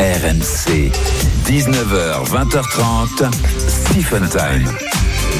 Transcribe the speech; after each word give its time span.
RMC, 0.00 0.90
19h, 1.44 2.24
20h30, 2.24 3.34
Stephen 3.68 4.26
Time. 4.30 4.64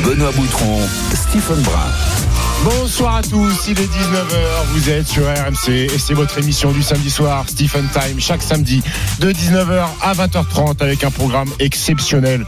Benoît 0.05 0.33
Boutron, 0.33 0.83
Stephen 1.15 1.63
Brun. 1.63 2.20
Bonsoir 2.63 3.17
à 3.17 3.23
tous, 3.23 3.69
il 3.69 3.81
est 3.81 3.87
19h, 3.87 4.67
vous 4.67 4.91
êtes 4.91 5.09
sur 5.09 5.23
RMC 5.25 5.71
et 5.71 5.99
c'est 5.99 6.13
votre 6.13 6.39
émission 6.39 6.73
du 6.73 6.83
samedi 6.83 7.09
soir, 7.09 7.49
Stephen 7.49 7.89
Time, 7.89 8.21
chaque 8.21 8.43
samedi 8.43 8.83
de 9.19 9.33
19h 9.33 9.87
à 10.03 10.13
20h30 10.13 10.83
avec 10.83 11.03
un 11.03 11.11
programme 11.11 11.49
exceptionnel. 11.59 12.45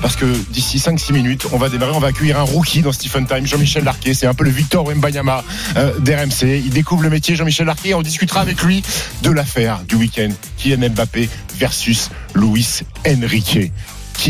Parce 0.00 0.16
que 0.16 0.26
d'ici 0.50 0.78
5-6 0.78 1.12
minutes, 1.12 1.46
on 1.52 1.58
va 1.58 1.68
démarrer, 1.68 1.92
on 1.92 2.00
va 2.00 2.08
accueillir 2.08 2.40
un 2.40 2.42
rookie 2.42 2.82
dans 2.82 2.90
Stephen 2.90 3.24
Time, 3.24 3.46
Jean-Michel 3.46 3.84
Larquet, 3.84 4.14
c'est 4.14 4.26
un 4.26 4.34
peu 4.34 4.42
le 4.42 4.50
Victor 4.50 4.84
Wembanyama 4.84 5.44
euh, 5.76 5.96
d'RMC. 6.00 6.60
Il 6.64 6.70
découvre 6.70 7.04
le 7.04 7.10
métier, 7.10 7.36
Jean-Michel 7.36 7.66
Larquet, 7.66 7.90
et 7.90 7.94
on 7.94 8.02
discutera 8.02 8.40
avec 8.40 8.60
lui 8.62 8.82
de 9.22 9.30
l'affaire 9.30 9.84
du 9.86 9.94
week-end, 9.94 10.30
Kylian 10.56 10.90
Mbappé 10.90 11.28
versus 11.56 12.10
Luis 12.34 12.80
Enrique 13.06 13.70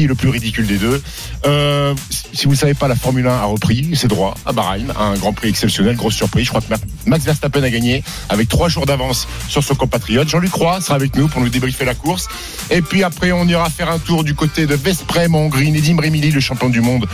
est 0.00 0.06
le 0.06 0.14
plus 0.14 0.28
ridicule 0.28 0.66
des 0.66 0.78
deux. 0.78 1.02
Euh, 1.46 1.94
si 2.32 2.46
vous 2.46 2.52
ne 2.52 2.56
savez 2.56 2.74
pas, 2.74 2.88
la 2.88 2.96
Formule 2.96 3.26
1 3.26 3.30
a 3.30 3.44
repris 3.44 3.94
ses 3.94 4.08
droits 4.08 4.34
à 4.46 4.52
Bahreïn, 4.52 4.92
un 4.98 5.14
Grand 5.14 5.32
Prix 5.32 5.48
exceptionnel, 5.48 5.96
grosse 5.96 6.14
surprise. 6.14 6.44
Je 6.44 6.50
crois 6.50 6.60
que 6.60 6.72
Max 7.06 7.24
Verstappen 7.24 7.62
a 7.62 7.70
gagné 7.70 8.02
avec 8.28 8.48
trois 8.48 8.68
jours 8.68 8.86
d'avance 8.86 9.28
sur 9.48 9.62
son 9.62 9.74
compatriote. 9.74 10.28
Jean-Luc 10.28 10.52
Roy 10.54 10.80
sera 10.80 10.94
avec 10.94 11.16
nous 11.16 11.28
pour 11.28 11.40
nous 11.40 11.48
débriefer 11.48 11.84
la 11.84 11.94
course. 11.94 12.28
Et 12.70 12.82
puis 12.82 13.02
après, 13.02 13.32
on 13.32 13.46
ira 13.46 13.68
faire 13.70 13.90
un 13.90 13.98
tour 13.98 14.24
du 14.24 14.34
côté 14.34 14.66
de 14.66 14.74
Vesprem 14.74 15.34
en 15.34 15.40
Hongrie. 15.40 15.70
Nedim 15.70 16.00
Remili, 16.00 16.30
le 16.30 16.40
champion 16.40 16.70
du 16.70 16.80
monde, 16.80 17.06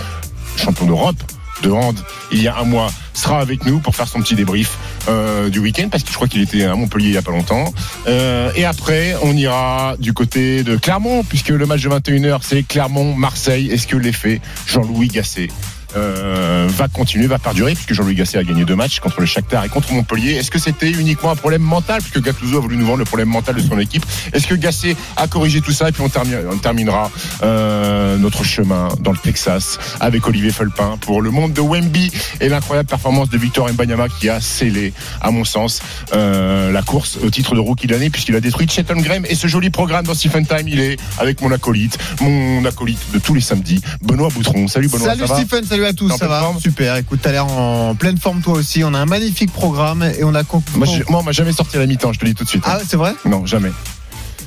champion 0.56 0.86
d'Europe 0.86 1.16
de 1.62 1.70
hand 1.70 1.98
il 2.30 2.42
y 2.42 2.48
a 2.48 2.56
un 2.58 2.64
mois 2.64 2.90
sera 3.18 3.40
avec 3.40 3.64
nous 3.66 3.80
pour 3.80 3.94
faire 3.94 4.08
son 4.08 4.20
petit 4.20 4.34
débrief 4.34 4.78
euh, 5.08 5.48
du 5.48 5.58
week-end 5.58 5.88
parce 5.90 6.02
que 6.02 6.10
je 6.10 6.14
crois 6.14 6.28
qu'il 6.28 6.42
était 6.42 6.64
à 6.64 6.74
Montpellier 6.74 7.08
il 7.08 7.14
y 7.14 7.18
a 7.18 7.22
pas 7.22 7.32
longtemps. 7.32 7.72
Euh, 8.06 8.50
et 8.56 8.64
après, 8.64 9.14
on 9.22 9.36
ira 9.36 9.96
du 9.98 10.12
côté 10.12 10.62
de 10.62 10.76
Clermont 10.76 11.24
puisque 11.24 11.48
le 11.48 11.66
match 11.66 11.82
de 11.82 11.88
21h 11.88 12.38
c'est 12.42 12.62
Clermont-Marseille. 12.62 13.70
Est-ce 13.70 13.86
que 13.86 13.96
l'effet 13.96 14.40
Jean-Louis 14.66 15.08
Gasset 15.08 15.48
euh, 15.96 16.66
va 16.68 16.88
continuer, 16.88 17.26
va 17.26 17.38
perdurer, 17.38 17.74
puisque 17.74 17.94
Jean-Louis 17.94 18.14
Gasset 18.14 18.38
a 18.38 18.44
gagné 18.44 18.64
deux 18.64 18.76
matchs 18.76 19.00
contre 19.00 19.20
le 19.20 19.26
Shakhtar 19.26 19.64
et 19.64 19.68
contre 19.68 19.92
Montpellier. 19.92 20.32
Est-ce 20.32 20.50
que 20.50 20.58
c'était 20.58 20.90
uniquement 20.90 21.30
un 21.30 21.36
problème 21.36 21.62
mental, 21.62 22.02
puisque 22.02 22.22
Gattuso 22.22 22.58
a 22.58 22.60
voulu 22.60 22.76
nous 22.76 22.86
vendre 22.86 22.98
le 22.98 23.04
problème 23.04 23.28
mental 23.28 23.54
de 23.54 23.60
son 23.60 23.78
équipe? 23.78 24.04
Est-ce 24.32 24.46
que 24.46 24.54
Gasset 24.54 24.96
a 25.16 25.26
corrigé 25.26 25.60
tout 25.60 25.72
ça 25.72 25.88
Et 25.88 25.92
puis 25.92 26.02
on, 26.02 26.08
termine, 26.08 26.38
on 26.50 26.58
terminera 26.58 27.10
euh, 27.42 28.16
notre 28.18 28.44
chemin 28.44 28.88
dans 29.00 29.12
le 29.12 29.18
Texas 29.18 29.78
avec 30.00 30.26
Olivier 30.26 30.50
Felpin 30.50 30.98
pour 31.00 31.22
le 31.22 31.30
monde 31.30 31.52
de 31.52 31.60
Wemby 31.60 32.10
et 32.40 32.48
l'incroyable 32.48 32.88
performance 32.88 33.30
de 33.30 33.38
Victor 33.38 33.68
Mbanyama 33.72 34.08
qui 34.08 34.28
a 34.28 34.40
scellé, 34.40 34.92
à 35.20 35.30
mon 35.30 35.44
sens, 35.44 35.80
euh, 36.12 36.70
la 36.70 36.82
course 36.82 37.18
au 37.22 37.30
titre 37.30 37.54
de 37.54 37.60
rookie 37.60 37.86
de 37.86 37.92
l'année, 37.92 38.10
puisqu'il 38.10 38.36
a 38.36 38.40
détruit 38.40 38.68
Chetan 38.68 38.96
Graham 38.96 39.24
et 39.26 39.34
ce 39.34 39.46
joli 39.46 39.70
programme 39.70 40.04
dans 40.04 40.14
Stephen 40.14 40.46
Time. 40.46 40.68
Il 40.68 40.80
est 40.80 40.98
avec 41.18 41.40
mon 41.40 41.50
acolyte, 41.50 41.98
mon 42.20 42.64
acolyte 42.64 43.00
de 43.12 43.18
tous 43.18 43.34
les 43.34 43.40
samedis, 43.40 43.80
Benoît 44.02 44.28
Boutron. 44.28 44.68
Salut 44.68 44.88
Benoît. 44.88 45.14
Salut 45.14 45.26
Stephen, 45.26 45.64
salut 45.64 45.77
à 45.86 45.92
tous, 45.92 46.10
ça 46.16 46.28
va 46.28 46.52
Super, 46.60 46.96
écoute, 46.96 47.20
t'as 47.22 47.32
l'air 47.32 47.46
en 47.46 47.94
pleine 47.94 48.18
forme 48.18 48.40
toi 48.40 48.54
aussi. 48.54 48.82
On 48.84 48.94
a 48.94 48.98
un 48.98 49.06
magnifique 49.06 49.52
programme 49.52 50.02
et 50.02 50.24
on 50.24 50.34
a. 50.34 50.42
Moi, 50.74 50.86
moi 51.08 51.20
on 51.20 51.22
m'a 51.22 51.32
jamais 51.32 51.52
sorti 51.52 51.76
à 51.76 51.80
la 51.80 51.86
mi-temps, 51.86 52.12
je 52.12 52.18
te 52.18 52.24
le 52.24 52.32
dis 52.32 52.34
tout 52.36 52.44
de 52.44 52.48
suite. 52.48 52.64
Ah, 52.66 52.78
c'est 52.86 52.96
vrai 52.96 53.14
Non, 53.24 53.46
jamais. 53.46 53.70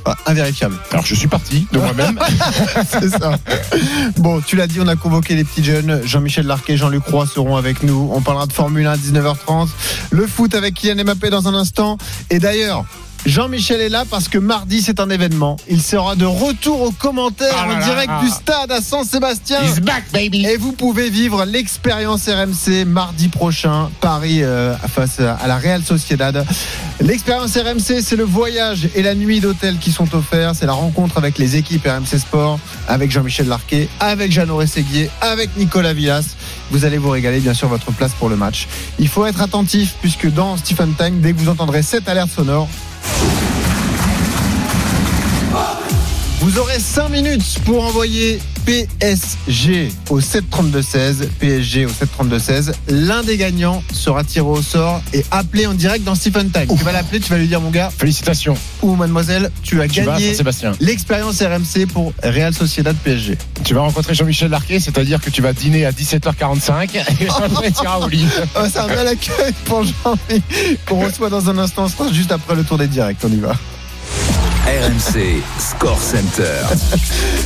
Ah, 0.05 0.15
invérifiable. 0.25 0.75
Alors 0.91 1.05
je 1.05 1.13
suis 1.13 1.27
parti 1.27 1.67
de 1.71 1.77
moi-même. 1.77 2.17
c'est 2.89 3.09
ça. 3.09 3.37
Bon, 4.17 4.41
tu 4.41 4.55
l'as 4.55 4.67
dit, 4.67 4.79
on 4.81 4.87
a 4.87 4.95
convoqué 4.95 5.35
les 5.35 5.43
petits 5.43 5.63
jeunes. 5.63 6.01
Jean-Michel 6.03 6.47
Larquet, 6.47 6.75
Jean-Luc 6.75 7.05
Roy 7.05 7.27
seront 7.27 7.55
avec 7.55 7.83
nous. 7.83 8.09
On 8.11 8.21
parlera 8.21 8.47
de 8.47 8.53
Formule 8.53 8.87
1 8.87 8.91
à 8.93 8.97
19h30. 8.97 9.69
Le 10.09 10.25
foot 10.25 10.55
avec 10.55 10.73
Kylian 10.73 11.03
Mbappé 11.03 11.29
dans 11.29 11.47
un 11.47 11.53
instant. 11.53 11.97
Et 12.31 12.39
d'ailleurs, 12.39 12.85
Jean-Michel 13.25 13.81
est 13.81 13.89
là 13.89 14.03
parce 14.09 14.27
que 14.27 14.39
mardi 14.39 14.81
c'est 14.81 14.99
un 14.99 15.09
événement. 15.09 15.57
Il 15.69 15.81
sera 15.81 16.15
de 16.15 16.25
retour 16.25 16.81
aux 16.81 16.91
commentaires 16.91 17.53
Ah 17.55 17.65
en 17.65 17.77
là 17.77 17.83
direct 17.83 18.09
là. 18.09 18.19
du 18.21 18.29
stade 18.29 18.71
à 18.71 18.81
San-Sébastien. 18.81 19.61
He's 19.61 19.79
back, 19.79 20.05
baby. 20.11 20.43
Et 20.45 20.57
vous 20.57 20.71
pouvez 20.71 21.09
vivre 21.11 21.45
l'expérience 21.45 22.27
RMC 22.27 22.85
mardi 22.85 23.27
prochain, 23.27 23.91
Paris 24.01 24.43
euh, 24.43 24.75
face 24.75 25.19
à 25.19 25.45
la 25.47 25.57
Real 25.57 25.83
Sociedad. 25.83 26.45
L'expérience 26.99 27.55
RMC, 27.55 28.01
c'est 28.01 28.15
le 28.15 28.23
voyage 28.23 28.89
et 28.95 29.03
la 29.03 29.13
nuit 29.13 29.39
d'hôtel 29.39 29.77
qui 29.77 29.91
sont 29.91 30.13
offerts. 30.15 30.55
C'est 30.55 30.65
la 30.65 30.73
rencontre 30.73 31.17
avec 31.17 31.37
les 31.37 31.55
équipes 31.57 31.85
RMC 31.85 32.17
Sport, 32.19 32.59
avec 32.87 33.11
Jean-Michel 33.11 33.47
Larquet, 33.47 33.87
avec 33.99 34.31
Jeannot 34.31 34.57
Rességuier, 34.57 35.09
avec 35.21 35.55
Nicolas 35.57 35.93
Villas. 35.93 36.35
Vous 36.71 36.85
allez 36.85 36.97
vous 36.97 37.09
régaler, 37.09 37.39
bien 37.39 37.53
sûr, 37.53 37.67
votre 37.67 37.91
place 37.91 38.13
pour 38.13 38.29
le 38.29 38.35
match. 38.35 38.67
Il 38.97 39.07
faut 39.07 39.25
être 39.27 39.41
attentif 39.41 39.95
puisque 40.01 40.31
dans 40.33 40.57
Stephen 40.57 40.93
Time, 40.97 41.21
dès 41.21 41.33
que 41.33 41.37
vous 41.39 41.49
entendrez 41.49 41.83
cette 41.83 42.09
alerte 42.09 42.31
sonore, 42.31 42.67
Vous 46.41 46.57
aurez 46.57 46.79
5 46.79 47.09
minutes 47.09 47.59
pour 47.65 47.83
envoyer 47.83 48.39
PSG 48.65 49.91
au 50.09 50.19
732-16. 50.19 51.27
PSG 51.39 51.85
au 51.85 51.89
732-16. 51.89 52.71
L'un 52.89 53.23
des 53.23 53.37
gagnants 53.37 53.83
sera 53.93 54.23
tiré 54.23 54.45
au 54.45 54.61
sort 54.61 55.01
et 55.13 55.25
appelé 55.31 55.65
en 55.67 55.73
direct 55.73 56.03
dans 56.03 56.15
Stephen 56.15 56.49
Time. 56.51 56.67
Tu 56.67 56.83
vas 56.83 56.91
l'appeler, 56.91 57.19
tu 57.19 57.29
vas 57.31 57.37
lui 57.37 57.47
dire, 57.47 57.61
mon 57.61 57.69
gars 57.71 57.91
Félicitations. 57.95 58.55
ou 58.81 58.95
mademoiselle, 58.95 59.51
tu 59.63 59.81
as 59.81 59.87
Tu 59.87 60.01
gagné 60.03 60.33
l'expérience 60.79 61.41
RMC 61.41 61.87
pour 61.91 62.13
Real 62.23 62.53
Sociedad 62.53 62.95
PSG. 63.03 63.37
Tu 63.63 63.73
vas 63.73 63.81
rencontrer 63.81 64.13
Jean-Michel 64.13 64.49
Larquet, 64.49 64.79
c'est-à-dire 64.79 65.21
que 65.21 65.29
tu 65.29 65.41
vas 65.41 65.53
dîner 65.53 65.85
à 65.85 65.91
17h45 65.91 66.89
et 66.95 67.27
après 67.27 67.71
tu 67.71 67.83
iras 67.83 67.97
au 67.99 68.07
lit. 68.07 68.25
Oh, 68.55 68.61
c'est 68.71 68.79
un 68.79 68.87
bel 68.87 69.07
accueil 69.07 69.53
pour 69.65 69.83
Jean 69.83 70.15
qu'on 70.87 71.05
reçoit 71.05 71.29
dans 71.29 71.49
un 71.49 71.57
instant. 71.57 71.87
Juste 72.11 72.31
après 72.31 72.55
le 72.55 72.63
tour 72.63 72.77
des 72.77 72.87
directs. 72.87 73.17
On 73.23 73.31
y 73.31 73.39
va. 73.39 73.55
RMC, 74.67 75.41
Score 75.57 75.99
Center. 75.99 76.61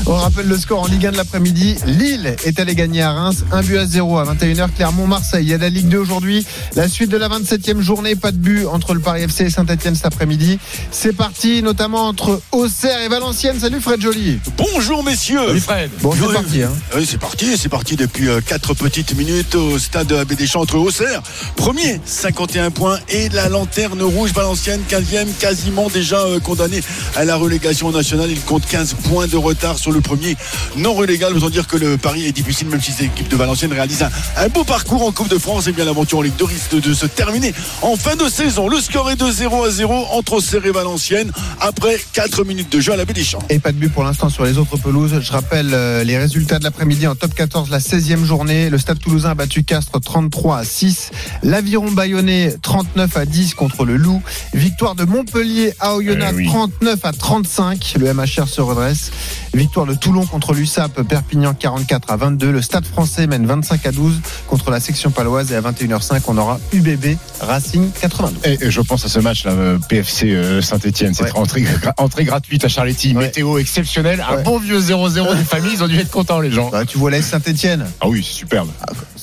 On 0.05 0.15
rappelle 0.15 0.47
le 0.47 0.57
score 0.57 0.81
en 0.81 0.87
Ligue 0.87 1.05
1 1.05 1.11
de 1.13 1.17
l'après-midi. 1.17 1.77
Lille 1.85 2.35
est 2.43 2.59
allé 2.59 2.75
gagner 2.75 3.03
à 3.03 3.13
Reims, 3.13 3.45
1 3.53 3.61
but 3.61 3.77
à 3.77 3.85
0 3.85 4.17
à 4.17 4.25
21h. 4.25 4.69
Clermont-Marseille. 4.75 5.45
Il 5.45 5.49
y 5.49 5.53
a 5.53 5.57
la 5.57 5.69
Ligue 5.69 5.87
2 5.87 5.97
aujourd'hui. 5.97 6.45
La 6.75 6.89
suite 6.89 7.09
de 7.09 7.15
la 7.15 7.29
27e 7.29 7.79
journée, 7.79 8.17
pas 8.17 8.31
de 8.31 8.37
but 8.37 8.65
entre 8.65 8.93
le 8.93 8.99
Paris 8.99 9.23
FC 9.23 9.45
et 9.45 9.49
Saint-Etienne 9.49 9.95
cet 9.95 10.07
après-midi. 10.07 10.59
C'est 10.91 11.15
parti, 11.15 11.63
notamment 11.63 12.09
entre 12.09 12.41
Auxerre 12.51 13.01
et 13.01 13.07
Valenciennes. 13.07 13.61
Salut 13.61 13.79
Fred 13.79 14.01
Joly. 14.01 14.39
Bonjour 14.57 15.01
messieurs. 15.01 15.47
Salut 15.47 15.61
Fred. 15.61 15.91
Bon, 16.01 16.11
c'est 16.11 16.33
parti. 16.33 16.63
Hein. 16.63 16.73
Oui, 16.97 17.07
c'est 17.09 17.17
parti, 17.17 17.57
c'est 17.57 17.69
parti 17.69 17.95
depuis 17.95 18.27
4 18.45 18.73
petites 18.73 19.15
minutes 19.15 19.55
au 19.55 19.79
stade 19.79 20.07
de 20.07 20.15
Abbé 20.15 20.35
Deschamps 20.35 20.61
entre 20.61 20.75
Auxerre, 20.75 21.23
premier, 21.55 22.01
51 22.05 22.71
points, 22.71 22.99
et 23.07 23.29
la 23.29 23.47
lanterne 23.47 24.01
rouge 24.01 24.33
Valenciennes, 24.33 24.81
15e, 24.89 25.27
quasiment 25.39 25.87
déjà 25.89 26.19
euh, 26.19 26.39
condamné 26.41 26.81
à 27.15 27.25
la 27.25 27.35
relégation 27.35 27.91
nationale. 27.91 28.31
Il 28.31 28.41
compte 28.41 28.65
15 28.65 28.95
points 29.09 29.27
de 29.27 29.37
retard 29.37 29.77
sur 29.77 29.91
le 29.91 30.01
premier 30.01 30.35
non 30.77 30.93
relégable. 30.93 31.37
Autant 31.37 31.49
dire 31.49 31.67
que 31.67 31.77
le 31.77 31.97
pari 31.97 32.25
est 32.25 32.31
difficile, 32.31 32.67
même 32.67 32.81
si 32.81 32.91
l'équipe 32.99 33.27
de 33.27 33.35
Valenciennes 33.35 33.73
réalise 33.73 34.03
un, 34.03 34.09
un 34.37 34.47
beau 34.49 34.63
parcours 34.63 35.05
en 35.05 35.11
Coupe 35.11 35.29
de 35.29 35.37
France. 35.37 35.67
Et 35.67 35.71
bien 35.71 35.85
l'aventure 35.85 36.19
en 36.19 36.21
Ligue 36.21 36.35
2 36.37 36.45
risque 36.45 36.75
de 36.79 36.93
se 36.93 37.05
terminer 37.05 37.53
en 37.81 37.95
fin 37.95 38.15
de 38.15 38.27
saison. 38.29 38.67
Le 38.67 38.79
score 38.79 39.11
est 39.11 39.15
de 39.15 39.29
0 39.29 39.63
à 39.63 39.69
0 39.69 39.93
entre 40.11 40.33
Auxerre 40.33 40.65
et 40.65 40.71
Valenciennes 40.71 41.31
après 41.59 41.99
4 42.13 42.43
minutes 42.43 42.71
de 42.71 42.79
jeu 42.79 42.93
à 42.93 42.95
l'Abbé 42.95 43.13
Deschamps. 43.13 43.39
Et 43.49 43.59
pas 43.59 43.71
de 43.71 43.77
but 43.77 43.89
pour 43.91 44.03
l'instant 44.03 44.29
sur 44.29 44.43
les 44.45 44.57
autres 44.57 44.77
pelouses. 44.77 45.19
Je 45.21 45.31
rappelle 45.31 45.71
euh, 45.73 46.03
les 46.03 46.17
résultats 46.17 46.59
de 46.59 46.63
l'après-midi 46.63 47.07
en 47.07 47.15
top 47.15 47.33
14, 47.33 47.69
la 47.69 47.79
16e 47.79 48.23
journée. 48.23 48.69
Le 48.69 48.77
Stade 48.77 48.99
Toulousain 48.99 49.31
a 49.31 49.35
battu 49.35 49.63
Castres 49.63 49.99
33 50.01 50.59
à 50.59 50.63
6. 50.63 51.11
L'Aviron 51.43 51.91
Bayonnais 51.91 52.55
39 52.61 53.17
à 53.17 53.25
10 53.25 53.53
contre 53.53 53.85
le 53.85 53.97
Loup. 53.97 54.21
Victoire 54.53 54.95
de 54.95 55.05
Montpellier 55.05 55.73
à 55.79 55.95
Oyonnax 55.95 56.33
Eh 56.33 56.37
oui. 56.37 56.45
39 56.47 56.94
à 57.03 57.11
35. 57.11 57.95
Le 57.99 58.13
MHR 58.13 58.47
se 58.47 58.61
redresse. 58.61 59.11
Victoire 59.53 59.85
de 59.85 59.93
Toulon 59.95 60.25
contre 60.25 60.53
l'USAP 60.53 61.01
Perpignan 61.03 61.53
44 61.53 62.11
à 62.11 62.17
22. 62.17 62.51
Le 62.51 62.61
Stade 62.61 62.85
français 62.85 63.27
mène 63.27 63.45
25 63.45 63.85
à 63.85 63.91
12 63.91 64.21
contre 64.47 64.69
la 64.71 64.79
section 64.79 65.11
paloise. 65.11 65.51
Et 65.51 65.55
à 65.55 65.61
21h05, 65.61 66.21
on 66.27 66.37
aura 66.37 66.59
UBB 66.73 67.17
Racing 67.41 67.89
92. 67.99 68.39
Et 68.61 68.69
je 68.71 68.81
pense 68.81 69.03
à 69.05 69.09
ce 69.09 69.19
match 69.19 69.45
là, 69.45 69.51
euh, 69.51 69.77
PFC 69.89 70.29
euh, 70.31 70.61
Saint-Etienne, 70.61 71.13
cette 71.13 71.27
Ouais. 71.33 71.39
entrée, 71.39 71.61
gra- 71.63 71.93
entrée 71.97 72.23
gratuite 72.23 72.63
à 72.65 72.67
Charletti, 72.67 73.13
Ouais. 73.15 73.25
météo 73.25 73.57
exceptionnelle, 73.57 74.23
un 74.29 74.37
Ouais. 74.37 74.43
bon 74.43 74.59
vieux 74.59 74.79
0-0 74.79 75.33
des 75.35 75.43
familles, 75.43 75.71
ils 75.73 75.83
ont 75.83 75.87
dû 75.87 75.97
être 75.99 76.11
contents 76.11 76.39
les 76.39 76.51
gens. 76.51 76.69
Bah, 76.69 76.85
tu 76.85 76.97
vois 76.97 77.11
la 77.11 77.21
Saint-Etienne. 77.21 77.85
Ah 78.01 78.07
oui, 78.07 78.23
c'est 78.25 78.33
superbe. 78.37 78.69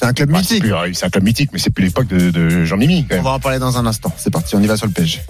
C'est 0.02 0.08
un 0.08 0.12
club 0.14 0.30
Bah, 0.32 0.38
mythique. 0.38 0.64
c'est 0.94 1.06
un 1.06 1.10
club 1.10 1.22
mythique, 1.22 1.50
mais 1.52 1.60
c'est 1.60 1.70
plus 1.70 1.84
l'époque 1.84 2.08
de, 2.08 2.30
de 2.32 2.64
Jean-Mimi 2.64 3.06
quand 3.08 3.18
On 3.20 3.22
va 3.22 3.30
en 3.30 3.38
parler 3.38 3.60
dans 3.60 3.78
un 3.78 3.86
instant. 3.86 4.12
C'est 4.16 4.32
parti, 4.32 4.56
on 4.56 4.60
y 4.60 4.66
va 4.66 4.76
sur 4.76 4.86
le 4.86 4.92
PSG. 4.92 5.20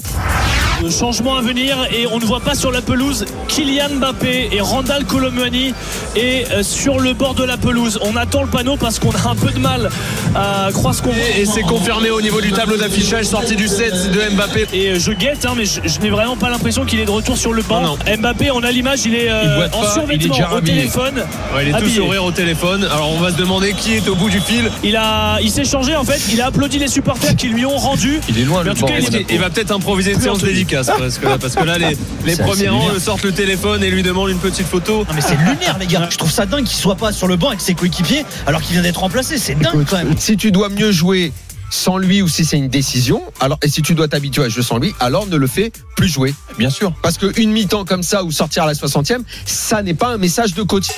Le 0.83 0.91
changement 0.91 1.37
à 1.37 1.43
venir 1.43 1.77
et 1.95 2.07
on 2.07 2.19
ne 2.19 2.25
voit 2.25 2.41
pas 2.41 2.55
sur 2.55 2.73
la 2.73 2.81
pelouse 2.81 3.27
Kylian 3.49 3.91
Mbappé 4.01 4.49
et 4.51 4.61
Randall 4.61 5.05
Colomwani 5.05 5.75
et 6.17 6.45
euh, 6.51 6.63
sur 6.65 6.99
le 6.99 7.13
bord 7.13 7.35
de 7.35 7.45
la 7.45 7.57
pelouse. 7.59 8.01
On 8.03 8.17
attend 8.17 8.43
le 8.43 8.49
panneau 8.49 8.77
parce 8.79 8.99
qu'on 8.99 9.11
a 9.11 9.29
un 9.31 9.37
peu 9.37 9.51
de 9.51 9.59
mal 9.61 9.91
à 10.35 10.71
croire 10.73 10.95
ce 10.95 11.03
qu'on 11.03 11.11
voit. 11.13 11.23
Et 11.39 11.45
c'est 11.45 11.63
confirmé 11.63 12.11
au 12.11 12.21
niveau 12.23 12.41
du 12.41 12.51
tableau 12.51 12.77
d'affichage, 12.79 13.27
sortie 13.27 13.55
du 13.57 13.69
set 13.69 13.93
de 14.11 14.35
Mbappé. 14.35 14.67
Et 14.73 14.89
euh, 14.93 14.99
je 14.99 15.13
guette, 15.13 15.45
hein, 15.47 15.53
mais 15.57 15.67
je, 15.67 15.81
je 15.85 16.01
n'ai 16.01 16.11
vraiment 16.11 16.37
pas 16.37 16.49
l'impression 16.51 16.85
qu'il 16.87 16.99
est 16.99 17.05
de 17.05 17.11
retour 17.11 17.37
sur 17.37 17.53
le 17.53 17.63
banc. 17.63 17.83
Non, 17.83 17.99
Mbappé, 18.19 18.51
on 18.51 18.63
a 18.65 18.71
l'image, 18.73 19.05
il 19.05 19.15
est 19.15 19.31
euh, 19.31 19.43
Il 19.45 19.49
en 19.51 19.69
pas, 19.69 19.77
il 19.77 19.85
est 19.85 19.93
survêtement 19.93 20.35
déjà 20.35 20.51
au 20.53 20.57
habillé. 20.57 20.77
téléphone. 20.79 21.15
Ouais, 21.55 21.63
il 21.65 21.69
est 21.69 21.71
tout 21.73 21.77
Habillé. 21.77 21.97
sourire 21.97 22.25
au 22.25 22.33
téléphone. 22.33 22.85
Alors 22.91 23.11
on 23.13 23.21
va 23.21 23.31
se 23.31 23.37
demander 23.37 23.75
qui 23.75 23.93
est 23.95 24.09
au 24.09 24.17
bout 24.17 24.31
du 24.31 24.41
fil. 24.41 24.62
Il, 24.83 24.89
il 24.91 24.97
a, 24.97 25.39
il 25.41 25.51
s'est 25.51 25.65
changé 25.65 25.97
en 25.97 26.05
fait. 26.05 26.21
Il 26.33 26.41
a 26.41 26.47
applaudi 26.47 26.79
les 26.79 26.89
supporters 26.89 27.35
qui 27.37 27.49
lui 27.49 27.65
ont 27.67 27.77
rendu. 27.77 28.21
Il 28.29 28.39
est 28.39 28.45
loin 28.45 28.59
Mais 28.61 28.67
le 28.67 28.71
en 28.73 28.75
tout 28.75 28.81
banc. 28.83 28.87
cas, 28.89 28.99
il 28.99 29.17
est- 29.17 29.27
Il 29.31 29.39
va 29.39 29.51
peut-être 29.51 29.71
improviser 29.73 30.13
une 30.13 30.21
séance 30.21 30.41
dédicace 30.43 30.87
parce 30.87 31.19
que, 31.19 31.27
parce 31.37 31.55
que 31.55 31.65
là 31.65 31.79
les, 31.79 31.97
premiers 32.37 32.69
rangs 32.69 32.87
lunaire. 32.87 33.01
sortent 33.01 33.25
le 33.25 33.33
téléphone 33.33 33.83
et 33.83 33.91
lui 33.91 34.03
demandent 34.03 34.31
une 34.31 34.39
petite 34.39 34.67
photo. 34.67 35.05
Non 35.09 35.15
mais 35.15 35.21
c'est 35.21 35.37
lunaire 35.37 35.77
les 35.79 35.87
gars. 35.87 36.09
Je 36.11 36.17
trouve 36.19 36.31
ça 36.31 36.47
dingue 36.47 36.65
qu'il 36.65 36.79
soit 36.79 36.97
pas 36.97 37.13
sur 37.13 37.27
le 37.29 37.37
banc 37.37 37.49
avec 37.49 37.61
ses 37.61 37.75
coéquipiers 37.75 38.25
alors 38.47 38.63
qu'il 38.63 38.73
vient 38.75 38.83
d'être 38.83 39.01
remplacé. 39.01 39.39
C'est 39.39 39.55
dingue 39.59 39.85
quand 39.89 39.97
même. 39.99 40.15
Si 40.19 40.37
tu 40.37 40.53
dois 40.53 40.69
mieux 40.69 40.93
jouer 40.93 41.33
sans 41.73 41.97
lui 41.97 42.21
ou 42.21 42.29
si 42.29 42.45
c'est 42.45 42.59
une 42.59 42.69
décision, 42.69 43.23
alors 43.41 43.59
et 43.63 43.69
si 43.69 43.81
tu 43.81 43.95
dois 43.95 44.07
t'habituer 44.07 44.45
à 44.45 44.49
jouer 44.51 44.63
sans 44.63 44.77
lui, 44.77 44.95
alors 45.01 45.27
ne 45.27 45.37
le 45.37 45.47
fais 45.47 45.73
plus 45.97 46.07
jouer. 46.09 46.35
Bien 46.59 46.69
sûr. 46.69 46.93
Parce 47.03 47.17
qu'une 47.17 47.51
mi-temps 47.51 47.87
comme 47.87 48.03
ça 48.03 48.25
ou 48.25 48.31
sortir 48.31 48.65
à 48.65 48.67
la 48.67 48.75
60e, 48.75 49.23
ça 49.47 49.83
n'est 49.83 49.95
pas 49.95 50.09
un 50.09 50.19
message 50.19 50.55
de 50.55 50.63
coach. 50.63 50.89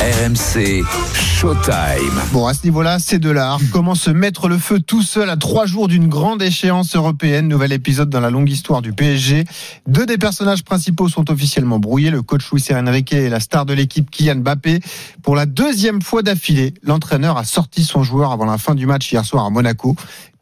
RMC 0.00 0.84
Showtime. 1.14 2.20
Bon, 2.32 2.46
à 2.46 2.54
ce 2.54 2.64
niveau-là, 2.64 2.98
c'est 2.98 3.18
de 3.18 3.30
l'art. 3.30 3.60
Comment 3.72 3.94
se 3.94 4.10
mettre 4.10 4.48
le 4.48 4.56
feu 4.56 4.80
tout 4.80 5.02
seul 5.02 5.28
à 5.28 5.36
trois 5.36 5.66
jours 5.66 5.88
d'une 5.88 6.08
grande 6.08 6.40
échéance 6.40 6.96
européenne? 6.96 7.48
Nouvel 7.48 7.72
épisode 7.72 8.08
dans 8.08 8.20
la 8.20 8.30
longue 8.30 8.48
histoire 8.48 8.80
du 8.82 8.92
PSG. 8.92 9.44
Deux 9.86 10.06
des 10.06 10.16
personnages 10.16 10.64
principaux 10.64 11.08
sont 11.08 11.30
officiellement 11.30 11.78
brouillés. 11.78 12.10
Le 12.10 12.22
coach 12.22 12.50
Luis 12.52 12.64
Enrique 12.70 13.12
et 13.12 13.28
la 13.28 13.40
star 13.40 13.66
de 13.66 13.74
l'équipe 13.74 14.10
Kylian 14.10 14.36
Mbappé. 14.36 14.80
Pour 15.22 15.36
la 15.36 15.44
deuxième 15.44 16.00
fois 16.00 16.22
d'affilée, 16.22 16.72
l'entraîneur 16.82 17.36
a 17.36 17.44
sorti 17.44 17.84
son 17.84 18.02
joueur 18.02 18.32
avant 18.32 18.46
la 18.46 18.58
fin 18.58 18.74
du 18.74 18.86
match 18.86 19.12
hier 19.12 19.24
soir 19.24 19.44
à 19.44 19.50
Monaco. 19.50 19.96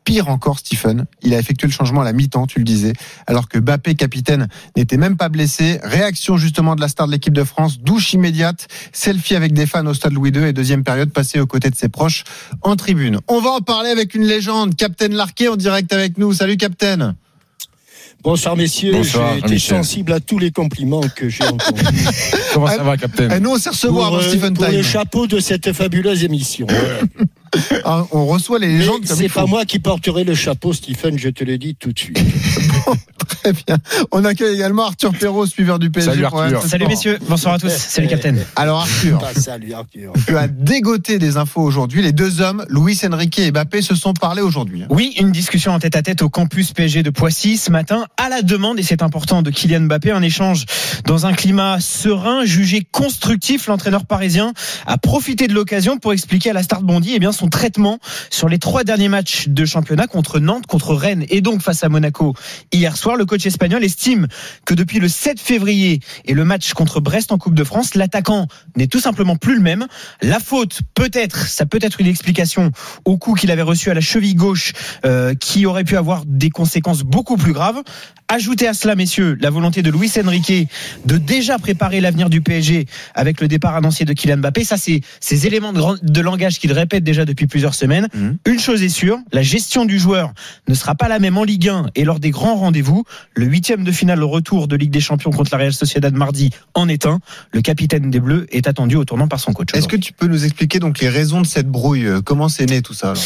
Pire 0.05 0.29
encore, 0.29 0.59
Stephen, 0.59 1.07
il 1.23 1.33
a 1.33 1.39
effectué 1.39 1.67
le 1.67 1.73
changement 1.73 2.03
à 2.03 2.05
la 2.05 2.13
mi-temps, 2.13 2.47
tu 2.47 2.59
le 2.59 2.65
disais, 2.65 2.93
alors 3.27 3.49
que 3.49 3.59
Mbappé, 3.59 3.95
capitaine, 3.95 4.49
n'était 4.77 4.99
même 4.99 5.17
pas 5.17 5.31
blessé. 5.31 5.81
Réaction 5.83 6.37
justement 6.37 6.77
de 6.77 6.83
la 6.83 6.89
star 6.89 7.07
de 7.07 7.13
l'équipe 7.13 7.33
de 7.33 7.43
France, 7.43 7.81
douche 7.81 8.13
immédiate, 8.13 8.69
selfie 8.93 9.35
avec 9.35 9.55
des 9.55 9.65
fans 9.65 9.87
au 9.87 9.95
stade 9.95 10.13
Louis 10.13 10.31
II 10.31 10.45
et 10.45 10.53
deuxième 10.53 10.85
période 10.85 11.11
passée 11.11 11.41
aux 11.41 11.47
côtés 11.47 11.71
de 11.71 11.77
ses 11.77 11.89
proches 11.89 12.25
en 12.61 12.77
tribune. 12.77 13.21
On 13.29 13.41
va 13.41 13.51
en 13.51 13.61
parler 13.61 13.89
avec 13.89 14.15
une 14.15 14.25
légende, 14.25 14.77
Captain 14.77 15.09
Larquet 15.09 15.49
en 15.49 15.57
direct 15.57 15.91
avec 15.93 16.19
nous. 16.19 16.35
Salut 16.35 16.59
Captain. 16.59 17.15
Bonsoir 18.25 18.57
messieurs, 18.57 18.93
Bonsoir, 18.93 19.35
j'ai 19.35 19.39
été 19.41 19.59
sensible 19.59 20.11
à 20.15 20.19
tous 20.19 20.39
les 20.39 20.51
compliments 20.51 21.03
que 21.15 21.29
j'ai 21.29 21.45
entendus. 21.45 21.83
Comment 22.55 22.69
ça 22.69 22.83
va, 22.83 22.97
Captain 22.97 23.29
Et 23.29 23.39
nous, 23.39 23.51
on 23.51 23.59
s'est 23.59 23.69
recevoir 23.69 24.09
pour, 24.09 24.19
euh, 24.19 24.23
Stephen 24.23 24.55
pour 24.55 24.67
le 24.67 24.83
chapeau 24.83 25.27
de 25.27 25.39
cette 25.41 25.75
fabuleuse 25.75 26.25
émission. 26.25 26.67
Ah, 27.85 28.07
On 28.13 28.25
reçoit 28.25 28.59
les 28.59 28.69
Mais 28.69 28.79
légendes 28.79 29.05
comme 29.07 29.17
c'est 29.17 29.29
faut. 29.29 29.41
pas 29.41 29.47
moi 29.47 29.67
qui 29.67 29.79
porterai 29.79 30.25
le 30.25 30.35
chapeau, 30.35 30.73
Stephen, 30.73 31.19
je 31.19 31.29
te 31.29 31.45
le 31.45 31.59
dis 31.59 31.75
tout 31.75 31.93
de 31.93 31.99
suite. 31.99 32.19
Très 33.29 33.53
bien. 33.53 33.79
On 34.13 34.25
accueille 34.25 34.55
également 34.55 34.85
Arthur 34.87 35.13
Perrault, 35.13 35.47
suiveur 35.47 35.79
du 35.79 35.91
PSG. 35.91 36.11
Salut, 36.11 36.25
Arthur. 36.25 36.63
Salut 36.63 36.87
messieurs, 36.87 37.19
bonsoir 37.29 37.55
à 37.55 37.59
tous. 37.59 37.71
Salut 37.73 38.09
Captain. 38.09 38.35
Alors 38.57 38.81
Arthur, 38.81 39.21
Ah, 39.25 39.39
salut 39.39 39.73
Arthur. 39.73 40.13
tu 40.27 40.37
as 40.37 40.49
dégoté 40.49 41.19
des 41.19 41.37
infos 41.37 41.63
aujourd'hui. 41.63 42.03
Les 42.03 42.13
deux 42.13 42.41
hommes, 42.41 42.65
Luis 42.69 43.01
Enrique 43.11 43.39
et 43.39 43.51
Mbappé, 43.51 43.83
se 43.83 43.95
sont 43.95 44.13
parlé 44.13 44.43
aujourd'hui. 44.43 44.85
Oui, 44.91 45.15
une 45.19 45.33
discussion 45.33 45.73
en 45.73 45.79
tête 45.79 45.97
à 45.97 46.03
tête 46.03 46.23
au 46.23 46.29
campus 46.29 46.73
PSG 46.73 47.03
de 47.03 47.11
Poissy 47.11 47.57
ce 47.57 47.71
matin 47.71 48.07
à 48.17 48.29
la 48.29 48.43
demande, 48.43 48.79
et 48.79 48.83
c'est 48.83 49.03
important, 49.03 49.43
de 49.43 49.51
Kylian 49.51 49.83
Mbappé. 49.83 50.11
Un 50.11 50.23
échange 50.23 50.65
dans 51.07 51.27
un 51.27 51.33
climat 51.33 51.79
serein, 51.81 52.45
jugé 52.45 52.87
constructif. 52.91 53.67
L'entraîneur 53.69 54.05
parisien 54.07 54.53
a 54.87 54.99
profité 54.99 55.47
de 55.49 55.55
l'occasion 55.55 55.99
pour 55.99 56.13
expliquer 56.13 56.51
à 56.51 56.53
la 56.53 56.63
Start 56.63 56.83
Bondy 56.83 57.13
eh 57.15 57.19
bien, 57.19 57.33
son 57.33 57.49
traitement 57.49 57.99
sur 58.31 58.49
les 58.49 58.59
trois 58.59 58.85
derniers 58.85 59.09
matchs 59.09 59.49
de 59.49 59.65
championnat 59.65 60.07
contre 60.07 60.41
Nantes, 60.41 60.67
contre 60.67 60.95
Rennes 60.95 61.25
et 61.31 61.41
donc 61.41 61.63
face 61.63 61.85
à 61.85 61.89
Monaco 61.89 62.35
hier 62.75 62.97
soir. 62.97 63.17
Le 63.17 63.25
coach 63.25 63.47
espagnol 63.47 63.85
estime 63.85 64.27
que 64.65 64.75
depuis 64.75 64.99
le 64.99 65.09
7 65.09 65.41
février 65.41 66.01
et 66.25 66.35
le 66.35 66.45
match 66.45 66.73
contre 66.75 67.01
Brest 67.01 67.33
en 67.33 67.39
Coupe 67.39 67.55
de 67.55 67.65
France, 67.65 67.95
l'attaquant 67.95 68.49
n'est 68.77 68.87
tout 68.87 69.01
simplement 69.01 69.37
plus 69.37 69.55
le 69.55 69.61
même. 69.61 69.87
La 70.23 70.41
faute, 70.41 70.81
peut-être, 70.95 71.47
ça 71.47 71.67
peut 71.67 71.79
être 71.81 72.01
une 72.01 72.07
explication 72.07 72.73
au 73.05 73.17
coup 73.17 73.35
qu'il 73.35 73.51
avait 73.51 73.63
reçu 73.63 73.91
à 73.91 73.95
la 73.95 74.01
cheville 74.01 74.35
gauche 74.35 74.73
euh, 75.05 75.35
qui 75.35 75.67
aurait 75.67 75.85
pu 75.85 75.97
avoir 75.97 76.25
des 76.27 76.51
conséquences 76.51 77.03
beaucoup 77.03 77.37
plus 77.37 77.53
graves. 77.53 77.83
Ajoutez 78.35 78.67
à 78.67 78.75
cela, 78.75 78.97
messieurs, 78.97 79.39
la 79.41 79.49
volonté 79.49 79.81
de 79.81 79.93
Luis 79.93 80.11
Enrique 80.21 80.69
de 81.05 81.19
déjà 81.19 81.57
préparer 81.57 82.01
l'avenir 82.01 82.29
du 82.29 82.41
PSG 82.41 82.87
avec 83.15 83.41
le 83.41 83.47
départ 83.47 83.77
annoncé 83.77 84.05
de 84.05 84.13
Kylian 84.13 84.39
Mbappé. 84.39 84.65
Ça, 84.65 84.77
c'est 84.77 85.03
ces 85.21 85.47
éléments 85.47 85.73
de, 85.73 86.21
langage 86.21 86.59
qu'il 86.59 86.73
répète 86.73 87.05
déjà 87.05 87.25
depuis 87.25 87.47
plusieurs 87.47 87.75
semaines. 87.75 88.09
Mhm. 88.13 88.39
Une 88.47 88.59
chose 88.59 88.83
est 88.83 88.89
sûre, 88.89 89.19
la 89.33 89.43
gestion 89.43 89.85
du 89.85 90.01
joueur 90.01 90.35
ne 90.67 90.75
sera 90.75 90.97
pas 90.97 91.07
la 91.07 91.21
même 91.21 91.39
en 91.39 91.45
Ligue 91.45 91.69
1 91.69 91.91
et 91.95 92.03
lors 92.03 92.19
des 92.19 92.31
grands 92.31 92.57
rendez-vous. 92.57 93.05
Le 93.37 93.47
huitième 93.47 93.85
de 93.85 93.93
finale 93.93 94.21
au 94.21 94.29
retour 94.29 94.67
de 94.67 94.75
Ligue 94.75 94.91
des 94.91 95.01
Champions 95.01 95.31
contre 95.31 95.53
la 95.53 95.59
Real 95.59 95.73
Sociedad 95.73 96.13
mardi 96.13 96.51
en 96.75 96.89
est 96.89 97.07
un. 97.07 97.21
Le 97.53 97.61
capitaine 97.61 98.11
des 98.11 98.19
Bleus 98.19 98.49
est 98.51 98.67
attendu 98.67 98.97
au 98.97 99.05
tournant 99.05 99.29
par 99.29 99.39
son 99.39 99.53
coach. 99.53 99.69
Est-ce 99.75 99.87
que 99.87 99.95
tu 99.95 100.13
peux 100.13 100.27
nous 100.27 100.45
expliquer 100.45 100.81
donc 100.81 100.99
les 100.99 101.09
raisons 101.09 101.41
de 101.41 101.47
cette 101.47 101.69
brouille? 101.69 102.09
Comment 102.25 102.49
c'est 102.49 102.67
né 102.67 102.83
tout 102.83 102.95
ça 102.95 103.13
alors? 103.13 103.23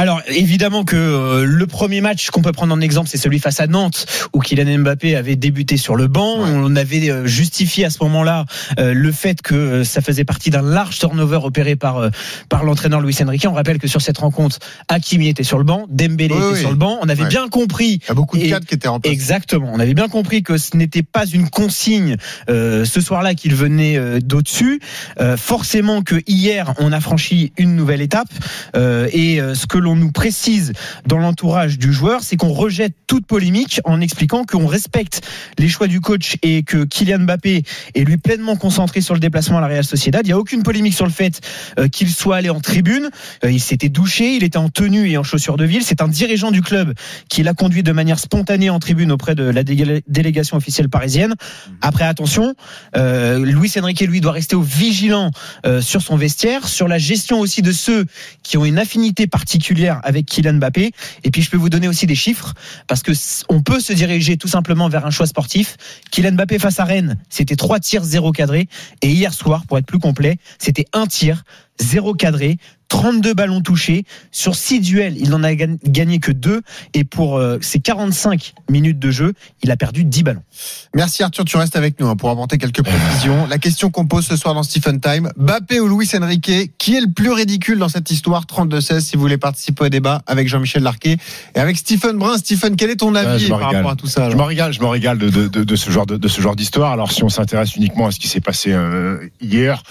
Alors 0.00 0.22
évidemment 0.28 0.84
que 0.84 0.94
euh, 0.96 1.44
le 1.44 1.66
premier 1.66 2.00
match 2.00 2.30
qu'on 2.30 2.40
peut 2.42 2.52
prendre 2.52 2.72
en 2.72 2.80
exemple, 2.80 3.08
c'est 3.08 3.18
celui 3.18 3.40
face 3.40 3.58
à 3.60 3.66
Nantes 3.66 4.06
où 4.32 4.40
Kylian 4.40 4.78
Mbappé 4.78 5.16
avait 5.16 5.34
débuté 5.36 5.76
sur 5.76 5.96
le 5.96 6.06
banc. 6.06 6.36
On 6.38 6.76
avait 6.76 7.10
euh, 7.10 7.26
justifié 7.26 7.84
à 7.84 7.90
ce 7.90 7.98
moment-là 8.04 8.44
euh, 8.78 8.94
le 8.94 9.10
fait 9.12 9.42
que 9.42 9.54
euh, 9.54 9.84
ça 9.84 10.00
faisait 10.00 10.24
partie 10.24 10.50
d'un 10.50 10.62
large 10.62 10.98
turnover 11.00 11.40
opéré 11.42 11.74
par 11.74 11.98
euh, 11.98 12.10
par 12.48 12.62
l'entraîneur 12.64 13.00
Luis 13.00 13.16
Enrique. 13.22 13.44
On 13.48 13.52
rappelle 13.54 13.78
que 13.78 13.88
sur 13.88 14.00
cette 14.00 14.18
rencontre, 14.18 14.58
Hakimi 14.88 15.28
était 15.28 15.42
sur 15.42 15.58
le 15.58 15.64
banc, 15.64 15.86
Dembélé 15.88 16.32
Oui, 16.34 16.40
était 16.40 16.52
oui. 16.54 16.60
sur 16.60 16.70
le 16.70 16.76
banc. 16.76 16.98
On 17.02 17.08
avait 17.08 17.22
Ouais. 17.24 17.28
bien 17.28 17.48
compris 17.48 17.98
Il 18.04 18.08
y 18.08 18.10
a 18.12 18.14
beaucoup 18.14 18.38
de 18.38 18.46
cadres 18.48 18.66
qui 18.66 18.74
étaient 18.76 18.86
remplacés. 18.88 19.12
Exactement. 19.12 19.70
On 19.74 19.80
avait 19.80 19.94
bien 19.94 20.08
compris 20.08 20.44
que 20.44 20.58
ce 20.58 20.76
n'était 20.76 21.02
pas 21.02 21.26
une 21.26 21.50
consigne 21.50 22.16
euh, 22.48 22.84
ce 22.84 23.00
soir-là 23.00 23.34
qu'il 23.34 23.54
venait 23.56 23.96
euh, 23.96 24.20
d'au-dessus. 24.20 24.80
Euh, 25.20 25.36
forcément 25.36 26.02
que 26.02 26.22
hier 26.28 26.72
on 26.78 26.92
a 26.92 27.00
franchi 27.00 27.52
une 27.56 27.74
nouvelle 27.74 28.00
étape 28.00 28.28
euh, 28.76 29.08
et 29.12 29.40
euh, 29.40 29.54
ce 29.56 29.66
que 29.66 29.78
l'on 29.78 29.87
nous 29.96 30.12
précise 30.12 30.72
dans 31.06 31.18
l'entourage 31.18 31.78
du 31.78 31.92
joueur, 31.92 32.22
c'est 32.22 32.36
qu'on 32.36 32.52
rejette 32.52 32.94
toute 33.06 33.26
polémique 33.26 33.80
en 33.84 34.00
expliquant 34.00 34.44
qu'on 34.44 34.66
respecte 34.66 35.22
les 35.58 35.68
choix 35.68 35.86
du 35.86 36.00
coach 36.00 36.36
et 36.42 36.62
que 36.62 36.84
Kylian 36.84 37.20
Mbappé 37.20 37.62
est 37.94 38.04
lui 38.04 38.16
pleinement 38.16 38.56
concentré 38.56 39.00
sur 39.00 39.14
le 39.14 39.20
déplacement 39.20 39.58
à 39.58 39.60
la 39.60 39.66
Real 39.68 39.84
Sociedad. 39.84 40.22
Il 40.24 40.28
n'y 40.28 40.32
a 40.32 40.38
aucune 40.38 40.62
polémique 40.62 40.94
sur 40.94 41.06
le 41.06 41.12
fait 41.12 41.40
euh, 41.78 41.88
qu'il 41.88 42.08
soit 42.10 42.36
allé 42.36 42.50
en 42.50 42.60
tribune. 42.60 43.10
Euh, 43.44 43.50
il 43.50 43.60
s'était 43.60 43.88
douché, 43.88 44.34
il 44.36 44.44
était 44.44 44.58
en 44.58 44.68
tenue 44.68 45.08
et 45.10 45.16
en 45.16 45.22
chaussures 45.22 45.56
de 45.56 45.64
ville. 45.64 45.82
C'est 45.82 46.02
un 46.02 46.08
dirigeant 46.08 46.50
du 46.50 46.62
club 46.62 46.94
qui 47.28 47.42
l'a 47.42 47.54
conduit 47.54 47.82
de 47.82 47.92
manière 47.92 48.18
spontanée 48.18 48.70
en 48.70 48.78
tribune 48.78 49.12
auprès 49.12 49.34
de 49.34 49.44
la 49.44 49.62
délé- 49.62 50.02
délégation 50.08 50.56
officielle 50.56 50.88
parisienne. 50.88 51.34
Après, 51.80 52.04
attention, 52.04 52.54
euh, 52.96 53.44
Luis 53.44 53.72
Enrique, 53.80 54.00
lui, 54.00 54.20
doit 54.20 54.32
rester 54.32 54.56
au 54.56 54.62
vigilant 54.62 55.30
euh, 55.66 55.80
sur 55.80 56.02
son 56.02 56.16
vestiaire, 56.16 56.68
sur 56.68 56.88
la 56.88 56.98
gestion 56.98 57.40
aussi 57.40 57.62
de 57.62 57.72
ceux 57.72 58.06
qui 58.42 58.56
ont 58.56 58.64
une 58.64 58.78
affinité 58.78 59.26
particulière 59.26 59.67
avec 60.02 60.26
Kylian 60.26 60.54
Mbappé. 60.54 60.92
Et 61.24 61.30
puis, 61.30 61.42
je 61.42 61.50
peux 61.50 61.56
vous 61.56 61.70
donner 61.70 61.88
aussi 61.88 62.06
des 62.06 62.14
chiffres, 62.14 62.54
parce 62.86 63.02
que 63.02 63.12
on 63.48 63.62
peut 63.62 63.80
se 63.80 63.92
diriger 63.92 64.36
tout 64.36 64.48
simplement 64.48 64.88
vers 64.88 65.06
un 65.06 65.10
choix 65.10 65.26
sportif. 65.26 65.76
Kylian 66.10 66.32
Mbappé 66.32 66.58
face 66.58 66.80
à 66.80 66.84
Rennes, 66.84 67.16
c'était 67.28 67.56
trois 67.56 67.80
tirs, 67.80 68.04
zéro 68.04 68.32
cadré. 68.32 68.68
Et 69.02 69.10
hier 69.10 69.34
soir, 69.34 69.64
pour 69.66 69.78
être 69.78 69.86
plus 69.86 69.98
complet, 69.98 70.38
c'était 70.58 70.86
un 70.92 71.06
tir, 71.06 71.44
zéro 71.80 72.14
cadré. 72.14 72.56
32 72.88 73.34
ballons 73.34 73.60
touchés. 73.60 74.04
Sur 74.32 74.54
6 74.54 74.80
duels, 74.80 75.14
il 75.18 75.28
n'en 75.28 75.42
a 75.44 75.54
gagné 75.54 76.20
que 76.20 76.32
2. 76.32 76.62
Et 76.94 77.04
pour 77.04 77.36
euh, 77.36 77.58
ses 77.60 77.80
45 77.80 78.54
minutes 78.70 78.98
de 78.98 79.10
jeu, 79.10 79.34
il 79.62 79.70
a 79.70 79.76
perdu 79.76 80.04
10 80.04 80.22
ballons. 80.22 80.42
Merci 80.94 81.22
Arthur, 81.22 81.44
tu 81.44 81.58
restes 81.58 81.76
avec 81.76 82.00
nous 82.00 82.08
hein, 82.08 82.16
pour 82.16 82.30
apporter 82.30 82.56
quelques 82.56 82.82
précisions. 82.82 83.46
La 83.46 83.58
question 83.58 83.90
qu'on 83.90 84.06
pose 84.06 84.26
ce 84.26 84.36
soir 84.36 84.54
dans 84.54 84.62
Stephen 84.62 85.00
Time, 85.02 85.30
Mbappé 85.36 85.80
ou 85.80 85.98
Luis 85.98 86.08
Enrique, 86.18 86.50
qui 86.78 86.94
est 86.96 87.00
le 87.02 87.12
plus 87.12 87.30
ridicule 87.30 87.78
dans 87.78 87.90
cette 87.90 88.10
histoire? 88.10 88.44
32-16 88.46 89.00
si 89.00 89.16
vous 89.16 89.20
voulez 89.22 89.36
participer 89.36 89.84
au 89.84 89.88
débat 89.90 90.22
avec 90.26 90.48
Jean-Michel 90.48 90.82
Larquet 90.82 91.18
et 91.54 91.58
avec 91.58 91.76
Stephen 91.76 92.16
Brun. 92.16 92.38
Stephen, 92.38 92.74
quel 92.74 92.88
est 92.88 92.96
ton 92.96 93.12
Ouais, 93.12 93.20
avis 93.20 93.48
par 93.48 93.58
régale. 93.58 93.76
rapport 93.76 93.90
à 93.90 93.96
tout 93.96 94.06
ça 94.06 94.22
Je 94.22 94.26
alors 94.28 94.38
me 94.38 94.42
régale, 94.44 94.72
je 94.72 94.80
me 94.80 94.86
régale 94.86 95.18
de, 95.18 95.28
de, 95.28 95.46
de, 95.46 95.62
de 95.62 95.76
ce 95.76 95.90
genre 95.90 96.06
de, 96.06 96.16
de 96.16 96.28
ce 96.28 96.40
genre 96.40 96.56
d'histoire. 96.56 96.92
Alors 96.92 97.12
si 97.12 97.22
on 97.22 97.28
s'intéresse 97.28 97.76
uniquement 97.76 98.06
à 98.06 98.12
ce 98.12 98.18
qui 98.18 98.28
s'est 98.28 98.40
passé 98.40 98.72
euh, 98.72 99.18
hier, 99.42 99.82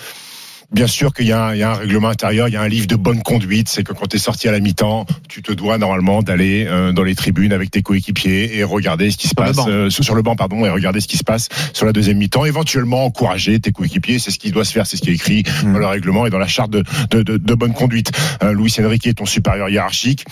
bien 0.71 0.87
sûr 0.87 1.13
qu'il 1.13 1.25
y, 1.27 1.31
a 1.31 1.45
un- 1.47 1.53
il 1.55 1.59
y 1.59 1.63
a 1.63 1.71
un 1.71 1.75
règlement 1.75 2.09
intérieur, 2.09 2.47
il 2.49 2.53
y 2.53 2.57
a 2.57 2.61
un 2.61 2.67
livre 2.67 2.87
de 2.87 2.95
bonne 2.95 3.21
conduite. 3.23 3.69
C'est 3.69 3.83
que 3.83 3.93
quand 3.93 4.07
tu 4.07 4.17
es 4.17 4.19
sorti 4.19 4.47
à 4.47 4.51
la 4.51 4.59
mi-temps, 4.59 5.05
tu 5.29 5.41
te 5.41 5.51
dois 5.53 5.77
normalement 5.77 6.21
d'aller 6.21 6.65
euh, 6.67 6.91
dans 6.91 7.03
les 7.03 7.15
tribunes 7.15 7.53
avec 7.53 7.71
tes 7.71 7.81
coéquipiers 7.81 8.57
et 8.57 8.63
regarder 8.63 9.09
ce 9.11 9.17
qui 9.17 9.27
se 9.27 9.33
Sur 9.35 9.35
passe 9.35 9.57
euh, 9.67 9.89
sur 9.89 10.15
le 10.15 10.21
banc, 10.21 10.35
pardon, 10.35 10.65
et 10.65 10.69
regarder 10.69 10.99
ce 10.99 11.07
qui 11.07 11.17
se 11.17 11.23
passe 11.23 11.47
sur 11.73 11.85
la 11.85 11.93
deuxième 11.93 12.17
mi-temps. 12.17 12.45
Éventuellement 12.45 13.05
encourager 13.05 13.59
tes 13.59 13.71
coéquipiers, 13.71 14.19
c'est 14.19 14.31
ce 14.31 14.39
qui 14.39 14.51
doit 14.51 14.65
se 14.65 14.73
faire, 14.73 14.85
c'est 14.85 14.97
ce 14.97 15.01
qui 15.01 15.11
est 15.11 15.15
écrit 15.15 15.43
Mmh. 15.63 15.73
dans 15.73 15.79
le 15.79 15.85
règlement 15.87 16.25
et 16.25 16.29
dans 16.29 16.37
la 16.39 16.47
charte 16.47 16.71
de, 16.71 16.83
de, 17.11 17.21
de, 17.23 17.37
de 17.37 17.53
bonne 17.53 17.73
conduite. 17.73 18.11
Euh, 18.43 18.53
Luis 18.53 18.73
Enrique 18.79 19.07
est 19.07 19.13
ton 19.15 19.25
supérieur 19.25 19.69
hiérarchique. 19.69 20.25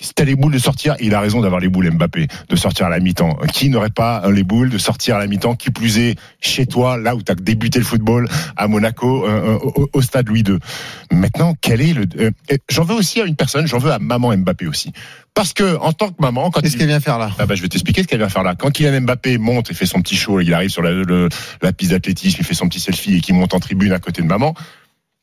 Si 0.00 0.14
t'as 0.14 0.22
les 0.24 0.36
boules 0.36 0.52
de 0.52 0.58
sortir, 0.58 0.94
il 1.00 1.12
a 1.14 1.20
raison 1.20 1.40
d'avoir 1.40 1.60
les 1.60 1.68
boules 1.68 1.90
Mbappé, 1.90 2.28
de 2.48 2.56
sortir 2.56 2.86
à 2.86 2.88
la 2.88 3.00
mi-temps. 3.00 3.36
Qui 3.52 3.68
n'aurait 3.68 3.90
pas 3.90 4.22
euh, 4.24 4.30
les 4.32 4.44
boules 4.44 4.70
de 4.70 4.78
sortir 4.78 5.16
à 5.16 5.18
la 5.18 5.26
mi-temps, 5.26 5.56
qui 5.56 5.70
plus 5.70 5.98
est 5.98 6.14
chez 6.40 6.66
toi, 6.66 6.96
là 6.96 7.16
où 7.16 7.22
t'as 7.22 7.34
débuté 7.34 7.80
le 7.80 7.84
football, 7.84 8.28
à 8.56 8.68
Monaco, 8.68 9.26
euh, 9.26 9.28
euh, 9.28 9.58
au, 9.58 9.90
au 9.92 10.02
stade 10.02 10.28
Louis 10.28 10.44
II. 10.46 10.58
Maintenant, 11.10 11.54
quel 11.60 11.80
est 11.80 11.94
le... 11.94 12.06
euh, 12.20 12.30
j'en 12.68 12.84
veux 12.84 12.94
aussi 12.94 13.20
à 13.20 13.24
une 13.24 13.34
personne, 13.34 13.66
j'en 13.66 13.78
veux 13.78 13.90
à 13.90 13.98
maman 13.98 14.36
Mbappé 14.36 14.68
aussi. 14.68 14.92
Parce 15.34 15.52
que, 15.52 15.76
en 15.78 15.92
tant 15.92 16.10
que 16.10 16.20
maman, 16.20 16.50
quand 16.52 16.60
Qu'est-ce 16.60 16.74
il- 16.74 16.78
qu'elle 16.78 16.88
vient 16.88 17.00
faire 17.00 17.18
là? 17.18 17.32
Ah 17.38 17.46
bah, 17.46 17.56
je 17.56 17.62
vais 17.62 17.68
t'expliquer 17.68 18.02
ce 18.02 18.06
qu'elle 18.06 18.18
vient 18.20 18.28
faire 18.28 18.44
là. 18.44 18.54
Quand 18.54 18.70
Kylian 18.70 19.00
Mbappé 19.00 19.38
monte 19.38 19.70
et 19.72 19.74
fait 19.74 19.86
son 19.86 20.00
petit 20.00 20.16
show, 20.16 20.38
il 20.40 20.54
arrive 20.54 20.70
sur 20.70 20.82
la, 20.82 20.92
le- 20.92 21.28
la 21.60 21.72
piste 21.72 21.90
d'athlétisme, 21.90 22.36
il 22.40 22.44
fait 22.46 22.54
son 22.54 22.68
petit 22.68 22.80
selfie 22.80 23.16
et 23.16 23.20
qu'il 23.20 23.34
monte 23.34 23.52
en 23.52 23.58
tribune 23.60 23.92
à 23.92 23.98
côté 23.98 24.22
de 24.22 24.26
maman, 24.28 24.54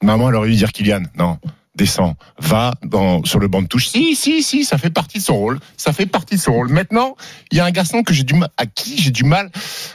maman 0.04 0.30
elle 0.30 0.36
aurait 0.36 0.50
dû 0.50 0.56
dire 0.56 0.72
Kylian, 0.74 1.04
non, 1.18 1.38
descend, 1.76 2.16
va 2.40 2.74
dans, 2.84 3.24
sur 3.24 3.40
le 3.40 3.48
banc 3.48 3.62
de 3.62 3.68
touche. 3.68 3.88
Si, 3.88 4.16
si, 4.16 4.44
si, 4.44 4.64
ça 4.66 4.78
fait 4.78 4.90
partie 4.90 5.20
de 5.20 5.24
son 5.24 5.36
rôle. 5.38 5.60
Ça 5.78 5.94
fait 5.94 6.06
partie 6.06 6.36
de 6.36 6.40
son 6.42 6.54
rôle. 6.54 6.70
Maintenant, 6.70 7.16
il 7.52 7.58
y 7.58 7.62
a 7.62 7.66
un 7.66 7.72
garçon 7.72 8.04
que 8.04 8.14
j'ai 8.14 8.24
du 8.24 8.34
mal, 8.34 8.50
à 8.58 8.66
qui 8.66 8.98
j'ai 8.98 9.12
du 9.12 9.24
mal 9.24 9.50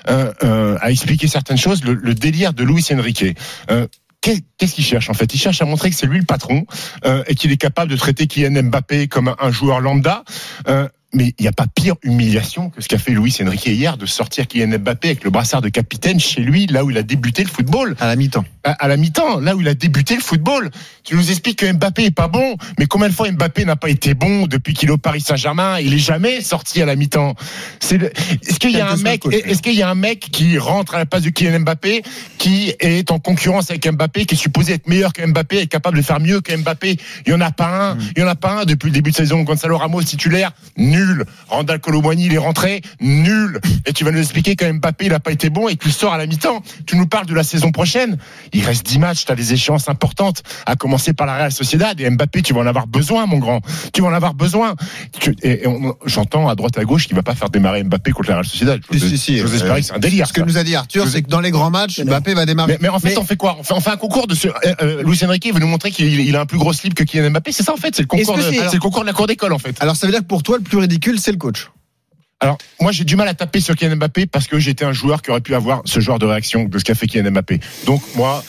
euh, 0.09 0.33
euh, 0.43 0.79
à 0.81 0.91
expliquer 0.91 1.27
certaines 1.29 1.57
choses. 1.59 1.83
Le, 1.85 2.15
délire 2.15 2.53
de 2.53 2.65
Luis 2.65 2.87
Enrique. 2.93 3.25
Euh, 3.71 3.87
qu'est- 4.21 4.45
Qu'est-ce 4.59 4.75
qu'il 4.75 4.85
cherche 4.85 5.09
en 5.09 5.15
fait? 5.15 5.33
Il 5.35 5.39
cherche 5.39 5.63
à 5.63 5.65
montrer 5.65 5.89
que 5.91 5.97
c'est 5.97 6.07
lui 6.07 6.19
le 6.19 6.27
patron 6.27 6.67
et 7.27 7.35
qu'il 7.35 7.51
est 7.51 7.57
capable 7.57 7.91
de 7.91 7.97
traiter 7.97 8.27
Kylian 8.27 8.65
Mbappé 8.65 9.09
comme 9.09 9.35
un 9.41 9.51
joueur 9.51 9.81
lambda. 9.81 10.23
Mais 11.13 11.35
il 11.39 11.43
n'y 11.43 11.49
a 11.49 11.53
pas 11.53 11.67
pire 11.67 11.97
humiliation 12.05 12.71
que 12.71 12.81
ce 12.81 12.89
qu'a 12.89 12.99
fait 12.99 13.11
Luis 13.11 13.37
Enrique 13.43 13.67
hier 13.67 13.97
de 13.97 14.07
sortir 14.07 14.47
Kylian 14.47 14.79
Mbappé 14.79 15.09
avec 15.09 15.25
le 15.25 15.31
brassard 15.31 15.61
de 15.61 15.69
capitaine 15.69 16.21
chez 16.21 16.41
lui, 16.41 16.67
là 16.67 16.85
où 16.85 16.91
il 16.91 16.97
a 16.99 17.03
débuté 17.03 17.43
le 17.43 17.49
football 17.49 17.97
À 17.99 18.07
la 18.07 18.15
mi-temps. 18.15 18.45
à, 18.63 18.71
à 18.73 18.87
la 18.87 18.97
mi-temps, 18.97 19.41
là 19.41 19.57
où 19.57 19.61
il 19.61 19.67
a 19.67 19.75
débuté 19.75 20.15
le 20.15 20.21
football. 20.21 20.71
Tu 21.03 21.17
nous 21.17 21.31
expliques 21.31 21.59
que 21.59 21.73
Mbappé 21.73 22.05
est 22.05 22.11
pas 22.15 22.29
bon, 22.29 22.57
mais 22.79 22.87
combien 22.87 23.09
de 23.09 23.13
fois 23.13 23.29
Mbappé 23.31 23.65
n'a 23.65 23.75
pas 23.75 23.91
été 23.91 24.15
bon 24.15 24.47
depuis 24.47 24.73
qu'il 24.75 24.89
est 24.89 24.93
au 24.93 24.99
Paris 24.99 25.21
Saint-Germain? 25.21 25.81
Il 25.81 25.95
est 25.95 25.99
jamais 25.99 26.43
sorti 26.43 26.81
à 26.81 26.87
la 26.87 26.95
mi-temps. 26.95 27.35
Est-ce 27.81 28.59
qu'il 28.61 28.71
y 28.71 28.81
a 28.81 28.89
un 28.91 28.97
mec, 28.97 29.25
est-ce 29.33 29.63
qu'il 29.63 29.75
y 29.75 29.83
a 29.83 29.91
un 29.91 29.97
mec 29.97 30.21
qui 30.31 30.59
rentre 30.59 30.95
à 30.95 30.99
la 30.99 31.07
place 31.07 31.23
de 31.23 31.31
Kylian 31.31 31.61
Mbappé, 31.61 32.03
qui 32.39 32.73
est 32.79 33.11
en 33.11 33.19
concurrence 33.19 33.71
avec 33.71 33.85
Mbappé, 33.91 34.27
qui 34.27 34.37
est 34.37 34.39
supposé 34.39 34.75
être 34.75 34.87
meilleur 34.87 35.13
que 35.13 35.27
Mbappé, 35.27 35.63
être 35.63 35.69
capable 35.69 35.97
de 35.97 36.03
faire 36.03 36.21
mieux 36.21 36.41
que 36.41 36.55
Mbappé? 36.57 36.99
Il 37.27 37.33
y 37.33 37.35
en 37.35 37.41
a 37.41 37.51
pas 37.51 37.91
un. 37.91 37.95
Hmm. 37.97 38.01
Il 38.17 38.21
y 38.21 38.25
en 38.25 38.29
a 38.29 38.37
pas 38.37 38.61
un 38.61 38.65
depuis 38.65 38.87
le 38.87 38.93
début 38.93 39.11
de 39.11 39.17
saison. 39.17 39.43
Gonzalo 39.43 39.77
Ramos 39.77 40.03
titulaire, 40.05 40.53
nul. 40.77 41.00
Randall 41.49 41.81
Colomboigny, 41.81 42.27
il 42.27 42.35
est 42.35 42.39
rentré, 42.39 42.83
nul. 43.01 43.61
Et 43.87 43.93
tu 43.93 44.05
vas 44.05 44.13
nous 44.13 44.21
expliquer 44.21 44.57
que 44.57 44.71
Mbappé, 44.71 45.07
il 45.07 45.15
a 45.15 45.21
pas 45.21 45.33
été 45.33 45.51
bon 45.51 45.69
et 45.69 45.77
que 45.77 45.85
tu 45.85 45.91
sors 45.91 46.13
à 46.13 46.19
la 46.19 46.27
mi-temps. 46.27 46.63
Tu 46.87 46.97
nous 46.97 47.07
parles 47.07 47.27
de 47.27 47.35
la 47.35 47.43
saison 47.43 47.73
prochaine. 47.73 48.19
Il 48.53 48.65
reste 48.65 48.87
10 48.87 48.99
matchs, 48.99 49.25
tu 49.25 49.33
as 49.33 49.35
des 49.35 49.53
échéances 49.53 49.89
importantes, 49.89 50.43
à 50.67 50.77
commencer 50.77 51.13
par 51.13 51.27
la 51.27 51.37
Real 51.37 51.53
Sociedad. 51.53 52.01
Et 52.01 52.09
Mbappé, 52.09 52.43
tu 52.43 52.55
vas 52.55 52.61
en 52.61 52.67
avoir 52.67 52.87
besoin, 52.87 53.27
mon 53.27 53.39
grand. 53.39 53.61
Tu 53.93 54.03
vas 54.03 54.09
en 54.09 54.13
avoir 54.13 54.35
besoin. 54.35 54.75
Et, 55.43 55.63
j'entends 56.07 56.49
à 56.49 56.55
droite 56.55 56.79
à 56.79 56.85
gauche 56.85 57.07
qu'il 57.07 57.17
va 57.17 57.23
pas 57.23 57.35
faire 57.35 57.51
démarrer 57.51 57.83
Mbappé 57.85 58.13
contre 58.13 58.29
la 58.31 58.37
Real 58.37 58.47
Sociedad. 58.47 58.81
Si, 58.91 58.99
J'ose 58.99 59.11
si, 59.11 59.19
si. 59.19 59.39
j'ose 59.39 59.53
Euh, 59.53 59.57
espérer 59.57 59.81
que 59.81 59.87
c'est 59.87 59.95
un 59.95 59.99
délire. 59.99 60.27
Ce 60.27 60.33
que 60.33 60.41
ça. 60.41 60.47
nous 60.47 60.59
a 60.59 60.65
dit 60.65 60.75
Arthur, 60.75 61.07
c'est 61.09 61.23
que 61.23 61.29
dans 61.29 61.41
les 61.41 61.51
grands 61.51 61.71
matchs, 61.71 62.01
Mbappé 62.01 62.35
va 62.35 62.47
démarrer. 62.47 62.73
Mais, 62.75 62.79
mais 62.83 62.89
en 62.89 62.99
fait, 62.99 63.17
on 63.19 63.25
fait 63.25 63.37
quoi? 63.37 63.57
On 63.59 63.63
fait, 63.63 63.75
on 63.75 63.81
fait 63.81 63.91
un 63.91 63.97
concours 63.97 64.27
de 64.27 64.35
ce. 64.35 64.49
Euh, 64.49 64.53
euh, 64.83 65.03
Luis 65.03 65.19
Enrique 65.25 65.53
veut 65.53 65.61
nous 65.61 65.67
montrer 65.67 65.91
qu'il 65.91 66.21
il 66.21 66.37
a 66.37 66.41
un 66.41 66.47
plus 66.47 66.59
gros 66.59 66.73
slip 66.73 66.95
que 66.95 67.05
Kylian 67.05 67.31
Mbappé. 67.31 67.53
C'est 67.53 67.63
ça 67.63 67.73
en 67.73 67.77
fait. 67.77 67.95
C'est 67.95 68.03
le 68.03 68.09
concours. 68.09 68.39
Est-ce 68.39 68.51
De, 68.51 68.69
que 68.69 68.75
le 68.75 68.81
concours 68.81 69.03
de 69.03 69.07
la 69.07 69.13
cour 69.13 69.27
d'école 69.27 69.53
en 69.53 69.59
fait. 69.59 69.77
Alors 69.81 69.97
ça 69.97 70.07
veut 70.07 70.13
dire 70.13 70.21
que 70.21 70.27
pour 70.27 70.43
toi, 70.43 70.59
le 70.59 70.63
plus 70.63 70.79
ridicule, 70.91 71.21
c'est 71.21 71.31
le 71.31 71.39
coach. 71.39 71.71
Alors, 72.41 72.59
moi, 72.81 72.91
j'ai 72.91 73.05
du 73.05 73.17
mal 73.17 73.29
à 73.29 73.35
taper 73.35 73.61
sur 73.61 73.77
Kylian 73.77 73.97
Mbappé 73.97 74.27
parce 74.27 74.47
que 74.47 74.59
j'étais 74.59 74.85
un 74.85 74.93
joueur 74.93 75.23
qui 75.23 75.31
aurait 75.31 75.41
pu 75.41 75.55
avoir 75.55 75.83
ce 75.85 76.01
genre 76.01 76.19
de 76.19 76.27
réaction 76.27 76.65
de 76.65 76.79
ce 76.79 76.85
qu'a 76.85 76.95
fait 76.95 77.07
Kylian 77.07 77.31
Mbappé. 77.31 77.61
Donc, 77.87 78.03
moi, 78.17 78.43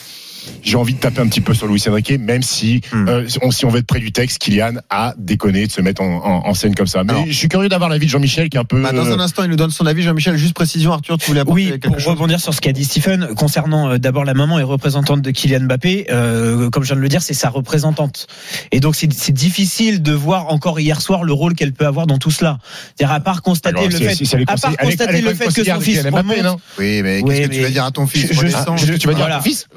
j'ai 0.63 0.75
envie 0.75 0.93
de 0.93 0.99
taper 0.99 1.21
un 1.21 1.27
petit 1.27 1.41
peu 1.41 1.53
sur 1.53 1.67
Luis 1.67 1.83
Enrique, 1.87 2.13
même 2.19 2.41
si, 2.41 2.81
Hmm. 2.91 3.07
euh, 3.07 3.27
on, 3.41 3.51
si 3.51 3.65
on 3.65 3.69
veut 3.69 3.79
être 3.79 3.87
près 3.87 3.99
du 3.99 4.11
texte, 4.11 4.39
Kylian 4.39 4.73
a 4.89 5.13
déconné 5.17 5.67
de 5.67 5.71
se 5.71 5.81
mettre 5.81 6.01
en, 6.01 6.07
en- 6.23 6.47
en 6.47 6.53
scène 6.53 6.75
comme 6.75 6.87
ça. 6.87 7.03
Mais 7.03 7.11
Alors- 7.13 7.25
je 7.27 7.31
suis 7.33 7.47
curieux 7.49 7.69
d'avoir 7.69 7.89
l'avis 7.89 8.05
de 8.05 8.11
Jean-Michel 8.11 8.49
qui 8.49 8.57
est 8.57 8.59
un 8.59 8.63
peu. 8.65 8.81
Bah, 8.81 8.91
dans 8.91 9.11
un 9.11 9.19
instant, 9.19 9.43
il 9.43 9.49
nous 9.49 9.55
donne 9.55 9.71
son 9.71 9.85
avis. 9.85 10.01
Jean-Michel, 10.03 10.35
juste 10.37 10.53
précision, 10.53 10.93
Arthur, 10.93 11.17
tu 11.17 11.27
voulais 11.27 11.41
apporter 11.41 11.61
Oui, 11.63 11.69
quelque 11.71 11.87
pour 11.87 11.99
chose 11.99 12.13
rebondir 12.13 12.39
sur 12.39 12.53
ce 12.53 12.61
qu'a 12.61 12.71
dit 12.71 12.85
Stephen, 12.85 13.29
concernant 13.35 13.91
euh, 13.91 13.97
d'abord 13.97 14.25
la 14.25 14.33
maman 14.33 14.59
et 14.59 14.63
représentante 14.63 15.21
de 15.21 15.31
Kylian 15.31 15.61
Mbappé, 15.61 16.07
euh, 16.11 16.69
comme 16.69 16.83
je 16.83 16.87
viens 16.89 16.95
de 16.97 17.01
le 17.01 17.09
dire, 17.09 17.21
c'est 17.21 17.33
sa 17.33 17.49
représentante. 17.49 18.27
Et 18.71 18.79
donc 18.79 18.95
c'est 18.95 19.07
difficile 19.31 20.01
de 20.01 20.11
voir 20.13 20.47
encore 20.51 20.79
hier 20.79 21.01
soir 21.01 21.23
le 21.23 21.33
rôle 21.33 21.53
qu'elle 21.55 21.73
peut 21.73 21.85
avoir 21.85 22.07
dans 22.07 22.17
tout 22.17 22.31
cela. 22.31 22.57
C'est-à-dire 22.95 23.13
à 23.15 23.19
part 23.19 23.41
constater 23.41 23.77
alors, 23.79 23.89
le 23.89 23.97
fait, 23.97 24.15
c'est 24.25 24.37
les 24.37 24.43
à 24.47 24.55
part 24.57 24.71
elle 24.79 24.95
elle 24.99 25.23
le 25.23 25.33
fait 25.33 25.47
que 25.53 25.63
son 25.63 25.79
fils 25.79 26.03
Mbappé, 26.03 26.41
non? 26.41 26.57
Oui, 26.79 27.01
mais 27.03 27.21
qu'est-ce 27.21 27.41
Oui, 27.41 27.49
que 27.49 27.53
tu 27.55 27.61
vas 27.61 27.69
dire 27.69 27.85
à 27.85 27.91
ton 27.91 28.07
fils 28.07 28.27
je- 28.31 28.93
tu 28.97 29.07
vas 29.07 29.13
dire 29.13 29.25
à 29.25 29.29
ton 29.37 29.41
fils? 29.41 29.67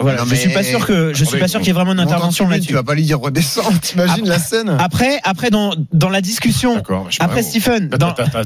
Pas 0.54 0.62
sûr 0.62 0.86
que 0.86 1.12
je 1.12 1.24
suis 1.24 1.38
pas 1.38 1.48
sûr 1.48 1.60
qu'il 1.60 1.68
y 1.68 1.70
ait 1.70 1.74
vraiment 1.74 1.92
une 1.92 2.00
intervention 2.00 2.48
là-dessus. 2.48 2.68
Tu 2.68 2.74
vas 2.74 2.82
pas 2.82 2.94
lui 2.94 3.02
dire 3.02 3.20
redescends. 3.20 3.72
T'imagines 3.82 4.28
la 4.28 4.38
scène 4.38 4.76
Après, 4.78 5.20
après 5.24 5.50
dans 5.50 5.74
dans 5.92 6.08
la 6.08 6.20
discussion, 6.20 6.74
D'accord. 6.74 7.06
je 7.10 7.16
sais 7.16 7.18
pas, 7.18 7.24
après. 7.24 7.42
Stephen, 7.42 7.90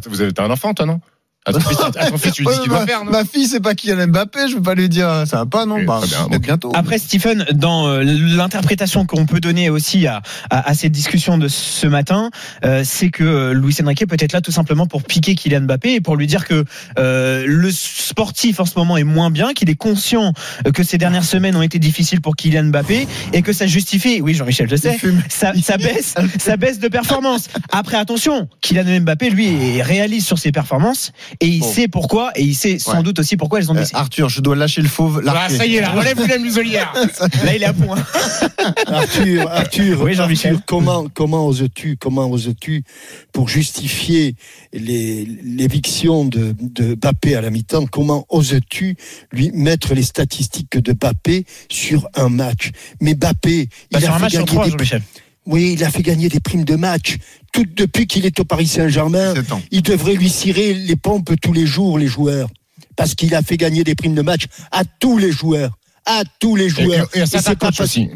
Vous 0.08 0.20
avez 0.20 0.32
t'as 0.32 0.44
un 0.44 0.50
enfant, 0.50 0.74
toi, 0.74 0.86
non? 0.86 1.00
À 1.48 1.52
ton, 1.52 1.60
fils, 1.60 1.78
à 1.80 2.06
ton 2.10 2.18
fils, 2.18 2.32
tu 2.32 2.42
lui 2.42 2.48
dis 2.48 2.54
ce 2.54 2.60
qu'il 2.62 2.70
Ouais, 2.70 2.76
doit 2.76 2.80
ma, 2.80 2.86
faire, 2.86 3.04
non 3.04 3.10
ma 3.10 3.24
fille, 3.24 3.46
c'est 3.46 3.60
pas 3.60 3.74
Kylian 3.74 4.08
Mbappé. 4.08 4.48
Je 4.48 4.54
veux 4.56 4.62
pas 4.62 4.74
lui 4.74 4.88
dire 4.88 5.24
ça 5.26 5.38
va 5.38 5.46
pas, 5.46 5.66
non 5.66 5.82
Bah, 5.84 6.00
bien, 6.28 6.38
bientôt. 6.38 6.72
Après 6.74 6.98
Stephen, 6.98 7.44
dans 7.52 7.88
euh, 7.88 8.02
l'interprétation 8.04 9.06
qu'on 9.06 9.26
peut 9.26 9.40
donner 9.40 9.70
aussi 9.70 10.06
à, 10.06 10.22
à, 10.50 10.70
à 10.70 10.74
cette 10.74 10.92
discussion 10.92 11.38
de 11.38 11.48
ce 11.48 11.86
matin, 11.86 12.30
euh, 12.64 12.82
c'est 12.84 13.10
que 13.10 13.24
euh, 13.24 13.54
Luis 13.54 13.76
Enrique 13.82 14.06
peut 14.06 14.16
être 14.18 14.32
là 14.32 14.40
tout 14.40 14.52
simplement 14.52 14.86
pour 14.86 15.02
piquer 15.02 15.34
Kylian 15.34 15.62
Mbappé 15.62 15.94
et 15.94 16.00
pour 16.00 16.16
lui 16.16 16.26
dire 16.26 16.46
que 16.46 16.64
euh, 16.98 17.44
le 17.46 17.70
sportif 17.70 18.60
en 18.60 18.64
ce 18.64 18.72
moment 18.76 18.96
est 18.96 19.04
moins 19.04 19.30
bien, 19.30 19.52
qu'il 19.54 19.70
est 19.70 19.74
conscient 19.76 20.32
euh, 20.66 20.70
que 20.72 20.82
ces 20.82 20.98
dernières 20.98 21.24
semaines 21.24 21.56
ont 21.56 21.62
été 21.62 21.78
difficiles 21.78 22.20
pour 22.20 22.36
Kylian 22.36 22.64
Mbappé 22.64 23.06
et 23.32 23.42
que 23.42 23.52
ça 23.52 23.66
justifie, 23.66 24.20
oui 24.20 24.34
Jean-Michel, 24.34 24.68
je 24.70 24.76
sais, 24.76 24.98
ça, 25.28 25.52
ça 25.62 25.76
baisse, 25.76 26.14
ça 26.38 26.56
baisse 26.56 26.78
de 26.78 26.88
performance. 26.88 27.48
Après 27.72 27.96
attention, 27.96 28.48
Kylian 28.60 29.00
Mbappé 29.00 29.30
lui 29.30 29.76
est 29.78 29.82
réaliste 29.82 30.26
sur 30.26 30.38
ses 30.38 30.52
performances 30.52 31.12
et 31.40 31.46
il 31.46 31.60
Bon. 31.60 31.72
sait 31.72 31.88
pourquoi 31.88 32.30
et 32.36 32.42
il 32.42 32.54
sait 32.54 32.78
sans 32.78 32.96
Ouais. 32.98 33.02
doute 33.02 33.18
aussi 33.20 33.36
pourquoi 33.36 33.58
elles 33.60 33.70
ont 33.70 33.74
Euh, 33.76 33.80
baissé. 33.80 33.92
Arthur, 33.94 34.28
je 34.28 34.40
dois 34.40 34.56
lâcher 34.56 34.82
le 34.82 34.88
fauve. 34.88 35.22
Ah, 35.26 35.48
ça 35.48 35.66
y 35.66 35.76
est, 35.76 35.80
là, 35.80 35.90
relève 35.90 36.26
la 36.26 36.38
muselière. 36.38 36.92
Là 37.44 37.54
il 37.54 37.62
est 37.62 37.66
à 37.66 37.72
point. 37.72 37.96
Arthur, 38.86 39.48
Arthur, 39.50 40.02
Oui, 40.02 40.14
Jean-Michel. 40.14 40.58
Comment, 40.66 41.06
comment 41.12 41.46
oses-tu, 41.46 41.96
comment 41.96 42.30
oses-tu, 42.30 42.84
pour 43.32 43.48
justifier 43.48 44.34
l'éviction 44.72 46.24
de, 46.24 46.54
de 46.60 46.94
Bappé 46.94 47.34
à 47.34 47.40
la 47.40 47.50
mi-temps, 47.50 47.86
comment 47.86 48.26
oses-tu 48.28 48.96
lui 49.32 49.50
mettre 49.52 49.94
les 49.94 50.02
statistiques 50.02 50.78
de 50.78 50.92
Bappé 50.92 51.44
sur 51.70 52.08
un 52.14 52.28
match? 52.28 52.70
Mais 53.00 53.14
Bappé, 53.14 53.68
Pas 53.90 53.98
il 53.98 54.04
sur 54.04 54.12
a 54.12 54.14
un 54.14 54.18
fait 54.18 54.22
match 54.22 54.32
sur 54.32 54.40
gagner 54.44 54.52
trois, 54.52 54.64
des 54.64 54.70
Jean-Michel. 54.72 55.02
Oui, 55.48 55.72
il 55.72 55.82
a 55.82 55.90
fait 55.90 56.02
gagner 56.02 56.28
des 56.28 56.40
primes 56.40 56.64
de 56.64 56.76
match. 56.76 57.16
Tout 57.52 57.64
depuis 57.74 58.06
qu'il 58.06 58.26
est 58.26 58.38
au 58.38 58.44
Paris 58.44 58.66
Saint-Germain, 58.66 59.32
il 59.70 59.82
devrait 59.82 60.14
lui 60.14 60.28
cirer 60.28 60.74
les 60.74 60.96
pompes 60.96 61.32
tous 61.40 61.54
les 61.54 61.66
jours, 61.66 61.98
les 61.98 62.06
joueurs. 62.06 62.48
Parce 62.96 63.14
qu'il 63.14 63.34
a 63.34 63.42
fait 63.42 63.56
gagner 63.56 63.82
des 63.82 63.94
primes 63.94 64.14
de 64.14 64.22
match 64.22 64.44
à 64.70 64.82
tous 64.84 65.16
les 65.18 65.32
joueurs. 65.32 65.78
À 66.04 66.22
tous 66.38 66.54
les 66.54 66.66
Et, 66.66 66.68
joueurs. 66.68 67.08
et, 67.14 67.20
et 67.20 67.26
c'est 67.26 67.58
pas 67.58 67.70
aussi. 67.80 68.10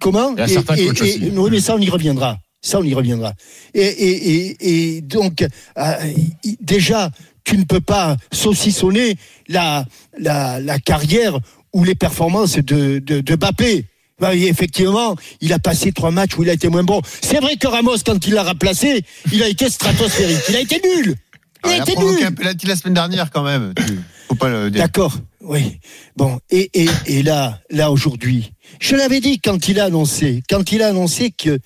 Comment 0.00 0.34
coachs 0.34 1.00
aussi. 1.00 1.30
Oui, 1.34 1.50
mais 1.50 1.60
ça, 1.60 1.74
on 1.76 1.78
y 1.78 1.90
reviendra. 1.90 2.38
Ça, 2.60 2.78
on 2.78 2.84
y 2.84 2.94
reviendra. 2.94 3.34
Et, 3.74 3.80
et, 3.82 4.34
et, 4.34 4.96
et 4.96 5.00
donc, 5.02 5.44
euh, 5.78 6.12
déjà, 6.60 7.10
tu 7.44 7.58
ne 7.58 7.64
peux 7.64 7.80
pas 7.80 8.16
saucissonner 8.32 9.16
la, 9.48 9.84
la, 10.18 10.60
la 10.60 10.78
carrière 10.78 11.38
ou 11.72 11.84
les 11.84 11.94
performances 11.94 12.56
de, 12.56 12.98
de, 12.98 13.20
de 13.20 13.34
Bappé. 13.36 13.84
Bah, 14.22 14.36
effectivement, 14.36 15.16
il 15.40 15.52
a 15.52 15.58
passé 15.58 15.90
trois 15.90 16.12
matchs 16.12 16.38
où 16.38 16.44
il 16.44 16.48
a 16.48 16.52
été 16.52 16.68
moins 16.68 16.84
bon. 16.84 17.02
C'est 17.22 17.40
vrai 17.40 17.56
que 17.56 17.66
Ramos, 17.66 17.96
quand 18.06 18.24
il 18.24 18.34
l'a 18.34 18.44
remplacé, 18.44 19.04
il 19.32 19.42
a 19.42 19.48
été 19.48 19.68
stratosphérique. 19.68 20.38
Il 20.48 20.54
a 20.54 20.60
été 20.60 20.80
nul. 20.80 21.16
Il 21.64 21.70
il 21.70 21.72
a 21.72 21.72
a 21.72 21.76
été 21.78 21.94
provoqué 21.94 22.18
nul. 22.18 22.26
un 22.26 22.32
penalty 22.32 22.66
la 22.68 22.76
semaine 22.76 22.94
dernière 22.94 23.32
quand 23.32 23.42
même. 23.42 23.74
Faut 24.28 24.36
pas 24.36 24.48
le 24.48 24.70
dire. 24.70 24.80
D'accord, 24.80 25.12
oui. 25.40 25.80
Bon, 26.16 26.38
et, 26.50 26.70
et, 26.72 26.88
et 27.06 27.24
là, 27.24 27.58
là 27.68 27.90
aujourd'hui, 27.90 28.52
je 28.80 28.94
l'avais 28.94 29.18
dit 29.18 29.40
quand 29.40 29.66
il 29.66 29.80
a 29.80 29.86
annoncé, 29.86 30.44
quand 30.48 30.70
il 30.70 30.82
a 30.82 30.86
annoncé 30.86 31.32
que, 31.32 31.58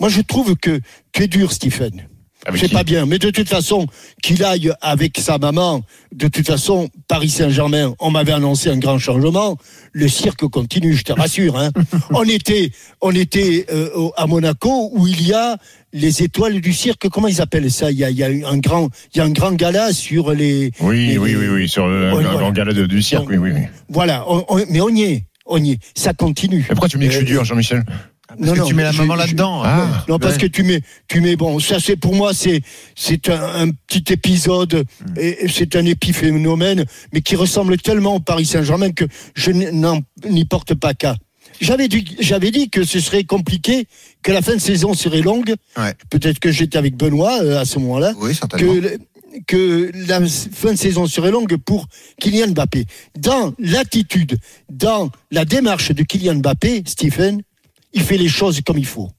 moi 0.00 0.08
je 0.08 0.22
trouve 0.22 0.56
que 0.56 0.80
tu 1.12 1.24
es 1.24 1.28
dur, 1.28 1.52
Stephen. 1.52 2.08
Avec 2.48 2.60
C'est 2.60 2.72
pas 2.72 2.82
bien, 2.84 3.04
mais 3.06 3.18
de 3.18 3.30
toute 3.30 3.48
façon, 3.48 3.86
qu'il 4.22 4.42
aille 4.42 4.72
avec 4.80 5.18
sa 5.18 5.36
maman, 5.38 5.82
de 6.14 6.28
toute 6.28 6.46
façon, 6.46 6.88
Paris 7.06 7.28
Saint-Germain, 7.28 7.94
on 8.00 8.10
m'avait 8.10 8.32
annoncé 8.32 8.70
un 8.70 8.78
grand 8.78 8.98
changement, 8.98 9.58
le 9.92 10.08
cirque 10.08 10.46
continue, 10.48 10.94
je 10.94 11.04
te 11.04 11.12
rassure. 11.12 11.58
Hein. 11.58 11.70
on 12.10 12.24
était, 12.24 12.70
on 13.02 13.14
était 13.14 13.66
euh, 13.70 14.08
à 14.16 14.26
Monaco 14.26 14.90
où 14.94 15.06
il 15.06 15.26
y 15.26 15.34
a 15.34 15.58
les 15.92 16.22
étoiles 16.22 16.60
du 16.60 16.72
cirque, 16.72 17.08
comment 17.10 17.28
ils 17.28 17.40
appellent 17.42 17.70
ça? 17.70 17.90
Il 17.90 17.98
y, 17.98 18.04
a, 18.04 18.10
il 18.10 18.16
y 18.16 18.22
a 18.24 18.48
un 18.48 18.58
grand, 18.58 18.88
il 19.14 19.18
y 19.18 19.20
a 19.20 19.24
un 19.24 19.30
grand 19.30 19.52
gala 19.52 19.92
sur 19.92 20.32
les. 20.32 20.70
Oui, 20.80 21.08
les- 21.08 21.18
oui, 21.18 21.36
oui, 21.36 21.48
oui, 21.48 21.68
sur 21.68 21.86
le 21.86 22.10
voilà. 22.10 22.30
grand 22.34 22.52
gala 22.52 22.72
de- 22.72 22.86
du 22.86 23.02
cirque, 23.02 23.28
oui, 23.28 23.36
oui, 23.36 23.50
oui. 23.54 23.60
Voilà, 23.90 24.24
on- 24.28 24.44
on- 24.48 24.64
mais 24.70 24.80
on 24.80 24.88
y 24.88 25.02
est, 25.02 25.24
on 25.46 25.62
y 25.62 25.72
est, 25.72 25.78
ça 25.94 26.12
continue. 26.14 26.58
Mais 26.68 26.74
pourquoi 26.74 26.88
tu 26.88 26.96
me 26.98 27.02
dis 27.02 27.08
que 27.08 27.12
je 27.14 27.18
suis 27.18 27.26
dur, 27.26 27.44
Jean-Michel? 27.44 27.84
Parce 28.28 28.58
que 28.58 28.66
tu 28.66 28.74
mets 28.74 28.82
la 28.82 28.92
maman 28.92 29.14
là-dedans. 29.14 29.62
Ah. 29.64 30.04
Non, 30.08 30.18
parce 30.18 30.36
que 30.36 30.46
tu 30.46 30.62
mets, 30.62 30.82
tu 31.08 31.20
mets, 31.20 31.36
bon, 31.36 31.58
ça 31.60 31.80
c'est 31.80 31.96
pour 31.96 32.14
moi, 32.14 32.34
c'est, 32.34 32.60
c'est 32.94 33.28
un, 33.30 33.66
un 33.66 33.70
petit 33.70 34.12
épisode, 34.12 34.84
et 35.16 35.44
et 35.44 35.48
c'est 35.48 35.76
un 35.76 35.86
épiphénomène, 35.86 36.84
mais 37.12 37.22
qui 37.22 37.36
ressemble 37.36 37.78
tellement 37.78 38.16
au 38.16 38.20
Paris 38.20 38.44
Saint-Germain 38.44 38.90
que 38.92 39.04
je 39.34 39.50
n'en- 39.50 40.00
n'y 40.28 40.44
porte 40.44 40.74
pas 40.74 40.92
cas. 40.94 41.16
J'avais 41.60 41.88
dit, 41.88 42.04
j'avais 42.20 42.50
dit 42.50 42.68
que 42.68 42.84
ce 42.84 43.00
serait 43.00 43.24
compliqué, 43.24 43.86
que 44.22 44.30
la 44.30 44.42
fin 44.42 44.54
de 44.54 44.60
saison 44.60 44.92
serait 44.94 45.22
longue. 45.22 45.54
Ouais. 45.76 45.94
Peut-être 46.10 46.38
que 46.38 46.52
j'étais 46.52 46.76
avec 46.78 46.96
Benoît 46.96 47.42
euh, 47.42 47.58
à 47.60 47.64
ce 47.64 47.78
moment-là. 47.78 48.12
Oui, 48.20 48.34
certainement. 48.34 48.74
Que, 48.74 48.98
que 49.46 49.90
la 50.06 50.20
fin 50.26 50.72
de 50.72 50.78
saison 50.78 51.06
serait 51.06 51.30
longue 51.30 51.56
pour 51.56 51.86
Kylian 52.20 52.48
Mbappé. 52.48 52.84
Dans 53.18 53.54
l'attitude, 53.58 54.38
dans 54.70 55.10
la 55.30 55.44
démarche 55.44 55.92
de 55.92 56.02
Kylian 56.02 56.36
Mbappé, 56.36 56.82
Stephen, 56.86 57.42
il 57.92 58.02
fait 58.02 58.16
les 58.18 58.28
choses 58.28 58.60
comme 58.64 58.78
il 58.78 58.86
faut. 58.86 59.10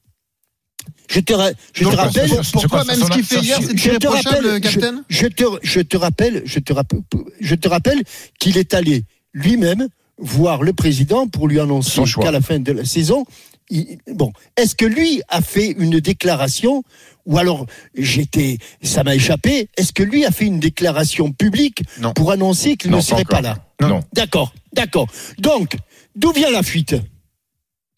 Je 1.08 1.20
te, 1.20 1.32
ra- 1.32 1.50
je 1.74 1.84
Donc, 1.84 1.92
te 1.92 1.98
rappelle. 1.98 2.30
Pourquoi 2.52 2.68
quoi, 2.68 2.84
même 2.84 3.00
ce 3.02 3.10
qu'il 3.10 3.24
fait 3.24 3.40
hier, 3.40 3.58
c'est 3.60 3.76
je 3.76 3.90
te 3.96 4.06
rappelle, 4.06 4.60
je, 4.64 4.80
je 5.08 5.26
te, 5.26 5.44
je 5.62 5.80
te 5.80 5.96
rappelle, 5.96 6.42
je 6.44 6.58
te 6.60 6.72
rappelle, 6.72 7.00
je 7.40 7.54
te 7.56 7.68
rappelle 7.68 8.02
qu'il 8.38 8.56
est 8.56 8.74
allé 8.74 9.02
lui-même 9.32 9.88
voir 10.18 10.62
le 10.62 10.72
président 10.72 11.26
pour 11.26 11.48
lui 11.48 11.58
annoncer 11.58 12.02
qu'à 12.20 12.30
la 12.30 12.40
fin 12.40 12.58
de 12.60 12.72
la 12.72 12.84
saison, 12.84 13.24
il- 13.70 13.98
bon, 14.12 14.32
est-ce 14.56 14.74
que 14.76 14.84
lui 14.86 15.20
a 15.28 15.40
fait 15.42 15.68
une 15.78 15.98
déclaration 15.98 16.84
ou 17.26 17.38
alors 17.38 17.66
j'étais, 17.94 18.58
ça 18.82 19.02
m'a 19.04 19.14
échappé. 19.14 19.68
Est-ce 19.76 19.92
que 19.92 20.02
lui 20.02 20.24
a 20.24 20.30
fait 20.30 20.46
une 20.46 20.58
déclaration 20.60 21.32
publique 21.32 21.82
Non. 22.00 22.12
pour 22.14 22.30
annoncer 22.32 22.76
qu'il 22.76 22.90
ne 22.92 23.00
serait 23.00 23.24
pas 23.26 23.40
là? 23.40 23.58
Non. 23.80 24.00
D'accord, 24.14 24.54
d'accord. 24.72 25.06
Donc, 25.38 25.76
d'où 26.16 26.32
vient 26.32 26.50
la 26.50 26.62
fuite? 26.62 26.94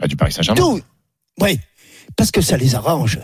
Bah, 0.02 0.09
du 0.09 0.16
Paris 0.16 0.32
Saint-Germain. 0.32 0.61
Oui, 1.40 1.59
parce 2.16 2.30
que 2.32 2.40
ça 2.40 2.56
les 2.56 2.75
arrange. 2.75 3.21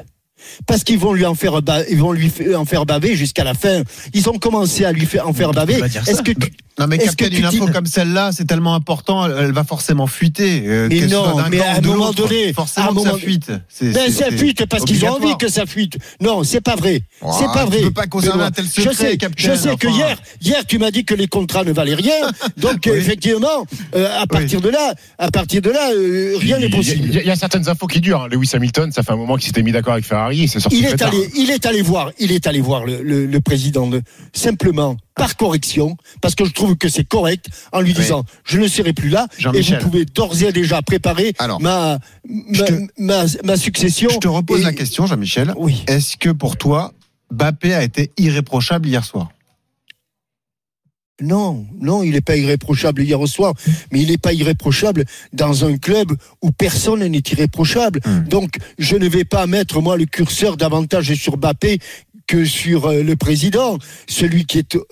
Parce 0.67 0.85
qu'ils 0.85 0.99
vont 1.01 1.13
lui 1.13 1.27
en 1.27 1.35
faire, 1.35 1.61
ba- 1.61 1.83
ils 1.91 1.99
vont 1.99 2.13
lui 2.13 2.31
fa- 2.31 2.57
en 2.57 2.65
faire 2.65 2.87
baver 2.87 3.17
jusqu'à 3.17 3.43
la 3.43 3.55
fin. 3.55 3.83
Ils 4.15 4.29
ont 4.31 4.39
commencé 4.39 4.85
à 4.85 4.93
lui 4.93 5.05
faire 5.05 5.27
en 5.29 5.33
faire 5.33 5.51
baver. 5.51 5.75
Est-ce 6.09 6.23
que 6.23 6.31
tu, 6.31 6.53
Non 6.79 6.87
mais 6.87 6.99
capter 6.99 7.27
une 7.27 7.31
tu 7.39 7.45
info 7.45 7.67
comme 7.73 7.87
celle-là, 7.87 8.31
c'est 8.33 8.45
tellement 8.47 8.75
important, 8.75 9.27
elle, 9.27 9.53
va 9.53 9.65
forcément 9.65 10.07
fuiter. 10.07 10.63
euh, 10.67 10.87
Mais 10.89 11.01
qu'elle 11.01 11.11
non, 11.11 11.35
mais 11.51 11.61
à 11.61 11.77
un 11.77 11.81
moment 11.81 12.13
donné, 12.13 12.53
forcément 12.53 12.87
à 12.87 12.91
un 12.91 12.95
que 12.95 13.01
ça 13.01 13.07
moment- 13.09 13.19
fuite. 13.19 13.51
C'est- 13.69 13.93
Ben, 13.93 14.11
ça 14.13 14.31
fuite 14.31 14.67
parce 14.67 14.85
qu'ils 14.85 15.05
ont 15.05 15.09
envie 15.11 15.37
que 15.39 15.49
ça 15.49 15.67
fuite. 15.67 15.99
Non, 16.21 16.45
c'est 16.45 16.61
pas 16.61 16.77
vrai. 16.77 17.03
Oh, 17.21 17.31
c'est 17.39 17.47
pas 17.47 17.65
tu 17.65 17.71
vrai. 17.73 17.81
peux 17.83 17.91
pas 17.91 18.07
conserver 18.07 18.45
un 18.45 18.51
tel 18.51 18.65
je 18.67 18.71
secret, 18.71 18.95
sais, 18.95 19.17
capitaine, 19.17 19.55
je 19.55 19.61
sais 19.61 19.77
que 19.77 19.87
enfin. 19.89 19.97
hier, 19.97 20.19
hier, 20.41 20.67
tu 20.67 20.79
m'as 20.79 20.91
dit 20.91 21.05
que 21.05 21.15
les 21.15 21.27
contrats 21.27 21.65
ne 21.65 21.73
valaient 21.73 21.95
rien. 21.95 22.15
Donc, 22.57 22.83
Oui. 22.87 22.93
effectivement, 22.97 23.67
euh, 23.97 24.21
à 24.21 24.27
partir 24.27 24.61
de 24.61 24.69
là, 24.69 24.95
à 25.19 25.31
partir 25.31 25.61
de 25.63 25.71
là, 25.71 25.91
euh, 25.93 26.37
rien 26.39 26.59
n'est 26.59 26.67
Il 26.67 26.73
y, 26.75 26.77
possible. 26.77 27.09
il 27.13 27.27
y 27.27 27.31
a 27.31 27.37
certaines 27.37 27.69
infos 27.69 27.87
qui 27.87 28.01
durent. 28.01 28.23
hein. 28.23 28.29
Lewis 28.31 28.51
Hamilton, 28.55 28.93
ça 28.93 29.03
fait 29.03 29.13
un 29.13 29.17
moment 29.17 29.37
qu'il 29.37 29.47
s'était 29.47 29.63
mis 29.63 29.73
d'accord 29.73 29.95
avec 29.95 30.05
Ferrari 30.05 30.47
c'est 30.49 30.61
sorti 30.61 30.79
Il 30.79 30.85
est 30.87 30.97
tard. 30.97 31.09
allé, 31.09 31.29
il 31.37 31.51
est 31.51 31.67
allé 31.67 31.83
voir, 31.83 32.13
il 32.19 32.31
est 32.33 32.47
allé 32.47 32.61
voir 32.61 32.85
le, 32.85 33.03
le- 33.03 33.27
le 33.27 33.41
président 33.41 33.87
de- 33.87 34.03
simplement 34.33 34.97
par 35.17 35.37
correction, 35.37 35.97
parce 36.21 36.37
que 36.37 36.45
je 36.45 36.53
trouve 36.53 36.68
que 36.77 36.89
c'est 36.89 37.05
correct, 37.05 37.47
en 37.73 37.81
lui 37.81 37.93
Oui. 37.93 37.99
disant 38.01 38.25
je 38.45 38.59
ne 38.59 38.69
serai 38.69 38.93
plus 38.93 39.09
là 39.09 39.27
et 39.55 39.61
vous 39.63 39.77
pouvez 39.79 40.05
d'ores 40.05 40.43
et 40.43 40.53
déjà 40.53 40.83
préparer 40.83 41.33
Alors, 41.39 41.61
ma, 41.61 41.99
ma, 42.29 42.65
te- 42.65 42.87
ma, 42.99 43.25
ma 43.45 43.57
succession. 43.57 44.09
Je 44.13 44.19
te 44.19 44.29
repose 44.29 44.61
Et- 44.61 44.65
la 44.65 44.73
question, 44.73 45.07
Jean-Michel. 45.07 45.53
Oui. 45.57 45.85
Est-ce 45.87 46.17
que 46.17 46.31
pour 46.31 46.57
toi, 46.57 46.93
Bappé 47.31 47.75
a 47.75 47.83
été 47.83 48.11
irréprochable 48.17 48.89
hier 48.89 49.05
soir? 49.05 49.29
Non, 51.21 51.67
non, 51.81 52.05
il 52.05 52.13
n'est 52.13 52.21
pas 52.21 52.37
irréprochable 52.37 53.03
hier 53.03 53.21
au 53.21 53.27
soir, 53.27 53.53
mais 53.91 54.01
il 54.03 54.09
n'est 54.11 54.19
pas 54.19 54.33
irréprochable 54.33 55.05
dans 55.33 55.65
un 55.65 55.77
club 55.77 56.13
où 56.43 56.53
personne 56.53 57.05
n'est 57.05 57.23
irréprochable. 57.33 58.01
Hmm. 58.07 58.21
Donc, 58.29 58.59
je 58.79 58.95
ne 58.97 59.09
vais 59.09 59.25
pas 59.25 59.49
mettre, 59.49 59.81
moi, 59.83 59.97
le 59.97 60.05
curseur 60.07 60.57
davantage 60.57 61.13
sur 61.15 61.37
Bappé 61.37 61.81
que 62.29 62.45
sur 62.45 62.87
euh, 62.87 63.03
le 63.03 63.17
président. 63.17 63.79
Celui 64.07 64.45
qui 64.47 64.59
est 64.59 64.77
euh, 64.77 64.85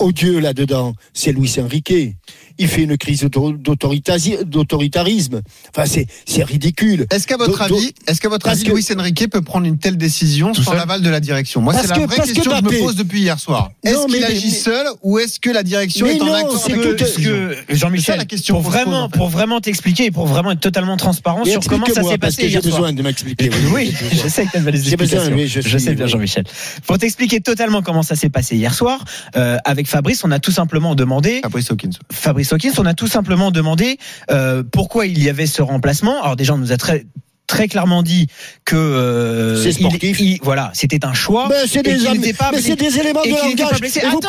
odieux 0.00 0.40
là-dedans, 0.40 0.94
c'est 1.12 1.32
Luis 1.32 1.56
Enrique. 1.58 2.16
Il 2.62 2.68
fait 2.68 2.82
une 2.82 2.96
crise 2.98 3.24
d'autoritarisme. 3.24 5.40
Enfin, 5.74 5.86
c'est 5.86 6.06
c'est 6.26 6.44
ridicule. 6.44 7.06
Est-ce 7.10 7.26
qu'à 7.26 7.36
votre 7.36 7.68
Do- 7.68 7.76
avis, 7.76 7.92
est-ce 8.06 8.20
qu'à 8.20 8.28
votre 8.28 8.48
avis, 8.48 8.64
que- 8.64 8.72
Luis 8.72 8.86
Enrique 8.96 9.28
peut 9.30 9.42
prendre 9.42 9.66
une 9.66 9.78
telle 9.78 9.96
décision 9.96 10.52
sans 10.54 10.72
l'aval 10.74 11.02
de 11.02 11.10
la 11.10 11.20
direction? 11.20 11.60
Moi, 11.60 11.74
c'est 11.74 11.88
la 11.88 11.94
vraie 11.94 12.06
que 12.16 12.22
question 12.22 12.42
que 12.52 12.58
je 12.58 12.62
me 12.76 12.80
pose 12.84 12.96
depuis 12.96 13.20
hier 13.22 13.38
soir. 13.40 13.70
Est-ce 13.82 14.06
qu'il 14.06 14.24
agit 14.24 14.48
mais- 14.50 14.54
seul 14.54 14.86
ou 15.02 15.18
est-ce 15.18 15.40
que 15.40 15.50
la 15.50 15.62
direction 15.62 16.06
Mais 16.06 16.16
est 16.16 16.22
en 16.22 16.26
non, 16.26 16.34
accord 16.34 16.62
c'est 16.64 16.72
avec 16.74 16.96
que- 16.96 17.06
ça, 17.06 17.60
Jean-Michel, 17.70 18.18
la 18.18 18.24
question 18.26 18.54
pour 18.60 18.70
vraiment, 18.70 19.08
pour 19.08 19.28
vraiment 19.28 19.60
t'expliquer 19.60 20.06
et 20.06 20.10
pour 20.10 20.26
vraiment 20.26 20.52
être 20.52 20.60
totalement 20.60 20.96
transparent 20.96 21.42
Mais 21.44 21.52
sur 21.52 21.60
comment 21.66 21.86
ça 21.86 22.02
s'est 22.02 22.18
parce 22.18 22.34
passé 22.36 22.42
que 22.42 22.48
j'ai 22.48 22.54
hier 22.54 22.62
soir. 22.62 22.74
besoin 22.76 22.92
de 22.92 23.02
m'expliquer. 23.02 23.50
Oui, 23.72 23.92
je 24.12 24.28
sais 24.28 24.44
que 24.44 24.50
tu 24.50 24.56
as 24.58 24.70
des 24.70 24.82
J'ai 24.82 24.96
besoin, 24.96 25.20
explications. 25.26 25.60
je 25.64 25.78
sais 25.78 25.94
bien. 25.94 26.06
Jean-Michel. 26.06 26.44
Pour 26.86 26.98
t'expliquer 26.98 27.40
totalement 27.40 27.82
comment 27.82 28.02
ça 28.02 28.16
s'est 28.16 28.28
passé 28.30 28.56
hier 28.56 28.74
soir, 28.74 29.04
euh, 29.36 29.56
avec 29.64 29.86
Fabrice, 29.86 30.22
on 30.24 30.30
a 30.30 30.38
tout 30.38 30.52
simplement 30.52 30.94
demandé 30.94 31.40
Fabrice 31.42 31.70
Hawkins. 31.70 31.90
Fabrice 32.12 32.49
Hawkins, 32.52 32.72
on 32.78 32.86
a 32.86 32.94
tout 32.94 33.06
simplement 33.06 33.50
demandé 33.50 33.98
euh, 34.30 34.62
pourquoi 34.62 35.06
il 35.06 35.22
y 35.22 35.28
avait 35.28 35.46
ce 35.46 35.62
remplacement. 35.62 36.22
Alors 36.22 36.36
déjà, 36.36 36.54
on 36.54 36.58
nous 36.58 36.72
a 36.72 36.76
très 36.76 37.06
très 37.46 37.66
clairement 37.66 38.04
dit 38.04 38.28
que 38.64 38.76
euh, 38.76 39.60
C'est 39.60 39.70
il- 39.70 39.74
sportif. 39.74 40.20
il- 40.20 40.38
voilà, 40.42 40.70
c'était 40.72 41.04
un 41.04 41.12
choix. 41.14 41.48
Mais 41.50 41.66
c'est 41.66 41.82
des, 41.82 41.96
qu'il 41.96 42.06
am- 42.06 42.16
n'était 42.16 42.32
pas 42.32 42.50
mais 42.52 42.60
c'est 42.60 42.76
des 42.76 42.96
éléments 42.96 43.24
de 43.24 43.28
langage. 43.30 43.80
Et 43.82 44.00
vous 44.10 44.18
Attends, 44.18 44.28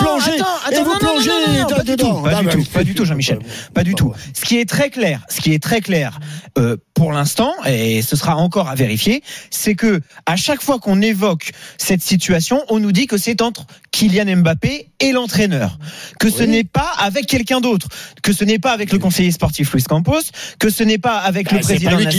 plongez, 0.97 1.29
et 1.29 1.61
vous 1.61 1.67
pas 1.67 1.83
du 1.83 1.91
dedans. 1.91 2.15
tout, 2.15 2.21
pas 2.23 2.31
Ah, 2.33 2.39
du 2.39 2.45
bah, 2.47 2.51
tout, 2.53 2.63
pas 2.73 2.83
du 2.83 2.95
tout, 2.95 3.05
Jean-Michel, 3.05 3.37
pas 3.75 3.83
du 3.83 3.93
tout. 3.93 4.11
Ce 4.33 4.41
qui 4.41 4.57
est 4.57 4.67
très 4.67 4.89
clair, 4.89 5.21
ce 5.29 5.39
qui 5.39 5.53
est 5.53 5.61
très 5.61 5.81
clair 5.81 6.19
euh, 6.57 6.77
pour 7.01 7.13
l'instant, 7.13 7.51
et 7.65 8.03
ce 8.03 8.15
sera 8.15 8.35
encore 8.35 8.69
à 8.69 8.75
vérifier, 8.75 9.23
c'est 9.49 9.73
que 9.73 10.01
à 10.27 10.35
chaque 10.35 10.61
fois 10.61 10.77
qu'on 10.77 11.01
évoque 11.01 11.49
cette 11.79 12.03
situation, 12.03 12.61
on 12.69 12.79
nous 12.79 12.91
dit 12.91 13.07
que 13.07 13.17
c'est 13.17 13.41
entre 13.41 13.65
Kylian 13.89 14.35
Mbappé 14.37 14.89
et 14.99 15.11
l'entraîneur, 15.11 15.79
que 16.19 16.29
ce 16.29 16.43
Oui. 16.43 16.49
n'est 16.49 16.63
pas 16.63 16.91
avec 16.99 17.25
quelqu'un 17.25 17.59
d'autre, 17.59 17.87
que 18.21 18.33
ce 18.33 18.43
n'est 18.43 18.59
pas 18.59 18.71
avec 18.71 18.93
le 18.93 18.99
conseiller 18.99 19.31
sportif 19.31 19.73
Luis 19.73 19.81
Campos, 19.81 20.21
que 20.59 20.69
ce 20.69 20.83
n'est 20.83 20.99
pas 20.99 21.17
avec 21.17 21.51
le 21.51 21.57
Ah, 21.57 21.61
président 21.61 21.97
fait 21.97 22.05
les 22.05 22.11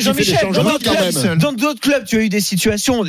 Jean-Michel, 0.00 0.48
dans 1.38 1.52
d'autres 1.52 1.80
clubs, 1.80 2.04
tu 2.04 2.18
as 2.18 2.22
eu 2.22 2.28
des 2.28 2.40
situations 2.40 3.04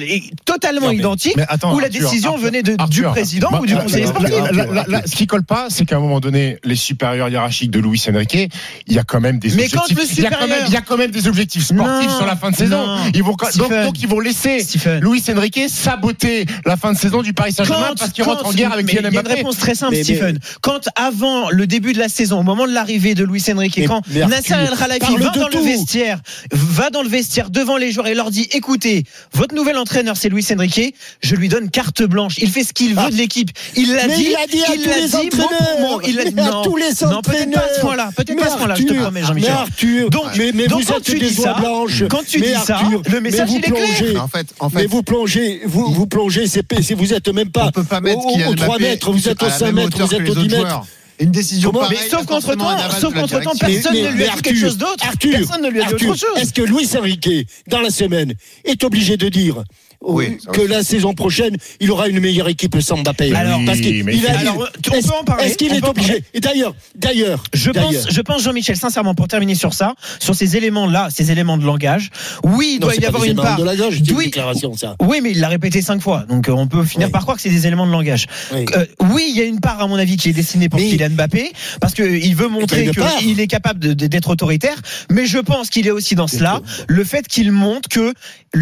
totalement 0.45 0.87
Non, 0.87 0.93
mais- 0.93 0.99
identiques 0.99 1.37
mais 1.37 1.45
attends, 1.49 1.73
où 1.73 1.79
la 1.79 1.87
Arthur, 1.87 2.01
décision 2.01 2.33
Arthur, 2.33 2.45
venait 2.45 2.61
de, 2.61 2.75
du 2.87 3.01
président 3.01 3.49
bah, 3.51 3.59
ou 3.61 3.65
du 3.65 3.73
euh, 3.73 3.77
conseiller 3.79 4.03
euh, 4.05 4.09
sportif. 4.09 4.29
là, 4.31 4.51
là, 4.51 4.65
là, 4.71 4.85
là, 4.87 5.01
ce 5.07 5.15
qui 5.15 5.25
colle 5.25 5.43
pas, 5.43 5.69
c'est 5.71 5.85
qu'à 5.85 5.95
un 5.95 5.99
moment 5.99 6.19
donné, 6.19 6.59
les 6.63 6.75
supérieurs 6.75 7.29
hiérarchiques 7.29 7.71
de 7.71 7.79
Luis 7.79 8.03
Enrique, 8.09 8.51
il 8.87 8.93
y 8.93 8.99
a 8.99 9.03
quand 9.03 9.19
même 9.19 9.39
des 9.39 9.54
Mais 9.55 9.67
quand 9.69 9.81
le 9.89 9.95
il, 10.03 10.19
y 10.21 10.25
a 10.25 10.29
quand 10.29 10.39
même, 10.41 10.49
supérieur- 10.49 10.67
il 10.67 10.73
y 10.73 10.77
a 10.77 10.81
quand 10.81 10.97
même 10.97 11.11
des 11.11 11.27
objectifs 11.27 11.65
sportifs 11.65 12.09
Non, 12.09 12.17
sur 12.17 12.25
la 12.25 12.35
fin 12.35 12.51
de 12.51 12.55
saison. 12.55 12.85
non. 12.85 12.97
Ils 13.13 13.23
vont, 13.23 13.35
donc, 13.57 14.01
ils 14.01 14.07
vont 14.07 14.19
laisser 14.19 14.59
Stephen. 14.59 15.01
Luis 15.03 15.23
Enrique 15.35 15.59
saboter 15.69 16.45
la 16.65 16.77
fin 16.77 16.93
de 16.93 16.97
saison 16.97 17.21
du 17.21 17.33
Paris 17.33 17.51
Saint-Germain 17.53 17.93
parce 17.97 18.11
qu'il 18.11 18.23
rentre 18.23 18.45
en 18.45 18.53
guerre 18.53 18.73
avec 18.73 18.85
Il 18.91 18.95
y 19.01 19.05
a 19.05 19.09
une 19.21 19.27
réponse 19.27 19.57
très 19.57 19.75
simple, 19.75 19.91
Mais- 19.93 19.97
mais- 19.99 20.03
Stephen. 20.03 20.39
Quand 20.61 20.89
avant 20.95 21.49
le 21.49 21.67
début 21.67 21.93
de 21.93 21.99
la 21.99 22.09
saison, 22.09 22.39
au 22.39 22.43
moment 22.43 22.65
de 22.67 22.71
l'arrivée 22.73 23.15
de 23.15 23.23
Luis 23.23 23.43
Enrique, 23.53 23.77
Mais- 23.77 23.85
quand 23.85 24.01
Nasser 24.09 24.53
El 24.53 24.99
parle 24.99 25.21
va 25.21 25.29
dans 25.31 25.47
tout. 25.49 25.57
le 25.57 25.63
vestiaire, 25.63 26.19
va 26.51 26.89
dans 26.89 27.01
le 27.01 27.09
vestiaire 27.09 27.49
devant 27.49 27.77
les 27.77 27.91
joueurs 27.91 28.07
et 28.07 28.13
leur 28.15 28.31
dit 28.31 28.47
écoutez, 28.51 29.03
votre 29.33 29.55
nouvel 29.55 29.77
entraîneur 29.77 30.17
c'est 30.17 30.29
Luis 30.29 30.45
Enrique, 30.53 30.95
je 31.21 31.35
lui 31.35 31.49
donne 31.49 31.69
carte 31.69 32.03
blanche. 32.03 32.35
Il 32.39 32.49
fait 32.49 32.63
ce 32.63 32.73
qu'il 32.73 32.93
veut 32.95 33.01
Ah. 33.07 33.09
de 33.11 33.15
l'équipe. 33.15 33.51
Il 33.75 33.93
l'a 33.93 34.07
dit, 34.07 34.27
il 34.29 34.35
a 34.35 34.47
dit 34.47 34.63
à 34.63 34.75
il 34.75 34.81
tous 34.81 34.89
l'a 34.89 34.95
les 34.97 35.07
dit 35.07 35.15
mot 35.15 35.21
pour 35.31 35.45
entraîneurs. 35.45 35.79
mot. 35.91 36.01
Il 36.07 36.15
l'a 36.15 36.23
dit 36.25 36.31
peut-être 36.31 36.35
pas 36.35 36.85
à 36.87 36.95
ce 36.95 37.05
entraîneurs. 37.05 37.63
point-là. 37.81 38.09
Peut-être 38.15 38.29
Mais 38.35 38.41
pas 38.41 38.47
à 38.47 38.49
ce 38.51 38.57
point-là, 38.57 38.75
je 38.75 38.83
te 38.83 38.87
Arthur, 38.89 39.01
promets, 39.03 39.21
Mais 39.33 39.34
Jean-Michel. 39.41 39.51
Arthur, 39.51 40.09
Donc- 40.09 40.23
mais, 40.37 40.51
mais 40.53 40.67
donc 40.67 40.81
vous 40.81 40.87
quand 40.87 40.97
êtes 40.97 41.03
tu 41.03 41.19
des 41.19 41.27
dis 41.27 41.33
ça, 41.35 41.53
blanches. 41.53 42.03
quand 42.09 42.25
tu 42.27 42.39
mais 42.39 42.47
dis 42.47 42.53
ça, 42.65 42.77
Arthur, 42.77 43.01
le 43.05 43.11
mais 43.21 43.21
message, 43.31 43.49
vous 43.49 43.55
il 43.55 43.65
est 43.65 43.71
clair. 43.71 43.85
plongez, 43.97 44.13
Mais 44.13 44.19
en 44.19 44.27
fait, 44.27 44.47
mais 44.73 44.85
vous 44.85 45.03
plongez, 45.03 45.61
vous, 45.65 45.93
vous 45.93 46.07
plongez, 46.07 46.47
c'est, 46.47 46.63
c'est- 46.81 46.93
vous 46.95 47.13
êtes 47.13 47.27
même 47.29 47.49
pas 47.49 47.67
on 47.67 47.71
peut 47.71 47.83
pas 47.83 48.01
mettre 48.01 48.25
au, 48.25 48.31
Kylian 48.33 48.49
au 48.51 48.55
3 48.55 48.67
Mbappé 48.77 48.83
mètres, 48.83 49.11
vous 49.11 49.29
êtes 49.29 49.41
au 49.43 49.45
la 49.45 49.51
5 49.51 49.65
même 49.67 49.75
mètres, 49.75 49.97
vous 49.97 50.13
êtes 50.13 50.27
au 50.27 50.31
autres 50.31 50.41
10 50.43 50.49
mètres. 50.55 50.81
Une 51.17 51.31
décision 51.31 51.69
Comment 51.71 51.83
pareille, 51.85 51.97
Mais 52.03 52.09
sauf 52.09 52.29
un 52.29 52.59
aval 52.59 52.91
sauf 53.01 53.13
qu'entre-temps, 53.13 53.53
direction. 53.53 53.67
personne 53.67 53.93
Mais- 53.93 54.01
ne 54.01 54.07
lui 54.09 54.23
a 54.23 54.27
mais 54.31 54.35
dit 54.35 54.41
quelque 54.41 54.59
chose 54.59 54.77
d'autre. 54.77 55.05
Arthur, 55.07 55.31
Personne 55.31 55.61
ne 55.61 55.69
lui 55.69 55.79
a 55.81 55.85
dit 55.85 55.93
Arthur, 55.93 56.09
autre 56.09 56.19
chose. 56.19 56.37
Est-ce 56.41 56.51
que 56.53 56.61
Luis 56.61 56.89
Enrique, 56.97 57.29
dans 57.69 57.79
la 57.79 57.89
semaine, 57.89 58.33
est 58.65 58.83
obligé 58.83 59.15
de 59.15 59.29
dire 59.29 59.63
Oui, 60.01 60.37
que 60.53 60.61
la 60.61 60.83
saison 60.83 61.13
prochaine, 61.13 61.57
il 61.79 61.89
aura 61.91 62.07
une 62.07 62.19
meilleure 62.19 62.47
équipe 62.47 62.79
sans 62.81 62.97
Mbappé 62.97 63.33
Alors, 63.35 63.59
parce 63.65 63.79
qu'il 63.79 64.07
est-ce- 64.07 65.07
peut 65.07 65.13
en 65.19 65.23
parler, 65.23 65.45
Est-ce 65.45 65.57
qu'il 65.57 65.71
on 65.71 65.75
est 65.75 65.85
obligé 65.87 66.23
Et 66.33 66.39
d'ailleurs, 66.39 66.75
d'ailleurs, 66.95 67.43
Je 67.53 67.71
pense, 67.71 68.09
je 68.09 68.21
pense, 68.21 68.43
Jean-Michel, 68.43 68.75
sincèrement, 68.77 69.15
pour 69.15 69.27
terminer 69.27 69.55
sur 69.55 69.73
ça, 69.73 69.95
sur 70.19 70.35
ces 70.35 70.57
éléments-là, 70.57 71.09
ces 71.11 71.31
éléments 71.31 71.57
de 71.57 71.65
langage, 71.65 72.11
oui, 72.43 72.73
il 72.75 72.79
Non, 72.79 72.87
doit 72.87 72.95
y 72.95 73.05
avoir 73.05 73.23
une 73.23 73.35
part. 73.35 73.57
de 73.57 73.63
langage, 73.63 73.99
une 73.99 74.11
Oui. 74.15 74.25
déclaration, 74.25 74.75
ça. 74.75 74.95
Oui, 75.01 75.19
mais 75.23 75.31
il 75.31 75.39
l'a 75.39 75.47
répété 75.49 75.81
cinq 75.81 76.01
fois, 76.01 76.25
donc 76.29 76.49
euh, 76.49 76.51
on 76.53 76.67
peut 76.67 76.83
finir 76.83 77.07
Oui. 77.07 77.11
par 77.11 77.21
croire 77.23 77.37
que 77.37 77.41
c'est 77.43 77.49
des 77.49 77.65
éléments 77.67 77.87
de 77.87 77.91
langage. 77.91 78.27
Oui. 78.53 78.65
Euh, 78.75 78.85
oui, 79.11 79.25
il 79.29 79.37
y 79.37 79.41
a 79.41 79.45
une 79.45 79.59
part, 79.59 79.81
à 79.81 79.87
mon 79.87 79.95
avis, 79.95 80.17
qui 80.17 80.29
est 80.29 80.33
destinée 80.33 80.69
pour 80.69 80.79
Mais- 80.79 80.89
Kylian 80.89 81.09
Mbappé, 81.11 81.51
parce 81.81 81.93
qu'il 81.93 82.35
veut 82.35 82.47
montrer 82.47 82.83
une 82.85 82.91
qu'il 83.19 83.39
est 83.39 83.47
capable 83.47 83.95
d'être 83.95 84.29
autoritaire, 84.29 84.77
mais 85.11 85.25
je 85.25 85.39
pense 85.39 85.69
qu'il 85.69 85.87
est 85.87 85.91
aussi 85.91 86.15
dans 86.15 86.27
cela 86.27 86.61
le 86.87 87.03
fait 87.03 87.27
qu'il 87.27 87.51
montre 87.51 87.89
que 87.89 88.13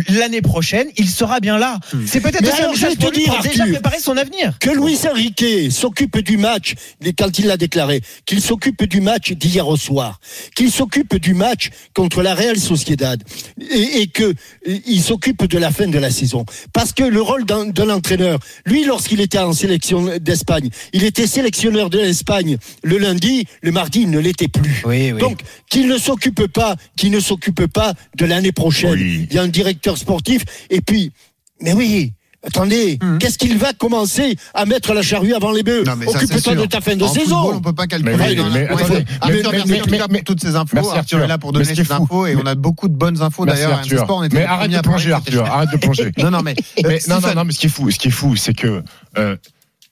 l'année 0.09 0.41
prochaine, 0.41 0.87
il 0.97 1.09
sera 1.23 1.39
bien 1.39 1.57
là. 1.57 1.79
C'est 2.05 2.19
peut-être 2.19 2.43
aussi 2.43 2.61
un 2.61 2.65
alors, 2.65 2.71
message 2.73 2.95
pour 2.97 3.11
lui 3.11 3.23
dire, 3.23 3.33
pour 3.33 3.43
déjà 3.43 3.65
préparer 3.65 3.99
son 3.99 4.17
avenir. 4.17 4.57
que 4.59 4.69
Luis 4.69 4.99
Enrique 5.09 5.71
s'occupe 5.71 6.19
du 6.19 6.37
match, 6.37 6.73
quand 7.17 7.39
il 7.39 7.47
l'a 7.47 7.57
déclaré, 7.57 8.01
qu'il 8.25 8.41
s'occupe 8.41 8.83
du 8.83 8.99
match 9.01 9.31
d'hier 9.31 9.67
au 9.67 9.77
soir, 9.77 10.19
qu'il 10.55 10.71
s'occupe 10.71 11.15
du 11.15 11.33
match 11.33 11.69
contre 11.93 12.21
la 12.21 12.35
Real 12.35 12.57
Sociedad, 12.57 13.23
et, 13.57 14.01
et 14.01 14.07
que 14.07 14.33
il 14.65 15.01
s'occupe 15.01 15.45
de 15.45 15.57
la 15.57 15.71
fin 15.71 15.87
de 15.87 15.97
la 15.97 16.11
saison. 16.11 16.45
Parce 16.73 16.91
que 16.91 17.03
le 17.03 17.21
rôle 17.21 17.45
d'un 17.45 17.65
d'un 17.65 17.89
entraîneur, 17.89 18.39
lui, 18.65 18.83
lorsqu'il 18.83 19.21
était 19.21 19.37
en 19.37 19.53
sélection 19.53 20.17
d'Espagne, 20.19 20.69
il 20.91 21.03
était 21.03 21.27
sélectionneur 21.27 21.89
de 21.89 21.99
l'Espagne 21.99 22.57
le 22.83 22.97
lundi, 22.97 23.45
le 23.61 23.71
mardi, 23.71 24.01
il 24.01 24.11
ne 24.11 24.19
l'était 24.19 24.49
plus. 24.49 24.83
Oui, 24.85 25.11
oui. 25.13 25.19
Donc, 25.19 25.39
qu'il 25.69 25.87
ne 25.87 25.97
s'occupe 25.97 26.47
pas, 26.47 26.75
qu'il 26.97 27.11
ne 27.11 27.19
s'occupe 27.19 27.67
pas 27.67 27.93
de 28.17 28.25
l'année 28.25 28.51
prochaine. 28.51 28.93
Oui. 28.93 29.27
Il 29.29 29.35
y 29.35 29.39
a 29.39 29.43
un 29.43 29.47
directeur 29.47 29.97
sportif, 29.97 30.43
et 30.69 30.81
puis, 30.81 31.12
mais 31.63 31.73
oui. 31.73 32.13
Attendez, 32.45 32.99
qu'est-ce 33.21 33.37
qu'il 33.37 33.57
va 33.57 33.71
commencer 33.71 34.35
à 34.53 34.65
mettre 34.65 34.93
la 34.93 35.01
charrue 35.01 35.33
avant 35.33 35.53
les 35.53 35.63
bœufs 35.63 35.85
Non, 35.85 35.93
mais 35.97 36.07
ça, 36.07 36.19
c'est 36.19 36.25
Occupe-toi 36.33 36.55
de 36.55 36.65
ta 36.65 36.81
fin 36.81 36.97
de 36.97 37.03
En 37.05 37.07
saison. 37.07 37.37
football, 37.37 37.55
on 37.55 37.61
peut 37.61 37.71
pas 37.73 37.87
calculer. 37.87 38.17
Mais 38.17 38.35
mais 38.35 38.41
Ouais, 38.41 38.67
attendez, 38.69 38.93
mais- 38.99 39.05
Arthur, 39.21 39.29
mais- 39.29 39.41
merci 39.57 39.69
mais- 39.71 39.79
en 39.79 39.83
tout 39.85 39.89
cas 39.91 40.05
mais- 40.09 40.17
pour 40.17 40.23
toutes 40.25 40.41
ces 40.41 40.55
infos. 40.57 40.75
Merci, 40.75 40.89
Arthur 40.89 40.99
Arthur. 40.99 41.19
est 41.23 41.27
là 41.29 41.37
pour 41.37 41.53
Mais 41.53 41.59
donner 41.63 41.73
ces 41.75 41.89
infos 41.89 42.27
et 42.27 42.35
on 42.35 42.45
a 42.45 42.55
beaucoup 42.55 42.89
de 42.89 42.95
bonnes 42.95 43.21
infos 43.21 43.45
d'ailleurs. 43.45 43.71
Arthur. 43.71 43.99
Sport, 44.01 44.17
on 44.17 44.23
était 44.23 44.39
Mais 44.39 44.43
arrête 44.43 44.71
de 44.71 44.79
plonger, 44.81 45.13
Arthur. 45.13 45.45
Arrête 45.45 45.71
de 45.71 45.77
plonger. 45.77 46.11
Non, 46.21 46.31
non, 46.31 46.41
mais. 46.41 46.55
Mais 46.83 46.95
euh, 46.95 46.99
non, 47.07 47.21
non, 47.33 47.45
mais 47.45 47.53
ce 47.53 47.59
qui 47.59 47.67
est 47.67 47.69
fou, 47.69 47.89
ce 47.89 47.97
qui 47.97 48.09
est 48.09 48.11
fou, 48.11 48.35
c'est 48.35 48.53
que 48.53 48.83
euh, 49.17 49.37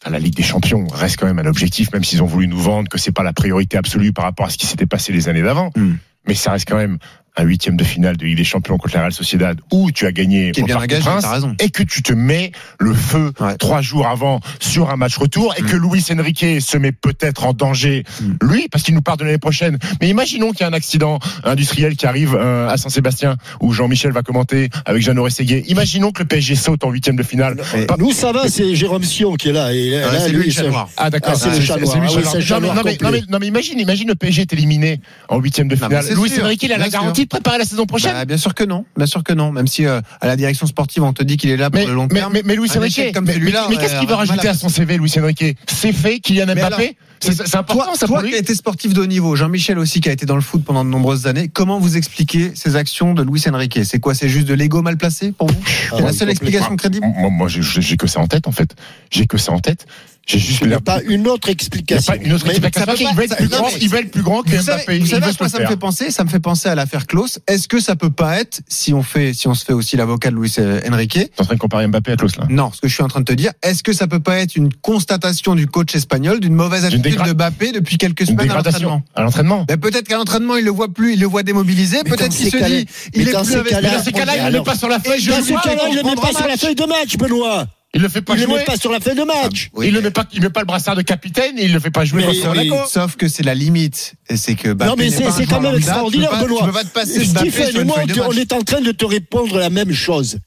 la 0.10 0.20
Ligue 0.20 0.36
des 0.36 0.44
Champions 0.44 0.86
reste 0.94 1.16
quand 1.18 1.28
même 1.28 1.40
un 1.40 1.46
objectif, 1.46 1.94
même 1.94 2.04
s'ils 2.04 2.22
ont 2.22 2.26
voulu 2.28 2.50
nous 2.50 2.60
vendre 2.60 2.90
que 2.90 2.98
c'est 2.98 3.14
pas 3.14 3.24
la 3.24 3.32
priorité 3.32 3.78
absolue 3.78 4.12
par 4.12 4.26
rapport 4.26 4.48
à 4.48 4.50
ce 4.50 4.58
qui 4.58 4.66
s'était 4.68 4.86
passé 4.86 5.14
les 5.14 5.30
années 5.30 5.42
d'avant. 5.42 5.70
Hmm. 5.78 5.94
Mais 6.28 6.36
ça 6.36 6.52
reste 6.52 6.68
quand 6.68 6.76
même 6.78 6.98
un 7.38 7.44
huitième 7.44 7.78
de 7.78 7.84
finale 7.84 8.18
de 8.18 8.26
Ligue 8.26 8.38
des 8.38 8.44
Champions 8.44 8.78
contre 8.78 8.94
la 8.96 9.02
Real 9.02 9.14
Sociedad 9.14 9.58
où 9.72 9.90
tu 9.92 10.06
as 10.06 10.12
gagné 10.12 10.52
Qui 10.52 10.60
est 10.60 10.64
au 10.64 10.66
bien 10.66 10.76
Parc 10.76 10.86
engagé, 10.92 11.02
Princes 11.04 11.24
t'as 11.24 11.32
raison. 11.34 11.56
et 11.60 11.70
que 11.70 11.82
tu 11.84 12.04
te 12.04 12.12
mets 12.12 12.52
le 12.78 12.94
feu 12.94 13.32
Ouais. 13.40 13.56
trois 13.56 13.82
jours 13.82 14.08
avant 14.08 14.42
sur 14.60 14.90
un 14.90 14.98
match 14.98 15.18
retour 15.18 15.54
et 15.58 15.62
Mm. 15.62 15.66
que 15.66 15.76
Luis 15.78 16.06
Enrique 16.12 16.46
se 16.62 16.78
met 16.78 16.92
peut-être 16.92 17.46
en 17.46 17.54
danger 17.54 18.04
Mm. 18.22 18.34
lui 18.52 18.68
parce 18.70 18.84
qu'il 18.84 18.94
nous 18.96 19.02
part 19.02 19.16
de 19.16 19.24
l'année 19.24 19.38
prochaine. 19.38 19.78
Mais 20.02 20.10
imaginons 20.10 20.52
qu'il 20.52 20.62
y 20.62 20.64
a 20.64 20.68
un 20.68 20.74
accident 20.74 21.20
industriel 21.46 21.96
qui 21.96 22.06
arrive 22.06 22.36
euh, 22.36 22.68
à 22.70 22.76
Saint-Sébastien 22.78 23.38
où 23.62 23.72
Jean-Michel 23.72 24.12
va 24.12 24.24
commenter 24.24 24.70
avec 24.86 25.02
Jeannot 25.02 25.24
Rességuier. 25.24 25.64
Imaginons 25.70 26.12
que 26.12 26.24
le 26.24 26.28
PSG 26.28 26.56
saute 26.56 26.84
en 26.84 26.90
huitième 26.92 27.16
de 27.16 27.24
finale. 27.24 27.56
Pas- 27.88 27.96
Nous, 27.98 28.12
ça 28.12 28.32
va, 28.34 28.50
c'est 28.50 28.76
Jérôme 28.76 29.04
Sion 29.04 29.36
qui 29.36 29.50
est 29.50 29.54
là. 29.54 29.74
Et 29.74 29.96
Ah, 30.04 30.12
là, 30.12 30.20
c'est 30.20 30.30
lui 30.32 30.52
chat 30.52 30.64
c'est- 30.64 30.70
noir. 30.70 30.90
Ah 30.98 31.10
d'accord, 31.10 31.34
Ah, 31.36 31.40
c'est 31.40 31.58
le 31.58 31.66
chat 31.66 31.78
noir. 31.78 31.96
lui 31.96 32.08
Ah 32.12 32.18
le 32.18 32.24
c'est 32.42 32.50
Non 32.52 32.60
mais, 32.60 32.68
non, 33.02 33.10
mais, 33.12 33.22
non, 33.30 33.38
mais 33.40 33.48
imagine, 33.48 33.80
imagine 33.80 34.10
le 34.10 34.16
PSG 34.16 34.42
est 34.42 34.54
éliminé 34.54 35.00
en 35.30 35.40
huitième 35.40 35.70
de 35.70 35.76
finale. 35.76 36.06
Luis 36.14 36.32
Enrique, 36.42 36.64
il 36.64 36.74
a 36.74 36.78
la 36.78 36.90
garantie 36.90 37.21
de 37.24 37.30
préparer 37.30 37.58
la 37.58 37.66
saison 37.66 37.86
prochaine. 37.86 38.14
Bah, 38.14 38.26
bien 38.26 38.38
sûr 38.38 38.54
que 38.54 38.64
non, 38.64 38.86
bien 38.98 39.06
sûr 39.06 39.24
que 39.24 39.34
non. 39.34 39.52
Même 39.52 39.68
si 39.68 39.86
euh, 39.86 40.02
à 40.22 40.28
la 40.28 40.36
direction 40.36 40.66
sportive 40.68 41.04
on 41.04 41.14
te 41.14 41.24
dit 41.24 41.38
qu'il 41.38 41.50
est 41.50 41.58
là 41.58 41.70
pour 41.70 41.80
Mais, 41.80 41.86
le 41.88 41.94
long 41.94 42.08
mais, 42.12 42.20
terme. 42.20 42.34
mais, 42.34 42.42
mais 42.46 42.56
Luis 42.56 42.70
Un 42.76 42.80
Enrique, 42.80 43.14
comme 43.14 43.26
mais, 43.26 43.34
celui-là, 43.34 43.68
mais 43.70 43.78
qu'est-ce 43.78 44.00
qu'il 44.00 44.08
euh, 44.08 44.12
va 44.12 44.18
mal 44.18 44.28
rajouter 44.28 44.48
à- 44.48 44.54
son 44.54 44.70
CV, 44.70 44.98
Luis 44.98 45.12
Enrique? 45.18 45.58
C'est 45.68 45.94
fait, 45.94 46.20
Kylian 46.20 46.48
Mbappé? 46.56 46.98
C'est 47.24 47.36
c'est 47.48 47.56
important 47.56 47.86
Toi, 47.86 47.96
ça 47.98 48.08
toi 48.08 48.24
qui 48.24 48.34
a 48.34 48.38
été 48.40 48.56
sportif 48.56 48.94
de 48.96 49.02
haut 49.02 49.06
niveau, 49.06 49.36
Jean-Michel 49.36 49.78
aussi 49.78 50.02
qui 50.02 50.10
a 50.10 50.12
été 50.12 50.26
dans 50.26 50.34
le 50.34 50.42
foot 50.42 50.64
pendant 50.66 50.84
de 50.84 50.90
nombreuses 50.90 51.28
années, 51.28 51.50
comment 51.54 51.78
vous 51.78 51.96
expliquez 51.96 52.52
ces 52.56 52.76
actions 52.76 53.14
de 53.14 53.22
Luis 53.22 53.44
Enrique? 53.48 53.80
C'est 53.84 54.00
quoi 54.00 54.16
C'est 54.16 54.28
juste 54.28 54.48
de 54.48 54.56
l'ego 54.56 54.82
mal 54.82 54.98
placé 54.98 55.32
pour 55.32 55.46
vous? 55.48 55.62
C'est 55.92 56.00
la 56.02 56.08
oui, 56.08 56.14
seule 56.16 56.30
explication 56.32 56.76
crédible? 56.76 57.06
Moi, 57.16 57.30
moi 57.30 57.48
j'ai- 57.48 57.62
j'ai 57.62 57.82
j'ai 57.82 57.96
que 57.98 58.08
ça 58.08 58.20
en 58.22 58.28
tête 58.28 58.48
en 58.48 58.52
fait. 58.52 58.74
J'ai 59.12 59.28
que 59.28 59.38
ça 59.38 59.52
en 59.52 59.60
tête. 59.60 59.86
J'ai 60.32 60.40
juste 60.40 60.60
Il 60.62 60.68
n'y 60.70 60.74
a 60.74 60.80
pas 60.80 61.02
une 61.04 61.28
autre 61.28 61.48
il 61.48 61.50
y 61.50 61.52
a 61.52 61.54
explication. 61.54 62.14
pas 62.14 62.18
une 62.24 62.34
autre 62.34 62.48
explication. 62.48 63.08
Il 63.10 63.16
veut 63.16 63.24
être 63.24 63.36
plus 63.38 63.48
grand, 63.50 63.66
mais 63.72 63.78
il 63.82 63.90
veut 63.90 64.00
être 64.00 64.12
plus 64.12 64.22
grand 64.24 64.42
que 64.44 64.62
Mbappé. 64.64 65.00
vous 65.00 65.06
savez 65.08 65.26
à 65.28 65.34
quoi 65.34 65.50
ça 65.50 65.60
me 65.60 65.66
fait 65.68 65.78
penser? 65.78 66.12
Ça 66.12 66.24
me 66.24 66.30
fait 66.30 66.40
penser 66.40 66.70
à 66.70 66.76
l'affaire 66.76 67.06
Klaus. 67.08 67.40
Est-ce 67.48 67.68
que 67.68 67.80
ça 67.80 67.96
peut 67.96 68.10
pas 68.12 68.40
être, 68.40 68.62
si 68.68 68.94
on 68.94 69.04
fait, 69.04 69.34
si 69.34 69.48
on 69.48 69.54
se 69.54 69.66
fait 69.66 69.74
aussi 69.74 69.98
l'avocat 69.98 70.30
de 70.32 70.36
Luis 70.36 70.54
euh, 70.60 70.80
Enrique, 70.92 71.14
T'es 71.14 71.30
en 71.40 71.44
train 71.46 71.56
de 71.56 71.60
comparer 71.60 71.88
Mbappé 71.88 72.14
à 72.14 72.16
Klaus 72.16 72.38
là. 72.38 72.46
non, 72.50 72.72
ce 72.74 72.80
que 72.82 72.88
je 72.88 72.94
suis 72.94 73.04
en 73.04 73.08
train 73.08 73.20
de 73.20 73.26
te 73.26 73.34
dire, 73.34 73.52
est-ce 73.64 73.84
que 73.84 73.94
ça 73.94 74.08
peut 74.08 74.20
pas 74.20 74.38
être 74.40 74.56
une 74.56 74.74
constatation 74.74 75.56
du 75.56 75.68
coach 75.68 75.96
espagnol 75.96 76.40
d'une 76.40 76.54
mauvaise 76.56 76.86
attitude 76.86 77.06
dégra- 77.06 77.28
de 77.28 77.34
Mbappé 77.34 77.72
depuis 77.74 77.98
quelques 77.98 78.22
Une 78.22 78.28
semaines 78.28 78.52
à 78.52 78.56
l'entraînement? 78.56 79.02
À 79.16 79.22
l'entraînement. 79.24 79.66
Ben, 79.68 79.78
peut-être 79.80 80.08
qu'à 80.08 80.18
l'entraînement, 80.18 80.56
il 80.56 80.66
le 80.66 80.72
voit 80.72 80.94
plus, 80.94 81.14
il 81.14 81.20
le 81.20 81.28
voit 81.28 81.44
démobilisé. 81.44 81.98
Mais 82.06 82.12
Peut-être 82.12 82.36
qu'il 82.36 82.50
se 82.52 82.58
dit, 82.58 82.64
mais 82.64 82.86
il 83.14 83.28
est 83.28 83.32
plus 83.32 83.56
avec 83.56 83.72
dans 83.74 84.04
ces 84.04 84.12
cas-là, 84.12 84.38
il 84.38 84.44
ne 84.46 84.52
met 84.60 84.64
pas 84.64 84.76
sur 84.76 84.88
la 84.88 85.00
feuille. 85.00 85.18
Et 85.18 85.22
Je 85.22 85.32
Dans 85.32 85.38
joue 85.38 85.44
ce 85.48 85.54
pas. 85.54 85.62
cas-là, 85.62 85.82
il 85.88 85.92
ne 85.92 85.98
le 85.98 86.04
met 86.04 86.10
comprendra 86.16 86.32
pas 86.32 86.38
sur 86.38 86.48
la 86.48 86.54
match. 86.54 86.60
feuille 86.62 86.76
de 86.76 86.86
match, 86.86 87.18
Benoît. 87.18 87.66
Il 87.94 88.02
le 88.02 88.08
fait 88.08 88.22
pas 88.22 88.34
Il 88.34 88.38
ne 88.38 88.42
le 88.46 88.50
jouer. 88.52 88.60
met 88.60 88.64
pas 88.66 88.78
sur 88.78 88.90
la 88.92 89.02
feuille 89.02 89.16
de 89.18 89.24
match. 89.24 89.70
Oui, 89.74 89.88
Il 89.88 89.94
le 89.94 90.00
mais- 90.00 90.06
met 90.06 90.12
pas. 90.12 90.26
Il 90.32 90.42
met 90.42 90.50
pas 90.50 90.62
le 90.62 90.66
brassard 90.66 90.96
de 90.96 91.02
capitaine 91.02 91.60
et 91.60 91.66
il 91.66 91.74
le 91.74 91.80
fait 91.80 91.92
pas 91.92 92.06
jouer 92.06 92.24
Mais- 92.26 92.54
mais-. 92.70 92.70
Sauf 92.88 93.18
que 93.18 93.28
c'est 93.28 93.44
la 93.44 93.54
limite. 93.54 94.14
Et 94.30 94.38
c'est 94.38 94.56
que 94.56 94.70
Non, 94.70 94.96
mais 94.98 95.10
c'est 95.10 95.46
quand 95.46 95.60
même 95.60 95.76
extraordinaire, 95.76 96.32
Benoît. 96.42 96.72
Stephen 97.04 97.76
et 97.76 97.84
moi, 97.84 97.98
on 98.00 98.28
match. 98.30 98.38
est 98.38 98.54
en 98.54 98.62
train 98.62 98.80
de 98.82 98.92
te 98.92 99.04
répondre 99.06 99.58
la 99.60 99.70
même 99.70 99.92
chose. 99.92 100.40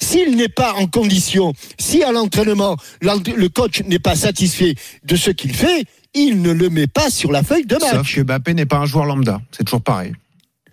S'il 0.00 0.36
n'est 0.36 0.48
pas 0.48 0.72
en 0.74 0.86
condition, 0.86 1.52
si 1.78 2.02
à 2.02 2.10
l'entraînement, 2.12 2.76
l'ent- 3.02 3.22
le 3.36 3.48
coach 3.48 3.82
n'est 3.86 3.98
pas 3.98 4.16
satisfait 4.16 4.74
de 5.04 5.16
ce 5.16 5.30
qu'il 5.30 5.54
fait, 5.54 5.84
il 6.14 6.40
ne 6.42 6.52
le 6.52 6.68
met 6.70 6.86
pas 6.86 7.10
sur 7.10 7.30
la 7.32 7.42
feuille 7.42 7.66
de 7.66 7.76
Sauf 7.78 7.92
match. 7.92 8.14
que 8.14 8.20
Mbappé 8.22 8.54
n'est 8.54 8.66
pas 8.66 8.78
un 8.78 8.86
joueur 8.86 9.04
lambda. 9.04 9.40
C'est 9.56 9.64
toujours 9.64 9.82
pareil. 9.82 10.12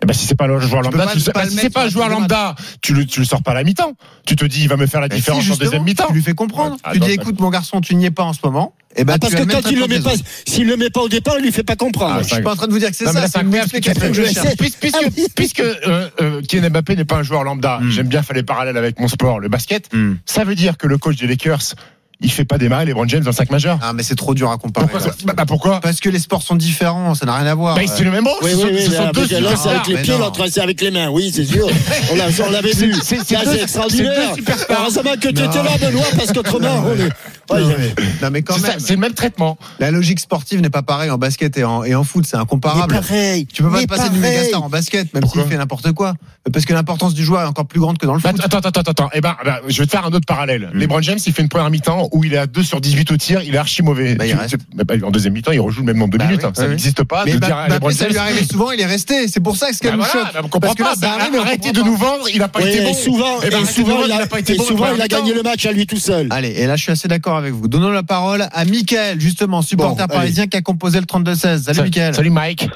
Eh 0.02 0.06
ben, 0.06 0.12
si 0.12 0.26
c'est 0.26 0.34
pas 0.34 0.44
un 0.46 0.60
joueur 0.60 0.82
lambda, 0.82 1.04
pas- 1.06 1.12
tu 1.12 1.18
le 1.18 1.32
mettre 1.32 1.60
c'est 1.62 1.70
pas 1.70 1.80
un 1.80 1.88
sur 1.88 1.92
joueur 1.92 2.08
la 2.10 2.16
feuille 2.16 2.26
de 2.26 2.32
lambda, 2.34 2.54
tu 2.82 2.92
le, 2.94 3.06
tu 3.06 3.20
le 3.20 3.26
sors 3.26 3.42
pas 3.42 3.52
à 3.52 3.54
la 3.54 3.64
mi-temps. 3.64 3.92
Tu 4.26 4.36
te 4.36 4.44
dis, 4.44 4.60
il 4.62 4.68
va 4.68 4.76
me 4.76 4.86
faire 4.86 5.00
la 5.00 5.08
Mais 5.08 5.16
différence 5.16 5.44
si, 5.44 5.52
en 5.52 5.56
deuxième 5.56 5.84
mi-temps. 5.84 6.06
Tu 6.08 6.14
lui 6.14 6.22
fais 6.22 6.34
comprendre. 6.34 6.76
Ah, 6.84 6.92
tu 6.92 7.00
non, 7.00 7.06
dis, 7.06 7.12
écoute, 7.12 7.40
mon 7.40 7.48
garçon, 7.50 7.80
tu 7.80 7.94
n'y 7.96 8.04
es 8.04 8.10
pas 8.10 8.22
en 8.24 8.32
ce 8.34 8.40
moment. 8.44 8.74
Et 8.94 9.04
ben, 9.04 9.14
Ah, 9.14 9.18
parce 9.18 9.34
que 9.34 9.40
le 9.40 9.46
quand 9.46 9.70
il 9.70 9.78
le 9.78 9.86
met 9.88 10.00
pas, 10.00 10.12
s'il 10.46 10.66
le 10.66 10.76
met 10.76 10.90
pas 10.90 11.00
au 11.00 11.08
départ, 11.08 11.36
il 11.38 11.44
lui 11.44 11.52
fait 11.52 11.62
pas 11.62 11.76
comprendre. 11.76 12.16
Ah, 12.18 12.22
Je 12.22 12.34
suis 12.34 12.42
pas 12.42 12.52
en 12.52 12.56
train 12.56 12.66
de 12.66 12.72
vous 12.72 12.78
dire 12.78 12.90
que 12.90 12.96
c'est 12.96 13.04
ça. 13.06 13.12
là, 13.14 13.22
C'est 13.22 13.32
c'est 13.32 13.40
une 13.40 13.46
incroyable 13.48 13.70
ce 13.70 13.76
que 13.76 13.82
tu 13.82 13.90
explication 13.90 14.20
fais. 14.20 14.22
que 14.22 14.28
je 14.28 14.92
cherche. 14.92 15.00
Puisque, 15.10 15.34
puisque, 15.34 15.60
euh, 15.60 16.08
euh, 16.20 16.40
Kylian 16.42 16.70
Mbappé 16.70 16.96
n'est 16.96 17.04
pas 17.04 17.16
un 17.16 17.22
joueur 17.22 17.44
lambda, 17.44 17.78
Mm. 17.80 17.90
j'aime 17.90 18.08
bien 18.08 18.22
faire 18.22 18.36
les 18.36 18.42
parallèles 18.42 18.76
avec 18.76 18.98
mon 19.00 19.08
sport, 19.08 19.40
le 19.40 19.48
basket. 19.48 19.92
Hmm. 19.94 20.14
Ça 20.24 20.44
veut 20.44 20.54
dire 20.54 20.76
que 20.78 20.86
le 20.86 20.96
coach 20.98 21.16
des 21.16 21.26
Lakers, 21.26 21.74
il 22.20 22.30
fait 22.32 22.44
pas 22.44 22.56
démarrer 22.58 22.84
LeBron 22.86 23.06
James 23.08 23.22
dans 23.22 23.30
le 23.30 23.36
5 23.36 23.50
majeur. 23.50 23.78
Ah, 23.82 23.92
mais 23.92 24.02
c'est 24.02 24.14
trop 24.14 24.34
dur 24.34 24.50
à 24.50 24.56
comparer. 24.56 24.86
Pourquoi 24.88 25.12
bah, 25.24 25.32
bah, 25.36 25.44
pourquoi 25.46 25.80
Parce 25.80 26.00
que 26.00 26.08
les 26.08 26.18
sports 26.18 26.42
sont 26.42 26.56
différents, 26.56 27.14
ça 27.14 27.26
n'a 27.26 27.36
rien 27.36 27.46
à 27.46 27.54
voir. 27.54 27.74
bah, 27.76 27.82
C'est 27.86 28.04
le 28.04 28.10
même 28.10 28.24
mot. 28.24 28.30
Oui, 28.42 28.50
oui, 28.54 28.60
sont, 28.60 28.68
oui, 28.68 28.82
ce 28.84 28.90
sont 28.92 29.10
deux 29.12 29.40
là, 29.40 29.50
c'est 29.56 29.68
avec 29.68 29.86
les 29.88 29.94
mais 29.96 30.02
pieds, 30.02 30.18
l'autre, 30.18 30.46
c'est 30.50 30.60
avec 30.60 30.80
les 30.80 30.90
mains. 30.90 31.08
Oui, 31.10 31.30
c'est 31.34 31.44
sûr. 31.44 31.66
On 32.12 32.16
l'a- 32.16 32.24
on 32.46 32.50
l'avait 32.50 32.72
vu. 32.72 32.94
C'est- 33.02 33.18
C'est 33.24 33.62
extraordinaire. 33.62 34.34
Heureusement 34.70 35.12
que 35.20 35.28
tu 35.28 35.42
étais 35.42 35.62
là, 35.62 35.76
Benoît, 35.80 36.04
parce 36.16 36.32
qu'autrement, 36.32 36.84
on 36.86 36.94
est. 36.94 37.10
Ouais, 37.52 37.60
Non, 37.60 37.74
mais, 37.78 37.94
non, 38.22 38.30
mais 38.32 38.42
quand 38.42 38.54
C'est 38.54 38.60
ça, 38.60 38.68
même, 38.68 38.80
C'est 38.80 38.94
le 38.94 38.98
même 39.00 39.12
traitement. 39.14 39.56
la 39.78 39.90
logique 39.92 40.18
sportive 40.20 40.60
n'est 40.60 40.70
pas 40.70 40.82
pareille 40.82 41.10
en 41.10 41.18
basket 41.18 41.56
et 41.58 41.64
en, 41.64 41.84
et 41.84 41.94
en 41.94 42.02
foot, 42.02 42.24
c'est 42.26 42.36
Mais 42.36 42.42
incomparable. 42.42 42.92
pareil. 42.94 43.46
Tu 43.46 43.62
peux 43.62 43.70
pas 43.70 43.76
mais 43.78 43.82
te 43.84 43.88
passer 43.88 44.08
du 44.10 44.18
pareil. 44.18 44.36
mégastar 44.38 44.62
en 44.64 44.68
basket, 44.68 45.12
même 45.14 45.24
s'il 45.26 45.42
fait 45.44 45.56
n'importe 45.56 45.92
quoi. 45.92 46.14
Parce 46.52 46.64
que 46.64 46.72
l'importance 46.74 47.14
du 47.14 47.24
joueur 47.24 47.42
est 47.42 47.46
encore 47.46 47.66
plus 47.66 47.80
grande 47.80 47.98
que 47.98 48.06
dans 48.06 48.14
le 48.14 48.20
Bah, 48.20 48.30
foot. 48.30 48.40
attends, 48.44 48.58
attends, 48.58 48.68
attends, 48.80 48.90
attends. 48.90 49.10
Eh 49.14 49.20
ben, 49.20 49.36
bah, 49.44 49.60
je 49.68 49.78
vais 49.80 49.86
te 49.86 49.90
faire 49.90 50.04
un 50.06 50.10
autre 50.12 50.26
parallèle. 50.26 50.70
Mm. 50.74 50.78
LeBron 50.78 51.02
James, 51.02 51.18
il 51.24 51.32
fait 51.32 51.42
une 51.42 51.48
première 51.48 51.70
mi-temps 51.70 52.05
où 52.12 52.24
il 52.24 52.34
est 52.34 52.38
à 52.38 52.46
2 52.46 52.62
sur 52.62 52.80
18 52.80 53.10
au 53.12 53.16
tir, 53.16 53.42
il 53.42 53.54
est 53.54 53.58
archi 53.58 53.82
mauvais. 53.82 54.14
Bah, 54.14 54.26
il 54.26 54.32
Tu- 54.32 54.36
reste. 54.36 54.56
tu- 54.58 54.84
bah, 54.84 54.94
en 55.04 55.10
deuxième 55.10 55.32
mi-temps, 55.34 55.52
il 55.52 55.60
rejoue 55.60 55.80
le 55.80 55.86
même 55.86 55.98
nombre 55.98 56.12
de 56.12 56.18
Bah 56.18 56.24
minutes. 56.26 56.40
oui, 56.42 56.48
hein. 56.48 56.52
Ça 56.54 56.64
oui, 56.64 56.70
n'existe 56.70 57.04
pas 57.04 57.24
Mais 57.24 57.32
de 57.32 57.36
Mbappé, 57.38 57.46
dire 57.52 57.56
à 57.58 57.68
LeBron 57.68 57.90
ça 57.90 58.08
lui 58.08 58.16
arrivé 58.16 58.44
souvent, 58.44 58.70
il 58.72 58.80
est 58.80 58.86
resté. 58.86 59.28
C'est 59.28 59.40
pour 59.40 59.56
ça 59.56 59.68
que 59.70 59.74
ce 59.74 59.78
Bah, 59.82 59.88
qu'elle 59.90 59.98
nous 59.98 60.04
voilà, 60.04 60.26
choque. 60.32 60.42
bah, 60.50 60.58
Parce 60.60 60.74
que 60.74 60.82
là, 60.82 60.94
pas. 61.00 61.06
Bah, 61.30 61.38
arrêtez 61.40 61.72
de 61.72 61.80
pas. 61.80 61.86
nous 61.86 61.96
vendre, 61.96 62.24
il 62.34 62.42
a 62.42 62.48
pas 62.48 62.60
Oui, 62.60 62.68
été 62.68 62.82
et 62.82 62.84
bon. 62.84 62.94
souvent, 62.94 63.36
Eh 63.38 63.50
ben, 63.50 63.50
et 63.50 63.54
arrêtez 63.54 63.68
de 63.68 63.72
souvent, 63.86 63.98
il 64.04 64.28
pas 64.28 64.40
été 64.40 64.54
et 64.54 64.56
bon. 64.56 64.64
souvent, 64.64 64.86
il 64.94 65.00
a 65.00 65.08
gagné 65.08 65.32
le 65.34 65.42
match 65.42 65.64
à 65.66 65.72
lui 65.72 65.86
tout 65.86 65.96
seul. 65.98 66.28
Allez, 66.30 66.50
et 66.50 66.66
là, 66.66 66.76
je 66.76 66.82
suis 66.82 66.92
assez 66.92 67.08
d'accord 67.08 67.36
avec 67.36 67.52
vous. 67.52 67.68
Donnons 67.68 67.90
la 67.90 68.02
parole 68.02 68.46
à 68.52 68.64
Mickaël, 68.64 69.20
justement, 69.20 69.62
supporter 69.62 70.06
Bon, 70.06 70.14
parisien 70.14 70.46
qui 70.46 70.56
a 70.56 70.62
composé 70.62 71.00
le 71.00 71.06
32-16. 71.06 71.62
Salut, 71.62 71.76
Salut, 71.76 71.82
Mickaël. 71.88 72.14
Salut 72.14 72.30
Mike. 72.30 72.68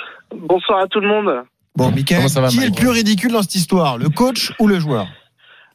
Bonsoir 0.49 0.81
à 0.81 0.87
tout 0.87 1.01
le 1.01 1.09
monde. 1.09 1.29
Bon, 1.77 1.91
Mickaël, 1.91 2.21
Comment 2.21 2.29
ça 2.29 2.41
va, 2.41 2.49
qui 2.49 2.61
est 2.61 2.67
le 2.67 2.73
plus 2.73 2.89
ridicule 2.89 3.33
dans 3.33 3.43
cette 3.43 3.55
histoire 3.55 3.97
Le 3.99 4.09
coach 4.09 4.53
ou 4.59 4.67
le 4.67 4.79
joueur? 4.79 5.07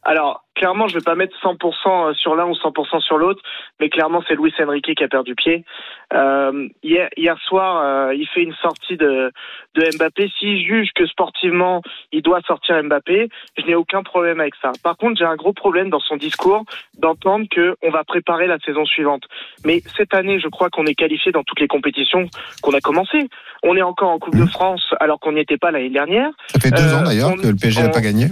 Alors, 0.03 0.44
clairement, 0.55 0.87
je 0.87 0.95
vais 0.95 1.03
pas 1.03 1.15
mettre 1.15 1.35
100% 1.43 2.13
sur 2.15 2.35
l'un 2.35 2.45
ou 2.45 2.53
100% 2.53 3.01
sur 3.01 3.17
l'autre, 3.17 3.41
mais 3.79 3.89
clairement, 3.89 4.23
c'est 4.27 4.35
Luis 4.35 4.53
Enrique 4.59 4.93
qui 4.95 5.03
a 5.03 5.07
perdu 5.07 5.35
pied. 5.35 5.63
Euh, 6.13 6.67
hier, 6.83 7.09
hier 7.17 7.37
soir, 7.47 7.81
euh, 7.83 8.13
il 8.15 8.27
fait 8.27 8.43
une 8.43 8.53
sortie 8.61 8.95
de, 8.97 9.31
de 9.75 9.97
Mbappé. 9.97 10.31
S'il 10.39 10.65
juge 10.65 10.89
que 10.95 11.05
sportivement, 11.07 11.81
il 12.11 12.21
doit 12.21 12.41
sortir 12.47 12.81
Mbappé, 12.83 13.29
je 13.57 13.65
n'ai 13.65 13.75
aucun 13.75 14.03
problème 14.03 14.39
avec 14.39 14.53
ça. 14.61 14.71
Par 14.83 14.97
contre, 14.97 15.17
j'ai 15.19 15.25
un 15.25 15.35
gros 15.35 15.53
problème 15.53 15.89
dans 15.89 15.99
son 15.99 16.15
discours 16.15 16.63
d'entendre 16.97 17.45
que 17.51 17.75
on 17.83 17.89
va 17.89 18.03
préparer 18.03 18.47
la 18.47 18.57
saison 18.59 18.85
suivante. 18.85 19.23
Mais 19.65 19.81
cette 19.97 20.13
année, 20.13 20.39
je 20.39 20.47
crois 20.47 20.69
qu'on 20.69 20.85
est 20.85 20.95
qualifié 20.95 21.31
dans 21.31 21.43
toutes 21.43 21.59
les 21.59 21.67
compétitions 21.67 22.29
qu'on 22.61 22.71
a 22.73 22.79
commencé. 22.81 23.27
On 23.63 23.75
est 23.75 23.81
encore 23.81 24.09
en 24.09 24.19
Coupe 24.19 24.35
de 24.35 24.45
France 24.45 24.93
alors 24.99 25.19
qu'on 25.19 25.33
n'y 25.33 25.41
était 25.41 25.57
pas 25.57 25.71
l'année 25.71 25.89
dernière. 25.89 26.29
Ça 26.47 26.59
fait 26.59 26.71
deux 26.71 26.81
Euh, 26.83 26.99
ans 26.99 27.03
d'ailleurs 27.03 27.31
on- 27.33 27.37
que 27.41 27.47
le 27.47 27.55
PSG 27.55 27.81
n'a 27.81 27.89
pas 27.89 28.01
gagné. 28.01 28.27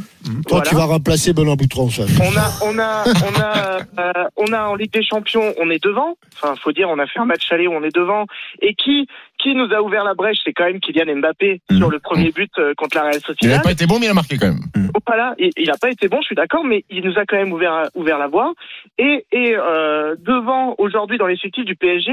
Toi, 0.47 0.59
Voilà. 0.59 0.65
tu 0.69 0.75
vas 0.75 0.85
remplacer 0.85 1.33
Benoît 1.33 1.55
Boutron, 1.55 1.89
ça. 1.89 2.03
On 2.21 2.37
a, 2.37 2.49
on 2.73 2.79
a, 2.79 3.03
on 3.05 3.39
a, 3.41 3.77
euh, 3.99 4.23
on 4.37 4.53
a 4.53 4.63
en 4.67 4.75
Ligue 4.75 4.91
des 4.93 5.03
Champions, 5.03 5.53
on 5.59 5.69
est 5.69 5.83
devant. 5.83 6.15
Enfin, 6.35 6.55
faut 6.55 6.71
dire, 6.71 6.89
on 6.89 6.99
a 6.99 7.07
fait 7.07 7.19
un 7.19 7.25
match 7.25 7.51
aller 7.51 7.67
où 7.67 7.73
on 7.73 7.83
est 7.83 7.93
devant. 7.93 8.25
Et 8.61 8.75
qui, 8.75 9.07
qui 9.39 9.55
nous 9.55 9.73
a 9.73 9.81
ouvert 9.81 10.03
la 10.03 10.13
brèche, 10.13 10.37
c'est 10.43 10.53
quand 10.53 10.65
même 10.65 10.79
Kylian 10.79 11.17
Mbappé 11.17 11.61
Mhm. 11.71 11.77
sur 11.77 11.89
le 11.89 11.99
premier 11.99 12.31
but 12.31 12.51
euh, 12.59 12.73
contre 12.77 12.97
la 12.97 13.03
Real 13.03 13.13
Il 13.15 13.17
n'a 13.17 13.25
Sociedad. 13.27 13.63
pas 13.63 13.71
été 13.71 13.85
bon, 13.87 13.99
mais 13.99 14.05
il 14.05 14.09
a 14.09 14.13
marqué 14.13 14.37
quand 14.37 14.47
même. 14.47 14.59
Voilà, 15.07 15.33
il, 15.37 15.49
il 15.57 15.69
a 15.69 15.75
pas 15.79 15.89
été 15.89 16.07
bon, 16.07 16.17
je 16.21 16.27
suis 16.27 16.35
d'accord, 16.35 16.63
mais 16.63 16.85
il 16.89 17.03
nous 17.03 17.17
a 17.17 17.25
quand 17.25 17.35
même 17.37 17.51
ouvert, 17.51 17.83
ouvert 17.95 18.17
la 18.17 18.27
voie. 18.27 18.53
Et, 18.97 19.25
et 19.31 19.55
euh, 19.57 20.15
devant 20.19 20.75
aujourd'hui 20.77 21.17
dans 21.17 21.27
l'effectif 21.27 21.65
du 21.65 21.75
PSG, 21.75 22.11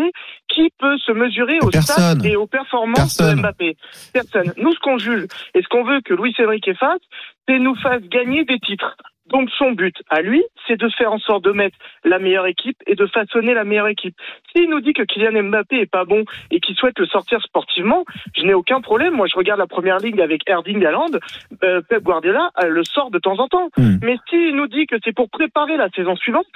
qui 0.49 0.71
peut 0.79 0.97
se 0.99 1.13
mesurer 1.13 1.59
aux 1.63 1.71
Personne. 1.71 2.19
stats 2.21 2.29
et 2.29 2.37
aux 2.37 2.47
performances 2.47 3.17
Personne. 3.17 3.37
de 3.37 3.41
Mbappé? 3.43 3.77
Personne. 4.13 4.53
Nous, 4.57 4.73
ce 4.75 4.79
qu'on 4.81 4.99
juge 4.99 5.27
et 5.55 5.63
ce 5.63 5.69
qu'on 5.69 5.85
veut 5.85 6.01
que 6.05 6.15
Luis 6.15 6.35
Enrique 6.45 6.71
fasse, 6.79 7.01
c'est 7.49 7.59
nous 7.59 7.77
fasse 7.77 8.03
gagner 8.03 8.45
des 8.45 8.59
titres. 8.59 8.97
Donc 9.31 9.49
son 9.59 9.73
but 9.73 9.97
à 10.09 10.23
lui, 10.23 10.43
c'est 10.67 10.79
de 10.79 10.89
faire 10.89 11.13
en 11.13 11.19
sorte 11.19 11.45
de 11.45 11.53
mettre 11.53 11.77
la 12.05 12.19
meilleure 12.19 12.47
équipe 12.47 12.77
et 12.87 12.95
de 12.95 13.07
façonner 13.07 13.55
la 13.55 13.65
meilleure 13.65 13.89
équipe. 13.89 14.15
S'il 14.55 14.69
nous 14.69 14.81
dit 14.81 14.93
que 14.93 15.03
Kylian 15.03 15.43
Mbappé 15.45 15.81
est 15.81 15.91
pas 15.91 16.05
bon 16.05 16.25
et 16.51 16.61
qu'il 16.61 16.75
souhaite 16.77 16.99
le 16.99 17.07
sortir 17.07 17.41
sportivement, 17.43 18.05
je 18.37 18.43
n'ai 18.43 18.55
aucun 18.55 18.81
problème. 18.81 19.15
Moi, 19.15 19.27
je 19.31 19.37
regarde 19.37 19.59
la 19.59 19.67
première 19.67 19.99
ligue 19.99 20.21
avec 20.21 20.43
Erling 20.49 20.85
Haaland, 20.85 21.11
euh, 21.63 21.81
Pep 21.89 22.03
Guardiola 22.03 22.51
euh, 22.63 22.69
le 22.69 22.85
sort 22.85 23.11
de 23.11 23.19
temps 23.19 23.39
en 23.39 23.49
temps. 23.49 23.71
Hmm. 23.77 23.99
Mais 24.03 24.17
s'il 24.29 24.55
nous 24.57 24.67
dit 24.67 24.87
que 24.87 24.97
c'est 25.05 25.15
pour 25.15 25.31
préparer 25.31 25.77
la 25.77 25.89
saison 25.91 26.17
suivante, 26.17 26.47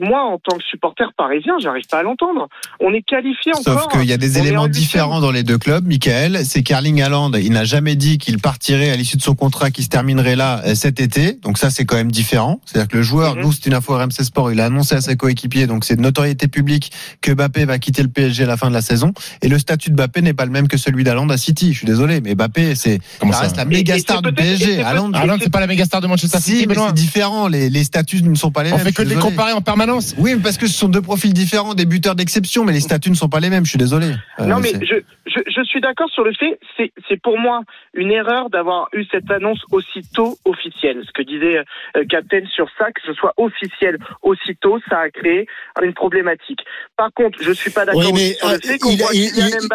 moi, 0.00 0.22
en 0.22 0.38
tant 0.38 0.56
que 0.56 0.64
supporter 0.64 1.12
parisien, 1.16 1.58
j'arrive 1.58 1.86
pas 1.90 1.98
à 1.98 2.02
l'entendre. 2.02 2.48
On 2.80 2.94
est 2.94 3.02
qualifié 3.02 3.52
Sauf 3.54 3.76
encore. 3.76 3.88
qu'il 3.88 4.04
y 4.04 4.12
a 4.12 4.16
des 4.16 4.38
éléments 4.38 4.68
différents 4.68 5.20
dans 5.20 5.30
les 5.30 5.42
deux 5.42 5.58
clubs, 5.58 5.86
Michael. 5.86 6.44
C'est 6.44 6.62
qu'Erling 6.62 7.02
Haaland, 7.02 7.32
il 7.34 7.52
n'a 7.52 7.64
jamais 7.64 7.94
dit 7.94 8.18
qu'il 8.18 8.40
partirait 8.40 8.90
à 8.90 8.96
l'issue 8.96 9.18
de 9.18 9.22
son 9.22 9.34
contrat 9.34 9.70
qui 9.70 9.82
se 9.82 9.88
terminerait 9.88 10.36
là 10.36 10.62
euh, 10.64 10.74
cet 10.74 11.00
été. 11.00 11.34
Donc 11.42 11.58
ça, 11.58 11.70
c'est 11.70 11.84
quand 11.84 11.96
même 11.96 12.10
différent. 12.10 12.21
Différent. 12.22 12.60
C'est-à-dire 12.64 12.88
que 12.88 12.96
le 12.98 13.02
joueur, 13.02 13.34
Mhm. 13.34 13.42
nous, 13.42 13.52
c'est 13.52 13.66
une 13.66 13.74
info 13.74 13.94
RMC 13.94 14.22
Sport, 14.24 14.52
il 14.52 14.60
a 14.60 14.66
annoncé 14.66 14.94
à 14.94 15.00
ses 15.00 15.16
coéquipiers, 15.16 15.66
donc 15.66 15.84
c'est 15.84 15.96
de 15.96 16.00
notoriété 16.00 16.46
publique 16.46 16.92
que 17.20 17.32
Mbappé 17.32 17.64
va 17.64 17.78
quitter 17.78 18.02
le 18.02 18.08
PSG 18.08 18.44
à 18.44 18.46
la 18.46 18.56
fin 18.56 18.68
de 18.68 18.74
la 18.74 18.80
saison. 18.82 19.12
Et 19.42 19.48
le 19.48 19.58
statut 19.58 19.90
de 19.90 19.96
Mbappé 19.96 20.22
n'est 20.22 20.34
pas 20.34 20.44
le 20.44 20.52
même 20.52 20.68
que 20.68 20.76
celui 20.76 21.02
d'Aland 21.04 21.28
à 21.30 21.36
City. 21.36 21.72
Je 21.72 21.78
suis 21.78 21.86
désolé, 21.86 22.20
mais 22.20 22.34
Mbappé, 22.34 22.74
c'est, 22.76 23.00
Comment 23.18 23.32
ça 23.32 23.38
ça 23.38 23.44
reste 23.44 23.56
la 23.56 23.64
méga 23.64 23.98
star 23.98 24.22
du 24.22 24.32
PSG. 24.32 24.82
Haaland, 24.82 25.10
c'est 25.40 25.50
pas 25.52 25.60
la 25.60 25.66
méga 25.66 25.84
star 25.84 26.00
de 26.00 26.06
Manchester 26.06 26.38
si, 26.38 26.52
City, 26.58 26.66
mais 26.68 26.74
c'est 26.74 26.92
différent. 26.94 27.48
Les, 27.48 27.68
les 27.70 27.84
statuts 27.84 28.22
ne 28.22 28.34
sont 28.36 28.50
pas 28.52 28.62
les 28.62 28.72
On 28.72 28.76
mêmes. 28.76 28.84
fait 28.86 28.90
je 28.92 28.96
que 28.96 29.02
de 29.02 29.08
les 29.08 29.16
comparer 29.16 29.52
en 29.52 29.60
permanence. 29.62 30.14
Oui, 30.18 30.34
mais 30.36 30.42
parce 30.42 30.58
que 30.58 30.66
ce 30.68 30.74
sont 30.74 30.88
deux 30.88 31.02
profils 31.02 31.32
différents, 31.32 31.74
des 31.74 31.86
buteurs 31.86 32.14
d'exception, 32.14 32.64
mais 32.64 32.72
les 32.72 32.80
statuts 32.80 33.10
ne 33.10 33.16
sont 33.16 33.28
pas 33.28 33.40
les 33.40 33.50
mêmes. 33.50 33.64
Je 33.64 33.70
suis 33.70 33.78
désolé. 33.78 34.12
Euh, 34.38 34.46
Non, 34.46 34.60
mais 34.60 34.72
je, 34.80 34.96
je, 35.26 35.40
je 35.54 35.62
suis 35.64 35.80
d'accord 35.80 36.08
sur 36.10 36.22
le 36.24 36.32
fait, 36.38 36.58
c'est, 36.76 36.92
c'est 37.08 37.20
pour 37.20 37.38
moi 37.38 37.62
une 37.94 38.10
erreur 38.10 38.48
d'avoir 38.50 38.88
eu 38.92 39.04
cette 39.10 39.30
annonce 39.30 39.60
aussitôt 39.70 40.38
officielle. 40.44 41.02
Ce 41.06 41.12
que 41.12 41.22
disait 41.22 41.58
euh, 41.96 42.01
Captain 42.04 42.44
sur 42.54 42.68
ça, 42.78 42.86
que 42.92 43.00
ce 43.06 43.12
soit 43.14 43.32
officiel 43.36 43.98
aussitôt, 44.22 44.78
ça 44.88 45.00
a 45.00 45.10
créé 45.10 45.46
une 45.82 45.94
problématique. 45.94 46.60
Par 46.96 47.12
contre, 47.12 47.38
je 47.42 47.52
suis 47.52 47.70
pas 47.70 47.84
d'accord 47.84 48.00
Oui, 48.12 48.34
sur 48.34 48.48
le 48.48 48.54
euh, 48.54 48.58
fait 48.62 48.78
qu'on 48.78 48.90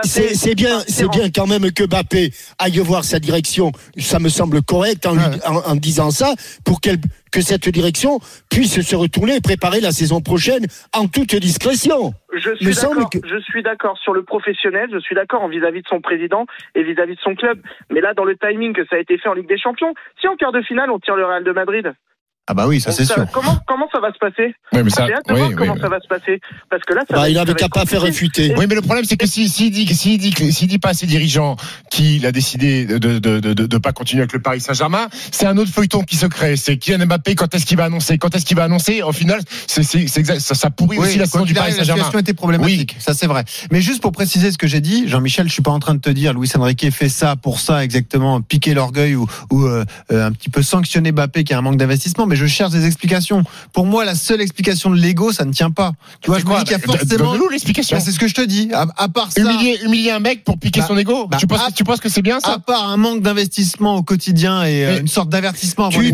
c'est 0.04 0.56
bien, 0.56 0.80
c'est 0.88 1.06
en- 1.06 1.10
bien 1.10 1.30
quand 1.34 1.48
même 1.48 1.72
que 1.72 1.86
Mbappé 1.86 2.32
aille 2.60 2.80
voir 2.80 3.04
sa 3.04 3.20
direction. 3.20 3.72
Ça 3.98 4.20
me 4.20 4.30
semble 4.30 4.62
correct 4.62 5.06
en, 5.06 5.14
lui- 5.14 5.22
en- 5.46 5.72
en 5.72 5.76
disant 5.76 6.12
ça 6.12 6.34
pour 6.66 6.82
qu'elle 6.82 6.98
que 7.32 7.42
cette 7.42 7.68
direction 7.68 8.20
puisse 8.50 8.80
se 8.82 8.96
retourner 8.96 9.36
et 9.36 9.42
préparer 9.42 9.82
la 9.82 9.92
saison 9.92 10.22
prochaine 10.22 10.66
en 10.94 11.08
toute 11.08 11.36
discrétion. 11.36 12.14
Je 12.34 12.56
suis 12.56 12.74
d'accord. 12.74 13.10
que- 13.10 13.18
Je 13.28 13.40
suis 13.42 13.64
d'accord 13.64 13.98
sur 13.98 14.14
le 14.14 14.24
professionnel. 14.24 14.90
Je 14.94 15.00
suis 15.00 15.14
d'accord 15.16 15.42
en 15.44 15.50
vis-à-vis 15.50 15.82
de 15.82 15.88
son 15.88 16.00
président 16.00 16.46
et 16.74 16.84
vis-à-vis 16.84 17.16
de 17.16 17.20
son 17.22 17.36
club. 17.36 17.60
Mais 17.92 18.00
là, 18.00 18.14
dans 18.14 18.24
le 18.24 18.38
timing 18.38 18.74
que 18.74 18.86
ça 18.90 18.96
a 18.96 19.00
été 19.00 19.18
fait 19.18 19.28
en 19.28 19.34
Ligue 19.34 19.50
des 19.50 19.58
Champions, 19.60 19.94
si 20.22 20.28
en 20.28 20.36
quart 20.38 20.52
de 20.54 20.62
finale 20.62 20.90
on 20.90 21.00
tire 21.00 21.16
le 21.18 21.26
Real 21.26 21.44
de 21.44 21.52
Madrid, 21.52 21.92
Ah 22.50 22.54
bah 22.54 22.66
oui, 22.68 22.80
ça 22.80 22.92
c'est 22.92 23.06
sûr. 23.06 23.26
Comment 23.34 23.58
comment 23.68 23.88
ça 23.92 24.00
va 24.00 24.12
se 24.14 24.18
passer 24.20 24.56
Oui, 24.74 24.82
mais 24.84 24.90
ça, 24.90 25.06
J'ai 25.06 25.14
hâte 25.14 25.28
de 25.28 25.34
oui, 25.34 25.40
voir 25.40 25.50
oui, 25.50 25.56
comment 25.58 25.74
oui. 25.74 25.80
ça 25.82 25.90
va 25.90 26.00
se 26.00 26.08
passer. 26.08 26.40
Parce 26.70 26.84
que 26.84 26.94
là, 26.94 27.02
ça 27.08 27.14
Bah, 27.16 27.20
va 27.22 27.30
il 27.30 27.34
être- 27.36 27.42
avait 27.42 27.52
ça 27.52 27.66
va 27.66 27.70
qu'à 27.70 27.80
pas 27.82 27.86
faire 27.86 28.02
réfuter. 28.02 28.54
Oui, 28.58 28.66
mais 28.70 28.76
le 28.76 28.82
problème, 28.82 29.04
c'est 29.06 29.18
que 29.18 29.28
s'il 29.28 29.50
si, 29.50 29.66
s'il 29.66 29.72
dit, 29.72 29.94
s'il 29.94 30.18
dit, 30.18 30.32
que- 30.32 30.50
s'il 30.50 30.68
dit 30.68 30.80
pas 30.80 30.90
à 30.90 30.94
ses 30.94 31.08
dirigeants 31.08 31.58
qu'il 31.92 32.26
a 32.26 32.32
décidé 32.32 32.86
de 32.86 32.98
de, 32.98 33.20
de, 33.20 33.40
de, 33.40 33.66
de 33.66 33.78
pas 33.78 33.92
continuer 33.92 34.22
avec 34.22 34.34
le 34.34 34.42
Paris 34.42 34.62
Saint-Germain, 34.62 35.08
c'est 35.32 35.46
un 35.46 35.58
autre 35.58 35.72
feuilleton 35.72 36.02
qui 36.04 36.16
se 36.16 36.26
crée. 36.26 36.56
C'est 36.56 36.78
Kylian 36.78 37.06
Mbappé, 37.06 37.36
quand 37.36 37.54
est-ce 37.54 37.66
qu'il 37.66 37.78
va 37.78 37.86
annoncer 37.86 38.18
Quand 38.18 38.34
est-ce 38.36 38.46
qu'il 38.46 38.56
va 38.58 38.64
annoncer? 38.64 39.02
Au 39.04 39.12
final, 39.12 39.42
c'est, 39.68 39.84
c'est, 39.84 40.08
c'est 40.08 40.20
exact, 40.22 40.40
ça, 40.40 40.56
ça 40.56 40.70
pourrit 40.70 40.98
aussi 41.00 41.18
la 41.18 41.26
saison 41.26 41.44
du 41.44 41.54
Paris 41.54 41.66
arrive, 41.68 41.78
la 41.80 41.84
Saint-Germain. 41.84 42.04
situation 42.04 42.20
était 42.20 42.34
problématique. 42.34 42.96
Ça, 43.00 43.14
c'est 43.14 43.28
vrai. 43.28 43.44
Mais 43.72 43.82
juste 43.82 44.02
pour 44.02 44.12
préciser 44.14 44.52
ce 44.52 44.58
que 44.58 44.68
j'ai 44.68 44.80
dit, 44.82 45.08
Jean-Michel, 45.10 45.48
je 45.48 45.54
suis 45.54 45.62
pas 45.64 45.72
en 45.72 45.80
train 45.80 45.96
de 45.96 46.00
te 46.00 46.10
dire, 46.10 46.34
Luis 46.34 46.50
Enrique 46.56 46.90
fait 46.92 47.10
ça 47.10 47.36
pour 47.36 47.60
ça, 47.60 47.84
exactement, 47.84 48.42
piquer 48.42 48.74
l'orgueil 48.74 49.16
ou, 49.16 49.28
ou 49.52 49.66
euh, 49.66 49.84
euh, 50.12 50.26
un 50.28 50.32
petit 50.32 50.50
peu 50.50 50.62
sanctionner 50.62 51.12
Mbappé 51.12 51.44
qui 51.44 51.54
a 51.54 51.58
un 51.58 51.62
manque 51.62 51.78
d'investissement. 51.78 52.26
Mais 52.26 52.37
je 52.38 52.46
cherche 52.46 52.72
des 52.72 52.86
explications. 52.86 53.44
Pour 53.74 53.86
moi, 53.86 54.06
la 54.06 54.16
seule 54.16 54.42
explication 54.42 54.90
de 54.90 54.96
l'ego, 54.96 55.32
ça 55.32 55.46
ne 55.46 55.52
tient 55.52 55.72
pas. 55.72 55.94
Tu 56.22 56.30
vois, 56.30 56.40
je 56.40 56.46
me 56.46 56.58
dis 56.58 56.64
qu'il 56.64 56.72
y 56.72 56.76
a 56.76 56.78
Bah, 56.78 56.98
forcément. 56.98 57.34
L'explication. 57.52 57.98
Bah, 57.98 58.04
c'est 58.06 58.12
ce 58.12 58.20
que 58.20 58.28
je 58.28 58.34
te 58.36 58.42
dis. 58.42 58.70
À, 58.74 59.08
part 59.10 59.32
ça. 59.32 59.42
Humilier, 59.42 60.12
un 60.12 60.20
mec 60.20 60.44
pour 60.44 60.58
piquer 60.58 60.82
Bah, 60.82 60.86
son 60.88 60.98
ego. 60.98 61.30
tu, 61.40 61.48
penses, 61.84 62.00
que 62.00 62.10
c'est 62.10 62.22
bien 62.22 62.40
ça 62.40 62.54
À 62.54 62.60
part 62.60 62.88
un 62.90 62.98
manque 62.98 63.22
d'investissement 63.22 63.96
au 63.96 64.04
quotidien 64.04 64.64
et 64.64 64.86
euh, 64.86 65.00
une 65.00 65.08
sorte 65.08 65.30
d'avertissement 65.30 65.90
Tu 65.90 66.00
ne 66.00 66.04
le 66.04 66.12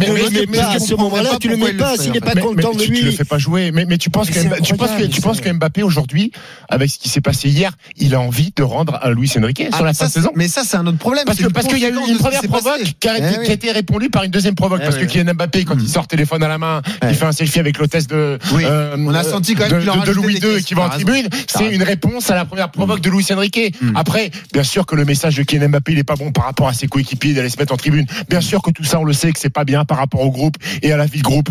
mets 0.47 0.57
pas 0.57 0.67
à 0.71 0.79
ce 0.79 0.93
moment-là, 0.95 1.31
tu 1.39 1.49
le 1.49 1.57
mets 1.57 1.73
pas 1.73 1.97
s'il 1.97 2.11
n'est 2.11 2.19
pas 2.19 2.35
content 2.35 2.71
de 2.71 2.77
tu, 2.79 2.91
tu 2.91 3.01
le 3.03 3.09
lui. 3.09 3.15
fais 3.15 3.25
pas 3.25 3.37
jouer. 3.37 3.71
Mais, 3.71 3.97
tu 3.97 4.09
penses 4.09 4.29
que, 4.29 5.51
Mbappé 5.53 5.83
aujourd'hui, 5.83 6.31
avec 6.69 6.89
ce 6.89 6.97
qui 6.97 7.09
s'est 7.09 7.21
passé 7.21 7.49
hier, 7.49 7.71
il 7.97 8.15
a 8.15 8.19
envie 8.19 8.51
de 8.55 8.63
rendre 8.63 8.95
à 9.01 9.09
Luis 9.11 9.31
Enrique 9.37 9.63
Ah, 9.71 9.75
sur 9.75 9.85
la 9.85 9.93
fin 9.93 10.05
de 10.05 10.09
c'est- 10.11 10.19
saison. 10.19 10.31
Mais 10.35 10.47
ça, 10.47 10.63
c'est 10.65 10.77
un 10.77 10.87
autre 10.87 10.97
problème. 10.97 11.25
Parce 11.25 11.67
qu'il 11.67 11.79
y 11.79 11.85
a 11.85 11.89
eu 11.89 11.97
une 12.07 12.17
première 12.17 12.41
provoque 12.43 12.81
qui 12.99 13.07
a, 13.07 13.13
Eh 13.17 13.51
été, 13.51 13.71
répondue 13.71 14.09
par 14.09 14.23
une 14.23 14.31
deuxième 14.31 14.55
provoque 14.55 14.79
Eh 14.81 14.85
parce 14.85 14.97
que 14.97 15.05
Kylian 15.05 15.33
Mbappé 15.33 15.65
quand 15.65 15.75
il 15.79 15.87
sort 15.89 16.07
téléphone 16.13 16.43
à 16.43 16.47
la 16.47 16.59
main, 16.59 16.81
Ouais. 17.01 17.09
il 17.09 17.15
fait 17.15 17.25
un 17.25 17.31
selfie 17.31 17.59
avec 17.59 17.79
l'hôtesse 17.79 18.05
de 18.07 18.37
Oui. 18.53 18.63
euh, 18.65 18.95
On 18.99 19.13
a 19.15 19.23
senti 19.23 19.55
quand 19.55 19.67
même 19.69 19.83
de, 19.83 20.05
de- 20.05 20.11
Louis 20.11 20.35
II 20.35 20.63
qui 20.63 20.75
va 20.75 20.83
en 20.83 20.89
tribune. 20.89 21.27
C'est 21.47 21.73
une 21.73 21.81
réponse 21.83 22.29
à 22.29 22.35
la 22.35 22.45
première 22.45 22.69
provoque 22.69 23.01
de 23.01 23.09
Luis 23.09 23.25
Enrique. 23.31 23.75
Mm. 23.81 23.95
Après, 23.95 24.29
bien 24.53 24.63
sûr 24.63 24.85
que 24.85 24.95
le 24.95 25.05
message 25.05 25.35
de 25.35 25.43
Kylian 25.43 25.69
Mbappé 25.69 25.93
il 25.93 25.99
est 25.99 26.03
pas 26.03 26.15
bon 26.15 26.31
par 26.31 26.45
rapport 26.45 26.67
à 26.67 26.73
ses 26.73 26.87
coéquipiers 26.87 27.33
d'aller 27.33 27.49
se 27.49 27.57
mettre 27.57 27.73
en 27.73 27.77
tribune. 27.77 28.05
Bien 28.29 28.41
sûr 28.41 28.61
que 28.61 28.69
tout 28.71 28.83
ça 28.83 28.99
on 28.99 29.03
le 29.05 29.13
sait 29.13 29.31
que 29.31 29.39
c'est 29.39 29.49
pas 29.49 29.63
bien 29.65 29.85
par 29.85 29.97
rapport 29.97 30.21
au 30.21 30.29
groupe 30.31 30.55
et 30.83 30.91
à 30.93 30.97
la 30.97 31.05
vie 31.07 31.17
de 31.19 31.23
groupe. 31.23 31.49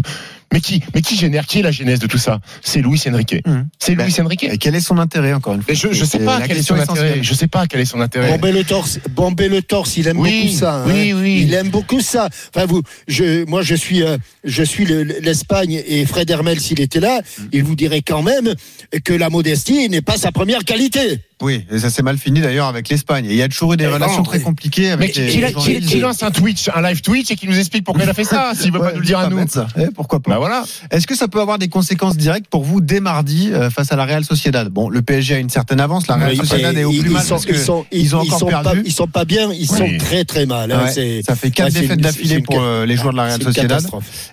Mais 0.53 0.61
qui, 0.61 0.83
mais 0.94 1.01
qui 1.01 1.16
génère, 1.16 1.46
qui 1.46 1.61
est 1.61 1.62
la 1.62 1.70
genèse 1.70 1.98
de 1.98 2.07
tout 2.07 2.18
ça? 2.18 2.38
C'est 2.61 2.81
Luis 2.83 3.01
Enrique. 3.09 3.37
Mm. 3.46 3.62
C'est 3.79 3.94
Ben, 3.94 4.05
Luis 4.05 4.20
Enrique. 4.20 4.44
Et 4.44 4.59
quel 4.59 4.75
est 4.75 4.81
son 4.81 4.98
intérêt 4.98 5.33
encore 5.33 5.55
une 5.55 5.62
fois 5.62 5.72
je, 5.75 5.92
je 5.92 6.05
sais 6.05 6.18
pas 6.18 6.40
quel 6.46 6.59
est 6.59 6.62
son 6.62 6.75
intérêt. 6.75 6.92
essentielle. 7.07 7.25
Je 7.25 7.35
sais 7.35 7.48
pas 7.48 7.66
quel 7.66 7.81
est 7.81 7.85
son 7.87 8.01
intérêt. 8.03 8.29
Bomber 8.29 8.53
le 8.53 8.62
torse, 8.62 8.98
bomber 9.11 9.48
le 9.48 9.62
torse, 9.62 9.96
il 9.96 10.07
aime 10.09 10.18
Oui, 10.20 10.42
beaucoup 10.42 10.59
ça. 10.59 10.75
hein. 10.75 10.85
oui, 10.87 11.14
oui. 11.14 11.42
Il 11.46 11.55
aime 11.55 11.70
beaucoup 11.70 12.01
ça. 12.01 12.29
Enfin, 12.55 12.66
vous, 12.66 12.83
je, 13.09 13.44
moi, 13.46 13.62
je 13.62 13.75
suis, 13.75 14.03
euh, 14.03 14.18
je 14.52 14.62
suis 14.62 14.84
le- 14.84 15.02
l'Espagne 15.02 15.82
et 15.86 16.04
Fred 16.06 16.28
Hermel, 16.30 16.60
s'il 16.60 16.80
était 16.80 17.00
là, 17.00 17.20
Mm. 17.38 17.42
il 17.52 17.64
vous 17.64 17.74
dirait 17.74 18.02
quand 18.02 18.22
même 18.22 18.54
que 19.04 19.12
la 19.12 19.30
modestie 19.30 19.88
n'est 19.88 20.02
pas 20.02 20.16
sa 20.18 20.30
première 20.32 20.64
qualité. 20.64 21.20
Oui, 21.40 21.64
et 21.72 21.80
ça 21.80 21.90
s'est 21.90 22.02
mal 22.02 22.18
fini 22.18 22.40
d'ailleurs 22.40 22.68
avec 22.68 22.88
l'Espagne. 22.88 23.26
Il 23.28 23.34
y 23.34 23.42
a 23.42 23.48
toujours 23.48 23.72
eu 23.72 23.76
des 23.76 23.88
relations 23.88 24.18
non, 24.18 24.22
très 24.22 24.38
oui. 24.38 24.44
compliquées 24.44 24.82
Mais 24.82 24.90
avec 24.92 25.12
qui, 25.12 25.20
les 25.22 25.26
qui- 25.28 25.40
les 25.40 25.46
qui- 25.48 25.52
journalistes. 25.54 25.88
qui 25.90 25.98
lance 25.98 26.22
un 26.22 26.30
Twitch, 26.30 26.68
un 26.72 26.82
live 26.82 27.00
Twitch 27.00 27.32
et 27.32 27.34
qui 27.36 27.48
nous 27.48 27.58
explique 27.58 27.82
pourquoi 27.84 28.04
il 28.04 28.08
a 28.10 28.14
fait 28.14 28.22
ça, 28.22 28.52
s'il 28.54 28.70
veut 28.70 28.78
pas 28.78 28.84
Ouais, 28.86 28.92
nous 28.94 29.00
le 29.00 29.06
dire 29.06 29.18
à 29.18 29.24
pas 29.24 29.30
nous. 29.30 29.48
ça. 29.48 29.66
Eh, 29.76 29.86
pourquoi 29.92 30.20
pas 30.20 30.30
Bah 30.30 30.38
voilà. 30.38 30.62
Est-ce 30.92 31.04
que 31.08 31.16
ça 31.16 31.26
peut 31.26 31.40
avoir 31.40 31.58
des 31.58 31.66
conséquences 31.66 32.16
directes 32.16 32.46
pour 32.48 32.62
vous 32.62 32.80
dès 32.80 33.00
mardi 33.00 33.50
euh, 33.52 33.70
face 33.70 33.90
à 33.90 33.96
la 33.96 34.04
Real 34.04 34.24
Sociedad? 34.24 34.68
Bon, 34.68 34.88
le 34.88 35.02
PSG 35.02 35.34
a 35.34 35.38
une 35.38 35.50
certaine 35.50 35.80
avance, 35.80 36.06
la 36.06 36.14
Real 36.14 36.36
Sociedad 36.36 36.76
est 36.76 36.84
au 36.84 36.90
plus 36.90 36.98
ils 37.00 37.10
mal 37.10 37.22
sont- 37.24 37.30
parce 37.30 37.44
que 37.46 37.52
ils 37.54 37.58
sont- 37.58 37.86
ils 37.90 38.14
ont 38.14 38.20
encore 38.20 38.38
sont 38.38 38.46
pas- 38.46 38.62
perdu. 38.62 38.82
ils 38.84 38.92
sont 38.92 39.08
pas 39.08 39.24
bien, 39.24 39.52
ils 39.52 39.66
sont 39.66 39.88
très 39.98 40.24
très 40.24 40.46
mal. 40.46 40.70
hein. 40.70 40.84
Ouais, 40.94 41.22
ça 41.26 41.34
fait 41.34 41.50
quatre 41.50 41.72
défaites 41.72 42.00
d'affilée 42.00 42.40
pour 42.40 42.60
euh, 42.62 42.86
les 42.86 42.96
joueurs 42.96 43.12
de 43.14 43.16
la 43.18 43.24
Real 43.24 43.42
Sociedad. 43.42 43.84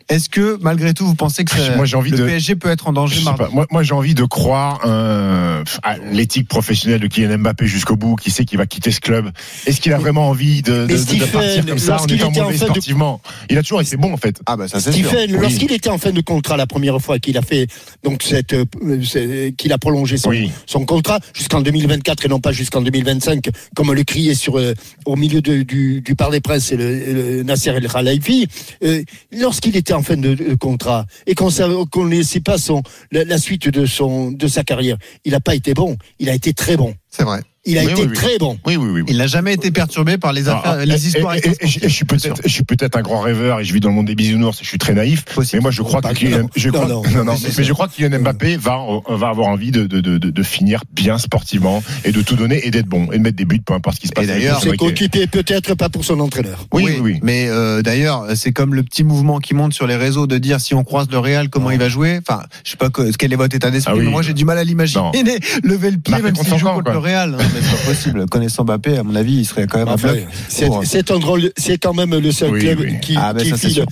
Est-ce 0.10 0.28
que 0.30 0.58
malgré 0.62 0.94
tout 0.96 1.06
vous 1.06 1.14
pensez 1.16 1.46
que 1.46 1.52
ça- 1.52 1.76
Moi, 1.76 1.86
j'ai 1.86 1.96
envie 1.96 2.10
le 2.12 2.18
de- 2.18 2.26
PSG 2.26 2.56
peut 2.56 2.70
être 2.70 2.88
en 2.88 2.94
danger 2.94 3.22
mardi 3.24 3.38
pas. 3.44 3.50
Moi, 3.50 3.68
moi 3.72 3.84
j'ai 3.84 3.94
envie 3.94 4.16
de 4.16 4.24
croire 4.24 4.80
euh, 4.86 5.64
à 5.84 5.98
l'éthique 6.12 6.48
professionnelle 6.48 7.00
de 7.00 7.08
Kylian 7.08 7.38
Mbappé 7.38 7.68
jusqu'au 7.68 7.96
bout, 7.96 8.16
qui 8.16 8.32
sait 8.32 8.44
qu'il 8.44 8.58
va 8.58 8.66
quitter 8.66 8.90
ce 8.92 9.00
club. 9.02 9.30
Est-ce 9.68 9.80
qu'il 9.80 9.94
a 9.94 10.00
vraiment 10.00 10.28
envie 10.30 10.62
de, 10.64 10.88
partir 11.32 11.66
comme 11.66 11.78
ça 11.78 12.02
en 12.02 12.08
étant 12.08 12.30
en 12.30 12.50
fin 12.50 12.54
sportivement? 12.58 13.22
Il 13.52 13.58
a 13.58 13.62
toujours 13.62 13.82
été 13.82 13.98
bon 13.98 14.12
en 14.14 14.18
fait. 14.18 14.40
Ah 14.48 14.58
bah 14.58 14.68
ça 14.68 14.80
c'est 14.80 14.92
sûr. 14.92 15.08
Stephen, 15.08 15.32
Oui. 15.36 15.42
lorsqu'il 15.42 15.72
était 15.72 15.90
en 15.90 15.98
fin 16.00 16.12
de 16.12 16.22
contrat 16.22 16.58
la 16.58 16.66
première 16.68 17.00
fois 17.00 17.20
qu'il 17.20 17.38
a 17.38 17.42
fait 17.44 17.68
donc 18.04 18.24
cette 18.24 18.54
euh, 18.54 19.52
qu'il 19.58 19.72
a 19.74 19.78
prolongé 19.78 20.18
son, 20.18 20.30
Oui. 20.30 20.52
son 20.66 20.86
contrat 20.86 21.20
jusqu'en 21.36 21.62
2024 21.62 22.26
et 22.26 22.30
non 22.30 22.40
pas 22.40 22.52
jusqu'en 22.52 22.82
2025 22.82 23.50
comme 23.76 23.94
le 23.94 24.04
criait 24.04 24.34
sur 24.34 24.58
euh, 24.58 24.74
au 25.06 25.16
milieu 25.16 25.42
de- 25.42 25.62
du, 25.62 26.02
du 26.02 26.16
Parc 26.16 26.32
des 26.32 26.42
Princes 26.42 26.72
et 26.72 26.78
le, 26.78 27.38
le 27.38 27.44
Nasser 27.44 27.70
El 27.70 27.88
Khelaifi 27.88 28.48
euh, 28.84 29.04
lorsqu'il 29.32 29.76
était 29.76 29.94
en 29.94 29.99
fin 30.02 30.18
de, 30.18 30.34
de 30.34 30.56
contrat 30.56 31.06
et 31.26 31.36
qu'on 31.36 31.50
ne 31.50 32.10
laissait 32.10 32.40
pas 32.40 32.58
son 32.58 32.82
la, 33.12 33.24
la 33.24 33.38
suite 33.38 33.70
de 33.70 33.86
son 33.86 34.32
de 34.32 34.48
sa 34.48 34.64
carrière. 34.64 34.98
Il 35.26 35.32
n'a 35.32 35.40
pas 35.40 35.56
été 35.56 35.74
bon. 35.74 35.98
Il 36.20 36.30
a 36.30 36.34
été 36.34 36.54
très 36.54 36.78
bon. 36.78 36.94
C'est 37.10 37.24
vrai. 37.24 37.42
Il 37.70 37.78
a 37.78 37.84
Oui, 37.84 37.92
été 37.92 38.02
oui, 38.02 38.08
oui. 38.10 38.16
très 38.16 38.38
bon 38.38 38.58
Oui, 38.66 38.76
oui, 38.78 38.88
oui. 38.90 39.02
oui. 39.02 39.06
Il 39.10 39.18
n'a 39.18 39.28
jamais 39.28 39.54
été 39.54 39.72
perturbé 39.72 40.18
par 40.18 40.34
les 40.34 40.50
affaires, 40.50 40.86
les 40.86 41.08
histoires. 41.08 41.36
et- 41.36 41.40
et- 41.40 41.66
et 41.66 41.68
je- 41.68 41.88
suis 41.88 42.06
peut-être, 42.06 42.42
je 42.44 42.50
suis 42.50 42.64
peut-être 42.64 42.98
un 42.98 43.02
grand 43.02 43.20
rêveur 43.22 43.60
et 43.60 43.64
je 43.64 43.74
vis 43.74 43.80
dans 43.80 43.90
le 43.90 43.96
monde 43.96 44.08
des 44.08 44.16
bisounours 44.16 44.60
et 44.60 44.64
je 44.64 44.70
suis 44.70 44.78
très 44.78 44.94
naïf. 44.94 45.24
Possible. 45.26 45.58
Mais 45.60 45.62
moi, 45.64 45.72
je 45.72 45.82
crois 45.82 46.02
que 46.02 46.08
je 46.56 46.70
non, 46.70 46.74
crois, 46.74 46.88
non. 46.88 47.02
non, 47.04 47.24
non, 47.24 47.34
Mais 47.34 47.40
mais, 47.44 47.52
c'est- 47.52 47.64
je 47.64 47.74
crois 47.74 47.88
que 47.88 47.94
Kylian 47.94 48.20
Mbappé 48.20 48.58
va, 48.58 48.80
va 49.10 49.30
avoir 49.30 49.48
envie 49.48 49.72
de, 49.72 49.86
de, 49.86 50.02
de, 50.02 50.18
de, 50.18 50.30
de 50.30 50.44
finir 50.44 50.82
bien 50.94 51.18
sportivement 51.18 51.84
et 52.06 52.12
de 52.12 52.22
tout 52.22 52.36
donner 52.36 52.66
et 52.66 52.72
d'être 52.72 52.88
bon 52.88 53.12
et 53.12 53.18
de 53.18 53.24
mettre 53.24 53.38
des 53.38 53.46
buts, 53.46 53.62
peu 53.66 53.74
importe 53.74 53.98
ce 53.98 54.02
qui 54.02 54.08
se 54.08 54.14
passe. 54.14 54.24
Et 54.26 54.28
d'ailleurs, 54.28 54.58
Enrique. 54.58 54.78
coéquipiers 54.80 55.28
peut-être 55.28 55.76
pas 55.76 55.90
pour 55.90 56.04
son 56.06 56.20
entraîneur 56.20 56.66
Oui, 56.74 56.84
oui, 56.86 56.98
oui. 57.02 57.20
Mais 57.24 57.48
euh, 57.50 57.82
d'ailleurs, 57.82 58.26
c'est 58.36 58.52
comme 58.52 58.74
le 58.74 58.84
petit 58.84 59.04
mouvement 59.04 59.40
qui 59.40 59.54
monte 59.54 59.74
sur 59.74 59.88
les 59.88 59.96
réseaux 59.96 60.28
de 60.28 60.38
dire 60.38 60.60
si 60.60 60.74
on 60.74 60.84
croise 60.84 61.08
le 61.12 61.20
Real, 61.20 61.50
comment 61.50 61.72
il 61.72 61.80
va 61.80 61.90
jouer. 61.90 62.20
Enfin, 62.28 62.44
je 62.64 62.72
sais 62.72 62.78
pas 62.78 62.90
que- 62.90 63.12
quel 63.18 63.34
est 63.34 63.36
votre 63.36 63.56
état 63.56 63.72
d'esprit, 63.72 63.94
Ah 64.00 64.10
moi 64.10 64.22
j'ai 64.22 64.34
du 64.34 64.46
mal 64.46 64.58
à 64.58 64.64
l'imaginer 64.64 65.12
lever 65.64 65.92
le 65.92 65.98
pied 65.98 66.16
même 66.22 66.36
s'il 66.36 66.58
joue 66.58 66.68
contre 66.68 66.92
le 66.92 66.98
Real. 66.98 67.38
C'est 67.62 67.70
pas 67.78 67.84
possible. 67.92 68.26
Connaissant 68.28 68.64
Mbappé, 68.64 68.98
à 68.98 69.04
mon 69.04 69.16
avis, 69.16 69.34
il 69.38 69.46
serait 69.46 69.68
quand 69.68 69.80
même 69.80 69.88
un 69.90 69.96
bloc. 69.96 70.18
c'est 70.48 70.66
pour- 70.68 70.84
c'est 70.86 71.12
un 71.12 71.20
drôle, 71.20 71.52
c'est 71.58 71.78
quand 71.78 71.94
même 71.94 72.16
le 72.18 72.32
seul 72.32 72.52
Oui, 72.52 72.60
club 72.60 72.80
oui. 72.82 73.00
qui, 73.02 73.16
Ah, 73.18 73.34
ben 73.34 73.44
qui 73.44 73.58
file. 73.58 73.86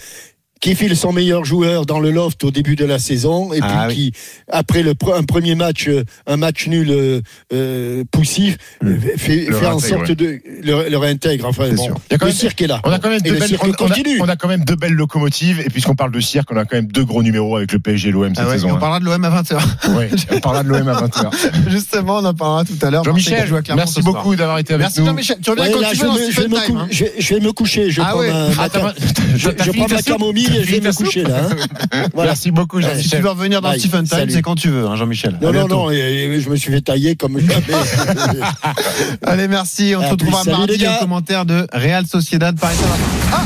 Qui 0.60 0.76
file 0.76 0.96
son 0.96 1.12
meilleur 1.13 1.46
joueur 1.46 1.86
dans 1.86 2.00
le 2.00 2.12
loft 2.12 2.43
au 2.43 2.52
début 2.52 2.76
de 2.76 2.86
la 2.86 3.00
saison 3.00 3.54
et 3.54 3.60
Ah, 3.62 3.86
puis 3.88 3.96
qui, 3.96 4.13
après 4.52 4.82
le, 4.84 4.93
pre- 4.93 5.15
un 5.17 5.24
premier 5.24 5.56
match, 5.56 5.88
euh, 5.88 6.04
un 6.26 6.38
match 6.38 6.67
nul 6.67 6.89
euh, 6.89 7.22
euh, 7.54 8.04
poussif, 8.12 8.58
euh, 8.84 8.98
fait, 9.17 9.46
Le 9.46 9.56
fait 9.56 9.65
en 9.67 9.78
réintègre, 9.78 10.06
sorte 10.08 10.12
de 10.17 10.39
le, 10.63 10.89
le 10.89 10.98
réintègre. 10.98 11.46
Enfin, 11.48 11.70
bon, 11.74 11.89
le 12.12 12.17
même- 12.17 12.32
cirque 12.32 12.62
est 12.62 12.67
là. 12.67 12.82
On 12.84 12.91
a 12.91 13.00
quand 13.00 13.10
même 13.10 13.22
deux 13.22 13.34
le 13.34 13.39
belles, 13.39 13.48
cirque 13.50 13.63
on, 13.63 13.67
on 13.70 13.72
a, 13.72 13.76
continue. 13.76 14.20
on 14.22 14.28
a 14.30 14.36
quand 14.36 14.48
même 14.48 14.63
deux 14.65 14.76
belles 14.76 14.93
locomotives 14.93 15.60
et 15.62 15.70
puisqu'on 15.70 15.96
parle 15.96 16.12
de 16.12 16.20
cirque, 16.20 16.50
on 16.52 16.58
a 16.58 16.65
quand 16.65 16.76
même 16.78 16.88
deux 16.91 17.06
gros 17.06 17.24
numéros 17.24 17.58
avec 17.58 17.72
le 17.72 17.80
PSG 17.80 18.10
et 18.10 18.12
l'OM 18.12 18.30
cette 18.34 18.39
Ah 18.43 18.48
ouais, 18.48 18.54
saison. 18.56 18.70
on 18.72 18.76
hein. 18.76 18.80
parlera 18.80 19.00
de 19.00 19.06
l'OM 19.06 19.24
à 19.24 19.41
20h. 19.41 19.96
Ouais, 19.96 20.10
on 20.32 20.39
parlera 20.39 20.63
de 20.63 20.70
l'OM 20.70 20.88
à 20.88 21.02
20h. 21.02 21.32
Justement, 21.70 22.17
on 22.17 22.26
en 22.26 22.34
parlera 22.34 22.65
tout 22.65 22.78
à 22.86 22.89
l'heure. 22.89 23.04
Jean-Michel, 23.04 23.48
merci 23.76 24.02
beaucoup 24.02 24.36
d'avoir 24.36 24.58
été 24.60 24.74
avec 24.74 24.86
Merci 24.86 25.00
nous. 25.02 25.08
Jean-Michel. 25.08 25.38
Tu 25.43 25.50
reviens 25.52 25.65
Ouais, 25.65 25.72
quand 25.72 25.82
là, 25.82 25.89
tu 25.91 25.98
je, 25.98 26.04
veux 26.04 26.10
vais 27.39 27.46
me 27.46 27.52
coucher. 27.52 27.89
Je 27.91 28.02
prends 28.02 29.88
ma- 29.88 30.02
camomille 30.02 30.46
je 30.53 30.71
vais 30.71 30.79
me 30.81 30.91
coucher 30.93 31.23
là. 31.23 31.41
hein. 31.51 31.55
Voilà. 32.13 32.31
Merci 32.31 32.51
beaucoup, 32.51 32.81
Si 32.81 32.88
tu 32.88 32.91
Jean-Michel. 32.93 33.21
veux 33.21 33.29
revenir 33.29 33.62
dans 33.62 33.69
Bye. 33.69 33.79
Stephen 33.79 34.05
Time, 34.07 34.29
c'est 34.29 34.41
quand 34.41 34.55
tu 34.55 34.69
veux, 34.69 34.86
hein, 34.86 34.95
Jean-Michel. 34.95 35.38
Non, 35.41 35.51
non, 35.51 35.67
non, 35.67 35.89
je 35.91 36.49
me 36.49 36.55
suis 36.55 36.71
fait 36.71 36.81
tailler 36.81 37.15
comme 37.15 37.39
jamais. 37.39 37.63
Allez, 39.23 39.47
merci. 39.47 39.93
On 39.97 40.01
se 40.01 40.05
À 40.07 40.10
retrouvera 40.12 40.43
mardi 40.45 40.73
les 40.73 40.77
gars. 40.77 40.97
au 40.97 40.99
commentaire 40.99 41.45
de 41.45 41.67
Real 41.73 42.05
Sociedad 42.05 42.57
Paris 42.60 42.75
Saint-Germain. 42.75 43.45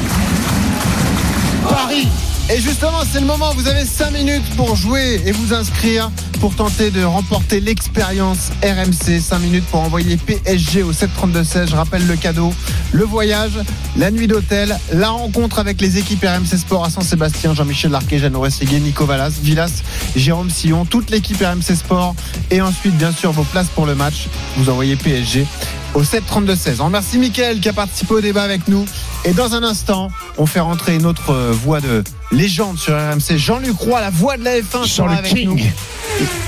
Paris. 1.69 2.07
Et 2.53 2.59
justement, 2.59 3.03
c'est 3.09 3.21
le 3.21 3.25
moment. 3.25 3.53
Vous 3.53 3.69
avez 3.69 3.85
5 3.85 4.11
minutes 4.11 4.43
pour 4.57 4.75
jouer 4.75 5.21
et 5.25 5.31
vous 5.31 5.53
inscrire 5.53 6.11
pour 6.41 6.53
tenter 6.53 6.91
de 6.91 7.01
remporter 7.01 7.61
l'expérience 7.61 8.49
RMC. 8.61 9.21
5 9.21 9.39
minutes 9.39 9.63
pour 9.71 9.79
envoyer 9.79 10.17
PSG 10.17 10.83
au 10.83 10.91
732-16. 10.91 11.69
Je 11.69 11.75
rappelle 11.77 12.05
le 12.07 12.17
cadeau, 12.17 12.53
le 12.91 13.05
voyage, 13.05 13.57
la 13.95 14.11
nuit 14.11 14.27
d'hôtel, 14.27 14.77
la 14.91 15.11
rencontre 15.11 15.59
avec 15.59 15.79
les 15.79 15.97
équipes 15.97 16.25
RMC 16.25 16.57
Sport 16.57 16.83
à 16.83 16.89
Saint-Sébastien, 16.89 17.53
Jean-Michel 17.53 17.91
Larquet, 17.91 18.19
Jeanne 18.19 18.35
Rességuier, 18.35 18.81
Nico 18.81 19.05
Vallas, 19.05 19.39
Villas, 19.41 19.81
Jérôme 20.17 20.49
Sillon, 20.49 20.83
toute 20.83 21.09
l'équipe 21.09 21.41
RMC 21.41 21.73
Sport. 21.77 22.15
Et 22.49 22.61
ensuite, 22.61 22.97
bien 22.97 23.13
sûr, 23.13 23.31
vos 23.31 23.43
places 23.43 23.69
pour 23.69 23.85
le 23.85 23.95
match. 23.95 24.27
Vous 24.57 24.69
envoyez 24.69 24.97
PSG 24.97 25.47
au 25.93 26.03
732-16. 26.03 26.81
On 26.81 26.85
remercie 26.85 27.17
Mickaël 27.17 27.61
qui 27.61 27.69
a 27.69 27.73
participé 27.73 28.13
au 28.13 28.21
débat 28.21 28.43
avec 28.43 28.67
nous. 28.67 28.85
Et 29.23 29.31
dans 29.31 29.55
un 29.55 29.63
instant, 29.63 30.09
on 30.37 30.45
fait 30.45 30.59
rentrer 30.59 30.95
une 30.95 31.05
autre 31.05 31.29
euh, 31.29 31.51
voix 31.51 31.79
de 31.79 32.03
légende 32.31 32.77
sur 32.77 32.93
RMC. 32.93 33.37
Jean-Luc 33.37 33.77
Roy, 33.77 33.99
la 34.01 34.09
voix 34.09 34.37
de 34.37 34.43
la 34.43 34.59
F1, 34.59 34.63
sera 34.71 34.85
Jean-Luc 34.85 35.17
avec 35.19 35.33
King. 35.33 35.49
nous. 35.49 35.59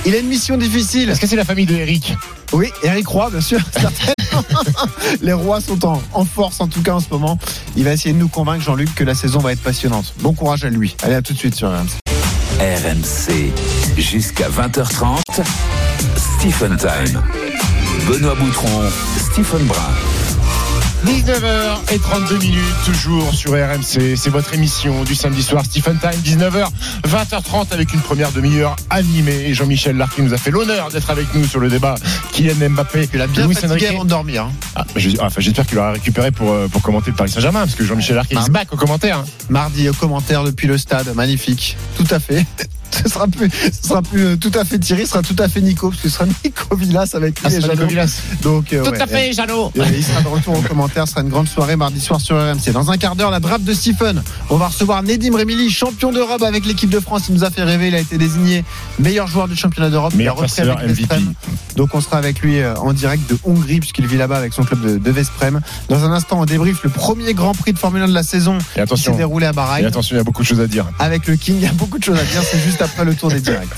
Il 0.05 0.13
a 0.15 0.19
une 0.19 0.27
mission 0.27 0.57
difficile. 0.57 1.09
Est-ce 1.09 1.19
que 1.19 1.27
c'est 1.27 1.35
la 1.35 1.45
famille 1.45 1.65
de 1.65 1.75
Eric? 1.75 2.15
Oui, 2.51 2.69
Eric 2.83 3.07
Roy, 3.07 3.29
bien 3.31 3.41
sûr. 3.41 3.59
certainement. 3.73 4.43
Les 5.21 5.33
rois 5.33 5.61
sont 5.61 5.83
en, 5.85 6.01
en 6.13 6.25
force, 6.25 6.59
en 6.61 6.67
tout 6.67 6.81
cas 6.81 6.93
en 6.93 6.99
ce 6.99 7.07
moment. 7.09 7.37
Il 7.75 7.83
va 7.83 7.93
essayer 7.93 8.13
de 8.13 8.19
nous 8.19 8.27
convaincre, 8.27 8.63
Jean-Luc, 8.63 8.93
que 8.95 9.03
la 9.03 9.15
saison 9.15 9.39
va 9.39 9.51
être 9.53 9.61
passionnante. 9.63 10.13
Bon 10.19 10.33
courage 10.33 10.63
à 10.63 10.69
lui. 10.69 10.95
Allez, 11.03 11.15
à 11.15 11.21
tout 11.21 11.33
de 11.33 11.37
suite 11.39 11.55
sur 11.55 11.69
RMC. 11.69 11.99
RMC 12.59 13.51
jusqu'à 13.97 14.47
20h30. 14.49 15.21
Stephen 16.37 16.77
Time. 16.77 17.21
Benoît 18.07 18.35
Boutron, 18.35 18.83
Stephen 19.17 19.65
Brun. 19.65 19.79
19h32 21.05 22.39
minutes, 22.39 22.63
toujours 22.85 23.33
sur 23.33 23.51
RMC. 23.51 24.15
C'est 24.15 24.29
votre 24.29 24.53
émission 24.53 25.03
du 25.03 25.15
samedi 25.15 25.43
soir, 25.43 25.63
Stephen 25.65 25.99
Time. 25.99 26.11
19h, 26.23 26.67
20h30 27.07 27.73
avec 27.73 27.93
une 27.93 27.99
première 27.99 28.31
demi-heure 28.31 28.75
animée. 28.89 29.53
Jean-Michel 29.53 29.97
Larquet 29.97 30.21
nous 30.21 30.33
a 30.33 30.37
fait 30.37 30.49
l'honneur 30.51 30.89
d'être 30.89 31.09
avec 31.09 31.33
nous 31.35 31.45
sur 31.45 31.59
le 31.59 31.69
débat 31.69 31.95
Kylian 32.31 32.69
Mbappé. 32.69 33.09
Il 33.13 33.21
a 33.21 33.27
bien 33.27 33.49
fatigué 33.51 33.87
avant 33.87 34.05
de 34.05 34.09
dormir. 34.09 34.43
hein. 34.43 34.51
Ah, 34.75 34.85
enfin, 35.21 35.41
J'espère 35.41 35.65
qu'il 35.65 35.77
aura 35.77 35.91
récupéré 35.91 36.31
pour, 36.31 36.51
euh, 36.51 36.67
pour 36.69 36.81
commenter 36.81 37.11
le 37.11 37.17
Paris 37.17 37.29
Saint-Germain, 37.29 37.61
parce 37.61 37.75
que 37.75 37.83
Jean-Michel 37.83 38.15
Larquet 38.15 38.35
Ah. 38.39 38.45
se 38.45 38.51
back 38.51 38.71
au 38.71 38.77
commentaire. 38.77 39.17
hein. 39.19 39.25
Mardi 39.49 39.89
au 39.89 39.93
commentaire 39.93 40.43
depuis 40.43 40.67
le 40.67 40.77
stade, 40.77 41.13
magnifique. 41.15 41.75
Tout 41.97 42.07
à 42.11 42.19
fait. 42.19 42.45
Ce 43.03 43.10
sera 43.10 43.27
plus, 43.27 43.49
ce 43.49 43.88
sera 43.88 44.01
plus 44.01 44.23
euh, 44.25 44.36
tout 44.36 44.51
à 44.53 44.63
fait 44.65 44.77
Thierry, 44.77 45.03
ce 45.03 45.12
sera 45.13 45.21
tout 45.21 45.36
à 45.39 45.47
fait 45.47 45.62
Nico, 45.62 45.89
parce 45.89 46.01
que 46.01 46.10
ce 46.10 46.15
sera 46.15 46.25
Nico 46.45 46.75
Villas 46.75 47.10
avec 47.13 47.39
lui 47.39 47.45
Ah, 47.45 47.49
et 47.49 47.51
c'est 47.51 47.62
pas 47.62 47.67
Jeannot. 47.67 47.82
Nico 47.82 47.88
Villas. 47.89 48.21
Donc, 48.41 48.73
euh, 48.73 48.84
ouais, 48.84 49.34
Jeannot. 49.34 49.71
Et 49.75 49.82
Il 49.97 50.03
sera 50.03 50.21
de 50.21 50.27
retour 50.27 50.58
au 50.58 50.62
commentaire. 50.62 51.08
Ce 51.08 51.13
sera 51.13 51.21
une 51.21 51.29
grande 51.29 51.47
soirée 51.47 51.75
mardi 51.75 51.99
soir 51.99 52.21
sur 52.21 52.36
RMC. 52.38 52.71
Dans 52.71 52.91
un 52.91 52.97
quart 52.97 53.15
d'heure, 53.15 53.32
la 53.32 53.39
draft 53.39 53.63
de 53.63 53.73
Stephen. 53.73 54.21
On 54.49 54.58
va 54.58 54.67
recevoir 54.67 55.03
Nedim 55.03 55.36
Remili, 55.36 55.69
champion 55.69 56.12
d'Europe 56.12 56.43
avec 56.43 56.65
l'équipe 56.65 56.89
de 56.89 56.99
France. 56.99 57.23
Il 57.29 57.36
nous 57.36 57.43
a 57.43 57.49
fait 57.49 57.63
rêver. 57.63 57.88
Il 57.88 57.95
a 57.95 57.99
été 57.99 58.17
désigné 58.17 58.63
meilleur 58.99 59.27
joueur 59.27 59.47
du 59.47 59.56
championnat 59.56 59.89
d'Europe. 59.89 60.13
Meilleur 60.13 60.36
Il 60.38 60.39
a 60.39 60.41
repris 60.43 60.56
passeur, 60.56 60.77
MVP. 60.88 61.15
Donc 61.75 61.95
on 61.95 62.01
sera 62.01 62.17
avec 62.17 62.41
lui 62.41 62.60
euh, 62.60 62.75
en 62.75 62.93
direct 62.93 63.27
de 63.29 63.38
Hongrie 63.43 63.79
puisqu'il 63.79 64.06
vit 64.06 64.17
là-bas 64.17 64.38
avec 64.38 64.53
son 64.53 64.63
club 64.63 64.82
de, 64.82 64.97
de 64.97 65.12
Vesprem. 65.12 65.62
Dans 65.89 66.03
un 66.06 66.12
instant, 66.12 66.39
on 66.41 66.45
débrief 66.45 66.84
le 66.84 66.89
premier 66.89 67.34
Grand 67.34 67.53
Prix 67.53 67.73
de 67.73 67.79
Formule 67.79 68.03
1 68.03 68.08
de 68.10 68.13
la 68.13 68.23
saison 68.23 68.58
Et 68.58 68.60
qui 68.60 68.65
s'est 68.75 68.82
attention, 68.82 69.15
déroulé 69.15 69.47
à 69.47 69.49
et 69.49 69.53
Bahreïn. 69.53 69.86
attention, 69.86 70.15
il 70.15 70.19
y 70.19 70.21
a 70.21 70.23
beaucoup 70.23 70.43
de 70.43 70.47
choses 70.47 70.60
à 70.62 70.67
dire. 70.67 70.86
Avec 70.99 71.27
le 71.27 71.36
King, 71.36 71.56
il 71.58 71.63
y 71.63 71.67
a 71.67 71.71
beaucoup 71.73 71.97
de 71.97 72.03
choses 72.03 72.17
à 72.19 72.23
dire. 72.23 72.41
C'est 72.43 72.60
juste 72.60 72.82
après 72.83 73.05
le 73.05 73.15
tour 73.15 73.29
des 73.29 73.39
directs. 73.39 73.69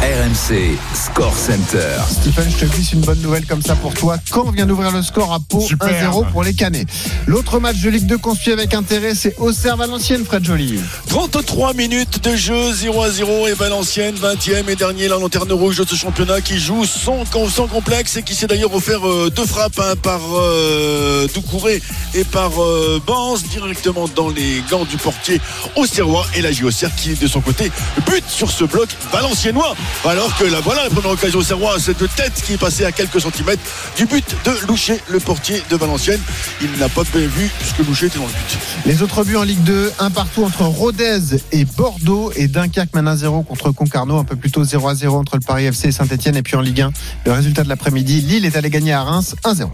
RMC 0.00 0.78
Score 0.94 1.34
Center. 1.36 1.98
Stephen, 2.10 2.48
je 2.50 2.64
te 2.64 2.64
glisse 2.66 2.92
une 2.92 3.00
bonne 3.00 3.20
nouvelle 3.20 3.46
comme 3.46 3.62
ça 3.62 3.74
pour 3.74 3.94
toi. 3.94 4.16
Caen 4.32 4.50
vient 4.50 4.66
d'ouvrir 4.66 4.92
le 4.92 5.02
score 5.02 5.32
à 5.32 5.40
Pau 5.40 5.60
Super. 5.60 6.12
1-0 6.12 6.30
pour 6.30 6.44
les 6.44 6.54
Canets. 6.54 6.86
L'autre 7.26 7.58
match 7.58 7.80
de 7.80 7.90
Ligue 7.90 8.06
2 8.06 8.18
qu'on 8.18 8.34
suit 8.34 8.52
avec 8.52 8.74
intérêt, 8.74 9.14
c'est 9.14 9.34
Auxerre 9.38 9.76
Valenciennes, 9.76 10.24
Fred 10.24 10.44
Joly. 10.44 10.78
33 11.08 11.74
minutes 11.74 12.22
de 12.22 12.36
jeu, 12.36 12.72
0 12.72 13.02
à 13.02 13.10
0 13.10 13.48
et 13.48 13.54
Valenciennes, 13.54 14.14
20e 14.14 14.68
et 14.68 14.76
dernier, 14.76 15.08
la 15.08 15.18
lanterne 15.18 15.52
rouge 15.52 15.78
de 15.78 15.84
ce 15.86 15.94
championnat 15.94 16.40
qui 16.40 16.58
joue 16.58 16.84
sans, 16.84 17.24
sans 17.48 17.66
complexe 17.66 18.16
et 18.16 18.22
qui 18.22 18.34
s'est 18.34 18.46
d'ailleurs 18.46 18.74
offert 18.74 19.06
euh, 19.08 19.30
deux 19.34 19.46
frappes 19.46 19.78
hein, 19.78 19.94
par 20.02 20.20
euh, 20.34 21.26
Doucouré 21.34 21.82
et 22.14 22.24
par 22.24 22.62
euh, 22.62 23.00
Banz 23.06 23.42
directement 23.44 24.06
dans 24.14 24.28
les 24.28 24.62
gants 24.70 24.84
du 24.84 24.96
portier 24.96 25.40
Auxerrois 25.76 26.26
et 26.34 26.42
la 26.42 26.52
JOCR 26.52 26.94
qui 26.96 27.14
de 27.14 27.26
son 27.26 27.37
côté. 27.40 27.70
Bute 28.06 28.28
sur 28.28 28.50
ce 28.50 28.64
bloc 28.64 28.88
valenciennois. 29.12 29.74
Alors 30.04 30.36
que 30.36 30.44
la 30.44 30.60
voilà 30.60 30.84
la 30.84 30.90
première 30.90 31.10
occasion 31.10 31.38
Auxerrois 31.38 31.78
cette 31.78 32.14
tête 32.14 32.32
qui 32.44 32.54
est 32.54 32.58
passée 32.58 32.84
à 32.84 32.92
quelques 32.92 33.20
centimètres 33.20 33.62
du 33.96 34.06
but 34.06 34.36
de 34.44 34.66
Loucher 34.66 35.00
le 35.08 35.20
portier 35.20 35.62
de 35.70 35.76
Valenciennes. 35.76 36.20
Il 36.60 36.70
n'a 36.78 36.88
pas 36.88 37.02
bien 37.04 37.26
vu 37.26 37.50
ce 37.64 37.74
que 37.74 37.86
Loucher 37.86 38.06
était 38.06 38.18
dans 38.18 38.26
le 38.26 38.30
but. 38.30 38.58
Les 38.86 39.02
autres 39.02 39.24
buts 39.24 39.36
en 39.36 39.42
Ligue 39.42 39.62
2, 39.62 39.92
un 39.98 40.10
partout 40.10 40.44
entre 40.44 40.62
Rodez 40.62 41.20
et 41.52 41.64
Bordeaux 41.64 42.32
et 42.36 42.48
Dunkerque 42.48 42.94
mène 42.94 43.08
1-0 43.08 43.44
contre 43.44 43.70
Concarneau, 43.70 44.18
un 44.18 44.24
peu 44.24 44.36
plus 44.36 44.50
tôt 44.50 44.64
0-0 44.64 45.08
entre 45.10 45.36
le 45.36 45.40
Paris 45.40 45.66
FC 45.66 45.88
et 45.88 45.92
Saint-Etienne. 45.92 46.36
Et 46.36 46.42
puis 46.42 46.56
en 46.56 46.60
Ligue 46.60 46.82
1, 46.82 46.92
le 47.26 47.32
résultat 47.32 47.64
de 47.64 47.68
l'après-midi, 47.68 48.20
Lille 48.20 48.44
est 48.44 48.56
allé 48.56 48.70
gagner 48.70 48.92
à 48.92 49.02
Reims 49.02 49.34
1-0. 49.44 49.68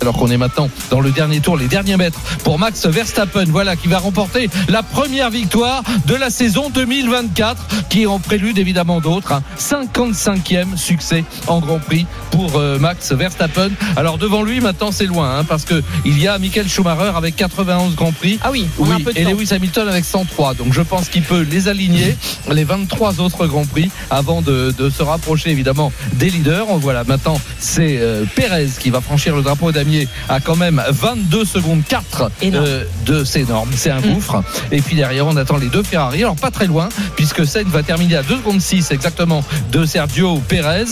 Alors 0.00 0.16
qu'on 0.16 0.30
est 0.30 0.36
maintenant 0.36 0.68
dans 0.90 1.00
le 1.00 1.10
dernier 1.10 1.40
tour, 1.40 1.56
les 1.56 1.68
derniers 1.68 1.96
mètres 1.96 2.20
pour 2.44 2.58
Max 2.58 2.86
Verstappen, 2.86 3.44
voilà, 3.48 3.76
qui 3.76 3.88
va 3.88 3.98
remporter 3.98 4.48
la 4.68 4.82
première 4.82 5.30
victoire 5.30 5.82
de 6.06 6.14
la 6.14 6.30
saison 6.30 6.70
2024, 6.70 7.88
qui 7.88 8.06
en 8.06 8.18
prélude 8.18 8.58
évidemment 8.58 9.00
d'autres. 9.00 9.32
hein. 9.32 9.42
55e 9.58 10.76
succès 10.76 11.24
en 11.46 11.60
Grand 11.60 11.78
Prix 11.78 12.06
pour 12.30 12.56
euh, 12.56 12.78
Max 12.78 13.12
Verstappen. 13.12 13.70
Alors 13.96 14.18
devant 14.18 14.42
lui, 14.42 14.60
maintenant 14.60 14.92
c'est 14.92 15.06
loin, 15.06 15.38
hein, 15.38 15.44
parce 15.44 15.64
que 15.64 15.82
il 16.04 16.18
y 16.20 16.28
a 16.28 16.38
Michael 16.38 16.68
Schumacher 16.68 17.12
avec 17.16 17.36
91 17.36 17.94
Grands 17.94 18.12
Prix. 18.12 18.38
Ah 18.42 18.50
oui, 18.52 18.66
Oui, 18.78 19.04
et. 19.14 19.24
Lewis 19.24 19.48
Hamilton 19.52 19.88
avec 19.88 20.04
103. 20.04 20.54
Donc 20.54 20.72
je 20.72 20.82
pense 20.82 21.08
qu'il 21.08 21.22
peut 21.22 21.40
les 21.48 21.68
aligner, 21.68 22.16
les 22.50 22.64
23 22.64 23.20
autres 23.20 23.46
Grands 23.46 23.66
Prix, 23.66 23.90
avant 24.10 24.42
de, 24.42 24.72
de 24.76 24.90
se 24.90 25.02
rapprocher 25.02 25.50
évidemment 25.50 25.92
des 26.14 26.30
leaders. 26.30 26.66
On 26.68 26.76
voit 26.78 26.92
là 26.92 27.04
maintenant, 27.06 27.40
c'est 27.58 27.98
euh, 27.98 28.24
Pérez 28.34 28.68
qui 28.78 28.90
va 28.90 29.00
franchir 29.00 29.34
le 29.36 29.42
drapeau 29.42 29.72
damier 29.86 30.08
à 30.28 30.40
quand 30.40 30.56
même 30.56 30.82
22 30.88 31.44
secondes 31.44 31.82
4 31.88 32.30
Énorme. 32.42 32.64
euh, 32.66 32.84
de 33.06 33.24
c'est 33.24 33.40
énorme, 33.42 33.70
c'est 33.74 33.90
un 33.90 34.00
Mm. 34.00 34.14
gouffre. 34.14 34.42
Et 34.72 34.80
puis 34.82 34.96
derrière, 34.96 35.26
on 35.26 35.36
attend 35.36 35.56
les 35.56 35.68
deux 35.68 35.82
Ferrari. 35.82 36.22
Alors 36.22 36.36
pas 36.36 36.50
très 36.50 36.66
loin, 36.66 36.88
puisque 37.14 37.46
Sainz 37.46 37.66
va 37.68 37.82
terminer 37.82 38.16
à 38.16 38.22
2 38.22 38.36
secondes 38.38 38.60
6 38.60 38.90
exactement 38.90 39.44
de 39.72 39.84
Sergio 39.86 40.38
Pérez. 40.48 40.84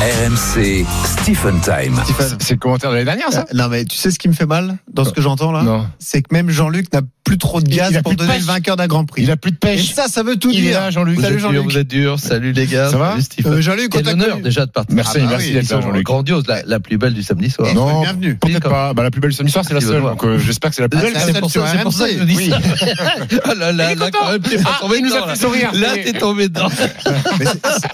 RMC 0.00 0.86
Stephen 1.04 1.60
Time. 1.60 2.00
C'est 2.38 2.52
le 2.54 2.58
commentaire 2.58 2.90
de 2.90 2.94
l'année 2.94 3.04
dernière, 3.06 3.32
ça 3.32 3.40
Euh, 3.40 3.54
Non 3.56 3.68
mais 3.68 3.84
tu 3.84 3.96
sais 3.96 4.12
ce 4.12 4.18
qui 4.20 4.28
me 4.28 4.32
fait 4.32 4.46
mal 4.46 4.78
dans 4.92 5.04
ce 5.04 5.10
que 5.10 5.20
j'entends 5.20 5.50
là 5.50 5.62
Non. 5.62 5.86
C'est 5.98 6.22
que 6.22 6.32
même 6.32 6.50
Jean-Luc 6.50 6.92
n'a 6.92 7.00
plus 7.24 7.36
trop 7.36 7.60
de 7.60 7.68
gaz 7.68 7.88
il 7.90 7.96
a 7.96 8.02
pour 8.02 8.10
plus 8.12 8.16
de 8.16 8.20
donner 8.22 8.34
pêche. 8.34 8.42
le 8.42 8.46
vainqueur 8.46 8.76
d'un 8.76 8.86
Grand 8.86 9.04
Prix. 9.04 9.24
Il 9.24 9.30
a 9.30 9.36
plus 9.36 9.50
de 9.50 9.56
Et 9.56 9.58
pêche. 9.58 9.92
ça, 9.92 10.06
ça 10.08 10.22
veut 10.22 10.36
tout 10.36 10.50
Il 10.52 10.62
dire. 10.62 10.80
là, 10.80 10.90
Jean-Luc. 10.90 11.16
Vous 11.16 11.22
Salut 11.22 11.34
êtes 11.34 11.40
dur, 11.40 11.50
Jean-Luc. 11.50 11.70
vous 11.72 11.76
êtes 11.78 11.88
dur. 11.88 12.18
Salut 12.18 12.52
les 12.52 12.66
gars. 12.66 12.88
Ça 12.90 12.96
va 12.96 13.10
Salut 13.10 13.22
Stephen. 13.22 13.52
Euh, 13.52 13.60
Jean-Luc, 13.60 13.94
on 13.94 13.98
Quel 13.98 14.08
honneur 14.08 14.30
connu. 14.30 14.42
déjà 14.42 14.64
de 14.66 14.70
participer. 14.70 14.94
Merci, 14.94 15.16
Ah 15.16 15.20
bah 15.24 15.26
merci 15.30 15.48
oui, 15.48 15.52
d'être 15.54 15.70
là, 15.72 15.80
Jean-Luc. 15.82 16.06
grandiose, 16.06 16.44
la, 16.46 16.62
la 16.64 16.80
plus 16.80 16.96
belle 16.96 17.12
du 17.12 17.22
samedi 17.22 17.50
soir. 17.50 17.74
Non, 17.74 18.00
bienvenue. 18.02 18.36
peut-être 18.36 18.70
pas. 18.70 18.94
Bah, 18.94 19.02
la 19.02 19.10
plus 19.10 19.20
belle 19.20 19.34
samedi 19.34 19.52
soir, 19.52 19.64
c'est 19.66 19.74
la 19.74 19.80
seule. 19.82 20.00
Donc, 20.02 20.24
euh, 20.24 20.38
j'espère 20.38 20.70
que 20.70 20.76
c'est 20.76 20.82
la 20.82 20.88
plus 20.88 21.00
belle. 21.00 21.12
c'est 21.18 21.38
pour, 21.40 21.50
ça, 21.50 21.60
que 21.60 21.66
je 21.66 21.82
RMC. 21.82 22.24
dis 22.24 22.36
Oui. 22.36 22.50
ça. 22.50 22.58
Ah 23.44 23.54
là 23.54 23.72
là, 23.72 23.92
Il 23.92 23.92
est 23.92 23.94
là, 24.00 24.06
content. 24.06 24.18
quand 24.24 24.30
même, 24.32 24.40
t'es 24.40 24.56
pas 24.58 24.70
Ah, 24.74 24.78
tombé 24.80 24.96
il 24.98 25.04
nous 25.04 25.12
a 25.12 25.16
dedans, 25.16 25.24
fait 25.26 25.28
là. 25.32 25.36
sourire. 25.36 25.70
Là, 25.74 25.88
C'est- 25.94 26.04
t'es 26.12 26.18
tombé 26.18 26.48
dedans. 26.48 26.68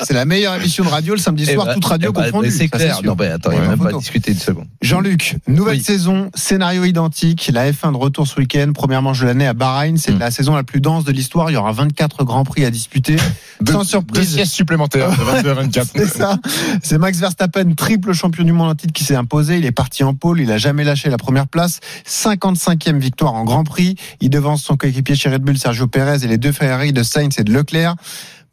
C'est- 0.04 0.14
la 0.14 0.24
meilleure 0.26 0.54
émission 0.54 0.84
de 0.84 0.90
radio 0.90 1.14
le 1.14 1.20
samedi 1.20 1.44
Eh 1.48 1.54
soir, 1.54 1.74
toute 1.74 1.84
radio 1.94 2.10
eh 2.10 2.12
ben, 2.12 2.24
confondue. 2.26 2.50
C'est 2.50 2.68
ça, 2.68 2.76
clair. 2.78 2.96
sûr. 2.96 3.04
Non, 3.04 3.12
attends, 3.24 3.50
il 3.50 3.54
n'y 3.54 3.60
Ouais, 3.60 3.66
a 3.66 3.76
même 3.76 3.78
pas 3.78 3.92
discuté 3.92 4.32
une 4.32 4.38
seconde. 4.38 4.66
Jean-Luc, 4.82 5.36
nouvelle 5.48 5.76
Oui. 5.78 5.82
saison, 5.82 6.30
scénario 6.34 6.84
identique, 6.84 7.50
la 7.52 7.70
F1 7.72 7.92
de 7.92 7.96
retour 7.96 8.26
ce 8.26 8.38
week-end, 8.38 8.70
première 8.74 9.02
manche 9.02 9.20
de 9.20 9.26
l'année 9.26 9.46
à 9.46 9.54
Bahreïn, 9.54 9.96
c'est 9.96 10.12
Mm. 10.12 10.18
la 10.18 10.30
saison 10.30 10.54
la 10.54 10.62
plus 10.64 10.80
dense 10.80 11.04
de 11.04 11.12
l'histoire, 11.12 11.50
il 11.50 11.54
y 11.54 11.56
aura 11.56 11.72
24 11.72 12.24
grands 12.24 12.44
prix 12.44 12.64
à 12.64 12.70
disputer, 12.70 13.16
Deux- 13.60 13.72
sans 13.72 13.78
Deux 13.80 13.84
surprise. 13.84 14.32
siestes 14.34 14.52
supplémentaires 14.52 15.10
de 15.10 15.22
22 15.22 15.50
à 15.50 15.54
24. 15.54 15.88
C'est 15.96 16.06
ça. 16.08 16.38
C'est 16.82 16.98
Max 16.98 17.18
Verstappen, 17.18 17.72
triple 17.74 18.12
champion 18.12 18.44
du 18.44 18.52
monde 18.52 18.70
en 18.70 18.74
titre 18.74 18.92
qui 18.92 19.04
s'est 19.04 19.16
imposé. 19.16 19.58
Il 19.58 19.64
est 19.64 19.72
parti 19.72 20.04
en 20.04 20.14
pôle. 20.14 20.40
Il 20.40 20.50
a 20.52 20.58
jamais 20.58 20.84
lâché 20.84 21.08
la 21.10 21.16
première 21.16 21.46
place. 21.48 21.80
55e 22.06 22.98
victoire 22.98 23.34
en 23.34 23.44
Grand 23.44 23.64
Prix. 23.64 23.96
Il 24.20 24.30
devance 24.30 24.62
son 24.62 24.76
coéquipier 24.76 25.14
chez 25.14 25.28
Red 25.28 25.42
Bull, 25.42 25.58
Sergio 25.58 25.86
Perez, 25.86 26.24
et 26.24 26.28
les 26.28 26.38
deux 26.38 26.52
Ferrari 26.52 26.92
de 26.92 27.02
Sainz 27.02 27.38
et 27.38 27.44
de 27.44 27.52
Leclerc. 27.52 27.94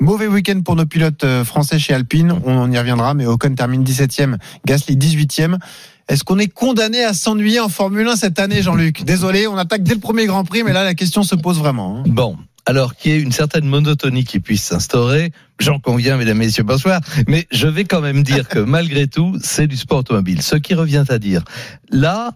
Mauvais 0.02 0.26
week-end 0.26 0.62
pour 0.66 0.76
nos 0.76 0.88
pilotes 0.88 1.24
euh, 1.24 1.46
français 1.46 1.78
chez 1.78 1.94
Alpine. 1.94 2.34
On 2.44 2.72
y 2.72 2.78
reviendra, 2.80 3.14
mais 3.14 3.28
Ocon 3.28 3.54
termine 3.54 3.84
17e, 3.84 4.38
Gasly 4.66 4.98
18e. 4.98 5.60
Est-ce 6.10 6.24
qu'on 6.24 6.40
est 6.40 6.48
condamné 6.48 7.04
à 7.04 7.14
s'ennuyer 7.14 7.60
en 7.60 7.70
Formule 7.70 8.08
1 8.08 8.16
cette 8.16 8.40
année, 8.40 8.64
Jean-Luc? 8.64 9.04
Désolé, 9.04 9.46
on 9.46 9.56
attaque 9.58 9.84
dès 9.84 9.94
le 9.94 10.00
premier 10.00 10.26
Grand 10.26 10.44
Prix, 10.44 10.64
mais 10.64 10.74
là, 10.74 10.84
la 10.84 10.96
question 10.96 11.22
se 11.22 11.36
pose 11.36 11.60
vraiment. 11.60 12.00
hein. 12.00 12.04
Bon. 12.08 12.36
Alors 12.66 12.96
qu'il 12.96 13.12
y 13.12 13.16
ait 13.16 13.22
une 13.22 13.32
certaine 13.32 13.66
monotonie 13.66 14.24
qui 14.24 14.40
puisse 14.40 14.64
s'instaurer, 14.64 15.32
j'en 15.60 15.78
conviens, 15.80 16.18
mesdames, 16.18 16.38
messieurs, 16.38 16.64
bonsoir. 16.64 17.00
Mais 17.28 17.48
je 17.52 17.68
vais 17.68 17.84
quand 17.86 18.02
même 18.02 18.24
dire 18.24 18.48
que 18.48 18.58
malgré 18.58 19.06
tout, 19.08 19.38
c'est 19.44 19.68
du 19.68 19.78
sport 19.78 20.00
automobile. 20.00 20.42
Ce 20.42 20.56
qui 20.56 20.74
revient 20.74 21.04
à 21.10 21.20
dire, 21.20 21.44
là, 21.92 22.32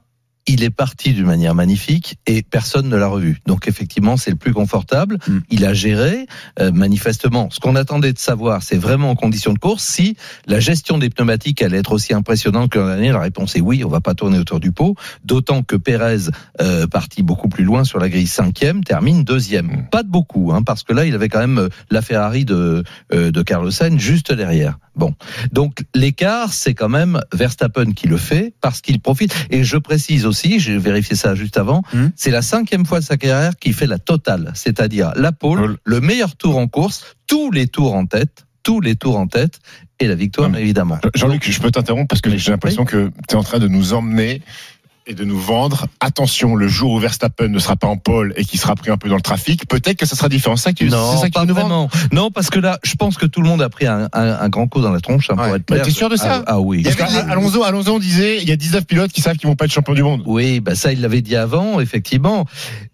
il 0.48 0.64
est 0.64 0.70
parti 0.70 1.14
d'une 1.14 1.26
manière 1.26 1.56
magnifique 1.56 2.18
et 2.28 2.44
personne 2.44 2.88
ne 2.90 2.96
l'a 2.96 3.08
revu. 3.08 3.42
Donc 3.48 3.68
effectivement, 3.68 4.18
c'est 4.18 4.30
le 4.32 4.36
plus 4.36 4.54
confortable. 4.54 5.18
Mm. 5.28 5.40
Il 5.50 5.66
a 5.66 5.74
géré. 5.74 6.28
Euh, 6.60 6.72
manifestement, 6.72 7.50
ce 7.52 7.60
qu'on 7.60 7.76
attendait 7.76 8.14
de 8.14 8.20
savoir, 8.20 8.64
c'est 8.64 8.78
vraiment 8.78 9.10
en 9.10 9.16
condition 9.16 9.54
de 9.54 9.60
course 9.60 9.84
si 9.84 10.16
la 10.46 10.60
gestion 10.60 10.98
des 10.98 11.10
pneumatiques 11.10 11.62
allait 11.62 11.80
être 11.80 11.92
aussi 11.92 12.14
impressionnante 12.14 12.72
que 12.72 12.80
l'an 12.80 12.88
dernier. 12.88 13.12
La 13.12 13.20
réponse 13.20 13.56
est 13.56 13.62
oui. 13.62 13.84
On 13.84 13.90
va 13.90 14.02
pas 14.02 14.14
tourner 14.14 14.38
autour 14.38 14.60
du 14.60 14.72
pot. 14.72 14.96
D'autant 15.24 15.64
que 15.64 15.76
Pérez, 15.76 16.30
euh, 16.62 16.88
parti 16.88 17.24
beaucoup 17.24 17.50
plus 17.50 17.64
loin 17.64 17.84
sur 17.84 18.00
la 18.00 18.10
grille 18.10 18.28
cinquième, 18.28 18.84
termine 18.84 19.24
deuxième. 19.24 19.68
Mm. 19.68 19.90
Pas 19.92 20.04
de 20.04 20.10
beaucoup, 20.10 20.52
hein, 20.54 20.62
parce 20.62 20.84
que 20.84 20.94
là, 20.94 21.06
il 21.06 21.16
avait 21.16 21.30
quand 21.30 21.40
même 21.40 21.58
euh, 21.58 21.70
la 21.90 22.02
Ferrari 22.02 22.46
de 22.46 22.84
euh, 23.14 23.32
de 23.32 23.42
Carlos 23.42 23.72
Sainz 23.72 24.00
juste 24.00 24.32
derrière. 24.32 24.78
Bon, 24.96 25.14
donc 25.52 25.84
l'écart, 25.94 26.54
c'est 26.54 26.74
quand 26.74 26.90
même 26.90 27.20
Verstappen 27.34 27.92
qui 27.92 28.08
le 28.08 28.18
fait 28.18 28.54
parce 28.62 28.82
qu'il 28.82 29.02
profite. 29.02 29.36
Et 29.50 29.64
je 29.64 29.78
précise 29.78 30.26
aussi, 30.26 30.35
j'ai 30.58 30.78
vérifié 30.78 31.16
ça 31.16 31.36
juste 31.36 31.58
avant, 31.58 31.82
Hmm. 31.94 32.08
c'est 32.16 32.32
la 32.32 32.42
cinquième 32.42 32.86
fois 32.86 33.00
de 33.00 33.06
sa 33.06 33.18
carrière 33.18 33.56
qu'il 33.58 33.74
fait 33.74 33.88
la 33.88 33.98
totale, 34.00 34.52
c'est-à-dire 34.56 35.12
la 35.16 35.32
pole, 35.32 35.78
le 35.84 36.02
meilleur 36.02 36.36
tour 36.36 36.58
en 36.58 36.68
course, 36.68 37.16
tous 37.28 37.52
les 37.52 37.68
tours 37.68 37.94
en 37.96 38.06
tête, 38.06 38.46
tous 38.64 38.82
les 38.82 38.96
tours 38.96 39.18
en 39.18 39.28
tête 39.28 39.60
et 40.00 40.08
la 40.08 40.16
victoire 40.16 40.50
Non, 40.50 40.58
évidemment. 40.58 40.98
Jean-Luc, 41.14 41.50
je 41.50 41.60
peux 41.62 41.72
t'interrompre 41.72 42.08
parce 42.08 42.22
que 42.22 42.36
j'ai 42.36 42.52
l'impression 42.52 42.84
que 42.86 43.12
tu 43.30 43.36
es 43.36 43.38
en 43.38 43.44
train 43.44 43.60
de 43.60 43.68
nous 43.68 43.94
emmener 43.94 44.42
et 45.08 45.14
de 45.14 45.24
nous 45.24 45.40
vendre. 45.40 45.88
Attention, 46.00 46.56
le 46.56 46.68
jour 46.68 46.92
où 46.94 47.00
Verstappen 47.00 47.48
ne 47.48 47.60
sera 47.60 47.76
pas 47.76 47.88
en 47.88 47.98
pole 47.98 48.34
et 48.38 48.46
qu'il 48.46 48.60
sera 48.60 48.76
pris 48.76 48.90
un 48.92 48.98
peu 48.98 49.10
dans 49.10 49.16
le 49.16 49.22
trafic, 49.22 49.68
peut-être 49.68 49.98
que 49.98 50.06
ça 50.06 50.16
sera 50.16 50.30
différent. 50.30 50.56
C'est 50.56 50.70
ça 50.70 50.74
tu- 50.74 50.90
Non, 50.90 51.18
ça 51.22 51.30
pas 51.30 51.46
nous 51.46 51.54
vraiment. 51.54 51.90
Non, 52.12 52.32
parce 52.32 52.50
que 52.50 52.60
là, 52.60 52.80
je 52.84 52.96
pense 52.96 53.18
que 53.18 53.26
tout 53.26 53.42
le 53.42 53.48
monde 53.48 53.62
a 53.62 53.70
pris 53.70 53.86
un, 53.86 54.10
un- 54.14 54.40
un 54.40 54.50
grand 54.50 54.68
coup 54.68 54.82
dans 54.82 54.92
la 54.92 55.00
tronche, 55.00 55.30
hein, 55.30 55.36
pour 55.36 55.46
Ouais. 55.46 55.58
être 55.58 55.68
Bah, 55.68 55.80
t'es 55.80 55.92
sûr 55.92 56.10
de 56.10 56.16
ça 56.16 56.44
ah, 56.48 56.54
ah 56.56 56.60
oui. 56.60 56.84
Parce 56.84 57.14
Alonso, 57.30 57.64
Alonso, 57.64 57.94
on 57.96 58.00
disait, 58.00 58.42
il 58.42 58.50
y 58.50 58.52
a 58.52 58.56
19 58.56 58.86
pilotes 58.86 59.12
qui 59.12 59.22
savent 59.22 59.38
qu'ils 59.38 59.48
vont 59.48 59.56
pas 59.56 59.66
être 59.66 59.72
champions 59.72 59.94
du 59.94 60.04
monde. 60.04 60.24
Oui, 60.26 60.60
bah 60.60 60.76
ça 60.76 60.92
il 60.92 61.02
l'avait 61.02 61.22
dit 61.22 61.36
avant, 61.36 61.80
effectivement. 61.80 62.46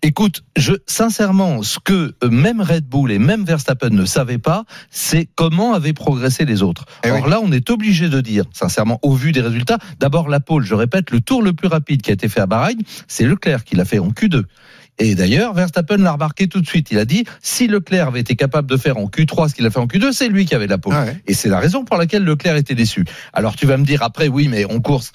Écoute, 0.02 0.44
je 0.58 0.74
sincèrement, 0.88 1.64
ce 1.64 1.80
que 1.84 2.14
euh, 2.24 2.30
même 2.30 2.62
Red 2.62 2.86
Bull 2.88 3.12
et 3.12 3.20
même 3.20 3.46
Verstappen 3.46 3.90
ne 3.90 4.06
savaient 4.06 4.38
pas, 4.38 4.66
c'est 4.90 5.28
comment 5.36 5.74
avaient 5.74 5.94
progressé 5.94 6.46
les 6.46 6.62
autres. 6.64 6.86
Eh 7.04 7.08
Alors 7.10 7.24
oui. 7.26 7.30
là, 7.32 7.40
on 7.44 7.52
est 7.52 7.70
obligé 7.70 8.10
de 8.10 8.22
dire, 8.22 8.46
sincèrement, 8.54 9.00
au 9.02 9.14
vu 9.14 9.32
des 9.32 9.42
résultats, 9.42 9.78
d'abord 10.00 10.28
la 10.30 10.40
pole. 10.40 10.64
Je 10.66 10.76
répète, 10.76 11.12
le 11.12 11.22
tour 11.22 11.42
le 11.42 11.54
plus 11.54 11.68
rapide 11.68 12.01
qui 12.02 12.10
a 12.10 12.14
été 12.14 12.30
fait 12.30 12.42
à 12.42 12.46
Bahreïn, 12.46 12.78
c'est 13.08 13.26
Leclerc 13.26 13.64
qui 13.64 13.76
l'a 13.76 13.86
fait 13.86 14.00
en 14.00 14.10
Q2. 14.10 14.44
Et 15.00 15.16
d'ailleurs, 15.16 15.54
Verstappen 15.54 15.98
l'a 15.98 16.12
remarqué 16.12 16.48
tout 16.48 16.62
de 16.62 16.68
suite. 16.68 16.92
Il 16.92 17.00
a 17.00 17.06
dit, 17.06 17.26
si 17.42 17.68
Leclerc 17.68 18.10
avait 18.10 18.20
été 18.20 18.36
capable 18.36 18.70
de 18.70 18.78
faire 18.78 18.98
en 18.98 19.08
Q3 19.08 19.50
ce 19.50 19.56
qu'il 19.56 19.66
a 19.66 19.72
fait 19.72 19.80
en 19.80 19.88
Q2, 19.88 20.12
c'est 20.12 20.28
lui 20.28 20.46
qui 20.46 20.54
avait 20.54 20.68
la. 20.68 20.78
Ouais. 20.86 21.20
Et 21.28 21.34
c'est 21.34 21.50
la 21.50 21.60
raison 21.60 21.86
pour 21.86 21.98
laquelle 21.98 22.24
Leclerc 22.24 22.56
était 22.56 22.76
déçu. 22.76 23.06
Alors 23.34 23.56
tu 23.56 23.66
vas 23.66 23.78
me 23.78 23.86
dire 23.86 24.04
après, 24.04 24.28
oui, 24.28 24.48
mais 24.48 24.66
en 24.66 24.80
course, 24.80 25.12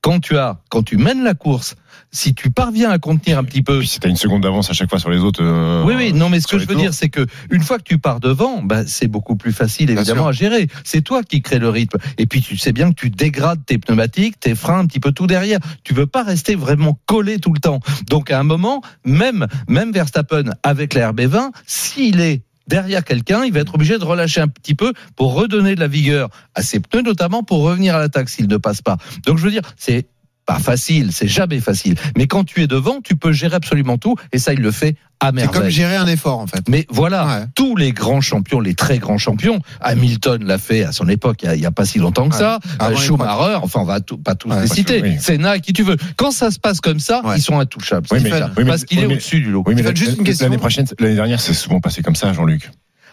quand 0.00 0.20
tu 0.20 0.38
as, 0.38 0.60
quand 0.70 0.82
tu 0.82 0.96
mènes 0.96 1.24
la 1.24 1.34
course, 1.34 1.74
si 2.10 2.34
tu 2.34 2.50
parviens 2.50 2.90
à 2.90 2.98
contenir 2.98 3.38
un 3.38 3.44
petit 3.44 3.62
peu. 3.62 3.78
Puis 3.80 3.88
si 3.88 4.00
t'as 4.00 4.08
une 4.08 4.16
seconde 4.16 4.42
d'avance 4.42 4.70
à 4.70 4.72
chaque 4.72 4.88
fois 4.88 4.98
sur 4.98 5.10
les 5.10 5.18
autres. 5.18 5.42
euh, 5.42 5.84
Oui, 5.84 5.94
oui, 5.96 6.12
non, 6.12 6.28
mais 6.28 6.40
ce 6.40 6.46
que 6.46 6.58
je 6.58 6.66
veux 6.66 6.74
tours. 6.74 6.80
dire, 6.82 6.94
c'est 6.94 7.08
que 7.10 7.26
une 7.50 7.62
fois 7.62 7.78
que 7.78 7.82
tu 7.84 7.98
pars 7.98 8.20
devant, 8.20 8.62
bah, 8.62 8.86
c'est 8.86 9.08
beaucoup 9.08 9.36
plus 9.36 9.52
facile, 9.52 9.90
évidemment, 9.90 10.28
à 10.28 10.32
gérer. 10.32 10.68
C'est 10.84 11.02
toi 11.02 11.22
qui 11.22 11.42
crée 11.42 11.58
le 11.58 11.68
rythme. 11.68 11.98
Et 12.16 12.26
puis, 12.26 12.40
tu 12.40 12.56
sais 12.56 12.72
bien 12.72 12.90
que 12.90 12.94
tu 12.94 13.10
dégrades 13.10 13.64
tes 13.66 13.78
pneumatiques, 13.78 14.40
tes 14.40 14.54
freins, 14.54 14.78
un 14.80 14.86
petit 14.86 15.00
peu 15.00 15.12
tout 15.12 15.26
derrière. 15.26 15.58
Tu 15.84 15.94
veux 15.94 16.06
pas 16.06 16.22
rester 16.22 16.54
vraiment 16.54 16.98
collé 17.06 17.38
tout 17.38 17.52
le 17.52 17.60
temps. 17.60 17.80
Donc, 18.08 18.30
à 18.30 18.38
un 18.40 18.44
moment, 18.44 18.80
même, 19.04 19.46
même 19.68 19.92
Verstappen 19.92 20.44
avec 20.62 20.94
la 20.94 21.12
RB20, 21.12 21.50
s'il 21.66 22.20
est 22.20 22.42
derrière 22.66 23.02
quelqu'un, 23.04 23.44
il 23.44 23.52
va 23.52 23.60
être 23.60 23.74
obligé 23.74 23.98
de 23.98 24.04
relâcher 24.04 24.40
un 24.42 24.48
petit 24.48 24.74
peu 24.74 24.92
pour 25.16 25.34
redonner 25.34 25.74
de 25.74 25.80
la 25.80 25.88
vigueur 25.88 26.28
à 26.54 26.62
ses 26.62 26.80
pneus, 26.80 27.02
notamment 27.02 27.42
pour 27.42 27.62
revenir 27.62 27.96
à 27.96 27.98
l'attaque 27.98 28.28
s'il 28.28 28.46
ne 28.46 28.56
passe 28.58 28.82
pas. 28.82 28.96
Donc, 29.26 29.38
je 29.38 29.44
veux 29.44 29.50
dire, 29.50 29.62
c'est 29.76 30.06
pas 30.48 30.58
facile, 30.58 31.10
c'est 31.12 31.28
jamais 31.28 31.60
facile. 31.60 31.94
Mais 32.16 32.26
quand 32.26 32.42
tu 32.42 32.62
es 32.62 32.66
devant, 32.66 33.00
tu 33.04 33.16
peux 33.16 33.32
gérer 33.32 33.54
absolument 33.54 33.98
tout, 33.98 34.16
et 34.32 34.38
ça, 34.38 34.54
il 34.54 34.60
le 34.62 34.70
fait 34.70 34.96
à 35.20 35.26
C'est 35.26 35.32
merveille. 35.34 35.60
comme 35.60 35.68
gérer 35.68 35.96
un 35.96 36.06
effort 36.06 36.38
en 36.38 36.46
fait. 36.46 36.66
Mais 36.70 36.86
voilà, 36.88 37.26
Ouais. 37.26 37.44
tous 37.54 37.76
les 37.76 37.92
grands 37.92 38.22
champions, 38.22 38.58
les 38.60 38.74
très 38.74 38.98
grands 38.98 39.18
champions, 39.18 39.60
Hamilton 39.82 40.42
l'a 40.44 40.56
fait 40.56 40.84
à 40.84 40.92
son 40.92 41.06
époque, 41.08 41.40
il 41.42 41.60
n'y 41.60 41.66
a, 41.66 41.70
pas 41.70 41.84
si 41.84 41.98
longtemps 41.98 42.28
que 42.30 42.34
Ouais. 42.34 42.40
ça, 42.40 42.60
euh, 42.80 42.96
Schumacher, 42.96 43.58
enfin 43.62 43.80
on 43.80 43.84
va 43.84 44.00
tout- 44.00 44.16
pas 44.16 44.34
tous 44.36 44.48
les 44.50 44.66
citer. 44.68 45.18
Senna, 45.18 45.58
qui 45.58 45.74
tu 45.74 45.82
veux. 45.82 45.96
Quand 46.16 46.30
ça 46.30 46.50
se 46.50 46.58
passe 46.58 46.80
comme 46.80 46.98
ça, 47.00 47.20
ils 47.36 47.42
sont 47.42 47.58
intouchables. 47.60 48.06
Oui, 48.10 48.20
mais- 48.22 48.30
Stephen, 48.30 48.44
oui, 48.56 48.64
mais- 48.64 48.70
parce 48.70 48.84
qu'il 48.84 48.98
oui, 49.00 49.04
est 49.04 49.06
au-dessus 49.06 49.40
du 49.40 49.50
lot. 49.50 49.62
Oui, 49.66 49.74
mais 49.74 49.82
l'année 49.82 50.56
prochaine, 50.58 50.86
l'année 50.98 51.14
dernière, 51.16 51.40
c'est 51.40 51.52
souvent 51.52 51.80
passé 51.80 52.00
comme 52.02 52.16
ça, 52.16 52.32
Jean-Luc. 52.32 52.70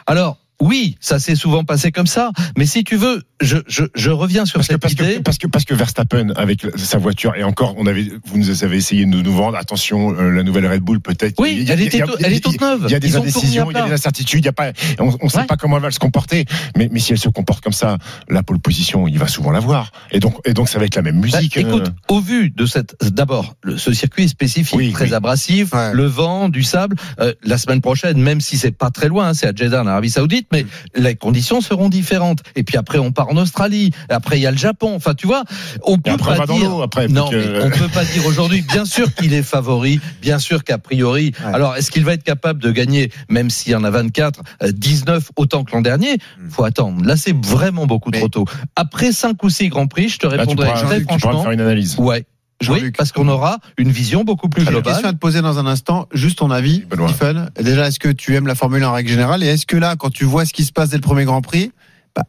Alors, 0.08 0.38
oui, 0.62 0.96
ça 1.00 1.20
s'est 1.20 1.36
souvent 1.36 1.64
passé 1.64 1.92
comme 1.92 2.08
ça, 2.08 2.32
mais 2.58 2.66
si 2.66 2.84
tu 2.84 2.96
veux, 2.96 3.22
je, 3.42 3.58
je, 3.68 3.84
je 3.96 4.10
reviens 4.10 4.46
sur 4.46 4.60
Parce 4.60 4.68
que, 4.68 4.74
cette 4.74 4.82
parce, 4.82 4.94
idée. 4.94 5.16
que, 5.18 5.22
parce, 5.22 5.38
que, 5.38 5.48
parce 5.48 5.66
que 5.66 5.74
Verstappen, 5.74 6.30
avec 6.38 6.66
sa 6.78 6.98
voiture, 6.98 7.34
et 7.36 7.44
encore, 7.44 7.76
on 7.78 7.86
avait, 7.86 8.08
vous 8.26 8.38
nous 8.38 8.64
avez 8.64 8.78
essayé 8.78 9.06
de 9.06 9.22
nous 9.22 9.34
vendre, 9.34 9.58
attention, 9.58 10.16
euh, 10.18 10.30
la 10.32 10.44
nouvelle 10.44 10.66
Red 10.68 10.82
Bull, 10.82 11.02
peut-être. 11.02 11.36
Oui, 11.40 11.58
Il 11.60 11.64
y 11.68 11.72
a- 11.72 11.74
elle 11.74 11.82
il 11.82 11.84
y 11.84 11.86
a- 11.86 11.88
était 11.88 11.98
il 11.98 12.00
y 12.00 12.04
a- 12.04 12.06
toute- 12.08 12.22
elle 12.24 12.34
est 12.34 12.40
toute 12.44 12.62
neuve. 12.62 12.82
Il 12.88 12.92
y 12.92 12.96
a 12.96 13.00
des 13.00 13.10
Ils 13.10 13.18
indécisions, 13.18 13.70
il 13.72 13.78
y 13.78 13.80
a 13.80 13.86
des 13.86 13.92
incertitudes, 13.92 14.44
il 14.44 14.46
y 14.46 14.50
a 14.50 14.54
pas, 14.54 14.72
on 15.00 15.06
ne 15.22 15.30
sait 15.30 15.40
Ouais. 15.40 15.46
pas 15.46 15.58
comment 15.58 15.76
elle 15.76 15.84
va 15.84 15.92
se 15.92 16.00
comporter. 16.00 16.46
Mais, 16.78 16.88
mais 16.92 17.00
si 17.00 17.12
elle 17.12 17.20
se 17.20 17.28
comporte 17.30 17.62
comme 17.64 17.74
ça, 17.74 17.98
la 18.30 18.42
pole 18.44 18.60
position, 18.60 19.08
il 19.10 19.20
va 19.20 19.28
souvent 19.28 19.52
l'avoir. 19.52 19.92
Et 20.12 20.20
donc, 20.20 20.36
et 20.46 20.54
donc, 20.54 20.70
ça 20.70 20.80
va 20.80 20.86
être 20.86 20.96
la 20.96 21.02
même 21.02 21.20
Bah, 21.20 21.28
musique. 21.38 21.58
écoute, 21.58 21.88
euh. 21.88 22.14
au 22.16 22.22
vu 22.22 22.50
de 22.52 22.66
cette, 22.66 22.96
d'abord, 23.14 23.56
le- 23.64 23.78
ce 23.78 23.92
circuit 23.94 24.24
est 24.24 24.28
spécifique, 24.30 24.78
Oui, 24.78 24.92
très 24.94 25.08
oui. 25.08 25.14
abrasif, 25.14 25.74
Ouais. 25.74 25.94
le 25.94 26.06
vent, 26.06 26.48
du 26.48 26.64
sable. 26.64 26.96
Euh, 27.20 27.34
la 27.44 27.58
semaine 27.58 27.82
prochaine, 27.82 28.18
même 28.22 28.40
si 28.40 28.58
c'est 28.58 28.72
pas 28.72 28.90
très 28.92 29.10
loin, 29.10 29.28
hein, 29.30 29.34
c'est 29.34 29.48
à 29.48 29.52
Jeddah, 29.54 29.82
en 29.84 29.88
Arabie 29.88 30.10
Saoudite, 30.10 30.45
mais 30.52 30.66
les 30.96 31.16
conditions 31.16 31.62
seront 31.62 31.90
différentes. 31.90 32.40
Et 32.56 32.64
puis 32.64 32.78
après, 32.78 32.98
on 33.00 33.12
part 33.12 33.30
en 33.30 33.38
Australie. 33.38 33.92
Après, 34.10 34.38
il 34.38 34.42
y 34.42 34.48
a 34.48 34.52
le 34.52 34.58
Japon. 34.58 34.94
Enfin, 34.96 35.14
tu 35.14 35.28
vois, 35.28 35.44
on 35.84 35.98
peut 35.98 36.12
après, 36.12 36.38
pas 36.38 36.46
dire. 36.48 36.72
après. 36.82 37.08
Non, 37.08 37.30
puis 37.30 37.42
que- 37.42 37.48
mais 37.48 37.64
on 37.64 37.70
peut 37.70 37.88
pas 37.88 38.06
dire 38.06 38.26
aujourd'hui. 38.26 38.62
Bien 38.62 38.86
sûr 38.86 39.14
qu'il 39.14 39.34
est 39.34 39.44
favori. 39.44 40.00
Bien 40.22 40.40
sûr 40.40 40.64
qu'a 40.64 40.78
priori. 40.78 41.34
Ouais. 41.40 41.54
Alors, 41.54 41.76
est-ce 41.76 41.92
qu'il 41.92 42.04
va 42.06 42.14
être 42.14 42.24
capable 42.24 42.62
de 42.62 42.72
gagner, 42.72 43.12
même 43.30 43.50
s'il 43.50 43.72
y 43.72 43.76
en 43.76 43.84
a 43.84 43.90
24, 43.90 44.42
euh, 44.64 44.72
19 44.72 45.32
autant 45.36 45.64
que 45.64 45.72
l'an 45.72 45.82
dernier? 45.82 46.18
Faut 46.50 46.64
attendre. 46.64 47.04
Là, 47.06 47.16
c'est 47.18 47.36
vraiment 47.46 47.86
beaucoup 47.86 48.10
Mais- 48.12 48.20
trop 48.20 48.30
tôt. 48.30 48.46
Après 48.76 49.12
5 49.12 49.42
ou 49.44 49.50
6 49.50 49.70
grands 49.70 49.88
prix, 49.88 50.10
je 50.10 50.18
te 50.20 50.26
Là, 50.28 50.34
tu 50.34 50.40
répondrai 50.40 50.68
pourras, 50.68 50.82
très 50.82 51.00
tu 51.00 51.06
pourras 51.06 51.20
franchement. 51.20 51.44
faire 51.44 51.52
une 51.52 51.62
analyse. 51.62 51.96
Ouais. 51.98 52.26
Oui, 52.70 52.92
parce 52.92 53.12
qu'on 53.12 53.28
aura 53.28 53.60
une 53.78 53.92
vision 53.92 54.24
beaucoup 54.24 54.48
plus 54.50 54.62
J'ai 54.62 54.68
une 54.68 54.74
globale. 54.76 54.94
question 54.94 55.10
à 55.10 55.14
te 55.14 55.18
poser 55.18 55.42
dans 55.42 55.60
un 55.60 55.66
instant. 55.66 56.08
Juste 56.14 56.38
ton 56.40 56.52
avis, 56.52 56.86
Benoît. 56.90 57.10
Stephen. 57.10 57.50
Déjà, 57.62 57.88
est-ce 57.88 58.00
que 58.00 58.10
tu 58.10 58.34
aimes 58.36 58.48
la 58.48 58.56
Formule 58.56 58.82
1 58.84 58.88
en 58.88 58.94
règle 58.94 59.10
générale 59.10 59.44
Et 59.44 59.48
est-ce 59.48 59.66
que 59.66 59.76
là, 59.78 59.96
quand 59.98 60.10
tu 60.10 60.24
vois 60.26 60.46
ce 60.46 60.54
qui 60.54 60.64
se 60.64 60.72
passe 60.72 60.90
dès 60.90 60.98
le 60.98 61.02
premier 61.02 61.26
Grand 61.26 61.42
Prix, 61.42 61.72
bah, 62.16 62.24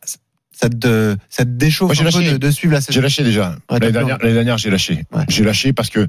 ça 0.50 0.68
te, 0.68 1.16
ça 1.28 1.44
te 1.44 1.50
déchauffe 1.50 1.88
Moi, 1.88 1.94
j'ai 1.94 2.00
un 2.02 2.10
peu 2.10 2.18
lâché. 2.24 2.32
de, 2.32 2.38
de 2.38 2.50
suivre 2.50 2.74
la 2.74 2.80
J'ai 2.80 2.86
saison? 2.86 3.00
lâché 3.02 3.22
déjà. 3.22 3.56
Ouais, 3.70 3.78
L'année 3.78 3.92
dernière, 4.34 4.58
j'ai 4.58 4.70
lâché. 4.70 5.04
Ouais. 5.12 5.24
J'ai 5.28 5.44
lâché 5.44 5.72
parce 5.72 5.90
que 5.90 6.06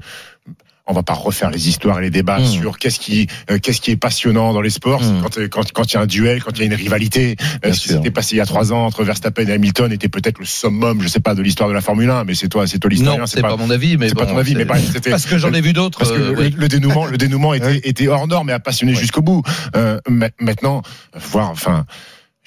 on 0.88 0.94
va 0.94 1.02
pas 1.02 1.12
refaire 1.12 1.50
les 1.50 1.68
histoires 1.68 1.98
et 1.98 2.02
les 2.02 2.10
débats 2.10 2.38
Mmh. 2.38 2.46
sur 2.46 2.78
qu'est-ce 2.78 2.98
qui, 2.98 3.26
euh, 3.50 3.58
qu'est-ce 3.62 3.80
qui 3.80 3.90
est 3.90 3.96
passionnant 3.96 4.52
dans 4.52 4.60
les 4.62 4.70
sports. 4.70 5.02
Mmh. 5.02 5.20
Quand, 5.22 5.38
euh, 5.38 5.48
quand, 5.48 5.70
quand 5.72 5.92
il 5.92 5.94
y 5.94 5.96
a 5.98 6.00
un 6.00 6.06
duel, 6.06 6.42
quand 6.42 6.52
il 6.56 6.58
y 6.60 6.62
a 6.62 6.66
une 6.66 6.74
rivalité. 6.74 7.36
Euh, 7.64 7.72
ce 7.72 7.80
qui 7.80 7.88
s'était 7.88 8.10
passé 8.10 8.36
il 8.36 8.38
y 8.38 8.40
a 8.40 8.46
trois 8.46 8.72
ans 8.72 8.84
entre 8.86 9.04
Verstappen 9.04 9.46
et 9.46 9.52
Hamilton 9.52 9.92
était 9.92 10.08
peut-être 10.08 10.38
le 10.38 10.44
summum, 10.46 11.00
je 11.02 11.08
sais 11.08 11.20
pas, 11.20 11.34
de 11.34 11.42
l'histoire 11.42 11.68
de 11.68 11.74
la 11.74 11.80
Formule 11.80 12.10
1, 12.10 12.24
mais 12.24 12.34
c'est 12.34 12.48
toi, 12.48 12.66
c'est 12.66 12.78
toi 12.78 12.90
l'historien. 12.90 13.20
Non, 13.20 13.26
c'est 13.26 13.40
pas, 13.42 13.56
mon 13.56 13.70
avis, 13.70 13.96
mais 13.96 14.08
c'est 14.08 14.14
bon, 14.14 14.20
pas 14.24 14.26
ton 14.26 14.38
avis, 14.38 14.54
mais 14.54 14.66
c'était. 14.92 15.10
parce 15.10 15.26
que 15.26 15.36
j'en 15.38 15.52
ai 15.52 15.60
vu 15.60 15.72
d'autres. 15.72 15.98
Parce 15.98 16.10
que 16.12 16.16
euh, 16.18 16.32
le, 16.34 16.38
oui. 16.40 16.54
le 16.56 16.68
dénouement, 16.68 17.06
le 17.06 17.18
dénouement 17.18 17.54
était, 17.54 17.80
était 17.88 18.08
hors 18.08 18.26
norme 18.26 18.50
et 18.50 18.52
a 18.52 18.58
passionné 18.60 18.92
Ouais. 18.92 18.98
jusqu'au 18.98 19.22
bout. 19.22 19.42
Euh, 19.76 19.98
ma- 20.08 20.30
maintenant, 20.40 20.82
voir, 21.14 21.50
enfin. 21.50 21.84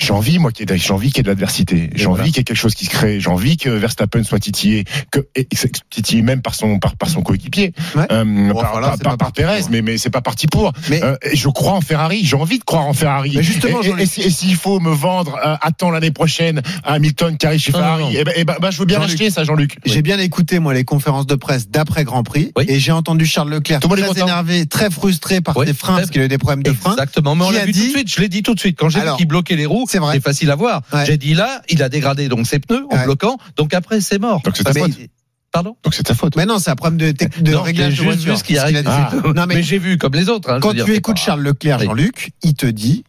J'ai 0.01 0.13
envie, 0.13 0.39
moi, 0.39 0.51
qu'il 0.51 0.67
y 0.69 0.73
ait 0.73 0.91
envie 0.91 1.09
qu'il 1.09 1.17
y 1.17 1.19
ait 1.19 1.23
de 1.23 1.27
l'adversité. 1.27 1.89
J'ai 1.93 2.05
voilà. 2.05 2.23
envie 2.23 2.31
qu'il 2.31 2.39
y 2.39 2.41
ait 2.41 2.43
quelque 2.43 2.57
chose 2.57 2.73
qui 2.73 2.85
se 2.85 2.89
crée. 2.89 3.19
J'ai 3.19 3.29
envie 3.29 3.55
que 3.57 3.69
Verstappen 3.69 4.23
soit 4.23 4.39
titillé, 4.39 4.83
que, 5.11 5.19
et, 5.35 5.47
titillé 5.91 6.23
même 6.23 6.41
par 6.41 6.55
son, 6.55 6.79
par, 6.79 6.95
par 6.95 7.07
son 7.09 7.21
coéquipier, 7.21 7.73
Ouais. 7.95 8.05
euh, 8.11 8.23
Bon, 8.51 8.59
par, 8.59 8.71
voilà, 8.71 8.97
par- 8.97 9.17
par- 9.17 9.31
pour. 9.31 9.69
mais, 9.69 9.81
mais 9.83 9.97
c'est 9.99 10.09
pas 10.09 10.21
parti 10.21 10.47
pour. 10.47 10.73
Mais- 10.89 11.03
Euh, 11.03 11.15
je 11.33 11.47
crois 11.49 11.73
en 11.73 11.81
Ferrari. 11.81 12.21
J'ai 12.23 12.35
envie 12.35 12.57
de 12.59 12.63
croire 12.63 12.85
en 12.87 12.93
Ferrari. 12.93 13.33
Mais 13.35 13.43
justement, 13.43 13.81
et, 13.83 13.89
et- 13.89 14.03
et 14.03 14.05
si- 14.07 14.21
et 14.21 14.29
s'il 14.31 14.55
faut 14.55 14.79
me 14.79 14.91
vendre, 14.91 15.37
euh, 15.45 15.55
attends 15.61 15.91
l'année 15.91 16.11
prochaine, 16.11 16.61
à 16.83 16.93
Hamilton 16.93 17.37
qui 17.37 17.45
arrive 17.45 17.59
chez 17.59 17.71
Non, 17.71 17.79
non, 17.79 17.83
Ferrari, 17.85 18.03
non. 18.03 18.09
eh 18.19 18.23
ben, 18.23 18.33
eh 18.37 18.43
ben, 18.43 18.55
bah, 18.59 18.71
je 18.71 18.77
veux 18.79 18.85
bien 18.85 18.99
l'acheter, 18.99 19.29
ça, 19.29 19.43
Jean-Luc. 19.43 19.77
J'ai 19.85 20.01
bien 20.01 20.17
écouté 20.19 20.57
moi 20.59 20.73
les 20.73 20.83
conférences 20.83 21.27
de 21.27 21.35
presse 21.35 21.69
d'après 21.69 22.03
Grand 22.05 22.23
Prix 22.23 22.51
Oui. 22.57 22.65
et 22.67 22.79
j'ai 22.79 22.91
entendu 22.91 23.25
Charles 23.25 23.49
Leclerc 23.51 23.79
Tout 23.81 23.87
très 23.89 24.19
énervé, 24.21 24.65
très 24.65 24.89
frustré 24.89 25.41
par 25.41 25.55
Oui, 25.57 25.67
ses 25.67 25.73
freins 25.73 25.97
parce 25.97 26.09
qu'il 26.09 26.21
a 26.21 26.25
eu 26.25 26.27
des 26.27 26.37
problèmes 26.37 26.63
de 26.63 26.73
frein. 26.73 26.91
Exactement, 26.93 27.35
mais 27.35 27.45
on 27.45 27.51
l'a 27.51 27.65
vu 27.65 27.71
tout 27.71 27.79
dit- 27.79 27.85
de 27.87 27.91
suite. 27.91 28.11
Je 28.15 28.21
l'ai 28.21 28.29
dit 28.29 28.41
tout 28.43 28.55
de 28.55 28.59
suite. 28.59 28.77
Quand 28.79 28.89
j'ai 28.89 28.99
Alors, 28.99 29.17
qu'il 29.17 29.27
bloquait 29.27 29.55
les 29.55 29.65
roues, 29.65 29.85
c'est 29.91 29.99
vrai. 29.99 30.13
c'est 30.15 30.21
facile 30.23 30.49
à 30.51 30.55
voir. 30.55 30.81
Ouais. 30.93 31.05
J'ai 31.05 31.17
dit 31.17 31.33
là, 31.33 31.61
il 31.69 31.83
a 31.83 31.89
dégradé 31.89 32.27
donc 32.29 32.47
ses 32.47 32.59
pneus 32.59 32.85
en 32.89 32.95
Ouais. 32.95 33.03
bloquant. 33.05 33.37
Donc 33.57 33.73
après, 33.73 34.01
c'est 34.01 34.19
mort. 34.19 34.41
Donc 34.43 34.57
c'est 34.57 34.63
ta 34.63 34.73
faute. 34.73 34.91
Pardon 35.51 35.75
Donc 35.83 35.93
c'est 35.93 36.03
ta 36.03 36.15
faute. 36.15 36.35
Mais 36.37 36.45
non, 36.45 36.59
c'est 36.59 36.71
un 36.71 36.75
problème 36.75 36.97
de, 36.97 37.11
de 37.41 37.51
Non, 37.51 37.61
réglage 37.61 37.89
de 37.89 37.95
juste 37.95 38.05
voiture. 38.05 38.33
vu 38.33 38.37
ce 38.39 38.43
qu'il 38.45 38.57
a. 38.57 38.67
Ah. 38.85 39.11
Non, 39.35 39.45
mais 39.47 39.55
mais, 39.55 39.63
j'ai 39.63 39.79
vu 39.79 39.97
comme 39.97 40.13
les 40.13 40.29
autres. 40.29 40.49
hein, 40.49 40.55
je 40.57 40.61
quand 40.61 40.73
tu 40.73 40.93
écoutes 40.95 41.15
pas- 41.17 41.21
Charles 41.21 41.41
Leclerc, 41.41 41.79
Oui. 41.81 41.85
Jean-Luc, 41.87 42.31
il 42.41 42.53
te 42.53 42.65
dit 42.65 43.03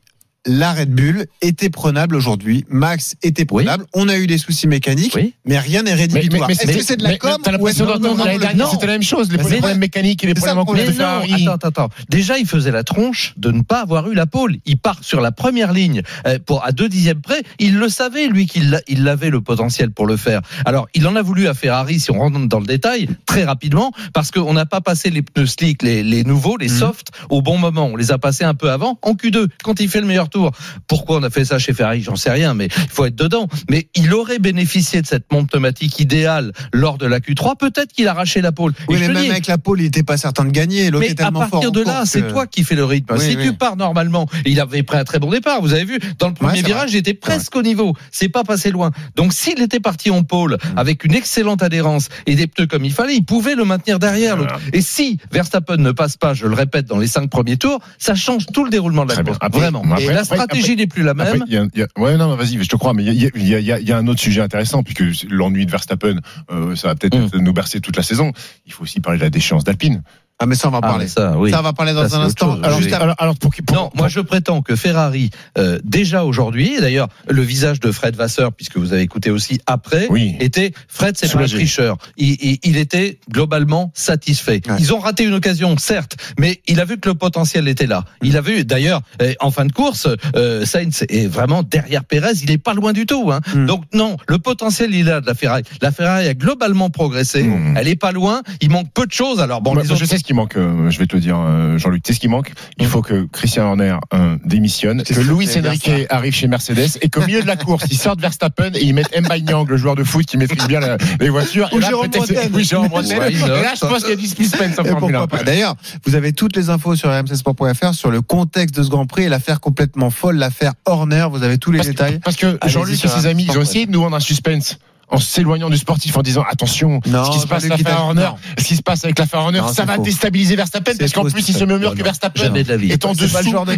la 0.47 0.73
Red 0.73 0.91
Bull 0.93 1.27
était 1.41 1.71
prenable 1.71 2.17
aujourd'hui. 2.17 2.65
Max 2.69 3.15
était 3.23 3.45
prenable. 3.45 3.85
On 3.95 4.09
a 4.09 4.17
eu 4.17 4.27
des 4.27 4.39
soucis 4.39 4.67
mécaniques, 4.67 5.15
Oui. 5.15 5.35
mais 5.45 5.59
rien 5.59 5.83
n'est 5.83 5.95
rédhibitoire. 5.95 6.51
Est-ce 6.51 6.67
que 6.67 6.83
c'est 6.83 6.97
de 6.97 7.03
la 7.05 7.17
com 7.17 7.39
T'as 7.43 7.53
l'impression 7.53 7.87
d'entendre 7.87 8.25
l'année 8.25 8.39
dernière, 8.39 8.69
c'était 8.69 8.87
la 8.87 8.93
même 8.95 9.03
chose. 9.03 9.31
Les 9.31 9.39
problèmes 9.39 9.79
mécaniques 9.79 10.25
et 10.25 10.27
les 10.27 10.35
problèmes 10.35 10.59
en 10.59 10.65
course 10.65 10.85
de 10.85 10.91
Ferrari. 10.93 11.33
attends, 11.47 11.53
attends, 11.53 11.69
attends. 11.69 11.89
Déjà, 12.09 12.39
il 12.39 12.47
faisait 12.47 12.71
la 12.71 12.83
tronche 12.83 13.35
de 13.37 13.51
ne 13.53 13.63
pas 13.63 13.81
avoir 13.81 14.11
eu 14.11 14.15
la 14.15 14.27
pole. 14.27 14.57
Il 14.67 14.79
part 14.79 14.99
sur 15.03 15.21
la 15.21 15.33
première 15.33 15.73
ligne 15.73 16.03
euh, 16.27 16.39
pour 16.45 16.65
à 16.65 16.73
deux 16.73 16.89
dixièmes 16.89 17.21
près. 17.21 17.43
Il 17.59 17.79
le 17.79 17.89
savait, 17.89 18.27
lui, 18.27 18.47
qu'il 18.47 18.81
il 18.89 19.07
avait 19.09 19.31
le 19.31 19.41
potentiel 19.41 19.91
pour 19.91 20.07
le 20.07 20.17
faire. 20.17 20.41
Alors, 20.65 20.89
il 20.95 21.07
en 21.07 21.15
a 21.17 21.23
voulu 21.23 21.47
à 21.47 21.55
Ferrari, 21.55 22.01
si 22.01 22.11
on 22.11 22.19
rentre 22.19 22.39
dans 22.49 22.61
le 22.61 22.67
détail, 22.67 23.09
très 23.27 23.45
rapidement, 23.45 23.93
parce 24.13 24.31
qu'on 24.31 24.53
n'a 24.53 24.67
pas 24.67 24.81
passé 24.81 25.11
les 25.11 25.23
pneus 25.23 25.47
slick, 25.47 25.83
les, 25.83 26.03
les 26.03 26.25
nouveaux, 26.25 26.57
les 26.57 26.69
softs, 26.69 27.09
au 27.31 27.43
bon 27.43 27.59
moment. 27.59 27.87
On 27.87 27.97
les 27.97 28.11
a 28.11 28.19
passés 28.19 28.45
un 28.45 28.55
peu 28.55 28.71
avant, 28.71 28.99
en 29.03 29.13
Q2, 29.13 29.47
quand 29.63 29.81
il 29.81 29.89
fait 29.89 30.01
le 30.01 30.07
meilleur 30.07 30.29
tour. 30.33 30.51
Pourquoi 30.89 31.19
on 31.19 31.23
a 31.23 31.31
fait 31.31 31.45
ça 31.45 31.59
chez 31.59 31.73
Ferrari? 31.73 32.03
J'en 32.03 32.17
sais 32.17 32.31
rien, 32.31 32.55
mais 32.55 32.67
il 32.67 32.89
faut 32.91 33.05
être 33.05 33.15
dedans. 33.17 33.49
Mais 33.71 33.89
il 33.95 34.13
aurait 34.15 34.39
bénéficié 34.39 35.03
de 35.03 35.07
cette 35.07 35.31
monte 35.33 35.51
pneumatique 35.51 35.99
idéale 36.01 36.53
lors 36.73 36.99
de 36.99 37.07
la 37.07 37.21
Q3. 37.21 37.57
Peut-être 37.57 37.93
qu'il 37.93 38.09
a 38.09 38.13
arraché 38.13 38.41
la 38.41 38.53
pole. 38.53 38.73
Oui, 38.89 38.97
mais 39.01 39.09
même 39.09 39.23
dis, 39.23 39.31
avec 39.31 39.47
la 39.47 39.59
pole, 39.59 39.81
il 39.81 39.85
n'était 39.85 40.03
pas 40.03 40.17
certain 40.17 40.45
de 40.45 40.51
gagner. 40.51 40.87
Est 40.87 40.91
mais 40.91 41.11
à 41.11 41.15
tellement 41.15 41.41
fort. 41.41 41.51
partir 41.51 41.73
de 41.73 41.83
là, 41.83 42.03
c'est 42.07 42.23
que- 42.23 42.31
toi 42.31 42.47
qui 42.47 42.65
fais 42.65 42.75
le 42.75 42.85
rythme. 42.85 43.15
Oui, 43.15 43.21
si 43.21 43.37
oui. 43.37 43.45
tu 43.45 43.53
pars 43.53 43.77
normalement, 43.77 44.27
il 44.47 44.59
avait 44.61 44.83
pris 44.83 44.97
un 44.99 45.05
très 45.05 45.19
bon 45.19 45.31
départ. 45.31 45.61
Vous 45.61 45.73
avez 45.75 45.85
vu, 45.85 45.99
dans 46.19 46.29
le 46.29 46.35
premier 46.35 46.53
Ouais, 46.55 46.63
virage, 46.63 46.95
était 46.95 47.15
presque 47.15 47.55
au 47.57 47.63
niveau. 47.63 47.95
C'est 48.11 48.29
pas 48.29 48.43
passé 48.45 48.71
loin. 48.71 48.91
Donc, 49.17 49.33
s'il 49.33 49.61
était 49.61 49.81
parti 49.81 50.11
en 50.11 50.23
pôle 50.23 50.55
Mm. 50.55 50.79
avec 50.79 51.05
une 51.05 51.15
excellente 51.15 51.63
adhérence 51.63 52.09
et 52.27 52.35
des 52.35 52.47
pneus 52.47 52.67
comme 52.67 52.85
il 52.85 52.93
fallait, 52.93 53.15
il 53.17 53.25
pouvait 53.25 53.55
le 53.55 53.65
maintenir 53.65 53.99
derrière 53.99 54.37
l'autre. 54.37 54.59
Et 54.73 54.81
si 54.81 55.19
Verstappen 55.31 55.77
ne 55.77 55.93
passe 55.93 56.17
pas, 56.17 56.35
je 56.35 56.47
le 56.47 56.55
répète, 56.55 56.87
dans 56.87 56.99
les 56.99 57.07
cinq 57.07 57.29
premiers 57.31 57.57
tours, 57.57 57.81
ça 57.99 58.15
change 58.15 58.47
tout 58.53 58.65
le 58.65 58.71
déroulement 58.71 59.05
de 59.05 59.15
la 59.15 59.23
course. 59.23 59.39
Vraiment. 59.53 59.83
Et 59.99 60.07
la 60.31 60.43
après- 60.43 60.57
stratégie 60.57 60.77
n'est 60.77 60.87
plus 60.87 61.03
la 61.03 61.11
Après, 61.13 61.33
même. 61.39 61.45
il 61.47 61.53
y 61.53 61.57
a- 61.57 61.67
il 61.75 61.81
y 61.81 61.83
a- 61.83 61.89
ouais, 62.01 62.17
non, 62.17 62.35
vas-y, 62.37 62.63
je 62.63 62.69
te 62.69 62.77
crois, 62.77 62.95
mais 62.95 63.05
y 63.05 63.31
y 63.35 63.55
a- 63.55 63.79
il 63.79 63.89
y 63.89 63.93
a 63.93 63.99
un 63.99 64.07
autre 64.07 64.21
sujet 64.21 64.41
intéressant, 64.41 64.83
puisque 64.83 65.03
l'ennui 65.29 65.67
de 65.67 65.71
Verstappen, 65.71 66.17
euh, 66.51 66.75
ça 66.77 66.89
va 66.89 66.95
peut-être 66.95 67.37
Mm. 67.37 67.41
nous 67.41 67.53
bercer 67.53 67.81
toute 67.81 67.97
la 67.97 68.03
saison. 68.03 68.33
Il 68.67 68.73
faut 68.73 68.83
aussi 68.85 69.01
parler 69.01 69.19
de 69.19 69.25
la 69.25 69.31
déchéance 69.31 69.65
d'Alpine. 69.65 70.03
Ah, 70.39 70.47
mais 70.47 70.57
ça, 70.57 70.69
on 70.69 70.71
va 70.73 70.79
Ah, 70.83 70.89
parler. 70.89 71.07
ça, 71.07 71.35
oui. 71.39 71.51
Ça, 71.53 71.61
on 71.61 71.63
va 71.63 71.73
parler 71.73 71.93
dans 71.93 72.17
un 72.17 72.21
instant. 72.23 72.59
Alors, 72.63 72.79
Oui. 72.81 72.93
Alors, 72.93 73.15
alors 73.19 73.37
pour, 73.37 73.53
pour- 73.65 73.77
Non, 73.77 73.91
moi 73.95 74.09
je 74.09 74.19
prétends 74.19 74.61
que 74.61 74.75
Ferrari, 74.75 75.31
euh, 75.57 75.79
déjà 75.85 76.25
aujourd'hui, 76.25 76.75
et 76.75 76.81
d'ailleurs 76.81 77.09
le 77.29 77.43
visage 77.43 77.79
de 77.79 77.93
Fred 77.93 78.17
Vasseur, 78.17 78.53
puisque 78.53 78.77
vous 78.77 78.93
avez 78.93 79.03
écouté 79.03 79.31
aussi 79.31 79.61
après, 79.67 80.09
Oui. 80.11 80.35
était 80.41 80.73
Fred, 80.89 81.17
c'est 81.17 81.33
pas 81.33 81.43
un 81.43 81.47
tricheur. 81.47 81.97
Il, 82.17 82.37
il- 82.43 82.59
il 82.65 82.77
était 82.77 83.21
globalement 83.31 83.93
satisfait. 83.95 84.61
Ouais. 84.69 84.75
Ils 84.81 84.93
ont 84.93 84.99
raté 84.99 85.23
une 85.25 85.35
occasion, 85.35 85.77
certes, 85.79 86.17
mais 86.41 86.61
il 86.67 86.81
a 86.81 86.85
vu 86.85 86.99
que 86.99 87.09
le 87.09 87.15
potentiel 87.15 87.69
était 87.69 87.87
là. 87.87 88.05
Il 88.23 88.37
a 88.37 88.41
vu, 88.41 88.65
d'ailleurs, 88.65 89.01
euh, 89.21 89.35
en 89.41 89.51
fin 89.53 89.65
de 89.65 89.73
course, 89.73 90.09
euh, 90.35 90.65
Sainz 90.67 91.05
est 91.09 91.27
vraiment 91.29 91.63
derrière 91.63 92.05
Pérez, 92.05 92.33
il 92.43 92.51
est 92.51 92.59
pas 92.59 92.75
loin 92.75 92.93
du 92.93 93.07
tout. 93.07 93.31
Hein. 93.31 93.41
Mm. 93.55 93.67
Donc 93.67 93.85
non, 93.95 94.17
le 94.27 94.39
potentiel 94.39 94.93
il 94.95 95.07
est 95.07 95.11
là 95.11 95.21
de 95.21 95.27
la 95.27 95.35
Ferrari. 95.35 95.63
La 95.81 95.93
Ferrari 95.93 96.27
a 96.27 96.35
globalement 96.35 96.91
progressé. 96.91 97.45
Mm. 97.45 97.77
Elle 97.77 97.87
est 97.89 97.97
pas 97.97 98.11
loin. 98.13 98.43
Il 98.61 98.71
manque 98.71 98.91
peu 98.93 99.07
de 99.07 99.13
choses. 99.13 99.41
Alors 99.41 99.61
bon, 99.63 99.75
Moi, 99.75 99.83
les 99.85 99.91
autres- 99.93 100.01
je 100.01 100.05
sais 100.07 100.19
ce 100.23 100.27
qui 100.27 100.35
manque, 100.35 100.57
euh, 100.57 100.89
je 100.91 100.99
vais 100.99 101.07
te 101.07 101.15
le 101.17 101.21
dire, 101.21 101.37
euh, 101.39 101.77
Jean-Luc. 101.79 102.03
Sais 102.07 102.13
ce 102.15 102.21
qui 102.21 102.29
manque 102.29 102.53
Il 102.79 102.87
faut 102.87 103.03
que 103.03 103.27
Christian 103.33 103.65
Horner 103.67 103.97
euh, 104.15 104.37
démissionne, 104.45 105.03
C'est 105.07 105.15
que 105.15 105.21
Luis 105.21 105.49
j'allais 105.53 105.69
Enrique 105.69 105.91
arrive 106.11 106.33
chez 106.35 106.47
Mercedes 106.47 106.99
et 107.01 107.09
qu'au 107.11 107.21
milieu 107.27 107.43
de 107.43 107.47
la 107.47 107.57
course, 107.57 107.85
ils 107.91 107.97
sortent 107.99 108.21
Verstappen 108.21 108.71
et 108.75 108.83
ils 108.85 108.95
mettent 108.95 109.15
Mbanyang, 109.21 109.69
le 109.69 109.77
joueur 109.77 109.95
de 109.97 110.05
foot 110.05 110.25
qui 110.25 110.37
maîtrise 110.37 110.67
bien 110.69 110.81
la- 110.81 110.97
les 111.21 111.29
voitures. 111.29 111.69
Ou 111.73 111.79
Et 111.79 111.81
là, 111.81 111.89
Jérôme 111.89 112.09
Bretagne. 112.09 112.51
Oui, 112.55 112.65
Jérôme 112.65 112.89
Bretagne. 112.89 113.19
Ouais, 113.19 113.33
Et 113.33 113.39
là, 113.39 113.75
je 113.75 113.81
pense 113.87 114.01
qu'il 114.01 114.11
y 114.11 114.13
a 114.13 114.17
du 114.17 114.27
suspense 114.29 114.79
en 114.79 114.85
Et 114.85 114.89
Formule 114.89 115.15
1. 115.17 115.19
pourquoi 115.21 115.39
pas? 115.39 115.45
D'ailleurs, 115.45 115.75
vous 116.07 116.15
avez 116.15 116.33
toutes 116.33 116.57
les 116.57 116.71
infos 116.71 116.95
sur 116.97 117.11
rmcsport.fr 117.11 117.95
sur 117.95 118.11
le 118.11 118.21
contexte 118.23 118.77
de 118.77 118.83
ce 118.83 118.89
Grand 118.89 119.07
Prix 119.07 119.25
et 119.25 119.29
l'affaire 119.29 119.61
complètement 119.61 120.11
folle, 120.11 120.37
l'affaire 120.37 120.73
Horner. 120.85 121.27
Vous 121.31 121.43
avez 121.43 121.59
tous 121.59 121.73
les 121.73 121.79
Parce 121.79 121.89
que, 121.89 121.93
détails. 121.93 122.19
parce 122.21 122.37
que 122.37 122.59
Jean-Luc 122.67 122.95
et 122.95 122.97
sur 122.97 123.11
ses 123.11 123.27
amis, 123.27 123.47
ils 123.51 123.59
ont 123.59 123.63
essayé 123.63 123.87
de 123.87 123.91
nous 123.91 124.01
vendre 124.01 124.17
un 124.17 124.21
suspense 124.21 124.79
en 125.13 125.19
s'éloignant 125.19 125.71
du 125.71 125.77
sportif 125.77 126.17
en 126.17 126.23
disant 126.23 126.43
attention, 126.51 127.01
Non, 127.07 127.25
ce 127.25 127.31
qui 127.33 127.39
se 127.39 127.47
passe 127.47 127.69
t'a- 127.69 128.01
Horner, 128.01 128.31
ce 128.59 128.65
qui 128.65 128.77
se 128.77 128.83
passe 128.83 129.05
avec 129.05 129.21
Horner, 129.33 129.61
Non, 129.61 129.69
ça 129.69 129.85
va 129.85 129.97
faux. 129.97 130.03
déstabiliser 130.03 130.57
Verstappen 130.57 130.93
parce 130.99 131.13
qu'en 131.13 131.25
plus 131.25 131.49
il 131.49 131.55
se 131.55 131.65
met 131.65 131.75
au 131.75 131.79
mur 131.79 131.91
Non, 131.91 131.97
que 131.97 132.03
Verstappen 132.03 132.43
jamais 132.43 132.65
de 132.65 132.69
la 132.71 132.77
vie. 132.77 132.91
est 132.91 133.05
en 133.05 133.13
dessous 133.13 133.25
et 133.25 133.29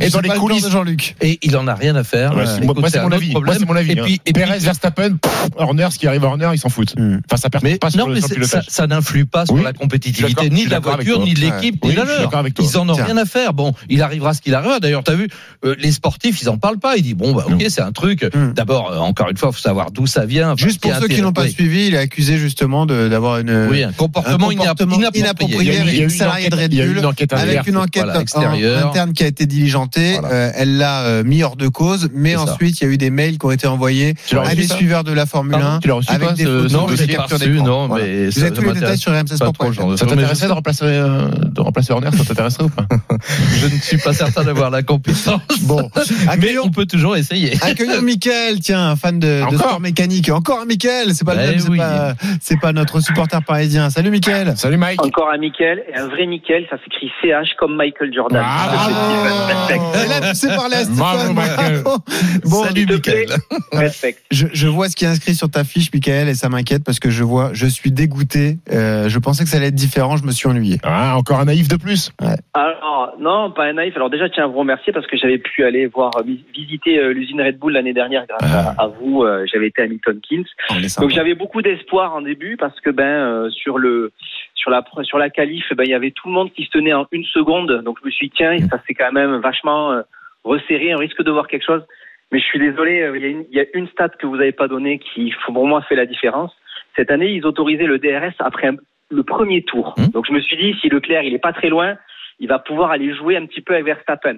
c'est 0.05 0.11
dans 0.11 0.21
les 0.21 0.29
coulisses. 0.31 0.65
de 0.65 0.71
Jean-Luc. 0.71 1.17
et 1.21 1.39
il 1.43 1.57
en 1.57 1.67
a 1.67 1.75
rien 1.75 1.97
à 1.97 2.05
faire. 2.05 2.35
Moi, 2.35 2.47
c'est 2.47 3.03
mon 3.03 3.13
avis. 3.13 3.33
Moi, 3.33 3.41
problème. 3.41 3.57
c'est 3.59 3.67
mon 3.67 3.77
avis. 3.77 3.93
Et 3.93 3.97
puis, 3.97 4.21
hein. 4.27 4.33
Perez, 4.33 4.59
Verstappen, 4.59 5.17
Horner, 5.57 5.89
ce 5.91 5.99
qui 5.99 6.07
arrive 6.07 6.25
à 6.25 6.29
Horner, 6.29 6.51
ils 6.55 6.59
s'en 6.59 6.69
foutent. 6.69 6.97
Hmm. 6.97 7.19
Enfin, 7.29 7.37
ça 7.37 7.51
perd 7.51 7.79
pas 7.79 7.89
non, 7.89 8.15
sur 8.15 8.39
le 8.39 8.47
ça, 8.69 8.87
n'influe 8.87 9.27
pas 9.27 9.45
sur 9.47 9.57
la 9.57 9.73
compétitivité 9.73 10.51
ni 10.51 10.67
de 10.67 10.71
la 10.71 10.77
avec 10.77 10.89
voiture, 10.89 11.21
ni 11.21 11.35
de 11.35 11.41
l'équipe, 11.41 11.85
ni 11.85 11.95
de 11.95 11.97
la 12.01 12.39
avec 12.39 12.55
toi. 12.55 12.65
Ils 12.65 12.79
en 12.79 12.89
ont 12.89 12.95
rien 12.95 13.17
à 13.17 13.25
faire. 13.25 13.53
Bon, 13.55 13.73
il 13.89 14.03
arrivera 14.03 14.35
ce 14.35 14.41
qu'il 14.41 14.55
arrivera. 14.55 14.79
D'ailleurs, 14.81 15.03
t'as 15.03 15.15
vu, 15.15 15.29
euh, 15.65 15.75
les 15.79 15.93
sportifs, 15.93 16.41
ils 16.43 16.49
en 16.49 16.59
parlent 16.59 16.79
pas. 16.79 16.97
Ils 16.97 17.03
disent 17.03 17.15
bon, 17.15 17.33
bah 17.33 17.45
ok, 17.51 17.65
c'est 17.69 17.81
un 17.83 17.93
truc. 17.93 18.25
D'abord, 18.55 19.03
encore 19.03 19.31
une 19.31 19.37
fois, 19.37 19.51
faut 19.53 19.59
savoir 19.59 19.91
d'où 19.91 20.07
ça 20.07 20.25
vient. 20.27 20.55
Juste 20.57 20.81
pour 20.81 20.95
ceux 20.95 21.09
qui 21.09 21.24
n'ont 21.25 21.33
pas 21.33 21.43
intéressant- 21.43 21.55
suivi, 21.57 21.87
il 21.89 21.95
est 21.95 21.99
accusé 21.99 22.37
justement 22.39 22.87
d'avoir 22.87 23.39
une. 23.39 23.69
Oui, 23.71 23.83
un 23.83 23.93
comportement, 23.93 24.49
un 24.51 24.55
comportement 24.55 24.97
inapproprié. 24.97 25.21
inapproprié 25.21 25.61
Il 25.61 25.67
y 25.67 25.71
a 25.71 25.79
eu- 25.79 25.83
avec 25.89 26.01
une 26.01 26.11
salariée 26.11 26.49
de 26.51 26.57
Red 26.57 26.71
Bull, 26.75 27.03
avec 27.33 27.67
une 27.67 27.77
enquête 27.77 28.05
extérieure. 28.21 28.89
interne 28.89 29.13
qui 29.13 29.25
a 29.25 29.27
été 29.27 29.47
diligentée. 29.47 30.19
Voilà. 30.21 30.35
Euh, 30.35 30.51
elle 30.55 30.77
l'a 30.79 31.03
euh, 31.03 31.25
mis 31.25 31.43
hors 31.43 31.57
de 31.57 31.69
cause, 31.69 32.09
mais 32.15 32.37
ensuite 32.37 32.81
il 32.81 32.85
y 32.85 32.87
a 32.87 32.91
eu 32.93 32.99
des 32.99 33.11
mails 33.11 33.39
qui 33.39 33.47
ont 33.47 33.51
été 33.51 33.67
envoyés 33.67 34.15
à 34.45 34.55
des 34.55 34.67
suiveurs 34.67 35.05
de 35.05 35.13
la 35.13 35.27
Formule 35.27 35.53
Pardon 35.53 35.67
1 35.67 35.81
Tu 35.81 35.89
l'as 35.89 35.95
reçu, 35.95 36.11
avec 36.11 36.33
des 36.35 36.45
photos 36.45 36.91
de 36.99 37.05
capture 37.07 37.39
d'écran. 37.39 37.89
Vous 37.89 37.95
avez 37.95 38.31
tous 38.53 38.63
les 38.63 38.73
détails 38.75 38.99
sur 38.99 39.13
rmcsport.fr. 39.13 39.73
genre. 39.73 39.99
Ça 39.99 40.07
t'intéresserait 40.07 40.49
de 40.49 40.53
remplacer, 40.53 40.85
euh, 40.85 41.29
de 41.29 41.61
remplacer 41.61 41.93
Horner 41.93 42.11
Ça 42.17 42.25
t'intéresserait 42.25 42.65
ou 42.65 42.69
pas 42.69 42.87
Je 43.61 43.67
ne 43.75 43.81
suis 43.81 43.99
pas 43.99 44.13
certain 44.13 44.45
d'avoir 44.45 44.71
la 44.71 44.83
compétence. 44.83 45.41
Bon, 45.63 45.91
Mais 46.41 46.59
on 46.59 46.71
peut 46.71 46.87
toujours 46.87 47.17
essayer. 47.17 47.57
accueillons 47.63 48.03
Mickaël, 48.03 48.61
tiens, 48.61 48.97
fan 48.97 49.19
de, 49.19 49.43
de 49.51 49.57
sport 49.57 49.81
mécanique. 49.81 50.29
Encore 50.31 50.61
un 50.61 50.67
Mickaël, 50.67 51.14
c'est 51.15 51.25
pas 51.25 51.35
le 51.35 51.41
Eh 51.45 51.47
même, 51.51 51.59
c'est 51.59 51.69
oui. 51.71 51.79
pas, 51.79 52.15
c'est 52.41 52.61
pas 52.61 52.73
notre 52.73 53.01
supporter 53.01 53.43
parisien. 53.43 53.91
Salut 53.91 54.11
Mickaël. 54.11 54.57
Salut 54.57 54.77
Mike. 54.77 55.03
Encore 55.05 55.31
un 55.31 55.39
Mickel, 55.39 55.83
et 55.89 55.97
un 55.97 56.09
vrai 56.09 56.27
Mickel, 56.27 56.67
ça 56.71 56.77
s'écrit 56.85 57.11
CH 57.23 57.55
comme 57.59 57.77
Michael 57.77 58.13
Jordan. 58.15 58.43
Ah, 58.45 58.89
Respect. 59.49 59.81
Et 60.05 60.09
là, 60.09 60.29
tu 60.31 60.35
sais 60.35 60.49
parler 60.49 60.77
à 60.77 60.85
Bravo, 60.85 61.33
Stéphane. 61.33 61.83
Bon, 62.45 62.65
Salut. 62.65 62.87
Mickaël. 62.87 63.27
Respect. 63.73 64.17
Je, 64.31 64.47
je 64.53 64.69
vois 64.69 64.89
ce 64.89 64.97
qui 64.97 65.05
est 65.05 65.09
inscrit 65.09 65.35
sur 65.35 65.51
ta 65.51 65.65
fiche, 65.65 65.89
Michael, 65.93 66.29
et 66.29 66.35
ça 66.35 66.49
m'inquiète 66.49 66.85
parce 66.85 66.99
que 67.01 67.11
je 67.11 67.23
vois, 67.23 67.51
je 67.53 67.67
suis 67.67 67.91
dégoûté. 67.93 68.59
Euh, 68.73 69.09
je 69.09 69.19
pensais 69.19 69.45
que 69.45 69.51
ça 69.51 69.57
allait 69.59 69.69
être 69.69 69.75
différent, 69.75 70.17
je 70.17 70.25
me 70.25 70.33
suis 70.33 70.49
ennuyé. 70.49 70.79
Ah, 70.83 71.17
encore 71.17 71.41
un 71.41 71.45
naïf 71.47 71.69
de 71.69 71.77
plus. 71.77 72.11
Alors, 72.55 73.15
non, 73.21 73.51
pas 73.53 73.65
un 73.65 73.75
naïf. 73.75 73.95
Alors 73.97 74.11
déjà, 74.11 74.29
tiens 74.29 74.45
à 74.45 74.47
vous 74.47 74.59
remercier 74.59 74.93
parce 74.93 75.07
que 75.07 75.17
j'avais 75.17 75.39
pu 75.39 75.65
aller 75.65 75.87
voir 75.87 76.11
euh, 76.19 76.23
visiter 76.55 76.99
euh, 76.99 77.13
l'usine 77.13 77.41
Red 77.41 77.59
Bull 77.59 77.73
l'année 77.73 77.93
dernière 77.95 78.25
grâce 78.29 78.51
à, 78.53 78.75
à 78.83 78.87
vous. 78.89 79.25
J'avais 79.53 79.69
été 79.69 79.83
à 79.83 79.87
Milton 79.87 80.19
Keynes. 80.29 80.45
Donc 81.03 81.11
j'avais 81.11 81.35
beaucoup 81.35 81.63
d'espoir 81.63 82.15
en 82.15 82.21
début 82.23 82.57
parce 82.57 82.79
que 82.81 82.91
ben 82.91 83.05
euh, 83.05 83.51
sur 83.51 83.79
le 83.79 84.13
sur 84.55 84.71
la 84.71 84.85
sur 85.03 85.19
la 85.19 85.31
qualif, 85.31 85.65
ben 85.77 85.85
il 85.85 85.91
y 85.91 85.95
avait 85.95 86.11
tout 86.13 86.29
le 86.29 86.35
monde 86.35 86.53
qui 86.53 86.65
se 86.65 86.71
tenait 86.71 86.93
en 86.93 87.07
une 87.13 87.25
seconde. 87.25 87.83
Donc 87.83 87.99
je 88.01 88.07
me 88.07 88.11
suis 88.11 88.29
dit 88.29 88.35
tiens, 88.37 88.57
ça 88.71 88.81
s'est 88.87 88.95
quand 88.95 89.13
même 89.13 89.37
vachement 89.37 89.93
euh, 89.93 90.03
resserré. 90.45 90.95
On 90.95 90.99
risque 90.99 91.23
de 91.23 91.31
voir 91.31 91.49
quelque 91.49 91.65
chose. 91.65 91.83
Mais 92.33 92.39
je 92.41 92.45
suis 92.45 92.59
désolé, 92.59 93.03
euh, 93.03 93.17
il 93.17 93.23
y 93.23 93.27
a 93.27 93.29
une, 93.29 93.45
il 93.51 93.57
y 93.57 93.61
a 93.61 93.65
une 93.75 93.87
stat 93.89 94.09
que 94.11 94.27
vous 94.27 94.37
n'avez 94.37 94.53
pas 94.53 94.67
donnée 94.69 94.99
qui 94.99 95.33
pour 95.47 95.67
moi 95.67 95.83
fait 95.83 95.95
la 95.97 96.07
différence. 96.07 96.53
Cette 96.97 97.11
année, 97.11 97.33
ils 97.33 97.45
autorisaient 97.47 97.87
le 97.87 97.99
DRS 97.99 98.35
après 98.41 98.69
un- 98.69 98.77
le 99.11 99.23
premier 99.23 99.63
tour. 99.63 99.95
Hmm. 99.99 100.11
Donc 100.13 100.27
je 100.27 100.33
me 100.33 100.41
suis 100.41 100.57
dit 100.57 100.75
si 100.81 100.89
Leclerc 100.89 101.23
il 101.23 101.35
est 101.35 101.39
pas 101.39 101.53
très 101.53 101.69
loin, 101.69 101.97
il 102.41 102.49
va 102.49 102.59
pouvoir 102.59 102.91
aller 102.91 103.15
jouer 103.15 103.37
un 103.37 103.47
petit 103.47 103.61
peu 103.61 103.75
avec 103.75 103.85
Verstappen. 103.87 104.37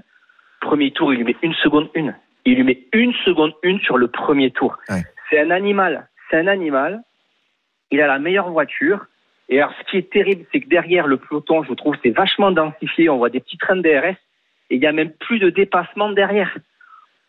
Premier 0.61 0.91
tour, 0.91 1.13
il 1.13 1.19
lui 1.19 1.25
met 1.25 1.37
une 1.43 1.55
seconde 1.55 1.89
une. 1.95 2.15
Il 2.45 2.57
lui 2.57 2.63
met 2.65 2.81
une 2.93 3.13
seconde 3.25 3.53
une 3.63 3.81
sur 3.81 3.97
le 3.99 4.09
premier 4.09 4.51
tour. 4.51 4.77
Ouais. 4.89 5.03
C'est 5.31 5.41
un 5.41 5.51
animal. 5.51 6.09
C'est 6.31 6.39
un 6.39 6.47
animal. 6.47 7.03
Il 7.91 8.01
a 8.01 8.07
la 8.07 8.19
meilleure 8.19 8.51
voiture. 8.51 9.07
Et 9.49 9.61
alors, 9.61 9.73
ce 9.81 9.91
qui 9.91 9.97
est 9.99 10.11
terrible, 10.11 10.45
c'est 10.53 10.61
que 10.61 10.69
derrière 10.69 11.07
le 11.07 11.19
peloton, 11.19 11.63
je 11.63 11.73
trouve, 11.75 11.95
c'est 12.03 12.11
vachement 12.11 12.51
densifié. 12.51 13.09
On 13.09 13.19
voit 13.19 13.31
des 13.31 13.41
petits 13.41 13.59
trains 13.59 13.77
de 13.77 13.83
DRS. 13.83 14.17
Et 14.71 14.75
il 14.77 14.81
n'y 14.81 14.87
a 14.87 14.93
même 14.93 15.13
plus 15.13 15.39
de 15.39 15.51
dépassement 15.51 16.11
derrière. 16.11 16.57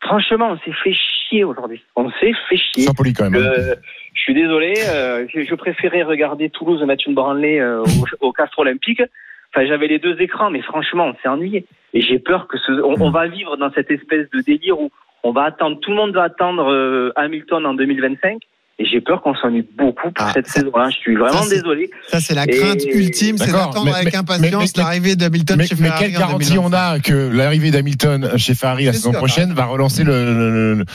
Franchement, 0.01 0.49
on 0.51 0.57
s'est 0.59 0.75
fait 0.83 0.93
chier 0.93 1.43
aujourd'hui. 1.43 1.83
On 1.95 2.09
s'est 2.11 2.33
fait 2.49 2.57
chier. 2.57 2.83
Sans 2.83 2.93
poli 2.93 3.13
quand 3.13 3.29
même. 3.29 3.41
hein. 3.41 3.53
Euh, 3.57 3.75
je 4.13 4.21
suis 4.21 4.33
désolé, 4.33 4.73
euh, 4.89 5.27
je, 5.31 5.53
préférais 5.55 6.01
regarder 6.01 6.49
Toulouse 6.49 6.81
mettre 6.83 7.03
une 7.07 7.13
Branley 7.13 7.59
euh, 7.59 7.81
au, 7.81 8.27
au 8.27 8.31
Castre 8.31 8.59
Olympique. 8.59 9.01
Enfin, 9.53 9.65
j'avais 9.67 9.87
les 9.87 9.99
deux 9.99 10.19
écrans, 10.19 10.49
mais 10.49 10.61
franchement, 10.61 11.05
on 11.05 11.15
s'est 11.21 11.29
ennuyé. 11.29 11.65
Et 11.93 12.01
j'ai 12.01 12.17
peur 12.19 12.47
que 12.47 12.57
ce, 12.57 12.71
on, 12.71 12.99
on 12.99 13.11
va 13.11 13.27
vivre 13.27 13.57
dans 13.57 13.71
cette 13.71 13.91
espèce 13.91 14.27
de 14.31 14.41
délire 14.41 14.79
où 14.79 14.89
on 15.23 15.31
va 15.31 15.43
attendre, 15.43 15.79
tout 15.79 15.91
le 15.91 15.95
monde 15.97 16.13
va 16.13 16.23
attendre 16.23 16.71
euh, 16.71 17.11
Hamilton 17.15 17.65
en 17.65 17.73
2025. 17.73 18.41
Et 18.79 18.85
j'ai 18.85 19.01
peur 19.01 19.21
qu'on 19.23 19.33
s'ennuie 19.35 19.65
beaucoup 19.75 20.11
pour 20.11 20.25
Ah, 20.27 20.31
cette 20.33 20.47
saison-là. 20.47 20.89
Je 20.91 20.97
suis 20.97 21.15
vraiment 21.15 21.41
ça, 21.41 21.49
désolé. 21.49 21.89
Ça, 22.09 22.19
c'est 22.19 22.35
la 22.35 22.43
Et- 22.43 22.57
crainte 22.59 22.83
ultime, 22.85 23.37
c'est 23.39 23.51
d'attendre 23.51 23.85
mais- 23.85 23.93
avec 23.93 24.13
mais- 24.13 24.19
impatience 24.19 24.73
mais- 24.77 24.83
l'arrivée 24.83 25.15
d'Hamilton 25.15 25.55
Mais, 25.57 25.65
chez 25.65 25.75
mais 25.79 25.87
Ferrari. 25.87 26.03
quelle 26.05 26.15
en 26.17 26.19
garantie 26.19 26.49
2025. 26.53 26.69
on 26.69 26.73
a 26.95 26.99
que 26.99 27.35
l'arrivée 27.35 27.71
d'Hamilton 27.71 28.37
chez 28.37 28.53
Ferrari 28.53 28.85
la 28.85 28.93
saison 28.93 29.09
sûr, 29.11 29.17
prochaine 29.19 29.53
va 29.53 29.65
relancer 29.65 30.03
le, 30.03 30.25
le- 30.33 30.75
le- 30.75 30.85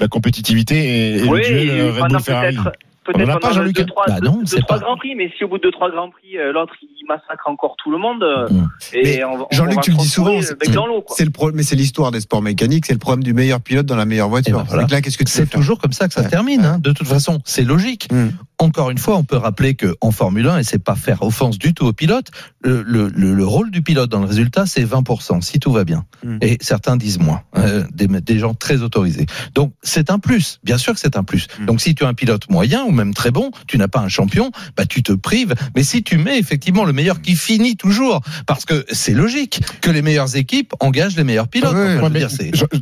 la 0.00 0.08
compétitivité 0.08 0.76
et, 0.76 1.16
et 1.18 1.22
oui, 1.24 1.40
le 1.40 1.44
duel 1.46 1.70
euh, 1.80 1.90
Red 1.92 1.98
pendant 1.98 2.08
Bull 2.14 2.22
Ferrari 2.24 2.56
peut-être 3.06 3.18
peut-être 3.18 3.28
On 3.28 3.32
en 3.32 3.36
a 3.36 3.40
pas, 3.40 3.48
pendant 3.48 3.54
Jean-Luc 3.54 3.76
deux, 3.76 3.84
trois, 3.86 4.04
Bah 4.06 4.20
deux- 4.20 4.26
non, 4.26 4.38
deux, 4.42 4.58
trois 4.60 4.78
pas. 4.78 4.84
grands 4.84 4.96
prix, 4.96 5.14
mais 5.14 5.30
si 5.36 5.44
au 5.44 5.48
bout 5.48 5.58
de 5.58 5.62
deux, 5.62 5.70
trois 5.72 5.90
grands 5.90 6.10
prix, 6.10 6.36
euh, 6.38 6.52
l'autre 6.52 6.74
il 6.82 7.06
massacre 7.08 7.48
encore 7.48 7.76
tout 7.82 7.90
le 7.90 7.98
monde, 7.98 8.22
euh, 8.22 8.48
Mm. 8.50 8.68
et 8.94 9.02
Mais 9.04 9.24
on, 9.24 9.38
va- 9.38 9.44
on 9.44 9.54
Jean-Luc, 9.54 9.76
va 9.76 9.82
tu 9.82 9.90
le 9.92 9.96
dis 9.96 10.08
souvent. 10.08 10.40
C'est 11.08 11.24
le 11.24 11.30
problème, 11.30 11.56
mais 11.56 11.62
c'est 11.62 11.76
l'histoire 11.76 12.10
des 12.10 12.20
sports 12.20 12.42
mécaniques, 12.42 12.86
c'est 12.86 12.92
le 12.92 12.98
problème 12.98 13.22
du 13.22 13.32
meilleur 13.32 13.60
pilote 13.60 13.86
dans 13.86 13.96
la 13.96 14.04
meilleure 14.04 14.28
voiture. 14.28 14.56
Eh 14.56 14.62
ben 14.62 14.64
voilà. 14.68 14.88
C'est 15.06 15.48
que 15.48 15.50
toujours 15.50 15.78
comme 15.78 15.92
ça 15.92 16.08
que 16.08 16.14
ça 16.14 16.22
Ouais. 16.22 16.28
termine. 16.28 16.64
hein. 16.64 16.78
De 16.80 16.92
toute 16.92 17.06
façon, 17.06 17.38
c'est 17.44 17.62
logique. 17.64 18.08
Mm. 18.12 18.28
Encore 18.58 18.90
une 18.90 18.96
fois, 18.98 19.16
on 19.16 19.22
peut 19.24 19.36
rappeler 19.36 19.74
que 19.74 19.94
en 20.00 20.10
Formule 20.10 20.46
1, 20.48 20.58
et 20.60 20.64
c'est 20.64 20.78
pas 20.78 20.94
faire 20.96 21.22
offense 21.22 21.58
du 21.58 21.74
tout 21.74 21.84
au 21.84 21.92
pilote, 21.92 22.28
le, 22.64 22.82
le- 22.82 23.08
le- 23.14 23.34
le 23.34 23.46
rôle 23.46 23.70
du 23.70 23.82
pilote 23.82 24.08
dans 24.10 24.20
le 24.20 24.26
résultat, 24.26 24.64
c'est 24.64 24.82
20%, 24.84 25.42
si 25.42 25.58
tout 25.60 25.72
va 25.72 25.84
bien. 25.84 26.06
Mm. 26.24 26.38
Et 26.40 26.56
certains 26.62 26.96
disent 26.96 27.18
moins, 27.18 27.42
euh, 27.58 27.84
des, 27.92 28.06
des 28.06 28.38
gens 28.38 28.54
très 28.54 28.80
autorisés. 28.82 29.26
Donc 29.54 29.72
c'est 29.82 30.10
un 30.10 30.18
plus, 30.18 30.58
bien 30.64 30.78
sûr 30.78 30.94
que 30.94 31.00
c'est 31.00 31.16
un 31.16 31.22
plus. 31.22 31.48
Mm. 31.60 31.66
Donc 31.66 31.80
si 31.82 31.94
tu 31.94 32.04
as 32.04 32.08
un 32.08 32.14
pilote 32.14 32.48
moyen 32.48 32.82
ou 32.84 32.92
même 32.92 33.12
très 33.12 33.30
bon, 33.30 33.50
tu 33.66 33.76
n'as 33.76 33.88
pas 33.88 34.00
un 34.00 34.08
champion, 34.08 34.50
bah 34.76 34.86
tu 34.86 35.02
te 35.02 35.12
prives. 35.12 35.54
Mais 35.76 35.82
si 35.82 36.02
tu 36.02 36.16
mets 36.16 36.38
effectivement 36.38 36.84
le 36.84 36.94
meilleur 36.94 37.20
qui 37.20 37.36
finit 37.36 37.76
toujours, 37.76 38.22
parce 38.46 38.64
que 38.64 38.86
c'est 38.90 39.12
logique 39.14 39.60
que 39.82 39.90
les 39.90 40.00
meilleures 40.00 40.34
équipes 40.34 40.72
engagent 40.80 41.16
les 41.16 41.24
meilleurs 41.24 41.48
pilotes. 41.48 41.74
Ah 41.74 41.78
ouais, 41.78 41.96
Enfin, 41.98 42.08
mais 42.08 42.20
dire, 42.20 42.30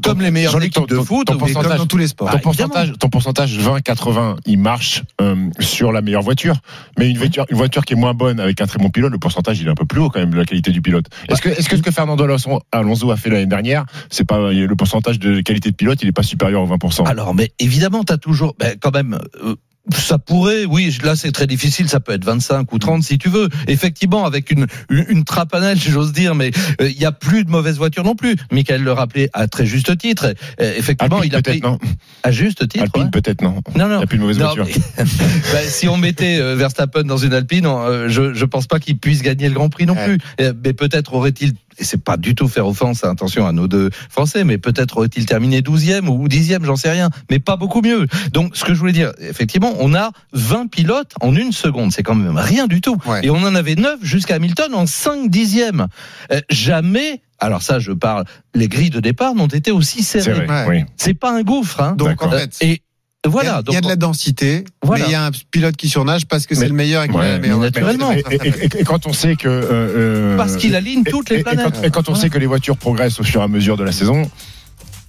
comme 0.04 0.22
les 0.22 0.30
meilleures 0.30 0.62
équipes 0.62 0.88
de 0.88 0.96
ton- 0.96 1.04
foot. 1.04 1.26
ton 1.26 1.32
ou 1.34 1.36
les- 1.36 1.40
pourcentage- 1.52 1.68
Comme 1.70 1.78
dans 1.78 1.86
tous 1.86 1.96
les 1.98 2.06
sports. 2.08 2.28
Bah, 2.28 2.34
ton 2.34 2.38
pourcentage, 2.40 2.92
ton 2.98 3.08
pourcentage 3.08 3.58
20-80, 3.58 4.36
il 4.46 4.58
marche 4.58 5.02
euh, 5.20 5.34
sur 5.64 5.92
la 5.92 6.00
meilleure 6.02 6.22
voiture. 6.22 6.56
Mais 6.98 7.10
une 7.10 7.18
voiture, 7.18 7.46
une 7.50 7.56
voiture 7.56 7.84
qui 7.84 7.94
est 7.94 7.96
moins 7.96 8.14
bonne 8.14 8.38
avec 8.40 8.60
un 8.60 8.66
très 8.66 8.78
bon 8.78 8.90
pilote, 8.90 9.10
le 9.12 9.18
pourcentage 9.18 9.60
il 9.60 9.66
est 9.66 9.70
un 9.70 9.74
peu 9.74 9.86
plus 9.86 10.00
haut 10.00 10.10
quand 10.10 10.20
même 10.20 10.30
de 10.30 10.36
la 10.36 10.44
qualité 10.44 10.70
du 10.70 10.80
pilote. 10.82 11.06
Est-ce 11.28 11.40
que, 11.42 11.48
est-ce 11.48 11.68
que 11.68 11.76
ce 11.76 11.82
que 11.82 11.90
Fernando 11.90 12.24
Alonso- 12.24 13.10
a 13.10 13.16
fait 13.16 13.30
l'année 13.30 13.46
dernière, 13.46 13.84
c'est 14.10 14.24
pas 14.24 14.50
le 14.52 14.74
pourcentage 14.76 15.18
de 15.18 15.40
qualité 15.40 15.70
de 15.70 15.76
pilote, 15.76 16.02
il 16.02 16.08
est 16.08 16.12
pas 16.12 16.22
supérieur 16.22 16.62
au 16.62 16.66
20%. 16.66 17.06
Alors, 17.06 17.34
mais 17.34 17.52
évidemment, 17.58 18.04
tu 18.04 18.12
as 18.12 18.18
toujours, 18.18 18.54
ben, 18.58 18.76
quand 18.80 18.92
même. 18.92 19.18
euh, 19.42 19.56
ça 19.92 20.18
pourrait, 20.18 20.64
oui, 20.64 20.96
là 21.02 21.14
c'est 21.16 21.32
très 21.32 21.46
difficile, 21.46 21.88
ça 21.88 22.00
peut 22.00 22.12
être 22.12 22.24
25 22.24 22.72
ou 22.72 22.78
30 22.78 23.02
si 23.02 23.18
tu 23.18 23.28
veux. 23.28 23.48
Effectivement, 23.68 24.24
avec 24.24 24.50
une, 24.50 24.66
une, 24.90 25.04
une 25.08 25.24
trapanelle, 25.24 25.78
j'ose 25.80 26.12
dire, 26.12 26.34
mais 26.34 26.50
euh, 26.80 26.88
il 26.88 26.98
y 27.00 27.04
a 27.04 27.12
plus 27.12 27.44
de 27.44 27.50
mauvaises 27.50 27.76
voitures 27.76 28.04
non 28.04 28.14
plus. 28.14 28.36
Michael 28.50 28.82
le 28.82 28.92
rappelait 28.92 29.28
à 29.34 29.46
très 29.46 29.66
juste 29.66 29.96
titre. 29.98 30.34
Euh, 30.60 30.74
effectivement, 30.76 31.18
Alpine 31.18 31.32
il 31.32 31.36
a 31.36 31.42
pris 31.42 31.60
non. 31.60 31.78
à 32.22 32.30
juste 32.30 32.66
titre. 32.68 32.84
Alpine 32.84 33.02
ouais. 33.04 33.10
peut-être 33.10 33.42
non. 33.42 33.60
Non, 33.76 33.88
non. 33.88 33.96
Il 33.98 34.00
y 34.00 34.04
a 34.04 34.06
plus 34.06 34.18
de 34.18 34.22
mauvaise 34.22 34.38
Non, 34.38 34.54
voiture. 34.54 34.66
mais- 34.98 35.04
Ben, 35.52 35.68
si 35.68 35.86
on 35.88 35.96
mettait 35.96 36.38
euh, 36.40 36.56
Verstappen 36.56 37.02
dans 37.04 37.18
une 37.18 37.34
Alpine, 37.34 37.66
on, 37.66 37.80
euh, 37.82 38.08
je 38.08 38.32
je 38.34 38.44
pense 38.46 38.66
pas 38.66 38.78
qu'il 38.80 38.98
puisse 38.98 39.22
gagner 39.22 39.48
le 39.48 39.54
Grand 39.54 39.68
Prix 39.68 39.86
non 39.86 39.94
Ouais. 39.94 40.06
plus. 40.06 40.18
Euh, 40.40 40.52
Mais 40.64 40.72
peut-être 40.72 41.14
aurait-il, 41.14 41.52
et 41.78 41.84
c'est 41.84 42.02
pas 42.02 42.16
du 42.16 42.34
tout 42.34 42.48
faire 42.48 42.66
offense, 42.66 43.04
attention 43.04 43.46
à 43.46 43.52
nos 43.52 43.68
deux 43.68 43.90
Français, 44.08 44.44
mais 44.44 44.58
peut-être 44.58 44.98
aurait-il 44.98 45.26
terminé 45.26 45.60
12e 45.60 46.08
ou 46.08 46.28
10e, 46.28 46.64
j'en 46.64 46.76
sais 46.76 46.90
rien, 46.90 47.10
mais 47.30 47.38
pas 47.38 47.56
beaucoup 47.56 47.82
mieux. 47.82 48.06
Donc 48.32 48.56
ce 48.56 48.64
que 48.64 48.74
je 48.74 48.78
voulais 48.78 48.92
dire, 48.92 49.12
effectivement, 49.20 49.72
on 49.80 49.94
a 49.94 50.10
20 50.32 50.70
pilotes 50.70 51.12
en 51.20 51.34
une 51.34 51.52
seconde, 51.52 51.92
c'est 51.92 52.02
quand 52.02 52.14
même 52.14 52.36
rien 52.36 52.66
du 52.66 52.80
tout. 52.80 52.96
Ouais. 53.06 53.24
Et 53.24 53.30
on 53.30 53.36
en 53.38 53.54
avait 53.54 53.74
9 53.74 53.98
jusqu'à 54.02 54.36
Hamilton 54.36 54.74
en 54.74 54.86
5 54.86 55.30
dixièmes. 55.30 55.86
Euh, 56.32 56.40
jamais, 56.50 57.22
alors 57.38 57.62
ça 57.62 57.78
je 57.78 57.92
parle, 57.92 58.24
les 58.54 58.68
grilles 58.68 58.90
de 58.90 59.00
départ 59.00 59.34
n'ont 59.34 59.46
été 59.46 59.70
aussi 59.70 60.02
serrées. 60.02 60.46
Ouais. 60.46 60.86
C'est 60.96 61.14
pas 61.14 61.32
un 61.32 61.42
gouffre, 61.42 61.80
hein. 61.80 61.94
Donc 61.96 62.22
en 62.22 62.28
D'accord. 62.28 62.40
fait, 62.40 62.56
Et 62.60 62.82
voilà. 63.26 63.62
il 63.68 63.72
y 63.74 63.76
a 63.76 63.80
de 63.80 63.88
la 63.88 63.96
densité, 63.96 64.64
Voilà. 64.82 65.04
mais 65.04 65.10
il 65.10 65.12
y 65.12 65.16
a 65.16 65.24
un 65.26 65.30
pilote 65.50 65.76
qui 65.76 65.88
surnage 65.88 66.26
parce 66.26 66.46
que 66.46 66.54
c'est 66.54 66.68
le 66.68 66.74
meilleur 66.74 67.04
et 67.04 67.08
qu'il 67.08 67.16
a 67.16 67.20
Ouais, 67.20 67.28
la 67.30 67.38
meilleure 67.38 67.58
naturellement. 67.58 68.12
Et, 68.12 68.22
et- 68.30 68.36
et- 68.48 68.80
et 68.80 68.84
quand 68.84 69.06
on 69.06 69.12
sait 69.12 69.36
que. 69.36 69.48
euh, 69.48 69.62
euh, 69.70 70.36
Parce 70.36 70.56
qu'il 70.56 70.74
aligne 70.76 71.04
toutes 71.04 71.30
et- 71.30 71.34
les 71.34 71.40
et 71.40 71.44
planètes. 71.44 71.64
quand, 71.74 71.82
et 71.82 71.90
quand 71.90 72.08
on 72.08 72.14
sait 72.14 72.30
que 72.30 72.38
les 72.38 72.46
voitures 72.46 72.76
progressent 72.76 73.20
au 73.20 73.24
fur 73.24 73.40
et 73.40 73.44
à 73.44 73.48
mesure 73.48 73.76
de 73.76 73.84
la 73.84 73.92
saison, 73.92 74.30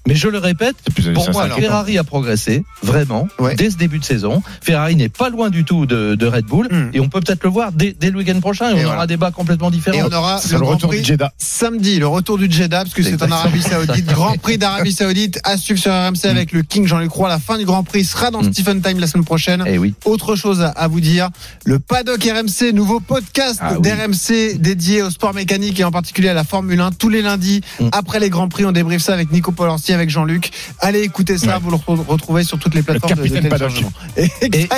Mais 0.08 0.14
je 0.16 0.28
le 0.28 0.38
répète, 0.38 0.76
pour 1.16 1.32
moi. 1.32 1.50
Ferrari 1.50 1.98
a 1.98 2.04
progressé, 2.04 2.64
vraiment, 2.84 3.28
Ouais. 3.40 3.56
dès 3.56 3.72
ce 3.72 3.78
début 3.78 3.98
de 4.00 4.06
saison. 4.06 4.44
Ferrari 4.62 4.96
n'est 4.96 5.10
pas 5.10 5.30
loin 5.30 5.50
du 5.50 5.64
tout 5.64 5.86
de, 5.88 6.14
de 6.16 6.28
Red 6.28 6.46
Bull, 6.46 6.68
Mm. 6.70 6.90
et 6.94 7.00
on 7.00 7.10
peut 7.10 7.22
peut-être 7.22 7.44
le 7.44 7.50
voir 7.50 7.72
dès, 7.72 7.96
dès 8.00 8.12
le 8.12 8.18
week-end 8.20 8.40
prochain, 8.40 8.68
et, 8.68 8.70
Et 8.70 8.74
on 8.74 8.78
voilà. 8.82 8.94
aura 8.94 9.04
un 9.04 9.08
débat 9.08 9.32
complètement 9.32 9.72
différent. 9.72 9.98
Et 9.98 10.04
on 10.04 10.12
aura 10.16 10.40
le, 10.52 10.58
retour 10.58 10.90
Prix 10.90 11.00
du 11.02 11.06
Jeddah. 11.06 11.32
samedi, 11.38 11.98
le 11.98 12.08
retour 12.08 12.38
du 12.38 12.52
Jeddah, 12.52 12.84
parce 12.84 12.94
que 12.94 13.02
c'est 13.02 13.22
en. 13.24 13.32
Arabie 13.32 13.62
Saoudite. 13.64 14.06
Grand 14.06 14.38
Prix 14.38 14.58
d'Arabie 14.60 14.92
Saoudite 14.94 15.40
à 15.44 15.58
suivre 15.58 15.80
sur 15.80 15.92
RMC 15.92 16.26
avec 16.26 16.52
le 16.52 16.62
King 16.62 16.86
Jean-Luc 16.88 17.12
Roy. 17.12 17.28
La 17.30 17.40
fin 17.40 17.58
du 17.58 17.66
Grand 17.66 17.84
Prix 17.84 18.06
sera 18.06 18.30
dans 18.32 18.42
Mm. 18.44 18.54
Stephen 18.54 18.82
Time 18.82 19.00
la 19.00 19.08
semaine 19.08 19.26
prochaine. 19.26 19.64
Eh 19.66 19.78
oui. 19.80 19.96
Autre 20.06 20.36
chose 20.36 20.62
à- 20.62 20.70
à 20.70 20.88
vous 20.88 21.02
dire, 21.02 21.30
le 21.66 21.80
Paddock 21.80 22.24
RMC, 22.24 22.72
nouveau 22.74 23.00
podcast 23.00 23.60
Ah 23.62 23.74
oui. 23.74 23.82
d'RMC 23.82 24.58
dédié 24.60 25.02
au 25.02 25.10
sport 25.10 25.34
mécanique 25.34 25.80
et 25.80 25.84
en 25.84 25.92
particulier 25.92 26.30
à 26.30 26.34
la 26.36 26.44
Formule 26.44 26.80
1 26.80 26.92
tous 26.92 27.10
les 27.10 27.22
lundis 27.24 27.62
Mm. 27.80 27.88
après 27.92 28.20
les 28.20 28.30
Grands 28.30 28.50
Prix. 28.50 28.66
On 28.66 28.72
débriefe 28.72 29.02
ça 29.02 29.14
avec 29.14 29.32
Nico 29.32 29.52
Polanski, 29.52 29.94
avec 29.96 30.10
Jean-Luc. 30.12 30.52
Allez 30.80 31.02
écouter 31.02 31.38
ça, 31.40 31.48
Ouais. 31.48 31.54
vous 31.62 31.72
le 31.72 31.78
re- 31.78 32.06
retrouvez 32.08 32.44
sur 32.44 32.60
toutes 32.60 32.76
les 32.76 32.84
plateformes 32.84 33.16
de, 33.16 33.28
de 33.28 33.40
téléchargement. 33.40 33.92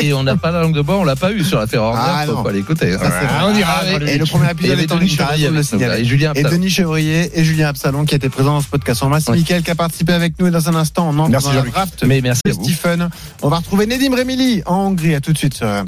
Et, 0.01 0.13
on 0.13 0.23
n'a 0.23 0.37
pas 0.37 0.51
la 0.51 0.61
langue 0.61 0.73
de 0.75 0.81
bois, 0.81 0.95
on 0.97 1.03
l'a 1.03 1.15
pas 1.15 1.31
eu 1.33 1.43
sur 1.43 1.59
l'affaire 1.59 1.81
Horner, 1.83 2.01
Ah, 2.03 2.23
faut 2.25 2.43
pas 2.43 2.51
l'écouter. 2.51 2.95
Ah, 3.01 3.47
on 3.47 3.55
ira, 3.55 3.73
Ah, 3.81 3.91
Jean-Luc. 3.91 4.09
et 4.09 4.17
le 4.17 4.25
premier 4.25 4.45
Et 4.45 4.49
il 4.61 4.67
y 4.67 4.71
épisode 4.71 4.71
avait 4.73 4.83
est 4.83 4.91
en 4.91 4.95
Denis 4.95 5.09
ligne, 5.09 5.99
et 5.99 6.05
Julien 6.05 6.31
Et 6.33 6.39
Absalon. 6.39 6.55
Denis 6.57 6.69
Chevrier 6.69 7.31
et 7.39 7.43
Julien 7.43 7.67
Absalon 7.69 8.05
qui 8.05 8.15
étaient 8.15 8.29
présents 8.29 8.53
dans 8.53 8.61
ce 8.61 8.67
podcast. 8.67 9.01
On 9.03 9.07
remercie. 9.07 9.31
Mickaël 9.31 9.63
qui 9.63 9.71
a 9.71 9.75
participé 9.75 10.13
avec 10.13 10.33
nous 10.39 10.47
et 10.47 10.51
dans 10.51 10.69
un 10.69 10.75
instant 10.75 11.09
on 11.09 11.19
entre 11.19 11.29
Merci, 11.31 11.47
dans 11.53 11.63
draft 11.63 12.03
Mais 12.07 12.21
merci 12.21 12.41
à 12.47 12.51
vous. 12.51 12.63
Stephen. 12.63 13.09
On 13.41 13.49
va 13.49 13.57
retrouver 13.57 13.85
Nedim 13.87 14.15
Remili 14.15 14.61
en 14.65 14.87
Hongrie. 14.87 15.15
À 15.15 15.21
tout 15.21 15.33
de 15.33 15.37
suite 15.37 15.53
sur 15.55 15.67
RMC. 15.67 15.87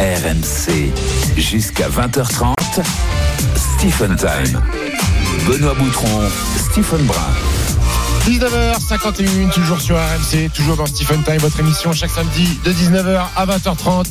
RMC 0.00 0.92
jusqu'à 1.36 1.88
20h30. 1.88 2.54
Stephen 3.78 4.16
Time. 4.16 4.60
Benoît 5.46 5.74
Boutron, 5.74 6.20
Stephen 6.70 7.04
Brun. 7.06 7.57
19h51, 8.28 9.50
toujours 9.52 9.80
sur 9.80 9.96
RMC, 9.96 10.50
toujours 10.52 10.76
dans 10.76 10.84
Stephen 10.84 11.22
Time, 11.22 11.38
votre 11.38 11.58
émission 11.60 11.94
chaque 11.94 12.10
samedi 12.10 12.46
de 12.62 12.72
19h 12.72 13.22
à 13.34 13.46
20h30 13.46 14.04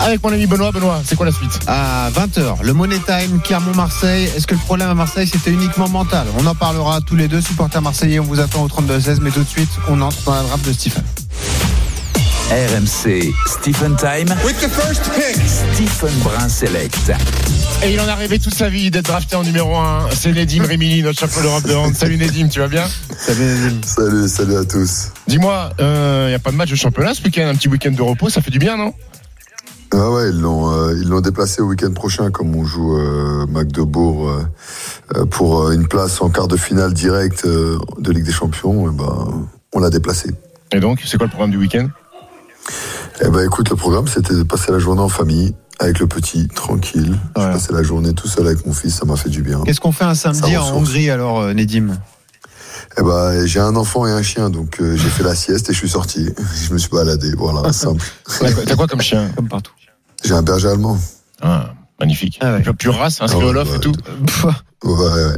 avec 0.00 0.22
mon 0.22 0.30
ami 0.30 0.46
Benoît. 0.46 0.72
Benoît, 0.72 1.00
c'est 1.06 1.16
quoi 1.16 1.24
la 1.24 1.32
suite? 1.32 1.58
À 1.66 2.10
20h, 2.10 2.62
le 2.62 2.72
Money 2.74 2.98
Time, 2.98 3.40
Clermont-Marseille. 3.42 4.30
Est-ce 4.36 4.46
que 4.46 4.54
le 4.54 4.60
problème 4.60 4.90
à 4.90 4.94
Marseille 4.94 5.26
c'était 5.26 5.52
uniquement 5.52 5.88
mental? 5.88 6.26
On 6.38 6.46
en 6.46 6.54
parlera 6.54 7.00
tous 7.00 7.16
les 7.16 7.28
deux, 7.28 7.40
supporters 7.40 7.80
marseillais. 7.80 8.20
On 8.20 8.24
vous 8.24 8.40
attend 8.40 8.62
au 8.62 8.68
32-16, 8.68 9.20
mais 9.22 9.30
tout 9.30 9.42
de 9.42 9.48
suite, 9.48 9.70
on 9.88 10.02
entre 10.02 10.22
dans 10.26 10.34
la 10.34 10.42
draft 10.42 10.66
de 10.66 10.72
Stephen. 10.74 11.02
RMC 12.50 13.32
Stephen 13.46 13.96
Time. 13.96 14.28
Stephen 15.46 16.18
Brun 16.22 16.48
Select. 16.48 17.12
Et 17.82 17.92
il 17.94 18.00
en 18.00 18.08
a 18.08 18.14
rêvé 18.14 18.38
toute 18.38 18.54
sa 18.54 18.68
vie 18.68 18.90
d'être 18.90 19.06
drafté 19.06 19.36
en 19.36 19.42
numéro 19.42 19.74
1. 19.76 20.10
C'est 20.12 20.32
Nedim 20.32 20.64
Remili, 20.64 21.02
notre 21.02 21.18
champion 21.20 21.40
d'Europe 21.42 21.66
de 21.66 21.74
hand. 21.74 21.94
Salut 21.94 22.18
Nedim, 22.18 22.48
tu 22.48 22.60
vas 22.60 22.68
bien? 22.68 22.84
Salut, 23.18 24.28
salut 24.28 24.56
à 24.56 24.64
tous. 24.64 25.08
Dis-moi, 25.28 25.70
il 25.78 26.26
n'y 26.28 26.34
a 26.34 26.38
pas 26.38 26.50
de 26.50 26.56
match 26.56 26.70
de 26.70 26.76
championnat 26.76 27.14
ce 27.14 27.22
week-end, 27.22 27.48
un 27.48 27.54
petit 27.54 27.68
week-end 27.68 27.92
de 27.92 28.02
repos, 28.02 28.28
ça 28.28 28.42
fait 28.42 28.50
du 28.50 28.58
bien, 28.58 28.76
non? 28.76 28.92
Ah 29.94 30.10
ouais, 30.10 30.30
ils 30.30 30.40
l'ont, 30.40 30.70
euh, 30.72 30.94
ils 31.00 31.08
l'ont 31.08 31.20
déplacé 31.20 31.60
au 31.62 31.66
week-end 31.66 31.92
prochain, 31.92 32.30
comme 32.30 32.54
on 32.56 32.64
joue 32.64 32.96
euh, 32.98 33.46
Magdebourg 33.46 34.28
euh, 34.28 34.42
euh, 35.16 35.24
pour 35.26 35.62
euh, 35.62 35.72
une 35.72 35.86
place 35.86 36.20
en 36.22 36.30
quart 36.30 36.48
de 36.48 36.56
finale 36.56 36.92
direct 36.94 37.44
euh, 37.44 37.78
de 37.98 38.10
Ligue 38.10 38.24
des 38.24 38.32
Champions. 38.32 38.90
Et 38.90 38.94
ben, 38.94 39.46
on 39.74 39.80
l'a 39.80 39.90
déplacé. 39.90 40.30
Et 40.72 40.80
donc, 40.80 41.00
c'est 41.04 41.18
quoi 41.18 41.26
le 41.26 41.30
programme 41.30 41.50
du 41.50 41.58
week-end? 41.58 41.88
Eh 43.24 43.28
ben, 43.28 43.44
écoute, 43.44 43.70
le 43.70 43.76
programme, 43.76 44.06
c'était 44.08 44.34
de 44.34 44.42
passer 44.42 44.72
la 44.72 44.78
journée 44.78 45.00
en 45.02 45.08
famille 45.08 45.54
avec 45.78 45.98
le 45.98 46.06
petit, 46.06 46.48
tranquille. 46.48 47.18
Ouais. 47.36 47.42
J'ai 47.44 47.52
passé 47.52 47.72
la 47.72 47.82
journée 47.82 48.12
tout 48.14 48.28
seul 48.28 48.46
avec 48.46 48.64
mon 48.66 48.72
fils, 48.72 48.94
ça 48.96 49.04
m'a 49.04 49.16
fait 49.16 49.28
du 49.30 49.42
bien. 49.42 49.60
Qu'est-ce 49.64 49.80
qu'on 49.80 49.92
fait 49.92 50.04
un 50.04 50.14
samedi 50.14 50.56
en. 50.56 50.76
Hongrie 50.76 51.10
alors, 51.10 51.40
euh, 51.40 51.52
Nedim? 51.54 51.98
Eh 52.98 53.02
ben, 53.02 53.46
j'ai 53.46 53.60
un 53.60 53.74
enfant 53.76 54.06
et 54.06 54.10
un 54.12 54.22
chien, 54.22 54.50
donc 54.50 54.78
euh, 54.80 54.96
j'ai 54.96 55.08
fait 55.08 55.22
la 55.22 55.34
sieste 55.34 55.70
et 55.70 55.72
je 55.72 55.78
suis 55.78 55.88
sorti. 55.88 56.28
Je 56.66 56.72
me 56.72 56.78
suis 56.78 56.90
baladé, 56.90 57.32
voilà, 57.36 57.72
simple. 57.72 58.04
T'as 58.66 58.76
quoi- 58.76 58.86
comme 58.86 59.00
chien? 59.00 59.30
Comme 59.34 59.48
partout. 59.48 59.72
J'ai 60.24 60.34
un 60.34 60.42
berger 60.42 60.68
allemand. 60.68 60.98
Ah, 61.40 61.72
magnifique. 61.98 62.38
Ah 62.42 62.52
ouais. 62.54 62.62
Pure 62.78 62.96
race, 62.98 63.20
inscrit 63.20 63.40
Ah 63.42 63.46
ouais, 63.46 63.50
au 63.50 63.64
ouais, 63.64 63.76
et 63.76 63.80
tout. 63.80 63.92
Ouais, 64.84 64.92
ouais. 64.94 65.36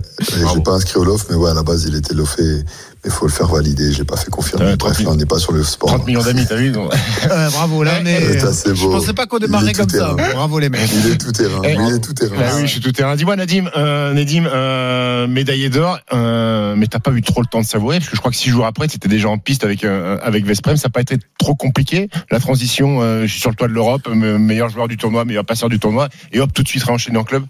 J'ai 0.54 0.60
pas 0.62 0.72
inscrit 0.72 0.98
au 0.98 1.04
loft, 1.04 1.26
mais 1.30 1.36
ouais, 1.36 1.50
à 1.50 1.54
la 1.54 1.62
base, 1.62 1.84
il 1.84 1.94
était 1.94 2.14
lofé. 2.14 2.64
Mais 3.04 3.10
faut 3.10 3.26
le 3.26 3.32
faire 3.32 3.48
valider. 3.48 3.92
J'ai 3.92 4.04
pas 4.04 4.16
fait 4.16 4.30
confirmer. 4.30 4.64
Ouais, 4.64 4.76
Bref, 4.76 4.94
30 4.94 5.04
là, 5.06 5.12
on 5.12 5.16
n'est 5.16 5.26
pas 5.26 5.38
sur 5.38 5.52
le 5.52 5.62
sport. 5.62 5.90
30 5.90 6.06
millions 6.06 6.22
d'amis, 6.22 6.46
t'as 6.48 6.56
vu 6.56 6.70
donc. 6.70 6.90
Bravo, 7.52 7.82
là 7.82 7.98
on 8.02 8.06
est. 8.06 8.38
C'est 8.52 8.74
Je 8.74 8.82
beau. 8.84 8.92
pensais 8.92 9.12
pas 9.12 9.26
qu'on 9.26 9.36
Il 9.38 9.42
démarrait 9.46 9.72
comme 9.74 9.88
ça. 9.90 10.14
Bravo 10.14 10.58
les 10.58 10.70
mecs. 10.70 10.88
Il 10.92 11.12
est 11.12 11.18
tout 11.18 11.32
terrain. 11.32 11.60
Eh, 11.64 11.74
il 11.74 11.94
est 11.96 11.98
tout 12.00 12.14
terrain. 12.14 12.34
Bah 12.36 12.44
oui, 12.56 12.62
je 12.62 12.66
suis 12.72 12.80
tout 12.80 12.92
terrain. 12.92 13.14
Dis-moi, 13.16 13.36
Nadim, 13.36 13.68
euh, 13.76 14.14
Nadim, 14.14 14.46
euh, 14.46 15.26
médaillé 15.26 15.68
d'or, 15.68 15.98
euh, 16.14 16.74
mais 16.76 16.86
t'as 16.86 16.98
pas 16.98 17.10
eu 17.12 17.20
trop 17.20 17.42
le 17.42 17.46
temps 17.46 17.60
de 17.60 17.66
savourer, 17.66 17.98
parce 17.98 18.08
que 18.08 18.16
je 18.16 18.20
crois 18.20 18.30
que 18.30 18.36
six 18.38 18.48
jours 18.50 18.64
après, 18.64 18.88
tu 18.88 18.96
étais 18.96 19.08
déjà 19.08 19.28
en 19.28 19.36
piste 19.38 19.64
avec 19.64 19.84
euh, 19.84 20.16
avec 20.22 20.46
Vesprem. 20.46 20.76
Ça 20.78 20.88
n'a 20.88 20.92
pas 20.92 21.02
été 21.02 21.18
trop 21.38 21.54
compliqué. 21.54 22.08
La 22.30 22.40
transition, 22.40 23.02
euh, 23.02 23.22
je 23.22 23.26
suis 23.32 23.40
sur 23.40 23.50
le 23.50 23.56
toit 23.56 23.68
de 23.68 23.74
l'Europe, 23.74 24.08
me- 24.08 24.38
meilleur 24.38 24.70
joueur 24.70 24.88
du 24.88 24.96
tournoi, 24.96 25.24
meilleur 25.26 25.44
passeur 25.44 25.68
du 25.68 25.78
tournoi, 25.78 26.08
et 26.32 26.40
hop, 26.40 26.52
tout 26.54 26.62
de 26.62 26.68
suite 26.68 26.84
réenchaîné 26.84 27.18
en 27.18 27.24
club. 27.24 27.44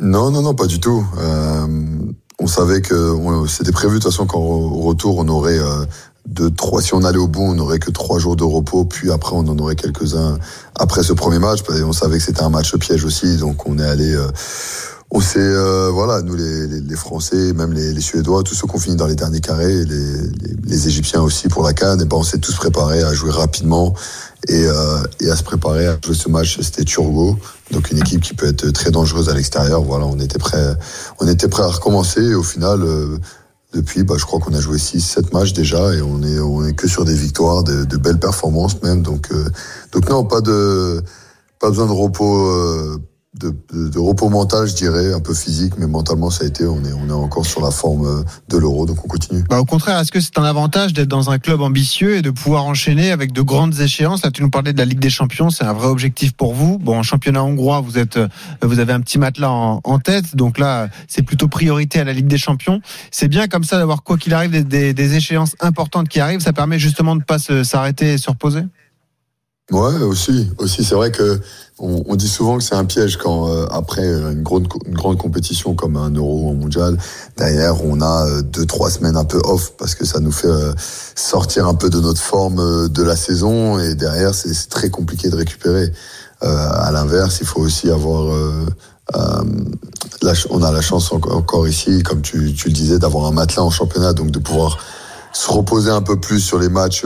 Non, 0.00 0.30
non, 0.30 0.42
non, 0.42 0.54
pas 0.54 0.66
du 0.66 0.80
tout. 0.80 1.06
Euh, 1.18 1.66
on 2.40 2.46
savait 2.46 2.80
que 2.80 3.14
c'était 3.46 3.72
prévu 3.72 3.98
de 3.98 4.02
toute 4.02 4.12
façon 4.12 4.26
au 4.34 4.80
retour, 4.80 5.18
on 5.18 5.28
aurait 5.28 5.58
euh, 5.58 5.84
deux, 6.26 6.50
trois. 6.50 6.80
Si 6.80 6.94
on 6.94 7.04
allait 7.04 7.18
au 7.18 7.28
bout, 7.28 7.42
on 7.42 7.54
n'aurait 7.54 7.78
que 7.78 7.90
trois 7.90 8.18
jours 8.18 8.34
de 8.34 8.44
repos. 8.44 8.84
Puis 8.84 9.10
après, 9.10 9.32
on 9.34 9.40
en 9.40 9.58
aurait 9.58 9.76
quelques-uns 9.76 10.38
après 10.78 11.02
ce 11.02 11.12
premier 11.12 11.38
match. 11.38 11.60
On 11.68 11.92
savait 11.92 12.18
que 12.18 12.24
c'était 12.24 12.42
un 12.42 12.50
match 12.50 12.74
piège 12.76 13.04
aussi, 13.04 13.36
donc 13.36 13.68
on 13.68 13.78
est 13.78 13.84
allé. 13.84 14.16
On 15.12 15.20
s'est, 15.20 15.40
euh, 15.40 15.90
voilà, 15.92 16.22
nous 16.22 16.36
les, 16.36 16.96
Français, 16.96 17.52
même 17.52 17.72
les, 17.72 18.00
Suédois, 18.00 18.44
tous 18.44 18.54
ceux 18.54 18.68
qui 18.68 18.76
ont 18.76 18.78
fini 18.78 18.96
dans 18.96 19.06
les 19.06 19.16
derniers 19.16 19.40
carrés, 19.40 19.84
les, 19.84 20.86
Égyptiens 20.86 21.20
aussi 21.20 21.48
pour 21.48 21.64
la 21.64 21.72
Cannes, 21.72 22.00
et 22.00 22.04
ben 22.04 22.16
on 22.16 22.22
s'est 22.22 22.38
tous 22.38 22.54
préparés 22.54 23.02
à 23.02 23.12
jouer 23.12 23.32
rapidement 23.32 23.92
et, 24.48 24.64
euh, 24.66 25.02
à 25.30 25.36
se 25.36 25.42
préparer 25.42 25.88
à 25.88 25.98
jouer 26.02 26.14
ce 26.14 26.28
match. 26.28 26.60
C'était 26.62 26.84
Turgo, 26.84 27.36
donc 27.72 27.90
une 27.90 27.98
équipe 27.98 28.22
qui 28.22 28.34
peut 28.34 28.46
être 28.46 28.70
très 28.70 28.92
dangereuse 28.92 29.28
à 29.28 29.34
l'extérieur. 29.34 29.82
Voilà, 29.82 30.06
on 30.06 30.18
était 30.20 30.38
prêt, 30.38 30.76
on 31.18 31.26
était 31.26 31.48
prêt 31.48 31.64
à 31.64 31.66
recommencer. 31.66 32.22
Et 32.22 32.34
au 32.34 32.44
final, 32.44 32.82
euh, 32.82 33.18
depuis, 33.74 34.04
bah, 34.04 34.14
je 34.16 34.24
crois 34.24 34.38
qu'on 34.38 34.54
a 34.54 34.60
joué 34.60 34.78
6-7 34.78 35.32
matchs 35.32 35.52
déjà 35.52 35.92
et 35.92 36.02
on 36.02 36.22
est, 36.22 36.38
on 36.38 36.64
est 36.64 36.72
que 36.72 36.86
sur 36.86 37.04
des 37.04 37.14
victoires, 37.14 37.64
de, 37.64 37.96
belles 37.96 38.20
performances 38.20 38.80
même. 38.82 39.02
Donc, 39.02 39.28
donc 39.92 40.08
non, 40.08 40.24
pas 40.24 40.40
besoin 40.40 41.86
de 41.86 41.92
repos. 41.92 43.00
Euh, 43.44 43.52
de, 43.72 43.88
de, 43.88 43.98
repos 43.98 44.28
mental, 44.28 44.66
je 44.66 44.74
dirais, 44.74 45.12
un 45.12 45.20
peu 45.20 45.34
physique, 45.34 45.74
mais 45.78 45.86
mentalement, 45.86 46.30
ça 46.30 46.44
a 46.44 46.48
été, 46.48 46.64
on 46.64 46.84
est, 46.84 46.92
on 46.92 47.08
est 47.08 47.12
encore 47.12 47.46
sur 47.46 47.60
la 47.60 47.70
forme 47.70 48.04
euh, 48.04 48.22
de 48.48 48.58
l'euro, 48.58 48.86
donc 48.86 49.04
on 49.04 49.08
continue. 49.08 49.44
Bah, 49.48 49.60
au 49.60 49.64
contraire, 49.64 50.00
est-ce 50.00 50.10
que 50.10 50.20
c'est 50.20 50.36
un 50.36 50.42
avantage 50.44 50.92
d'être 50.92 51.08
dans 51.08 51.30
un 51.30 51.38
club 51.38 51.60
ambitieux 51.60 52.16
et 52.16 52.22
de 52.22 52.30
pouvoir 52.30 52.64
enchaîner 52.64 53.12
avec 53.12 53.32
de 53.32 53.40
grandes 53.40 53.78
échéances? 53.78 54.24
Là, 54.24 54.32
tu 54.32 54.42
nous 54.42 54.50
parlais 54.50 54.72
de 54.72 54.78
la 54.78 54.84
Ligue 54.84 54.98
des 54.98 55.10
Champions, 55.10 55.50
c'est 55.50 55.64
un 55.64 55.72
vrai 55.72 55.86
objectif 55.86 56.32
pour 56.32 56.54
vous. 56.54 56.78
Bon, 56.78 56.98
en 56.98 57.04
championnat 57.04 57.44
hongrois, 57.44 57.80
vous 57.80 57.98
êtes, 57.98 58.18
vous 58.62 58.80
avez 58.80 58.92
un 58.92 59.00
petit 59.00 59.18
matelas 59.18 59.50
en, 59.50 59.80
en 59.84 59.98
tête, 60.00 60.34
donc 60.34 60.58
là, 60.58 60.88
c'est 61.06 61.22
plutôt 61.22 61.46
priorité 61.46 62.00
à 62.00 62.04
la 62.04 62.12
Ligue 62.12 62.26
des 62.26 62.38
Champions. 62.38 62.80
C'est 63.12 63.28
bien 63.28 63.46
comme 63.46 63.64
ça 63.64 63.78
d'avoir, 63.78 64.02
quoi 64.02 64.18
qu'il 64.18 64.34
arrive, 64.34 64.50
des, 64.50 64.64
des, 64.64 64.92
des, 64.92 65.14
échéances 65.14 65.54
importantes 65.60 66.08
qui 66.08 66.18
arrivent. 66.18 66.40
Ça 66.40 66.52
permet 66.52 66.80
justement 66.80 67.14
de 67.14 67.22
pas 67.22 67.38
s'arrêter 67.38 68.14
et 68.14 68.18
se 68.18 68.28
reposer? 68.28 68.62
Ouais, 69.70 70.02
aussi, 70.02 70.50
aussi. 70.58 70.82
C'est 70.82 70.96
vrai 70.96 71.12
que 71.12 71.40
on, 71.78 72.02
on, 72.08 72.16
dit 72.16 72.28
souvent 72.28 72.58
que 72.58 72.64
c'est 72.64 72.74
un 72.74 72.84
piège 72.84 73.16
quand 73.16 73.48
euh, 73.48 73.66
après 73.70 74.04
une 74.04 74.42
grande 74.42 74.66
une 74.84 74.94
grande 74.94 75.16
compétition 75.16 75.74
comme 75.74 75.96
un 75.96 76.10
Euro 76.10 76.48
ou 76.48 76.50
un 76.50 76.54
Mondial, 76.54 76.98
derrière 77.36 77.82
on 77.84 78.00
a 78.00 78.26
euh, 78.26 78.42
deux 78.42 78.66
trois 78.66 78.90
semaines 78.90 79.16
un 79.16 79.24
peu 79.24 79.40
off 79.44 79.72
parce 79.78 79.94
que 79.94 80.04
ça 80.04 80.18
nous 80.18 80.32
fait 80.32 80.48
euh, 80.48 80.72
sortir 81.14 81.68
un 81.68 81.74
peu 81.74 81.88
de 81.88 82.00
notre 82.00 82.20
forme 82.20 82.58
euh, 82.58 82.88
de 82.88 83.02
la 83.04 83.14
saison 83.14 83.78
et 83.78 83.94
derrière 83.94 84.34
c'est 84.34 84.68
très 84.68 84.90
compliqué 84.90 85.30
de 85.30 85.36
récupérer. 85.36 85.92
à 86.42 86.90
l'inverse, 86.90 87.38
il 87.40 87.46
faut 87.46 87.60
aussi 87.60 87.90
avoir 87.90 88.34
la, 90.22 90.32
on 90.48 90.62
a 90.62 90.72
la 90.72 90.80
chance 90.80 91.12
encore 91.12 91.68
ici, 91.68 92.02
comme 92.02 92.22
tu, 92.22 92.54
tu 92.54 92.68
le 92.68 92.74
disais, 92.74 92.98
d'avoir 92.98 93.26
un 93.26 93.32
matelas 93.32 93.62
en 93.62 93.70
championnat, 93.70 94.14
donc 94.14 94.30
de 94.30 94.38
pouvoir 94.38 94.78
se 95.32 95.50
reposer 95.50 95.90
un 95.90 96.00
peu 96.00 96.18
plus 96.18 96.40
sur 96.40 96.58
les 96.58 96.70
matchs 96.70 97.04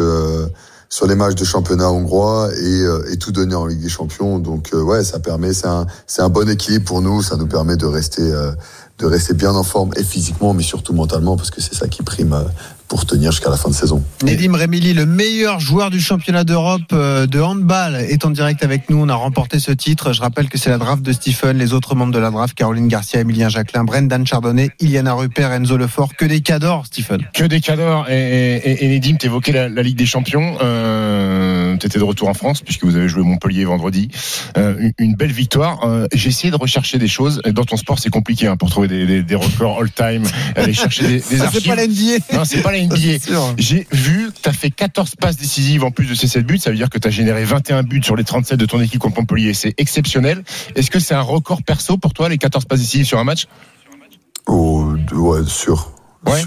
sur 0.89 1.07
les 1.07 1.15
matchs 1.15 1.35
de 1.35 1.45
championnat 1.45 1.91
hongrois 1.91 2.51
et, 2.57 2.81
euh, 2.83 3.11
et 3.11 3.17
tout 3.17 3.33
donner 3.33 3.55
en 3.55 3.67
Ligue 3.67 3.81
des 3.81 3.89
Champions. 3.89 4.39
Donc 4.39 4.71
euh, 4.73 4.83
ouais, 4.83 5.05
ça 5.05 5.19
permet, 5.19 5.53
c'est 5.53 5.67
un, 5.67 5.87
un 6.19 6.29
bon 6.29 6.49
équilibre 6.49 6.85
pour 6.85 7.01
nous. 7.01 7.23
Ça 7.23 7.37
nous 7.37 7.47
permet 7.47 7.77
de 7.77 7.87
rester, 7.87 8.23
euh, 8.23 8.53
de 8.99 9.07
rester 9.07 9.35
bien 9.35 9.55
en 9.55 9.65
forme 9.65 9.91
et 9.97 10.05
physiquement, 10.05 10.55
mais 10.55 10.63
surtout 10.63 10.93
mentalement, 10.93 11.37
parce 11.37 11.51
que 11.51 11.61
c'est 11.61 11.75
ça 11.75 11.89
qui 11.89 12.03
prime 12.03 12.45
pour 12.89 13.07
tenir 13.07 13.33
jusqu'à 13.33 13.51
la 13.51 13.57
fin 13.57 13.71
de 13.71 13.75
saison. 13.75 14.03
Nedim 14.23 14.55
Remili, 14.55 14.93
le 14.93 15.07
meilleur 15.07 15.59
joueur 15.61 15.91
du 15.91 16.01
championnat 16.01 16.45
d'Europe 16.45 16.93
de 16.93 17.41
handball, 17.41 17.97
est 17.97 18.25
en 18.25 18.31
direct 18.31 18.63
avec 18.63 18.91
nous. 18.91 18.99
On 18.99 19.09
a 19.09 19.15
remporté 19.15 19.59
ce 19.59 19.73
titre. 19.73 20.13
Je 20.13 20.21
rappelle 20.21 20.49
que 20.49 20.59
c'est 20.59 20.71
la 20.71 20.79
draft 20.79 21.03
de 21.03 21.13
Stephen, 21.13 21.59
les 21.59 21.73
autres 21.73 21.95
membres 21.95 22.13
de 22.13 22.19
la 22.19 22.31
draft, 22.31 22.55
Caroline 22.55 22.89
Garcia, 22.89 23.21
Emilien 23.21 23.49
Jacquelin, 23.49 23.85
Brendan 23.85 24.27
Chardonnay, 24.27 24.71
Iliana 24.81 25.15
Rupert, 25.15 25.53
Enzo 25.53 25.77
Lefort. 25.77 26.15
Que 26.17 26.27
des 26.27 26.41
cadors, 26.41 26.87
Stephen. 26.87 27.23
Que 27.33 27.45
des 27.45 27.61
cadors. 27.61 28.09
Et, 28.11 28.57
et, 28.57 28.85
et 28.85 28.89
Nedim, 28.89 29.17
t'évoquais 29.17 29.53
la, 29.53 29.69
la 29.69 29.83
Ligue 29.83 29.97
des 29.97 30.07
Champions. 30.07 30.57
Euh, 30.63 31.64
T'étais 31.79 31.99
de 31.99 32.05
retour 32.05 32.29
en 32.29 32.35
France 32.35 32.63
puisque 32.63 32.85
vous 32.85 32.97
avez 32.97 33.09
joué 33.09 33.23
Montpellier 33.23 33.65
vendredi. 33.65 34.09
Euh, 34.57 34.91
une, 34.99 35.15
belle 35.15 35.33
victoire. 35.33 35.85
Euh, 35.85 36.07
J'ai 36.13 36.29
essayé 36.29 36.51
de 36.51 36.57
rechercher 36.57 36.99
des 36.99 37.09
choses. 37.09 37.41
Dans 37.47 37.65
ton 37.65 37.77
sport, 37.77 37.99
c'est 37.99 38.11
compliqué 38.11 38.47
hein, 38.47 38.57
pour 38.57 38.71
trouver 38.71 38.89
des, 38.89 39.07
des, 39.07 39.23
des 39.23 39.35
records 39.35 39.81
all-time, 39.81 40.25
aller 40.57 40.73
chercher 40.73 41.07
des, 41.07 41.21
des 41.21 41.41
archives. 41.41 41.61
C'est 41.63 41.69
pas 41.69 41.77
la 41.77 41.87
NBA. 41.87 42.37
Non, 42.37 42.45
c'est 42.45 42.63
pas 42.63 42.73
la 42.73 42.81
NBA. 42.85 43.55
J'ai 43.59 43.87
vu 43.93 44.31
que 44.33 44.41
tu 44.43 44.49
as 44.49 44.53
fait 44.53 44.71
14 44.71 45.17
passes 45.17 45.37
décisives 45.37 45.85
en 45.85 45.91
plus 45.91 46.07
de 46.07 46.15
ces 46.15 46.29
7 46.29 46.47
buts. 46.47 46.59
Ça 46.59 46.71
veut 46.71 46.77
dire 46.77 46.91
que 46.91 46.99
tu 46.99 47.09
as 47.09 47.11
généré 47.11 47.45
21 47.45 47.83
buts 47.83 48.03
sur 48.03 48.17
les 48.17 48.25
37 48.25 48.59
de 48.59 48.67
ton 48.67 48.81
équipe 48.81 49.01
contre 49.01 49.21
Montpellier. 49.21 49.55
C'est 49.55 49.75
exceptionnel. 49.79 50.43
Est-ce 50.75 50.91
que 50.91 50.99
c'est 50.99 51.15
un 51.15 51.21
record 51.21 51.63
perso 51.63 51.97
pour 51.97 52.13
toi, 52.13 52.29
les 52.29 52.39
14 52.39 52.65
passes 52.65 52.81
décisives 52.81 53.07
sur 53.07 53.19
un 53.19 53.25
match? 53.25 53.47
Oh, 54.47 54.93
ouais, 55.13 55.41
sûr. 55.47 55.91
Ouais. 56.31 56.41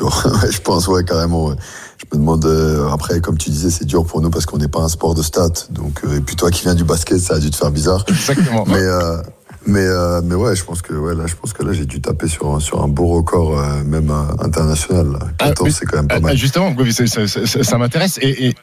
je 0.51 0.59
pense, 0.61 0.87
ouais, 0.87 1.03
carrément. 1.03 1.47
Ouais. 1.47 1.55
Je 1.99 2.05
me 2.17 2.21
demande, 2.21 2.45
euh, 2.45 2.89
après, 2.89 3.19
comme 3.21 3.37
tu 3.37 3.49
disais, 3.49 3.69
c'est 3.69 3.85
dur 3.85 4.05
pour 4.05 4.21
nous 4.21 4.29
parce 4.29 4.45
qu'on 4.45 4.57
n'est 4.57 4.67
pas 4.67 4.81
un 4.81 4.87
sport 4.87 5.13
de 5.15 5.21
stats. 5.21 5.49
Donc, 5.69 6.01
euh, 6.03 6.17
et 6.17 6.21
puis 6.21 6.35
toi 6.35 6.49
qui 6.51 6.63
viens 6.63 6.75
du 6.75 6.83
basket, 6.83 7.19
ça 7.19 7.35
a 7.35 7.39
dû 7.39 7.49
te 7.51 7.55
faire 7.55 7.71
bizarre. 7.71 8.03
Exactement. 8.09 8.65
Mais, 8.67 8.75
euh, 8.77 9.17
mais, 9.65 9.85
mais 10.23 10.35
ouais, 10.35 10.55
je 10.55 10.63
pense 10.63 10.81
que 10.81 10.93
ouais, 10.93 11.13
là, 11.13 11.27
je 11.27 11.35
pense 11.35 11.53
que 11.53 11.61
là, 11.63 11.73
j'ai 11.73 11.85
dû 11.85 11.99
taper 12.01 12.27
sur 12.27 12.55
un, 12.55 12.59
sur 12.59 12.81
un 12.81 12.87
beau 12.87 13.07
record, 13.07 13.61
même 13.85 14.11
international. 14.39 15.11
Là. 15.11 15.19
14, 15.39 15.69
Ah, 15.69 15.75
c'est 15.77 15.85
quand 15.85 15.97
même 15.97 16.07
pas 16.07 16.15
Ah, 16.17 16.21
mal. 16.21 16.37
Justement, 16.37 16.73
ça, 16.91 17.07
ça, 17.27 17.27
ça, 17.27 17.63
ça 17.63 17.77
m'intéresse. 17.77 18.17
Et, 18.21 18.47
et 18.47 18.55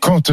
quand 0.00 0.30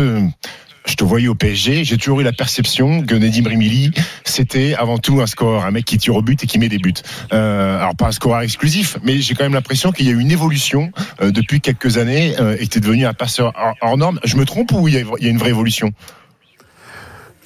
je 0.86 0.96
te 0.96 1.04
voyais 1.04 1.28
au 1.28 1.36
PSG, 1.36 1.84
j'ai 1.84 1.98
toujours 1.98 2.22
eu 2.22 2.24
la 2.24 2.34
perception 2.34 3.04
que 3.06 3.14
Nedim 3.14 3.48
Rimili, 3.48 3.92
c'était 4.26 4.74
avant 4.74 4.98
tout 4.98 5.22
un 5.22 5.28
scoreur, 5.28 5.66
un 5.66 5.72
mec 5.72 5.86
qui 5.86 5.98
tire 5.98 6.16
au 6.16 6.22
but 6.22 6.44
et 6.44 6.48
qui 6.48 6.58
met 6.58 6.70
des 6.70 6.80
buts. 6.80 6.94
Euh, 7.34 7.78
alors 7.78 7.96
pas 7.96 8.08
un 8.08 8.12
scoreur 8.12 8.42
exclusif, 8.42 8.98
mais 9.04 9.20
j'ai 9.20 9.36
quand 9.36 9.44
même 9.44 9.54
l'impression 9.54 9.92
qu'il 9.92 10.08
y 10.08 10.10
a 10.10 10.14
eu 10.14 10.20
une 10.20 10.32
évolution 10.32 10.92
euh, 11.22 11.32
depuis 11.32 11.62
quelques 11.62 11.98
années 11.98 12.36
euh, 12.40 12.58
et 12.60 12.68
tu 12.68 12.80
es 12.80 12.82
devenu 12.82 13.06
un 13.06 13.14
passeur 13.14 13.54
hors, 13.82 13.98
norme. 13.98 14.20
Je 14.24 14.36
me 14.38 14.46
trompe 14.46 14.72
ou 14.72 14.88
il 14.88 14.96
y 14.96 14.98
a, 14.98 15.30
une 15.30 15.38
vraie 15.38 15.50
évolution? 15.50 15.92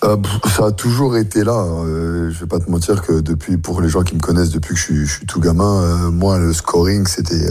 Euh, 0.03 0.17
ça 0.47 0.67
a 0.67 0.71
toujours 0.71 1.17
été 1.17 1.43
là. 1.43 1.57
Euh, 1.57 2.31
je 2.31 2.39
vais 2.39 2.47
pas 2.47 2.59
te 2.59 2.69
mentir 2.69 3.01
que 3.01 3.19
depuis, 3.19 3.57
pour 3.57 3.81
les 3.81 3.89
gens 3.89 4.03
qui 4.03 4.15
me 4.15 4.21
connaissent 4.21 4.51
depuis 4.51 4.75
que 4.75 4.79
je 4.79 5.05
suis, 5.05 5.25
tout 5.25 5.41
gamin, 5.41 6.09
moi 6.11 6.37
le 6.37 6.53
scoring 6.53 7.05
c'était, 7.05 7.49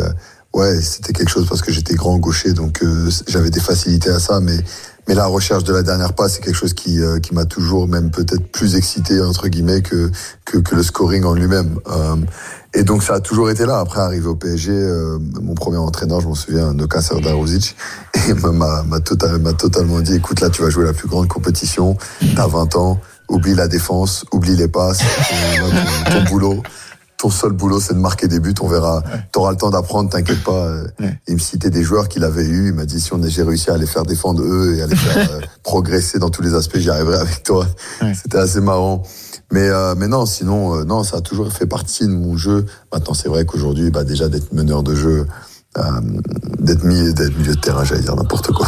ouais, 0.54 0.80
c'était 0.80 1.12
quelque 1.12 1.30
chose 1.30 1.46
parce 1.46 1.60
que 1.60 1.72
j'étais 1.72 1.94
grand 1.94 2.18
gaucher, 2.18 2.52
donc 2.54 2.82
j'avais 3.26 3.50
des 3.50 3.60
facilités 3.60 4.10
à 4.10 4.18
ça, 4.18 4.40
mais 4.40 4.56
mais 5.06 5.14
la 5.14 5.26
recherche 5.26 5.64
de 5.64 5.72
la 5.72 5.82
dernière 5.82 6.12
passe 6.14 6.34
c'est 6.34 6.40
quelque 6.42 6.56
chose 6.56 6.74
qui 6.74 7.00
euh, 7.00 7.18
qui 7.18 7.34
m'a 7.34 7.44
toujours 7.44 7.88
même 7.88 8.10
peut-être 8.10 8.46
plus 8.50 8.76
excité 8.76 9.20
entre 9.20 9.48
guillemets 9.48 9.82
que 9.82 10.10
que, 10.44 10.58
que 10.58 10.74
le 10.74 10.82
scoring 10.82 11.24
en 11.24 11.34
lui-même. 11.34 11.78
Euh, 11.88 12.16
et 12.76 12.82
donc 12.82 13.04
ça 13.04 13.14
a 13.14 13.20
toujours 13.20 13.50
été 13.50 13.66
là. 13.66 13.78
Après 13.78 14.00
arrivé 14.00 14.26
au 14.26 14.34
PSG, 14.34 14.72
euh, 14.72 15.18
mon 15.40 15.54
premier 15.54 15.76
entraîneur, 15.76 16.20
je 16.20 16.26
m'en 16.26 16.34
souviens, 16.34 16.72
Noka 16.72 17.00
Serdarovic, 17.00 17.76
et 18.28 18.34
m'a 18.52 18.82
m'a 18.82 19.00
total, 19.00 19.38
m'a 19.38 19.52
totalement 19.52 20.00
dit, 20.00 20.14
écoute 20.14 20.40
là, 20.40 20.50
tu 20.50 20.62
vas 20.62 20.70
jouer 20.70 20.84
la 20.84 20.92
plus 20.92 21.08
grande 21.08 21.28
compétition, 21.28 21.96
t'as 22.34 22.48
20 22.48 22.76
ans, 22.76 23.00
oublie 23.28 23.54
la 23.54 23.68
défense, 23.68 24.24
oublie 24.32 24.56
les 24.56 24.68
passes, 24.68 24.98
ton, 24.98 25.70
ton, 25.70 26.18
ton 26.18 26.30
boulot. 26.30 26.62
Ton 27.18 27.30
seul 27.30 27.52
boulot, 27.52 27.80
c'est 27.80 27.94
de 27.94 27.98
marquer 27.98 28.28
des 28.28 28.40
buts. 28.40 28.54
On 28.60 28.68
verra. 28.68 29.02
T'auras 29.32 29.52
le 29.52 29.56
temps 29.56 29.70
d'apprendre, 29.70 30.10
t'inquiète 30.10 30.42
pas. 30.42 30.70
Il 31.28 31.34
me 31.34 31.38
citait 31.38 31.70
des 31.70 31.82
joueurs 31.82 32.08
qu'il 32.08 32.24
avait 32.24 32.44
eu. 32.44 32.68
Il 32.68 32.74
m'a 32.74 32.86
dit 32.86 33.00
si 33.00 33.12
on 33.12 33.20
j'ai 33.26 33.42
réussi 33.42 33.70
à 33.70 33.78
les 33.78 33.86
faire 33.86 34.04
défendre 34.04 34.42
eux 34.42 34.76
et 34.76 34.82
à 34.82 34.86
les 34.86 34.96
faire 34.96 35.30
euh, 35.32 35.40
progresser 35.62 36.18
dans 36.18 36.30
tous 36.30 36.42
les 36.42 36.54
aspects, 36.54 36.78
j'y 36.78 36.90
arriverai 36.90 37.16
avec 37.16 37.42
toi. 37.42 37.66
C'était 38.14 38.38
assez 38.38 38.60
marrant. 38.60 39.02
Mais 39.52 39.68
euh, 39.68 39.94
mais 39.96 40.08
non, 40.08 40.26
sinon 40.26 40.74
euh, 40.74 40.84
non, 40.84 41.04
ça 41.04 41.18
a 41.18 41.20
toujours 41.20 41.52
fait 41.52 41.66
partie 41.66 42.04
de 42.04 42.12
mon 42.12 42.36
jeu. 42.36 42.66
Maintenant, 42.92 43.14
c'est 43.14 43.28
vrai 43.28 43.44
qu'aujourd'hui, 43.44 43.90
bah 43.90 44.04
déjà 44.04 44.28
d'être 44.28 44.52
meneur 44.52 44.82
de 44.82 44.94
jeu, 44.94 45.26
euh, 45.78 45.82
d'être 46.58 46.84
d'être 47.14 47.36
milieu 47.38 47.54
de 47.54 47.60
terrain, 47.60 47.84
j'allais 47.84 48.02
dire 48.02 48.16
n'importe 48.16 48.52
quoi, 48.52 48.66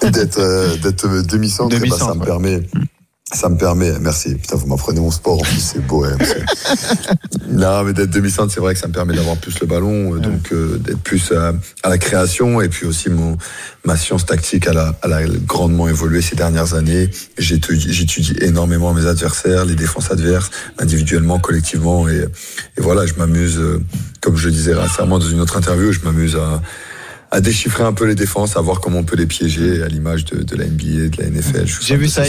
d'être 0.10 0.38
euh, 0.38 0.76
d'être 0.78 1.06
demi-centre, 1.22 1.74
eh 1.76 1.80
ben, 1.80 1.90
ça 1.90 2.06
Demi-centre, 2.06 2.14
me 2.14 2.20
ouais. 2.20 2.26
permet. 2.26 2.68
Ça 3.32 3.48
me 3.48 3.56
permet, 3.58 3.98
merci. 3.98 4.36
Putain, 4.36 4.54
vous 4.54 4.68
m'apprenez 4.68 5.00
mon 5.00 5.10
sport, 5.10 5.40
en 5.40 5.42
plus, 5.42 5.58
c'est 5.58 5.84
beau. 5.84 6.04
hein, 6.04 6.16
non, 7.48 7.82
mais 7.82 7.92
d'être 7.92 8.10
demi-centre, 8.10 8.52
c'est 8.52 8.60
vrai 8.60 8.74
que 8.74 8.78
ça 8.78 8.86
me 8.86 8.92
permet 8.92 9.16
d'avoir 9.16 9.36
plus 9.36 9.58
le 9.58 9.66
ballon, 9.66 10.14
euh, 10.14 10.20
donc 10.20 10.52
euh, 10.52 10.78
d'être 10.78 11.00
plus 11.00 11.32
euh, 11.32 11.52
à 11.82 11.88
la 11.88 11.98
création, 11.98 12.60
et 12.60 12.68
puis 12.68 12.86
aussi 12.86 13.10
mon 13.10 13.36
ma 13.84 13.96
science 13.96 14.26
tactique, 14.26 14.66
elle 14.68 14.78
a, 14.78 14.94
elle 15.02 15.12
a 15.12 15.22
grandement 15.44 15.88
évolué 15.88 16.22
ces 16.22 16.36
dernières 16.36 16.74
années. 16.74 17.10
J'étudie, 17.36 17.92
j'étudie 17.92 18.36
énormément 18.42 18.94
mes 18.94 19.06
adversaires, 19.06 19.64
les 19.64 19.74
défenses 19.74 20.12
adverses, 20.12 20.50
individuellement, 20.78 21.40
collectivement, 21.40 22.08
et, 22.08 22.18
et 22.76 22.80
voilà, 22.80 23.06
je 23.06 23.14
m'amuse, 23.14 23.58
euh, 23.58 23.82
comme 24.20 24.36
je 24.36 24.46
le 24.46 24.52
disais 24.52 24.74
récemment 24.74 25.18
dans 25.18 25.28
une 25.28 25.40
autre 25.40 25.56
interview, 25.56 25.90
je 25.90 26.00
m'amuse 26.02 26.36
à 26.36 26.62
à 27.36 27.42
déchiffrer 27.42 27.84
un 27.84 27.92
peu 27.92 28.06
les 28.06 28.14
défenses, 28.14 28.56
à 28.56 28.62
voir 28.62 28.80
comment 28.80 29.00
on 29.00 29.04
peut 29.04 29.14
les 29.14 29.26
piéger 29.26 29.82
à 29.82 29.88
l'image 29.88 30.24
de, 30.24 30.42
de 30.42 30.56
la 30.56 30.64
NBA, 30.64 31.14
de 31.14 31.22
la 31.22 31.28
NFL. 31.28 31.66
J'ai 31.82 31.96
vu 31.96 32.08
ça. 32.08 32.22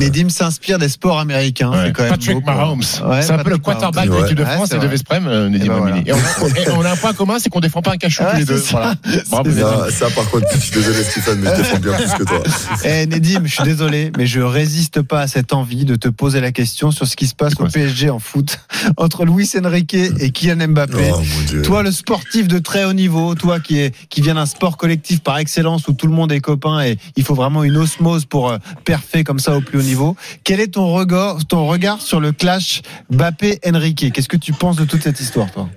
Nedim 0.00 0.30
s'inspire 0.30 0.78
des 0.78 0.88
sports 0.88 1.18
américains. 1.18 1.70
Ouais. 1.70 1.84
C'est 1.84 1.92
quand 1.92 2.02
même 2.04 2.12
Patrick 2.12 2.34
beau, 2.36 2.40
quoi. 2.40 2.54
Mahomes. 2.54 2.78
Ouais, 2.78 3.20
c'est 3.20 3.32
un 3.32 3.44
peu 3.44 3.50
le 3.50 3.58
quarterback 3.58 4.08
de 4.08 4.16
l'équipe 4.16 4.38
de 4.38 4.44
France 4.44 4.68
c'est 4.70 4.76
et 4.76 4.80
de. 4.80 4.86
Vesprem, 4.86 5.26
euh, 5.26 5.50
Nedim 5.50 5.64
Et 5.64 5.68
ben 5.68 5.84
Rimili. 5.84 6.02
Et 6.06 6.12
on, 6.14 6.16
a, 6.16 6.60
et 6.60 6.70
on 6.70 6.80
a 6.82 6.92
un 6.92 6.96
point 6.96 7.12
commun, 7.12 7.36
c'est 7.38 7.50
qu'on 7.50 7.60
défend 7.60 7.82
pas 7.82 7.92
un 7.92 7.96
cachot 7.98 8.24
Ouais, 8.24 8.30
tous 8.30 8.38
les 8.38 8.44
deux. 8.46 8.62
Voilà. 8.70 8.94
Bravo. 9.30 9.50
Ça, 9.50 9.90
ça, 9.90 10.10
par 10.10 10.30
contre, 10.30 10.46
je 10.54 10.58
suis 10.58 10.72
désolé 10.72 11.02
Stéphane, 11.02 11.40
mais 11.40 11.50
je 11.50 11.56
défends 11.56 11.78
bien 11.80 11.92
plus 11.92 12.12
que 12.14 12.24
toi. 12.24 12.42
Eh 12.84 13.06
Nedim, 13.06 13.42
je 13.44 13.52
suis 13.52 13.64
désolé, 13.64 14.12
mais 14.16 14.26
je 14.26 14.40
résiste 14.40 15.02
pas 15.02 15.20
à 15.20 15.26
cette 15.26 15.52
envie 15.52 15.84
de 15.84 15.96
te 15.96 16.08
poser 16.08 16.40
la 16.40 16.52
question 16.52 16.90
sur 16.90 17.06
ce 17.06 17.16
qui 17.16 17.26
se 17.26 17.34
passe 17.34 17.52
au 17.58 17.66
PSG 17.66 18.08
en 18.08 18.18
foot 18.18 18.60
entre 18.96 19.26
Luis 19.26 19.50
Enrique 19.62 19.92
et 19.92 20.30
Kylian 20.30 20.68
Mbappé. 20.68 21.12
Oh. 21.12 21.60
Toi, 21.64 21.82
le 21.82 21.92
sportif 21.92 22.48
de 22.48 22.58
très 22.58 22.84
haut 22.84 22.94
niveau, 22.94 23.34
toi 23.34 23.60
qui, 23.60 23.78
est, 23.78 23.94
qui 24.08 24.22
vient 24.22 24.36
d'un 24.36 24.46
sport 24.54 24.76
collectif 24.76 25.20
par 25.20 25.38
excellence 25.38 25.88
où 25.88 25.92
tout 25.92 26.06
le 26.06 26.12
monde 26.12 26.32
est 26.32 26.40
copain 26.40 26.82
et 26.82 26.98
il 27.16 27.24
faut 27.24 27.34
vraiment 27.34 27.64
une 27.64 27.76
osmose 27.76 28.24
pour 28.24 28.50
euh, 28.50 28.58
perfer 28.84 29.24
comme 29.24 29.38
ça 29.38 29.56
au 29.56 29.60
plus 29.60 29.78
haut 29.78 29.82
niveau. 29.82 30.16
Quel 30.44 30.60
est 30.60 30.74
ton 30.74 30.92
regard, 30.92 31.44
ton 31.46 31.66
regard 31.66 32.00
sur 32.00 32.20
le 32.20 32.32
clash 32.32 32.82
Bappé-Enrique 33.10 34.12
Qu'est-ce 34.12 34.28
que 34.28 34.36
tu 34.36 34.52
penses 34.52 34.76
de 34.76 34.84
toute 34.84 35.02
cette 35.02 35.20
histoire, 35.20 35.50
toi? 35.50 35.68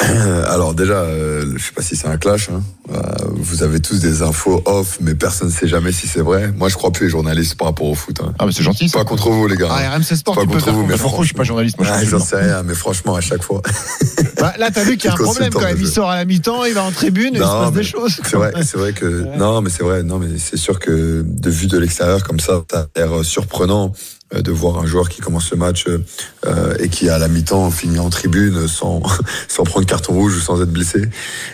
Alors 0.00 0.74
déjà, 0.74 0.94
euh, 1.02 1.54
je 1.56 1.64
sais 1.64 1.72
pas 1.72 1.82
si 1.82 1.96
c'est 1.96 2.06
un 2.06 2.16
clash. 2.16 2.48
Hein. 2.50 2.62
Euh, 2.92 3.00
vous 3.32 3.62
avez 3.62 3.80
tous 3.80 3.98
des 4.00 4.22
infos 4.22 4.62
off, 4.66 4.98
mais 5.00 5.14
personne 5.14 5.48
ne 5.48 5.52
sait 5.52 5.66
jamais 5.66 5.90
si 5.92 6.06
c'est 6.06 6.20
vrai. 6.20 6.52
Moi, 6.56 6.68
je 6.68 6.74
crois 6.74 6.92
plus 6.92 7.06
les 7.06 7.10
journalistes 7.10 7.56
par 7.56 7.68
rapport 7.68 7.86
au 7.86 7.94
foot. 7.94 8.18
hein. 8.22 8.32
Ah, 8.38 8.46
mais 8.46 8.52
c'est 8.52 8.62
gentil. 8.62 8.88
ça. 8.88 8.98
Pas 8.98 9.04
contre 9.04 9.30
vous, 9.30 9.48
les 9.48 9.56
gars. 9.56 9.68
Ah, 9.70 9.96
RMC 9.96 10.14
Sport, 10.16 10.34
Pas 10.34 10.42
tu 10.42 10.48
contre 10.48 10.70
vous, 10.72 10.82
mais 10.82 10.94
Mais 10.94 10.98
pourquoi 10.98 11.22
je 11.22 11.28
suis 11.28 11.34
pas 11.34 11.42
journaliste? 11.44 11.78
Moi, 11.78 11.88
Ah, 11.90 12.04
J'en 12.04 12.20
sais 12.20 12.36
rien, 12.36 12.62
mais 12.62 12.74
franchement, 12.74 13.14
à 13.16 13.20
chaque 13.20 13.42
fois. 13.42 13.62
Bah, 14.40 14.52
Là, 14.58 14.70
t'as 14.70 14.82
vu 14.84 14.96
qu'il 14.96 15.06
y 15.08 15.08
a 15.10 15.14
un 15.14 15.16
problème 15.16 15.52
quand 15.52 15.60
même. 15.62 15.76
Il 15.80 15.88
sort 15.88 16.10
à 16.10 16.16
la 16.16 16.24
mi-temps, 16.24 16.64
il 16.64 16.74
va 16.74 16.82
en 16.82 16.90
tribune 16.92 17.34
et 17.34 17.38
il 17.38 17.42
se 17.44 17.44
passe 17.44 17.72
des 17.72 17.82
choses. 17.84 18.20
C'est 18.24 18.36
vrai, 18.36 18.52
c'est 18.62 18.76
vrai 18.76 18.92
que 18.92 19.24
non, 19.38 19.62
mais 19.62 19.70
c'est 19.70 19.82
vrai, 19.84 20.02
non, 20.02 20.18
mais 20.18 20.38
c'est 20.38 20.56
sûr 20.58 20.78
que 20.78 21.24
de 21.26 21.50
vue 21.50 21.66
de 21.66 21.78
l'extérieur 21.78 22.22
comme 22.24 22.40
ça, 22.40 22.62
ça 22.70 22.80
a 22.94 22.98
l'air 22.98 23.24
surprenant 23.24 23.86
euh, 23.86 24.23
de 24.42 24.50
voir 24.52 24.78
un 24.78 24.86
joueur 24.86 25.08
qui 25.08 25.20
commence 25.20 25.50
le 25.50 25.56
match 25.56 25.86
euh, 25.86 26.74
et 26.78 26.88
qui 26.88 27.08
à 27.08 27.18
la 27.18 27.28
mi-temps 27.28 27.70
finit 27.70 27.98
en 27.98 28.10
tribune 28.10 28.66
sans 28.68 29.02
sans 29.48 29.64
prendre 29.64 29.86
carton 29.86 30.12
rouge 30.14 30.36
ou 30.36 30.40
sans 30.40 30.60
être 30.62 30.72
blessé. 30.72 31.02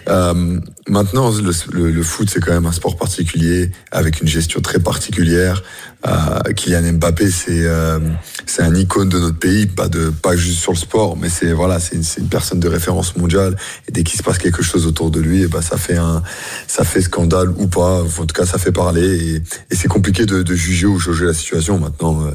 Euh, 0.08 0.58
maintenant, 0.88 1.30
le, 1.30 1.52
le- 1.72 1.90
le 1.90 2.02
foot 2.02 2.28
c'est 2.30 2.40
quand 2.40 2.52
même 2.52 2.66
un 2.66 2.72
sport 2.72 2.96
particulier 2.96 3.70
avec 3.90 4.20
une 4.20 4.28
gestion 4.28 4.60
très 4.60 4.78
particulière. 4.78 5.62
Euh, 6.06 6.52
Kylian 6.56 6.94
Mbappé, 6.94 7.30
c'est 7.30 7.64
euh, 7.66 7.98
c'est 8.46 8.62
un 8.62 8.74
icône 8.74 9.10
de 9.10 9.18
notre 9.18 9.38
pays, 9.38 9.66
pas 9.66 9.88
de 9.88 10.08
pas 10.08 10.34
juste 10.34 10.58
sur 10.60 10.72
le 10.72 10.78
sport, 10.78 11.16
mais 11.18 11.28
c'est 11.28 11.52
voilà, 11.52 11.78
c'est 11.78 11.96
une, 11.96 12.04
une 12.24 12.28
personne 12.28 12.58
de 12.58 12.68
référence 12.68 13.16
mondiale. 13.16 13.54
Et 13.86 13.92
dès 13.92 14.02
qu'il 14.02 14.16
se 14.18 14.22
passe 14.22 14.38
quelque 14.38 14.62
chose 14.62 14.86
autour 14.86 15.10
de 15.10 15.20
lui, 15.20 15.42
et 15.42 15.46
ben 15.46 15.60
ça 15.60 15.76
fait 15.76 15.98
un 15.98 16.22
ça 16.66 16.84
fait 16.84 17.02
scandale 17.02 17.50
ou 17.58 17.66
pas. 17.66 18.02
En 18.02 18.26
tout 18.26 18.34
cas, 18.34 18.46
ça 18.46 18.56
fait 18.56 18.72
parler 18.72 19.42
et, 19.70 19.74
c'est 19.76 19.88
compliqué 19.88 20.24
de, 20.24 20.42
de 20.42 20.54
juger 20.54 20.86
ou 20.86 20.98
jauger 20.98 21.26
la 21.26 21.34
situation. 21.34 21.78
Maintenant, 21.78 22.22
euh, 22.22 22.30
euh, 22.30 22.34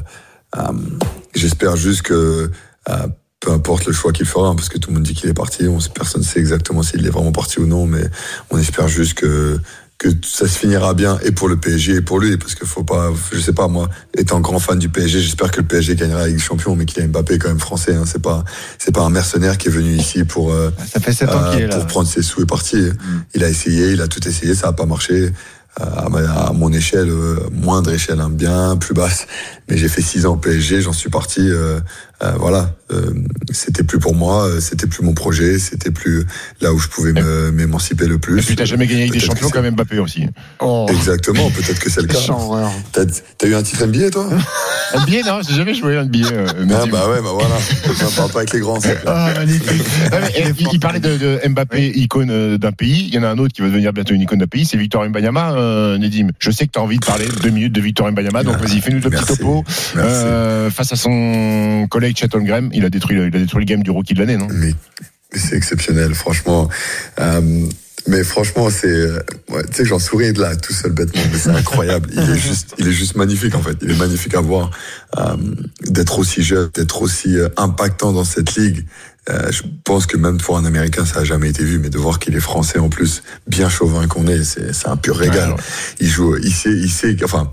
j'espère 1.34 1.76
juste 1.76 2.02
que 2.02 2.50
euh, 2.88 3.06
peu 3.40 3.50
importe 3.50 3.86
le 3.86 3.92
choix 3.92 4.12
qu'il 4.12 4.26
fera, 4.26 4.48
hein, 4.48 4.54
parce 4.54 4.68
que 4.68 4.78
tout 4.78 4.90
le 4.90 4.94
monde 4.94 5.04
dit 5.04 5.14
qu'il 5.14 5.28
est 5.28 5.34
parti, 5.34 5.68
on, 5.68 5.78
personne 5.94 6.22
ne 6.22 6.26
sait 6.26 6.40
exactement 6.40 6.82
s'il 6.82 7.06
est 7.06 7.10
vraiment 7.10 7.32
parti 7.32 7.60
ou 7.60 7.66
non, 7.66 7.86
mais 7.86 8.04
on 8.50 8.58
espère 8.58 8.88
juste 8.88 9.14
que 9.14 9.58
que 9.98 10.08
ça 10.22 10.46
se 10.46 10.58
finira 10.58 10.92
bien 10.92 11.18
et 11.24 11.32
pour 11.32 11.48
le 11.48 11.56
PSG 11.56 11.94
et 11.94 12.00
pour 12.02 12.20
lui 12.20 12.36
parce 12.36 12.54
qu'il 12.54 12.66
faut 12.66 12.84
pas 12.84 13.10
je 13.32 13.40
sais 13.40 13.54
pas 13.54 13.66
moi 13.66 13.88
étant 14.16 14.40
grand 14.40 14.58
fan 14.58 14.78
du 14.78 14.90
PSG 14.90 15.20
j'espère 15.20 15.50
que 15.50 15.62
le 15.62 15.66
PSG 15.66 15.94
gagnera 15.96 16.26
Ligue 16.26 16.36
des 16.36 16.42
Champions 16.42 16.76
mais 16.76 16.84
qu'il 16.84 17.02
a 17.02 17.06
Mbappé 17.06 17.38
quand 17.38 17.48
même 17.48 17.60
français 17.60 17.94
hein, 17.94 18.04
c'est 18.04 18.20
pas 18.20 18.44
c'est 18.78 18.94
pas 18.94 19.00
un 19.00 19.10
mercenaire 19.10 19.56
qui 19.56 19.68
est 19.68 19.70
venu 19.70 19.94
ici 19.94 20.24
pour 20.24 20.52
euh, 20.52 20.70
Ça 20.92 21.00
fait 21.00 21.14
7 21.14 21.30
ans 21.30 21.32
euh, 21.32 21.52
qu'il 21.52 21.62
est 21.62 21.66
là. 21.68 21.76
pour 21.76 21.86
prendre 21.86 22.08
ses 22.08 22.22
sous 22.22 22.42
et 22.42 22.46
partir. 22.46 22.92
Il 23.34 23.42
a 23.42 23.48
essayé, 23.48 23.92
il 23.92 24.02
a 24.02 24.08
tout 24.08 24.26
essayé, 24.28 24.54
ça 24.54 24.68
a 24.68 24.72
pas 24.72 24.84
marché. 24.84 25.32
Euh, 25.80 26.26
à, 26.28 26.52
mon 26.54 26.72
échelle, 26.72 27.10
euh, 27.10 27.36
moindre 27.52 27.92
échelle, 27.92 28.20
hein, 28.20 28.30
bien 28.30 28.76
plus 28.76 28.94
basse. 28.94 29.26
Mais 29.68 29.76
j'ai 29.76 29.88
fait 29.88 30.00
six 30.00 30.24
ans 30.24 30.36
PSG, 30.36 30.80
j'en 30.80 30.92
suis 30.92 31.10
parti. 31.10 31.50
Euh, 32.22 32.32
voilà, 32.38 32.70
euh, 32.90 33.10
c'était 33.50 33.82
plus 33.82 33.98
pour 33.98 34.14
moi, 34.14 34.46
euh, 34.46 34.60
c'était 34.60 34.86
plus 34.86 35.02
mon 35.04 35.12
projet, 35.12 35.58
c'était 35.58 35.90
plus 35.90 36.24
là 36.60 36.72
où 36.72 36.78
je 36.78 36.88
pouvais 36.88 37.12
m'émanciper 37.52 38.06
le 38.06 38.18
plus. 38.18 38.38
Et 38.38 38.42
puis 38.42 38.56
t'as 38.56 38.64
jamais 38.64 38.86
gagné 38.86 39.02
avec 39.02 39.12
des 39.12 39.20
champions 39.20 39.48
que 39.48 39.52
comme 39.52 39.68
Mbappé 39.70 39.98
aussi. 39.98 40.26
Oh, 40.60 40.86
Exactement, 40.88 41.50
peut-être 41.50 41.78
que 41.78 41.90
c'est 41.90 42.00
le 42.00 42.06
cas. 42.06 42.18
T'as 42.92 43.04
t'as 43.36 43.46
eu 43.46 43.54
un 43.54 43.62
titre 43.62 43.84
NBA 43.86 44.10
toi? 44.10 44.28
NBA, 44.94 45.26
non, 45.26 45.40
j'ai 45.46 45.54
jamais 45.56 45.74
joué 45.74 45.96
à 45.98 46.04
NBA. 46.04 46.26
euh, 46.32 46.46
Ah 46.70 46.86
bah 46.90 47.08
ouais, 47.10 47.20
bah 47.20 47.30
voilà. 47.34 47.56
On 48.06 48.10
parle 48.12 48.30
pas 48.30 48.38
avec 48.38 48.52
les 48.52 48.60
grands. 48.60 48.78
Ah, 49.06 49.30
eh, 49.42 50.42
il, 50.58 50.68
il 50.72 50.80
parlait 50.80 51.00
de, 51.00 51.16
de 51.16 51.48
Mbappé, 51.48 51.90
icône 51.96 52.56
d'un 52.56 52.72
pays. 52.72 53.08
Il 53.08 53.14
y 53.14 53.18
en 53.18 53.24
a 53.24 53.28
un 53.28 53.38
autre 53.38 53.52
qui 53.52 53.60
va 53.62 53.68
devenir 53.68 53.92
bientôt 53.92 54.14
une 54.14 54.22
icône 54.22 54.38
d'un 54.38 54.46
pays, 54.46 54.64
c'est 54.64 54.76
Victor 54.76 55.04
Mbanyama, 55.08 55.52
euh, 55.54 55.98
Nedim. 55.98 56.28
Je 56.38 56.50
sais 56.50 56.66
que 56.66 56.72
tu 56.72 56.78
as 56.78 56.82
envie 56.82 56.98
de 56.98 57.04
parler 57.04 57.26
deux 57.42 57.50
minutes 57.50 57.72
de 57.72 57.80
Victor 57.80 58.10
Mbanyama, 58.10 58.42
donc 58.44 58.56
vas-y, 58.58 58.80
fais-nous 58.80 59.00
le 59.00 59.10
petit 59.10 59.24
topo. 59.24 59.64
Euh, 59.96 60.70
face 60.70 60.92
à 60.92 60.96
son 60.96 61.86
collègue 61.90 62.05
Chet 62.14 62.34
Holmgren, 62.34 62.70
il 62.72 62.84
a 62.84 62.90
détruit, 62.90 63.16
le- 63.16 63.26
il 63.28 63.36
a 63.36 63.38
détruit 63.40 63.60
le 63.64 63.66
game 63.66 63.82
du 63.82 63.90
rookie 63.90 64.14
de 64.14 64.20
l'année, 64.20 64.36
non? 64.36 64.48
Mais, 64.52 64.72
mais 65.32 65.38
c'est 65.38 65.56
exceptionnel, 65.56 66.14
franchement. 66.14 66.68
Euh, 67.20 67.66
mais 68.08 68.22
franchement, 68.22 68.70
c'est, 68.70 69.10
ouais, 69.50 69.64
tu 69.68 69.72
sais, 69.72 69.82
que 69.82 69.88
j'en 69.88 69.98
souris 69.98 70.32
de 70.32 70.40
là, 70.40 70.54
tout 70.54 70.72
seul 70.72 70.92
bêtement, 70.92 71.22
mais 71.32 71.38
c'est 71.38 71.50
incroyable. 71.62 72.08
Il 72.12 72.30
est 72.30 72.38
juste, 72.38 72.74
il 72.78 72.86
est 72.86 72.92
juste 72.92 73.16
magnifique 73.16 73.54
en 73.56 73.60
fait. 73.62 73.76
Il 73.82 73.90
est 73.90 73.98
magnifique 73.98 74.34
à 74.34 74.40
voir, 74.40 74.70
euh, 75.18 75.36
d'être 75.82 76.18
aussi 76.20 76.42
jeune, 76.42 76.70
d'être 76.74 77.02
aussi 77.02 77.36
euh, 77.36 77.48
impactant 77.56 78.12
dans 78.12 78.22
cette 78.24 78.54
ligue. 78.56 78.86
Euh, 79.28 79.50
je 79.50 79.62
pense 79.82 80.06
que 80.06 80.16
même 80.16 80.38
pour 80.38 80.56
un 80.56 80.64
Américain, 80.64 81.04
ça 81.04 81.18
a 81.18 81.24
jamais 81.24 81.48
été 81.48 81.64
vu, 81.64 81.80
mais 81.80 81.90
de 81.90 81.98
voir 81.98 82.20
qu'il 82.20 82.36
est 82.36 82.40
français 82.40 82.78
en 82.78 82.88
plus, 82.88 83.24
bien 83.48 83.68
chauvin 83.68 84.06
qu'on 84.06 84.28
est, 84.28 84.44
c'est, 84.44 84.72
c'est 84.72 84.86
un 84.86 84.96
pur 84.96 85.16
régal. 85.16 85.48
Ouais, 85.50 85.54
ouais. 85.56 85.62
Il 85.98 86.08
joue, 86.08 86.36
il 86.36 86.52
sait, 86.52 86.70
il 86.70 86.88
sait, 86.90 87.16
enfin. 87.24 87.50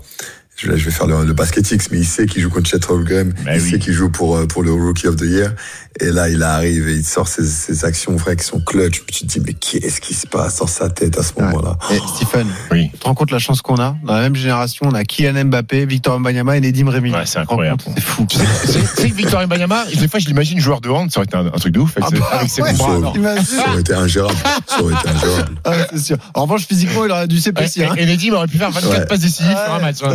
Je, 0.56 0.68
là, 0.70 0.76
je 0.76 0.84
vais 0.84 0.90
faire 0.92 1.06
le, 1.08 1.24
le 1.24 1.32
basket 1.32 1.68
X, 1.70 1.88
mais 1.90 1.98
il 1.98 2.04
sait 2.06 2.26
qu'il 2.26 2.40
joue 2.40 2.48
contre 2.50 2.68
Chet 2.70 2.78
Holmgren, 2.88 3.32
Bah 3.44 3.56
il 3.56 3.62
oui. 3.62 3.70
sait 3.70 3.78
qu'il 3.80 3.92
joue 3.92 4.08
pour 4.08 4.36
euh, 4.36 4.46
pour 4.46 4.62
le 4.62 4.70
Rookie 4.72 5.08
of 5.08 5.16
the 5.16 5.22
Year, 5.24 5.52
et 6.00 6.10
là 6.10 6.28
il 6.28 6.42
arrive 6.42 6.88
et 6.88 6.94
il 6.94 7.04
sort 7.04 7.28
ses, 7.28 7.44
ses 7.46 7.84
actions, 7.84 8.16
frère, 8.18 8.36
qui 8.36 8.44
sont 8.44 8.60
clutch. 8.60 9.02
Tu 9.06 9.26
te 9.26 9.38
dis 9.38 9.40
mais 9.44 9.54
qu'est-ce 9.54 10.00
qui 10.00 10.14
se 10.14 10.26
passe 10.26 10.58
dans 10.58 10.66
sa 10.66 10.88
tête 10.90 11.18
à 11.18 11.22
ce 11.22 11.32
moment-là 11.40 11.76
Et 11.92 11.98
Stephen, 12.16 12.46
Oui. 12.70 12.90
tu 12.92 12.98
te 12.98 13.04
rends 13.04 13.14
compte 13.14 13.30
la 13.30 13.38
chance 13.38 13.62
qu'on 13.62 13.76
a 13.76 13.96
Dans 14.04 14.14
la 14.14 14.22
même 14.22 14.34
génération, 14.36 14.86
on 14.90 14.94
a 14.94 15.04
Kylian 15.04 15.44
Mbappé, 15.46 15.86
Victor 15.86 16.18
Mbanyama 16.20 16.56
et 16.56 16.60
Nedim 16.60 16.88
Rémy. 16.88 17.10
Ouais, 17.12 17.22
c'est 17.26 17.38
incroyable. 17.38 17.82
C'est 17.94 18.00
fou. 18.00 18.26
Tu 18.28 18.38
sais, 18.38 18.44
c'est 18.66 18.86
c'est 19.02 19.10
que 19.10 19.14
Victor 19.14 19.42
Mbanyama, 19.46 19.84
des 19.98 20.08
fois 20.08 20.20
je 20.20 20.26
l'imagine 20.26 20.58
joueur 20.60 20.80
de 20.80 20.88
hand, 20.88 21.10
ça 21.12 21.20
aurait 21.20 21.26
été 21.26 21.36
un, 21.36 21.46
un 21.46 21.50
truc 21.50 21.72
de 21.72 21.80
ouf 21.80 21.92
avec, 21.96 22.04
Ah 22.06 22.10
ses- 22.10 22.18
bah 22.20 22.26
avec 22.32 22.50
ses 22.50 22.62
ouais, 22.62 22.72
bras. 22.74 23.00
ça- 23.44 23.70
aurait 23.70 23.80
été 23.80 23.94
ingérable. 23.94 24.34
Ça 24.66 24.82
aurait 24.82 24.94
été 24.94 25.08
ingérable. 25.08 25.54
Ah, 25.64 25.72
c'est 25.92 25.98
sûr. 26.02 26.16
En 26.34 26.42
revanche, 26.42 26.66
physiquement, 26.66 27.04
il 27.04 27.10
aurait 27.10 27.28
dû 27.28 27.36
Ouais, 27.36 27.40
s'épaissir. 27.40 27.92
hein. 27.92 27.96
et, 27.98 28.06
Nedim 28.06 28.32
aurait 28.34 28.46
pu 28.48 28.58
faire 28.58 28.70
24 28.70 28.90
Ouais. 29.00 29.06
passes 29.06 29.20
décisives 29.20 29.50
sur 29.64 29.72
un 29.74 29.76
Ouais, 29.76 29.82
match. 29.82 29.96
hein. 30.02 30.14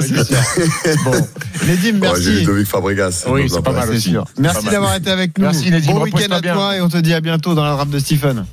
Bon, 1.06 1.12
Nedim, 1.68 1.94
Ouais, 1.96 2.00
merci. 2.02 2.24
J'ai 2.24 2.32
Ludovic 2.40 2.68
Fabregas. 2.68 3.26
Oui, 3.30 3.50
c'est 3.50 3.62
pas 3.64 3.72
mal 3.72 3.90
aussi. 3.90 4.16
Merci 4.38 4.66
d'avoir 4.66 4.96
été 4.96 5.10
avec 5.12 5.38
nous. 5.38 5.46
Merci, 5.46 5.69
Nedim, 5.72 5.94
Bon 5.94 6.02
week-end 6.04 6.32
à 6.32 6.42
bien. 6.42 6.54
toi 6.54 6.76
et 6.76 6.82
on 6.82 6.90
te 6.90 6.98
dit 6.98 7.14
à 7.14 7.22
bientôt 7.22 7.54
dans 7.56 7.64
la 7.64 7.76
rap 7.76 7.90
de 7.90 8.00
Stephen. 8.00 8.46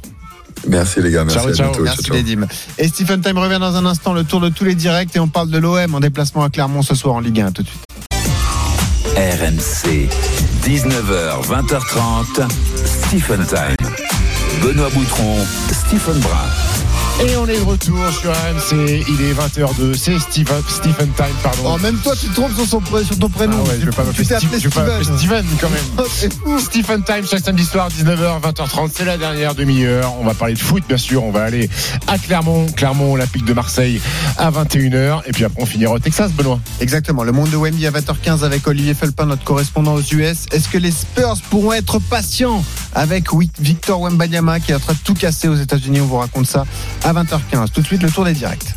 Merci 0.68 1.00
les 1.02 1.10
gars, 1.10 1.24
merci 1.24 1.38
Ciao, 1.38 1.48
à 1.48 1.54
ciao. 1.54 1.66
bientôt. 1.66 1.82
Merci 1.84 2.02
Ciao. 2.02 2.16
Nedim. 2.16 2.46
Et 2.78 2.88
Stephen 2.88 3.20
Time 3.20 3.38
revient 3.38 3.58
dans 3.60 3.76
un 3.76 3.86
instant, 3.86 4.12
le 4.14 4.24
tour 4.24 4.40
de 4.40 4.48
tous 4.48 4.64
les 4.64 4.74
directs 4.74 5.14
et 5.14 5.20
on 5.20 5.28
parle 5.28 5.50
de 5.50 5.58
l'OM 5.58 5.94
en 5.94 6.00
déplacement 6.00 6.42
à 6.44 6.50
Clermont 6.50 6.82
ce 6.82 6.94
soir 6.94 7.14
en 7.14 7.20
Ligue 7.20 7.40
1 7.40 7.52
tout 7.52 7.62
de 7.62 7.68
suite. 7.68 7.80
RMC, 9.16 10.08
19h, 10.66 11.46
20h30, 11.46 12.48
Stephen 13.06 13.44
Time. 13.46 13.76
Benoît 14.62 14.88
Boutron, 14.90 15.36
Stephen 15.72 16.18
Brun. 16.20 16.32
Et 17.24 17.34
on 17.38 17.46
est 17.48 17.58
de 17.58 17.64
retour 17.64 17.98
sur 18.20 18.30
RMC. 18.30 19.02
Il 19.08 19.20
est 19.22 19.32
20h02. 19.32 19.94
C'est 19.96 20.18
Stephen, 20.18 20.62
Stephen 20.68 21.08
Time, 21.16 21.34
pardon. 21.42 21.62
Oh, 21.74 21.78
même 21.78 21.96
toi, 21.96 22.14
tu 22.14 22.28
te 22.28 22.34
trompes 22.34 22.54
sur, 22.54 22.66
son, 22.66 22.80
pré- 22.80 23.04
sur 23.04 23.18
ton 23.18 23.30
prénom. 23.30 23.56
Ah 23.64 23.68
ouais, 23.70 23.76
je 23.80 23.86
vais 23.86 23.90
pas 23.92 24.04
m'appeler 24.04 24.24
Steven. 24.24 24.60
Steven 24.60 25.46
quand 25.60 25.70
même. 25.70 26.58
Stephen 26.60 27.02
Time 27.04 27.24
chaque 27.28 27.40
samedi 27.44 27.64
soir 27.64 27.88
19h 27.88 28.40
20h30 28.42 28.90
c'est 28.94 29.04
la 29.04 29.16
dernière 29.16 29.54
demi-heure 29.54 30.12
on 30.20 30.24
va 30.24 30.34
parler 30.34 30.54
de 30.54 30.58
foot 30.58 30.82
bien 30.88 30.96
sûr 30.96 31.22
on 31.24 31.30
va 31.30 31.44
aller 31.44 31.68
à 32.06 32.18
Clermont 32.18 32.66
Clermont 32.76 33.12
Olympique 33.12 33.44
de 33.44 33.52
Marseille 33.52 34.00
à 34.36 34.50
21h 34.50 35.22
et 35.26 35.32
puis 35.32 35.44
après 35.44 35.62
on 35.62 35.66
finira 35.66 35.92
au 35.92 35.98
Texas 35.98 36.32
Benoît 36.32 36.58
Exactement, 36.80 37.24
le 37.24 37.32
monde 37.32 37.50
de 37.50 37.56
Wemby 37.56 37.86
à 37.86 37.90
20h15 37.90 38.42
avec 38.44 38.66
Olivier 38.66 38.94
Felpin, 38.94 39.26
notre 39.26 39.44
correspondant 39.44 39.94
aux 39.94 40.00
US. 40.02 40.46
Est-ce 40.52 40.68
que 40.68 40.78
les 40.78 40.90
Spurs 40.90 41.36
pourront 41.50 41.72
être 41.72 41.98
patients 41.98 42.64
avec 42.96 43.28
Victor 43.60 44.00
Wembanyama 44.00 44.58
qui 44.58 44.72
est 44.72 44.74
en 44.74 44.80
train 44.80 44.94
de 44.94 44.98
tout 44.98 45.14
casser 45.14 45.48
aux 45.48 45.54
États-Unis 45.54 46.00
On 46.00 46.06
vous 46.06 46.16
raconte 46.16 46.46
ça 46.46 46.64
à 47.04 47.12
20h15. 47.12 47.70
Tout 47.72 47.82
de 47.82 47.86
suite, 47.86 48.02
le 48.02 48.10
tour 48.10 48.24
des 48.24 48.32
directs. 48.32 48.75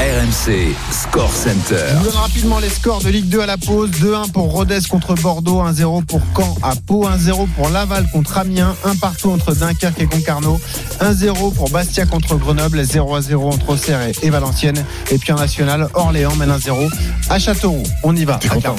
RMC, 0.00 0.74
Score 0.90 1.30
Center. 1.30 1.76
Je 1.90 1.96
vous 1.98 2.04
donne 2.04 2.16
rapidement 2.16 2.58
les 2.58 2.70
scores 2.70 3.02
de 3.02 3.10
Ligue 3.10 3.28
2 3.28 3.40
à 3.40 3.46
la 3.46 3.58
pause. 3.58 3.90
2-1 4.00 4.30
pour 4.32 4.50
Rodez 4.50 4.78
contre 4.88 5.14
Bordeaux, 5.14 5.60
1-0 5.60 6.06
pour 6.06 6.22
Caen 6.34 6.56
à 6.62 6.72
Pau, 6.74 7.06
1-0 7.06 7.46
pour 7.54 7.68
Laval 7.68 8.06
contre 8.10 8.38
Amiens, 8.38 8.74
1 8.86 8.96
partout 8.96 9.30
entre 9.30 9.52
Dunkerque 9.54 10.00
et 10.00 10.06
Concarneau, 10.06 10.58
1-0 11.02 11.52
pour 11.54 11.68
Bastia 11.68 12.06
contre 12.06 12.36
Grenoble, 12.36 12.80
0-0 12.82 13.50
entre 13.52 13.68
Auxerre 13.68 14.00
et- 14.00 14.14
et 14.22 14.30
Valenciennes. 14.30 14.82
Et 15.10 15.18
puis 15.18 15.32
en 15.32 15.36
national, 15.36 15.86
Orléans 15.92 16.34
mène 16.36 16.50
1-0 16.50 16.88
à 17.28 17.38
Châteauroux. 17.38 17.82
On 18.02 18.16
y 18.16 18.24
va. 18.24 18.36
Clermont. 18.38 18.76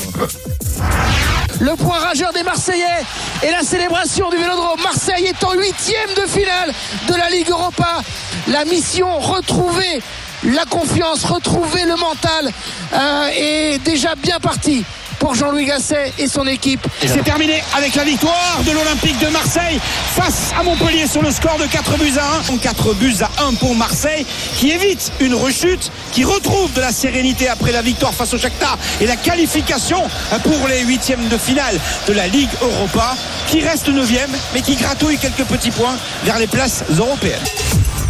Le 1.59 1.75
point 1.75 1.99
rageur 1.99 2.33
des 2.33 2.41
Marseillais 2.41 3.03
et 3.43 3.51
la 3.51 3.61
célébration 3.61 4.31
du 4.31 4.37
Vélodrome. 4.37 4.79
Marseille 4.81 5.25
est 5.25 5.43
en 5.43 5.51
huitième 5.53 6.09
de 6.17 6.27
finale 6.27 6.73
de 7.07 7.13
la 7.13 7.29
Ligue 7.29 7.51
Europa. 7.51 8.01
La 8.47 8.65
mission 8.65 9.19
retrouver 9.19 10.01
la 10.43 10.65
confiance, 10.65 11.23
retrouver 11.25 11.85
le 11.85 11.95
mental 11.95 12.51
euh, 12.93 13.27
est 13.35 13.79
déjà 13.83 14.15
bien 14.15 14.39
partie 14.39 14.83
pour 15.19 15.35
Jean-Louis 15.35 15.65
Gasset 15.65 16.13
et 16.17 16.27
son 16.27 16.47
équipe. 16.47 16.85
C'est 16.99 17.23
terminé 17.23 17.63
avec 17.77 17.93
la 17.93 18.03
victoire 18.03 18.59
de 18.65 18.71
l'Olympique 18.71 19.19
de 19.19 19.27
Marseille 19.27 19.79
face 20.15 20.51
à 20.59 20.63
Montpellier 20.63 21.05
sur 21.05 21.21
le 21.21 21.29
score 21.29 21.57
de 21.59 21.65
4 21.65 21.97
buts 21.99 22.17
à 22.17 22.51
1. 22.51 22.57
4 22.57 22.93
buts 22.95 23.17
à 23.21 23.43
1 23.43 23.53
pour 23.53 23.75
Marseille 23.75 24.25
qui 24.57 24.71
évite 24.71 25.11
une 25.19 25.35
rechute, 25.35 25.91
qui 26.11 26.23
retrouve 26.23 26.73
de 26.73 26.81
la 26.81 26.91
sérénité 26.91 27.47
après 27.47 27.71
la 27.71 27.83
victoire 27.83 28.13
face 28.15 28.33
au 28.33 28.39
Shakhtar 28.39 28.79
et 28.99 29.05
la 29.05 29.15
qualification 29.15 30.01
pour 30.43 30.67
les 30.67 30.81
huitièmes 30.81 31.27
de 31.27 31.37
finale 31.37 31.79
de 32.07 32.13
la 32.13 32.27
Ligue 32.27 32.49
Europa 32.59 33.15
qui 33.47 33.61
reste 33.61 33.89
9 33.89 34.11
mais 34.55 34.61
qui 34.61 34.75
gratouille 34.75 35.19
quelques 35.19 35.45
petits 35.45 35.71
points 35.71 35.97
vers 36.23 36.39
les 36.39 36.47
places 36.47 36.83
européennes. 36.97 37.43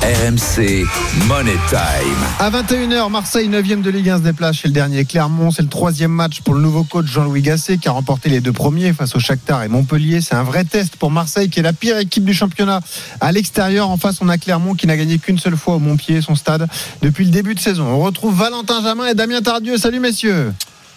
RMC 0.02 0.88
Money 1.28 1.58
Time. 1.70 2.26
À 2.40 2.50
21h, 2.50 3.12
Marseille 3.12 3.48
9e 3.48 3.84
de 3.84 3.92
Ligue 3.92 4.10
1 4.10 4.18
se 4.18 4.24
déplace 4.24 4.56
chez 4.56 4.68
le 4.68 4.74
dernier 4.74 5.06
Clermont. 5.06 5.52
C'est 5.52 5.62
le 5.62 5.68
troisième 5.68 6.10
match 6.10 6.42
pour 6.42 6.56
le 6.56 6.60
nouveau 6.60 6.84
coach 6.84 7.06
Jean-Louis 7.06 7.44
Gasset 7.44 7.78
qui 7.78 7.88
a 7.88 7.92
remporté 7.92 8.28
les 8.30 8.42
deux 8.42 8.52
premiers 8.52 8.94
face 8.94 9.16
au 9.16 9.20
Shakhtar 9.20 9.62
et 9.62 9.68
Montpellier. 9.68 10.20
C'est 10.22 10.34
un 10.34 10.42
vrai 10.42 10.64
test 10.64 10.96
pour 10.96 11.12
Marseille 11.12 11.52
qui 11.52 11.60
est 11.60 11.64
la 11.64 11.74
pire 11.74 12.00
équipe 12.00 12.26
du 12.26 12.34
championnat 12.34 12.82
à 13.20 13.32
l'extérieur. 13.32 13.92
En 13.92 13.98
face, 13.98 14.18
on 14.22 14.30
a 14.30 14.40
Clermont 14.40 14.74
qui 14.74 14.88
n'a 14.88 14.98
gagné 14.98 15.20
qu'une 15.20 15.38
seule 15.38 15.56
fois 15.56 15.76
au 15.76 15.80
Montpied, 15.80 16.22
son 16.22 16.34
stade, 16.34 16.68
depuis 17.04 17.26
le 17.26 17.30
début 17.30 17.54
de 17.54 17.60
saison. 17.60 17.86
On 17.86 18.00
retrouve 18.00 18.36
Valentin 18.36 18.82
Jamin 18.82 19.06
et 19.06 19.14
Damien 19.14 19.44
Tardieu. 19.44 19.78
Salut 19.78 20.00
messieurs. 20.00 20.52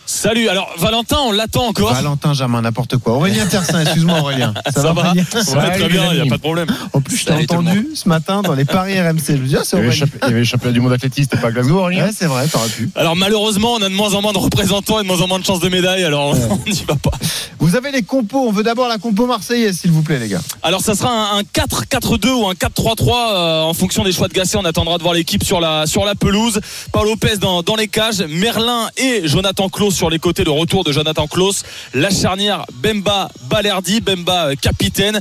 Salut, 0.07 0.49
alors 0.49 0.71
Valentin, 0.79 1.17
on 1.27 1.33
l'attend 1.33 1.67
encore. 1.69 1.93
Valentin 1.95 2.35
Jamin, 2.35 2.61
n'importe 2.63 2.99
quoi. 2.99 3.15
Aurélien 3.15 3.47
Tersin, 3.51 3.81
excuse-moi 3.81 4.19
Aurélien. 4.21 4.53
Ça, 4.75 4.93
va, 4.93 5.01
Aurélien 5.09 5.25
Ça 5.33 5.55
va 5.57 5.71
très 5.71 5.89
bien, 5.89 6.13
il 6.13 6.21
n'y 6.21 6.27
a 6.27 6.31
pas 6.31 6.37
de 6.37 6.43
problème. 6.43 6.69
En 6.93 7.01
plus, 7.01 7.17
je 7.17 7.25
t'ai 7.25 7.33
entendu 7.33 7.89
ce 7.95 8.07
matin 8.09 8.43
dans 8.43 8.53
les 8.53 8.67
paris 8.67 9.01
RMC. 9.01 9.19
Je 9.29 9.33
me 9.33 9.47
dis, 9.47 9.57
ah, 9.57 9.63
c'est 9.65 9.77
Il 9.79 9.81
y 9.81 9.87
avait 9.87 9.87
le 9.87 9.89
Aurélien. 9.89 10.07
champ- 10.07 10.13
il 10.23 10.29
y 10.29 10.31
avait 10.31 10.39
le 10.41 10.45
championnat 10.45 10.73
du 10.75 10.81
monde 10.81 10.93
athlétiste, 10.93 11.31
c'était 11.31 11.43
pas 11.43 11.51
Glasgow, 11.51 11.79
Aurélien 11.79 12.05
Ouais, 12.07 12.11
c'est 12.15 12.27
vrai, 12.27 12.47
t'aurais 12.49 12.69
pu. 12.69 12.91
Alors 12.97 13.17
malheureusement, 13.17 13.73
on 13.73 13.83
a 13.83 13.89
de 13.89 13.95
moins 13.95 14.13
en 14.15 14.21
moins 14.21 14.33
de 14.35 14.39
représentants 14.39 14.99
et 15.01 15.03
de 15.03 15.07
moins 15.09 15.21
en 15.23 15.27
moins 15.27 15.39
de 15.39 15.45
chances 15.45 15.61
de 15.61 15.69
médailles, 15.71 16.05
alors 16.05 16.37
on 16.51 16.71
n'y 16.71 16.85
va 16.87 16.97
pas. 16.97 17.13
Vous 17.59 17.75
avez 17.77 17.91
les 17.91 18.03
compos. 18.03 18.47
On 18.47 18.53
veut 18.53 18.63
d'abord 18.63 18.89
la 18.89 18.99
compo 18.99 19.27
marseillaise, 19.27 19.79
s'il 19.81 19.91
vous 19.91 20.03
plaît, 20.03 20.19
les 20.19 20.29
gars. 20.29 20.41
Alors 20.63 20.83
ça 20.83 20.95
sera 20.95 21.35
un, 21.35 21.39
un 21.39 21.43
4-4-2 21.43 22.29
ou 22.29 22.47
un 22.47 22.53
4-3-3 22.53 23.09
euh, 23.33 23.63
en 23.63 23.73
fonction 23.75 24.05
des 24.05 24.13
choix 24.13 24.29
de 24.29 24.35
Gasset. 24.35 24.59
On 24.59 24.65
attendra 24.67 24.99
de 24.99 25.03
voir 25.03 25.15
l'équipe 25.15 25.43
sur 25.43 25.61
la, 25.61 25.87
sur 25.87 26.05
la 26.05 26.15
pelouse. 26.15 26.61
Paul 26.93 27.07
Lopez 27.09 27.39
dans, 27.39 27.63
dans 27.63 27.77
les 27.77 27.89
cages, 27.89 28.21
Merlin 28.29 28.89
et 28.99 29.27
Jonathan 29.27 29.71
Klaus 29.71 29.94
sur 29.95 30.11
les 30.11 30.19
côtés, 30.19 30.45
le 30.45 30.51
retour 30.51 30.85
de 30.85 30.93
Jonathan 30.93 31.27
Klaus. 31.27 31.63
La 31.95 32.11
charnière 32.11 32.67
Bemba 32.75 33.31
Balerdi, 33.49 34.01
Bemba 34.01 34.49
euh, 34.49 34.55
capitaine. 34.57 35.21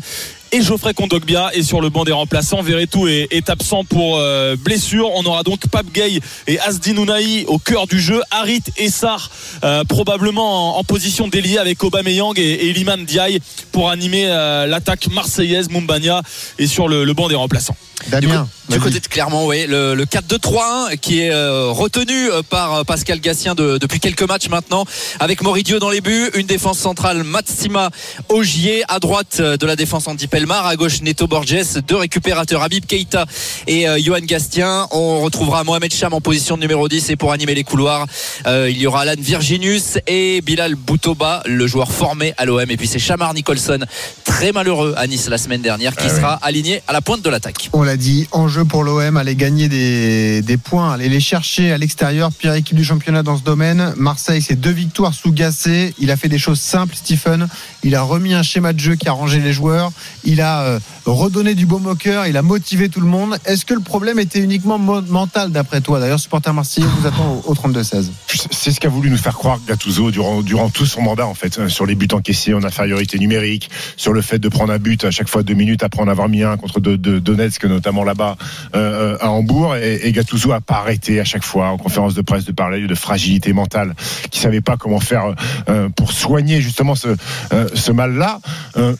Et 0.55 0.61
Geoffrey 0.61 0.93
Kondogbia 0.93 1.49
est 1.53 1.63
sur 1.63 1.81
le 1.81 1.89
banc 1.89 2.03
des 2.03 2.11
remplaçants. 2.11 2.61
Verretou 2.61 3.07
est, 3.07 3.27
est 3.31 3.49
absent 3.49 3.83
pour 3.85 4.17
euh, 4.19 4.55
blessure. 4.55 5.09
On 5.15 5.23
aura 5.25 5.41
donc 5.41 5.61
Pape 5.67 5.91
Gay 5.91 6.19
et 6.45 6.59
Asdin 6.59 6.95
Ounahi 6.97 7.45
au 7.47 7.57
cœur 7.57 7.87
du 7.87 7.99
jeu. 7.99 8.21
Harit 8.29 8.61
et 8.77 8.89
Sar 8.91 9.31
euh, 9.63 9.83
probablement 9.83 10.75
en, 10.77 10.79
en 10.79 10.83
position 10.83 11.27
déliée 11.27 11.57
avec 11.57 11.83
Aubameyang 11.83 12.37
et, 12.37 12.41
et 12.43 12.69
Iliman 12.69 13.03
Diaye 13.03 13.39
pour 13.71 13.89
animer 13.89 14.25
euh, 14.27 14.67
l'attaque 14.67 15.07
marseillaise. 15.07 15.69
Mumbagna 15.71 16.21
est 16.59 16.67
sur 16.67 16.87
le, 16.87 17.03
le 17.03 17.13
banc 17.15 17.27
des 17.29 17.35
remplaçants. 17.35 17.75
Damien, 18.09 18.49
Du 18.69 18.79
côté 18.81 18.99
de 18.99 19.07
Clermont, 19.07 19.47
oui, 19.47 19.65
le, 19.65 19.95
le 19.95 20.05
4-2-3-1 20.05 20.97
qui 20.97 21.21
est 21.21 21.31
euh, 21.31 21.69
retenu 21.71 22.27
par 22.49 22.85
Pascal 22.85 23.19
Gassien 23.21 23.55
de- 23.55 23.77
depuis 23.77 24.01
quelques 24.01 24.23
matchs 24.23 24.49
maintenant, 24.49 24.83
avec 25.21 25.41
Moridio 25.41 25.79
dans 25.79 25.89
les 25.89 26.01
buts, 26.01 26.29
une 26.35 26.45
défense 26.45 26.79
centrale 26.79 27.23
Matsima 27.23 27.91
Ogier, 28.27 28.83
à 28.89 28.99
droite 28.99 29.39
de 29.41 29.65
la 29.65 29.77
défense 29.77 30.07
Andy 30.09 30.27
Pelmar, 30.43 30.67
à 30.67 30.75
gauche 30.75 31.01
Neto 31.01 31.25
Borges, 31.25 31.81
deux 31.87 31.95
récupérateurs 31.95 32.63
Habib 32.63 32.85
Keita 32.85 33.25
et 33.65 33.87
euh, 33.87 33.97
Johan 33.97 34.19
Gastien. 34.23 34.89
On 34.91 35.21
retrouvera 35.21 35.63
Mohamed 35.63 35.93
Cham 35.93 36.13
en 36.13 36.19
position 36.19 36.57
numéro 36.57 36.89
10 36.89 37.11
et 37.11 37.15
pour 37.15 37.31
animer 37.31 37.55
les 37.55 37.63
couloirs, 37.63 38.05
euh, 38.45 38.69
il 38.69 38.77
y 38.77 38.85
aura 38.85 39.03
Alan 39.03 39.13
Virginius 39.17 39.99
et 40.05 40.41
Bilal 40.41 40.75
Boutoba, 40.75 41.43
le 41.45 41.65
joueur 41.65 41.93
formé 41.93 42.33
à 42.37 42.43
l'OM. 42.43 42.69
Et 42.69 42.75
puis 42.75 42.87
c'est 42.87 42.99
Chamar 42.99 43.33
Nicholson, 43.33 43.79
très 44.25 44.51
malheureux 44.51 44.93
à 44.97 45.07
Nice 45.07 45.29
la 45.29 45.37
semaine 45.37 45.61
dernière, 45.61 45.95
qui 45.95 46.09
sera 46.09 46.33
aligné 46.41 46.81
à 46.89 46.91
la 46.91 46.99
pointe 46.99 47.21
de 47.21 47.29
l'attaque. 47.29 47.69
On 47.71 47.83
l'a 47.83 47.95
dit, 47.95 48.27
enjeu 48.33 48.65
pour 48.65 48.83
l'OM, 48.83 49.15
aller 49.15 49.37
gagner 49.37 49.69
des, 49.69 50.41
des 50.41 50.57
points, 50.57 50.91
aller 50.91 51.07
les 51.07 51.21
chercher 51.21 51.71
à 51.71 51.77
l'extérieur. 51.77 52.33
Pire 52.33 52.53
équipe 52.53 52.75
du 52.75 52.83
championnat 52.83 53.23
dans 53.23 53.37
ce 53.37 53.43
domaine. 53.43 53.93
Marseille, 53.95 54.41
c'est 54.41 54.59
deux 54.59 54.71
victoires 54.71 55.13
sous 55.13 55.31
Gassé. 55.31 55.93
Il 55.99 56.11
a 56.11 56.17
fait 56.17 56.27
des 56.27 56.37
choses 56.37 56.59
simples, 56.59 56.95
Stephen. 56.97 57.47
Il 57.83 57.95
a 57.95 58.01
remis 58.01 58.33
un 58.33 58.43
schéma 58.43 58.73
de 58.73 58.79
jeu 58.79 58.95
qui 58.95 59.07
a 59.07 59.11
rangé 59.11 59.39
les 59.39 59.53
joueurs. 59.53 59.91
Il 60.23 60.41
a 60.41 60.61
euh, 60.63 60.79
redonné 61.05 61.55
du 61.55 61.65
baume 61.65 61.87
au 61.87 61.95
cœur. 61.95 62.27
Il 62.27 62.37
a 62.37 62.41
motivé 62.41 62.89
tout 62.89 63.01
le 63.01 63.07
monde. 63.07 63.37
Est-ce 63.45 63.65
que 63.65 63.73
le 63.73 63.81
problème 63.81 64.19
était 64.19 64.39
uniquement 64.39 64.77
mental 64.77 65.51
d'après 65.51 65.81
toi? 65.81 65.99
D'ailleurs, 65.99 66.19
supporter 66.19 66.53
marseillais, 66.53 66.87
vous 66.99 67.07
attend 67.07 67.41
au, 67.45 67.51
au 67.51 67.53
32-16. 67.53 68.09
C'est 68.51 68.71
ce 68.71 68.79
qu'a 68.79 68.89
voulu 68.89 69.09
nous 69.09 69.17
faire 69.17 69.37
croire 69.37 69.59
Gattuso 69.67 70.11
durant, 70.11 70.41
durant 70.41 70.69
tout 70.69 70.85
son 70.85 71.01
mandat 71.01 71.27
en 71.27 71.33
fait, 71.33 71.59
euh, 71.59 71.69
sur 71.69 71.85
les 71.85 71.95
buts 71.95 72.07
encaissés 72.11 72.53
en 72.53 72.63
infériorité 72.63 73.19
numérique, 73.19 73.69
sur 73.97 74.13
le 74.13 74.21
fait 74.21 74.39
de 74.39 74.49
prendre 74.49 74.73
un 74.73 74.79
but 74.79 75.03
à 75.03 75.11
chaque 75.11 75.29
fois 75.29 75.43
deux 75.43 75.53
minutes 75.53 75.83
après 75.83 76.01
en 76.01 76.07
avoir 76.07 76.29
mis 76.29 76.43
un 76.43 76.57
contre 76.57 76.79
Donetsk 76.79 77.65
notamment 77.65 78.03
là-bas 78.03 78.37
euh, 78.75 79.17
à 79.19 79.29
Hambourg 79.29 79.75
et, 79.75 80.07
et 80.07 80.11
Gattuso 80.11 80.51
a 80.51 80.61
pas 80.61 80.75
arrêté 80.75 81.19
à 81.19 81.23
chaque 81.23 81.43
fois 81.43 81.69
en 81.69 81.77
conférence 81.77 82.13
de 82.13 82.21
presse 82.21 82.45
de 82.45 82.51
parler 82.51 82.87
de 82.87 82.95
fragilité 82.95 83.53
mentale, 83.53 83.95
qui 84.31 84.39
savait 84.39 84.61
pas 84.61 84.77
comment 84.77 84.99
faire 84.99 85.35
euh, 85.69 85.89
pour 85.89 86.11
soigner 86.11 86.61
justement 86.61 86.95
ce, 86.95 87.09
euh, 87.53 87.67
ce 87.73 87.91
mal-là. 87.91 88.39
Euh, 88.77 88.95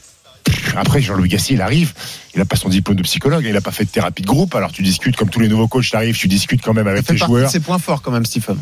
après, 0.76 1.02
Jean-Louis 1.02 1.30
Gassi, 1.30 1.54
il 1.54 1.62
arrive, 1.62 1.94
il 2.36 2.40
n'a 2.40 2.46
pas 2.46 2.56
son 2.58 2.68
diplôme 2.70 2.98
de 2.98 3.04
psychologue, 3.04 3.44
il 3.46 3.54
n'a 3.54 3.62
pas 3.62 3.72
fait 3.72 3.86
de 3.86 3.90
thérapie 3.90 4.24
de 4.24 4.28
groupe. 4.28 4.54
Alors 4.56 4.72
tu 4.72 4.82
discutes, 4.82 5.16
comme 5.16 5.30
tous 5.30 5.40
les 5.40 5.48
nouveaux 5.48 5.68
coachs, 5.68 5.86
tu 5.86 5.96
arrives, 5.96 6.18
tu 6.18 6.28
discutes 6.28 6.62
quand 6.62 6.74
même 6.74 6.88
avec 6.88 7.06
tes 7.06 7.14
de 7.14 7.18
joueurs. 7.20 7.50
ses 7.50 7.60
points 7.62 7.80
forts 7.80 8.02
quand 8.02 8.12
même, 8.12 8.26
Stephen. 8.26 8.58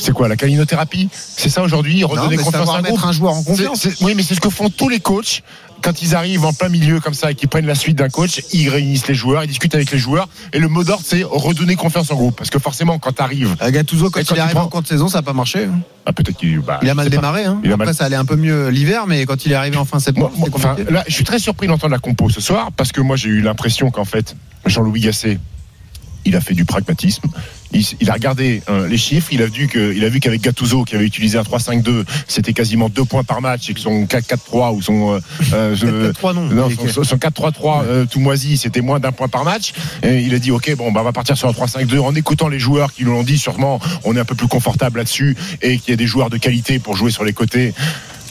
C'est 0.00 0.12
quoi 0.12 0.28
la 0.28 0.36
calinothérapie? 0.36 1.08
C'est 1.12 1.48
ça 1.48 1.62
aujourd'hui 1.62 2.02
Redonner 2.04 2.36
confiance 2.36 2.68
à 2.68 2.78
un 2.78 2.82
groupe 2.82 3.00
un 3.04 3.12
joueur 3.12 3.32
en 3.34 3.42
confiance. 3.42 3.78
C'est- 3.80 3.90
c'est- 3.92 4.04
Oui, 4.04 4.14
mais 4.14 4.22
c'est 4.22 4.34
ce 4.34 4.40
que 4.40 4.50
font 4.50 4.68
tous 4.68 4.88
les 4.88 5.00
coachs 5.00 5.42
quand 5.82 6.00
ils 6.02 6.14
arrivent 6.14 6.44
en 6.44 6.52
plein 6.52 6.68
milieu 6.68 7.00
comme 7.00 7.14
ça 7.14 7.30
et 7.30 7.34
qu'ils 7.34 7.48
prennent 7.48 7.66
la 7.66 7.74
suite 7.74 7.96
d'un 7.96 8.08
coach. 8.08 8.42
Ils 8.52 8.68
réunissent 8.70 9.08
les 9.08 9.14
joueurs, 9.14 9.44
ils 9.44 9.48
discutent 9.48 9.74
avec 9.74 9.90
les 9.90 9.98
joueurs. 9.98 10.28
Et 10.52 10.58
le 10.58 10.68
mot 10.68 10.84
d'ordre, 10.84 11.02
c'est 11.06 11.22
redonner 11.24 11.76
confiance 11.76 12.10
en 12.10 12.14
groupe. 12.14 12.36
Parce 12.36 12.50
que 12.50 12.58
forcément, 12.58 12.98
quand 12.98 13.12
tu 13.12 13.22
arrives. 13.22 13.56
Gattuso, 13.70 14.08
quand 14.10 14.20
Et 14.20 14.22
il 14.22 14.36
prends- 14.52 14.62
en 14.62 14.68
cours 14.68 14.82
de 14.82 14.86
saison, 14.86 15.08
ça 15.08 15.18
n'a 15.18 15.22
pas 15.22 15.32
marché. 15.32 15.64
hein. 15.64 15.80
Ah, 16.06 16.12
peut-être 16.12 16.36
qu'il 16.36 16.58
bah, 16.60 16.80
Il 16.82 16.90
a 16.90 16.94
mal 16.94 17.08
démarré. 17.10 17.44
Hein. 17.44 17.60
A 17.64 17.68
Après, 17.72 17.86
mal- 17.86 17.94
ça 17.94 18.04
allait 18.04 18.16
un 18.16 18.24
peu 18.24 18.36
mieux 18.36 18.68
l'hiver, 18.70 19.06
mais 19.06 19.24
quand 19.26 19.44
il 19.46 19.52
est 19.52 19.54
arrivé 19.56 19.76
en 19.76 19.84
fin 19.84 19.98
septembre, 20.00 20.32
Moi, 20.36 20.48
là, 20.90 21.04
je 21.06 21.12
suis 21.14 21.24
très 21.24 21.38
surpris 21.38 21.66
d'entendre 21.66 21.92
la 21.92 21.98
compo 21.98 22.28
ce 22.30 22.40
soir 22.40 22.70
parce 22.76 22.90
que 22.92 23.00
moi, 23.00 23.16
j'ai 23.16 23.28
eu 23.28 23.40
l'impression 23.42 23.90
qu'en 23.90 24.04
fait, 24.04 24.34
Jean-Louis 24.66 25.00
Gasset, 25.00 25.38
il 26.24 26.36
a 26.36 26.40
fait 26.40 26.54
du 26.54 26.64
pragmatisme. 26.64 27.22
Il, 27.74 27.82
il 28.00 28.10
a 28.10 28.12
regardé 28.12 28.62
euh, 28.68 28.86
les 28.86 28.98
chiffres, 28.98 29.28
il 29.32 29.40
a 29.42 29.46
vu 29.46 29.66
que, 29.66 29.94
il 29.94 30.04
a 30.04 30.08
vu 30.10 30.20
qu'avec 30.20 30.42
Gattuso, 30.42 30.84
qui 30.84 30.94
avait 30.94 31.06
utilisé 31.06 31.38
un 31.38 31.42
3-5-2, 31.42 32.04
c'était 32.28 32.52
quasiment 32.52 32.90
deux 32.90 33.04
points 33.06 33.24
par 33.24 33.40
match 33.40 33.70
et 33.70 33.74
que 33.74 33.80
son 33.80 34.04
4-4-3 34.04 34.74
ou 34.76 34.82
son, 34.82 35.14
euh, 35.14 35.20
euh, 35.54 35.74
je- 35.74 36.10
4-3 36.12 36.34
non. 36.34 36.42
non, 36.48 36.68
Il 36.68 36.86
est- 36.88 36.92
son, 36.92 37.02
son 37.02 37.16
4-3-3 37.16 37.84
euh, 37.84 38.04
tout 38.04 38.20
moisi, 38.20 38.58
c'était 38.58 38.82
moins 38.82 39.00
d'un 39.00 39.12
point 39.12 39.28
par 39.28 39.44
match. 39.44 39.72
Et 40.02 40.20
il 40.20 40.34
a 40.34 40.38
dit, 40.38 40.50
ok, 40.50 40.74
bon, 40.76 40.92
bah, 40.92 41.00
on 41.00 41.04
va 41.04 41.12
partir 41.12 41.36
sur 41.36 41.48
un 41.48 41.52
3-5-2 41.52 41.98
en 42.00 42.14
écoutant 42.14 42.48
les 42.48 42.58
joueurs 42.58 42.92
qui 42.92 43.04
nous 43.04 43.12
l'ont 43.12 43.22
dit. 43.22 43.38
Sûrement, 43.38 43.80
on 44.04 44.14
est 44.16 44.20
un 44.20 44.24
peu 44.26 44.34
plus 44.34 44.48
confortable 44.48 44.98
là-dessus 44.98 45.34
et 45.62 45.78
qu'il 45.78 45.90
y 45.90 45.94
a 45.94 45.96
des 45.96 46.06
joueurs 46.06 46.28
de 46.28 46.36
qualité 46.36 46.78
pour 46.78 46.94
jouer 46.96 47.10
sur 47.10 47.24
les 47.24 47.32
côtés. 47.32 47.72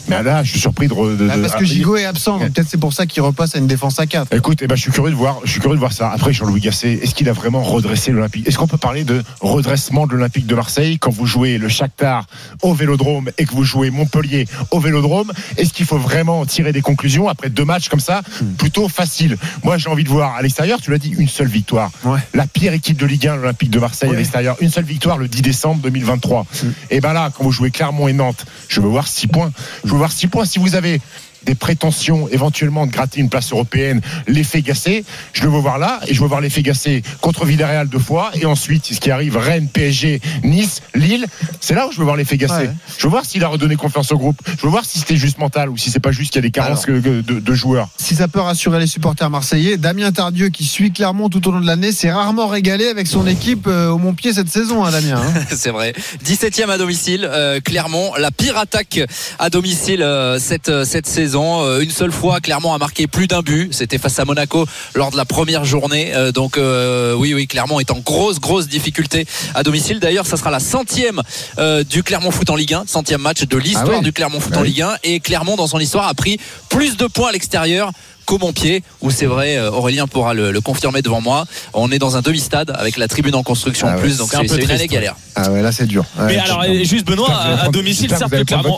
Mais 0.08 0.22
là, 0.22 0.42
je 0.42 0.50
suis 0.50 0.60
surpris 0.60 0.88
de. 0.88 0.94
de- 0.94 1.28
Ah, 1.30 1.36
de- 1.36 1.42
parce 1.42 1.54
que 1.54 1.64
Gigot 1.64 1.96
est 1.96 2.04
absent, 2.04 2.38
peut-être 2.38 2.66
c'est 2.68 2.78
pour 2.80 2.92
ça 2.92 3.06
qu'il 3.06 3.22
repasse 3.22 3.54
à 3.54 3.58
une 3.58 3.66
défense 3.66 3.98
à 4.00 4.06
4. 4.06 4.34
Écoute, 4.34 4.58
eh 4.62 4.66
ben, 4.66 4.74
je 4.74 4.82
suis 4.82 4.90
curieux 4.92 5.10
de 5.10 5.16
voir, 5.16 5.38
je 5.44 5.50
suis 5.50 5.60
curieux 5.60 5.76
de 5.76 5.80
voir 5.80 5.92
ça. 5.92 6.10
Après, 6.10 6.32
Jean-Louis 6.32 6.60
Gasset, 6.60 6.94
est-ce 7.02 7.14
qu'il 7.14 7.28
a 7.28 7.32
vraiment 7.32 7.62
redressé 7.62 8.10
l'Olympique? 8.10 8.46
Est-ce 8.46 8.58
qu'on 8.58 8.66
peut 8.66 8.76
parler 8.78 9.04
de 9.04 9.22
redressement 9.40 10.06
de 10.06 10.12
l'Olympique 10.12 10.46
de 10.46 10.54
Marseille 10.54 10.98
quand 10.98 11.10
vous 11.10 11.26
jouez 11.26 11.58
le 11.58 11.68
Shakhtar 11.68 12.26
au 12.62 12.74
Vélodrome 12.74 13.30
et 13.38 13.44
que 13.46 13.52
vous 13.52 13.64
jouez 13.64 13.90
Montpellier 13.90 14.46
au 14.70 14.80
Vélodrome? 14.80 15.32
Est-ce 15.56 15.72
qu'il 15.72 15.86
faut 15.86 15.98
vraiment 15.98 16.44
tirer 16.46 16.72
des 16.72 16.82
conclusions 16.82 17.28
après 17.28 17.48
deux 17.50 17.64
matchs 17.64 17.88
comme 17.88 18.00
ça, 18.00 18.22
plutôt 18.58 18.88
faciles 18.88 19.36
Moi, 19.62 19.78
j'ai 19.78 19.88
envie 19.88 20.04
de 20.04 20.08
voir 20.08 20.34
à 20.34 20.42
l'extérieur. 20.42 20.80
Tu 20.80 20.90
l'as 20.90 20.98
dit, 20.98 21.14
une 21.16 21.28
seule 21.28 21.48
victoire. 21.48 21.90
La 22.34 22.46
pire 22.46 22.72
équipe 22.72 22.96
de 22.98 23.06
Ligue 23.06 23.28
1, 23.28 23.36
l'Olympique 23.36 23.70
de 23.70 23.78
Marseille 23.78 24.10
à 24.10 24.12
l'extérieur, 24.18 24.56
une 24.60 24.70
seule 24.70 24.84
victoire 24.84 25.16
le 25.18 25.28
10 25.28 25.42
décembre 25.42 25.80
2023. 25.82 26.46
Et 26.90 27.00
ben 27.00 27.12
là, 27.12 27.30
quand 27.36 27.44
vous 27.44 27.52
jouez 27.52 27.70
Clermont 27.70 28.08
et 28.08 28.12
Nantes, 28.12 28.44
je 28.68 28.80
veux 28.80 28.88
voir 28.88 29.06
six 29.08 29.26
points. 29.26 29.50
Je 29.84 29.91
veux 29.92 29.98
voir 29.98 30.12
six 30.12 30.26
points. 30.26 30.44
Si 30.44 30.58
vous 30.58 30.74
avez 30.74 31.00
des 31.44 31.54
prétentions 31.54 32.28
éventuellement 32.28 32.86
de 32.86 32.92
gratter 32.92 33.20
une 33.20 33.28
place 33.28 33.52
européenne, 33.52 34.00
l'effet 34.26 34.62
Gassé, 34.62 35.04
je 35.32 35.42
le 35.42 35.50
veux 35.50 35.58
voir 35.58 35.78
là, 35.78 36.00
et 36.06 36.14
je 36.14 36.20
veux 36.20 36.28
voir 36.28 36.40
l'effet 36.40 36.62
Gassé 36.62 37.02
contre 37.20 37.44
Villarreal 37.44 37.88
deux 37.88 37.98
fois, 37.98 38.30
et 38.34 38.46
ensuite, 38.46 38.86
ce 38.86 39.00
qui 39.00 39.10
arrive, 39.10 39.36
Rennes, 39.36 39.68
PSG, 39.72 40.20
Nice, 40.44 40.82
Lille, 40.94 41.26
c'est 41.60 41.74
là 41.74 41.86
où 41.88 41.92
je 41.92 41.98
veux 41.98 42.04
voir 42.04 42.16
l'effet 42.16 42.36
Gassé. 42.36 42.54
Ouais. 42.54 42.70
Je 42.98 43.02
veux 43.04 43.10
voir 43.10 43.24
s'il 43.24 43.42
a 43.44 43.48
redonné 43.48 43.76
confiance 43.76 44.12
au 44.12 44.18
groupe, 44.18 44.40
je 44.46 44.62
veux 44.62 44.70
voir 44.70 44.84
si 44.84 44.98
c'était 44.98 45.16
juste 45.16 45.38
mental, 45.38 45.68
ou 45.68 45.76
si 45.76 45.90
c'est 45.90 46.00
pas 46.00 46.12
juste 46.12 46.32
qu'il 46.32 46.38
y 46.42 46.44
a 46.44 46.48
des 46.48 46.50
carences 46.50 46.86
Alors. 46.88 47.00
de, 47.00 47.20
de 47.20 47.54
joueurs. 47.54 47.88
Si 47.96 48.14
ça 48.14 48.28
peut 48.28 48.40
rassurer 48.40 48.78
les 48.78 48.86
supporters 48.86 49.30
marseillais, 49.30 49.76
Damien 49.76 50.12
Tardieu 50.12 50.48
qui 50.50 50.64
suit 50.64 50.92
Clermont 50.92 51.28
tout 51.28 51.46
au 51.48 51.50
long 51.52 51.60
de 51.60 51.66
l'année, 51.66 51.92
s'est 51.92 52.12
rarement 52.12 52.46
régalé 52.46 52.86
avec 52.88 53.06
son 53.06 53.26
équipe 53.26 53.66
euh, 53.66 53.88
au 53.90 53.98
Montpied 53.98 54.32
cette 54.32 54.48
saison, 54.48 54.84
hein, 54.84 54.90
Damien. 54.90 55.20
hein. 55.20 55.40
C'est 55.56 55.70
vrai. 55.70 55.92
17e 56.24 56.68
à 56.68 56.78
domicile, 56.78 57.28
euh, 57.30 57.60
Clermont. 57.60 58.12
La 58.18 58.30
pire 58.30 58.56
attaque 58.58 59.00
à 59.38 59.50
domicile 59.50 60.02
euh, 60.02 60.38
cette, 60.38 60.68
euh, 60.68 60.84
cette 60.84 61.06
saison. 61.06 61.31
Euh, 61.34 61.80
une 61.80 61.90
seule 61.90 62.12
fois, 62.12 62.40
Clermont 62.40 62.72
a 62.74 62.78
marqué 62.78 63.06
plus 63.06 63.26
d'un 63.26 63.40
but. 63.40 63.72
C'était 63.72 63.98
face 63.98 64.18
à 64.18 64.24
Monaco 64.24 64.66
lors 64.94 65.10
de 65.10 65.16
la 65.16 65.24
première 65.24 65.64
journée. 65.64 66.12
Euh, 66.14 66.32
donc 66.32 66.58
euh, 66.58 67.14
oui, 67.14 67.34
oui, 67.34 67.46
Clermont 67.46 67.80
est 67.80 67.90
en 67.90 67.98
grosse, 67.98 68.40
grosse 68.40 68.68
difficulté 68.68 69.26
à 69.54 69.62
domicile. 69.62 70.00
D'ailleurs, 70.00 70.26
ça 70.26 70.36
sera 70.36 70.50
la 70.50 70.60
centième 70.60 71.22
euh, 71.58 71.84
du 71.84 72.02
Clermont 72.02 72.30
Foot 72.30 72.50
en 72.50 72.56
Ligue 72.56 72.74
1, 72.74 72.84
centième 72.86 73.20
match 73.22 73.42
de 73.44 73.56
l'histoire 73.56 73.86
Ah 73.88 73.96
oui. 73.98 74.04
du 74.04 74.12
Clermont 74.12 74.40
Foot 74.40 74.52
Ah 74.56 74.58
en 74.58 74.62
oui. 74.62 74.68
Ligue 74.68 74.82
1. 74.82 74.96
Et 75.04 75.20
Clermont, 75.20 75.56
dans 75.56 75.66
son 75.66 75.78
histoire, 75.78 76.06
a 76.08 76.14
pris 76.14 76.38
plus 76.68 76.96
de 76.96 77.06
points 77.06 77.28
à 77.30 77.32
l'extérieur 77.32 77.92
qu'au 78.26 78.38
bon 78.38 78.52
pied, 78.52 78.82
où 79.00 79.10
c'est 79.10 79.26
vrai, 79.26 79.56
euh, 79.56 79.70
Aurélien 79.70 80.06
pourra 80.06 80.34
le, 80.34 80.52
le 80.52 80.60
confirmer 80.60 81.02
devant 81.02 81.20
moi. 81.20 81.44
On 81.74 81.90
est 81.90 81.98
dans 81.98 82.16
un 82.16 82.20
demi-stade 82.22 82.72
avec 82.76 82.96
la 82.96 83.08
tribune 83.08 83.34
en 83.34 83.42
construction 83.42 83.86
Ah 83.88 83.92
en 83.92 83.94
ouais, 83.96 84.02
plus, 84.02 84.16
donc 84.18 84.28
c'est 84.30 84.36
un 84.36 84.40
peu 84.40 84.54
une 84.54 84.64
triste, 84.64 84.70
année 84.72 84.86
galère. 84.88 85.16
Ah 85.34 85.50
ouais, 85.50 85.62
là 85.62 85.72
c'est 85.72 85.86
dur. 85.86 86.04
Mais 86.18 86.34
Ouais, 86.34 86.38
alors, 86.38 86.64
juste 86.84 87.06
Benoît, 87.06 87.32
à, 87.34 87.68
domicile, 87.68 88.10
certes, 88.10 88.32
le 88.32 88.44
Clermont, 88.44 88.76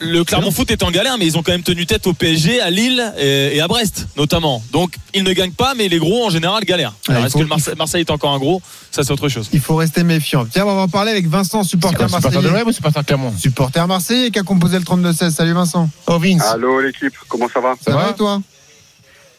le 0.00 0.22
Clermont 0.24 0.50
Foot 0.50 0.70
est 0.70 0.82
en 0.82 0.90
galère, 0.90 1.16
mais 1.18 1.26
ils 1.26 1.36
ont 1.38 1.42
quand 1.42 1.52
même 1.52 1.62
tenu 1.62 1.86
tête 1.86 2.06
au 2.06 2.12
PSG, 2.12 2.60
à 2.60 2.70
Lille 2.70 3.02
et, 3.18 3.56
et 3.56 3.60
à 3.60 3.68
Brest, 3.68 4.06
notamment. 4.16 4.62
Donc, 4.72 4.94
ils 5.14 5.22
ne 5.24 5.32
gagnent 5.32 5.52
pas, 5.52 5.74
mais 5.74 5.88
les 5.88 5.98
gros, 5.98 6.26
en 6.26 6.30
général, 6.30 6.64
galèrent. 6.64 6.94
Ouais, 7.08 7.14
Alors, 7.14 7.26
est-ce 7.26 7.34
que 7.34 7.40
le 7.40 7.46
Marseille, 7.46 7.74
Marseille 7.76 8.00
est 8.02 8.10
encore 8.10 8.32
un 8.32 8.38
gros? 8.38 8.60
Ça, 8.90 9.02
c'est 9.02 9.12
autre 9.12 9.28
chose. 9.28 9.48
Il 9.52 9.60
faut 9.60 9.76
rester 9.76 10.04
méfiant. 10.04 10.46
Tiens, 10.50 10.64
on 10.66 10.74
va 10.74 10.82
en 10.82 10.88
parler 10.88 11.10
avec 11.10 11.26
Vincent, 11.26 11.62
supporter 11.64 11.96
quoi, 11.96 12.06
supporter 12.08 12.30
de 12.30 12.34
marseillais. 12.42 12.58
l'OM 12.60 12.68
ou 12.68 12.72
supporter 12.72 13.04
Clermont? 13.04 13.34
Supporter 13.38 13.86
marseillais 13.88 14.30
qui 14.30 14.38
a 14.38 14.42
composé 14.42 14.78
le 14.78 14.84
32-16. 14.84 15.30
Salut 15.30 15.52
Vincent. 15.52 15.88
Oh 16.06 16.18
Vince, 16.18 16.42
Allô 16.44 16.80
l'équipe, 16.80 17.14
comment 17.28 17.48
ça 17.52 17.60
va? 17.60 17.74
Ça, 17.84 17.92
va 17.92 18.04
va 18.04 18.10
et 18.10 18.14
toi? 18.14 18.40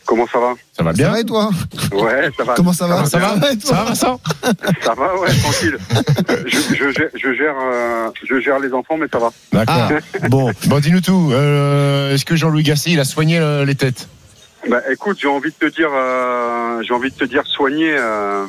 Comment 0.06 0.28
ça 0.28 0.39
va 0.39 0.53
ça 0.78 0.84
va 0.84 0.91
Ça 0.91 0.97
bien 0.97 1.10
va 1.12 1.20
et 1.20 1.24
toi 1.24 1.49
Ouais, 1.93 2.30
ça 2.38 2.43
va. 2.43 2.53
Comment 2.56 2.74
ça 2.74 2.88
va 2.88 3.06
Ça 3.06 3.18
va 3.18 3.28
et 3.51 3.60
Ça 3.60 3.74
va 3.74 3.78
toi 3.78 3.84
Vincent 3.86 4.22
Ça 4.84 4.93
va, 4.93 5.18
ouais, 5.20 5.30
tranquille. 5.41 5.78
Euh, 6.30 6.43
je, 6.45 6.58
je 6.76 6.91
gère, 6.91 7.10
je, 7.16 7.34
gère, 7.34 7.56
euh, 7.60 8.10
je 8.24 8.39
gère 8.39 8.60
les 8.60 8.72
enfants, 8.74 8.97
mais 8.97 9.08
ça 9.12 9.18
va. 9.20 9.32
D'accord. 9.51 9.89
Ah, 10.22 10.28
bon. 10.30 10.51
Bon, 10.68 10.80
dis-nous 10.80 11.01
tout. 11.01 11.30
Euh, 11.34 12.14
Est-ce 12.14 12.26
que 12.26 12.36
Jean-Louis 12.36 12.64
Gasset, 12.64 12.91
il 12.91 12.99
a 12.99 13.06
soigné 13.06 13.39
euh, 13.39 13.66
les 13.66 13.76
têtes 13.76 14.08
Bah, 14.70 14.82
écoute, 14.91 15.18
j'ai 15.20 15.28
envie 15.28 15.49
de 15.51 15.68
te 15.68 15.74
dire, 15.74 15.89
euh, 15.91 16.82
j'ai 16.84 16.93
envie 16.93 17.10
de 17.12 17.16
te 17.16 17.26
dire 17.26 17.43
soigner. 17.47 17.95
euh, 17.97 18.45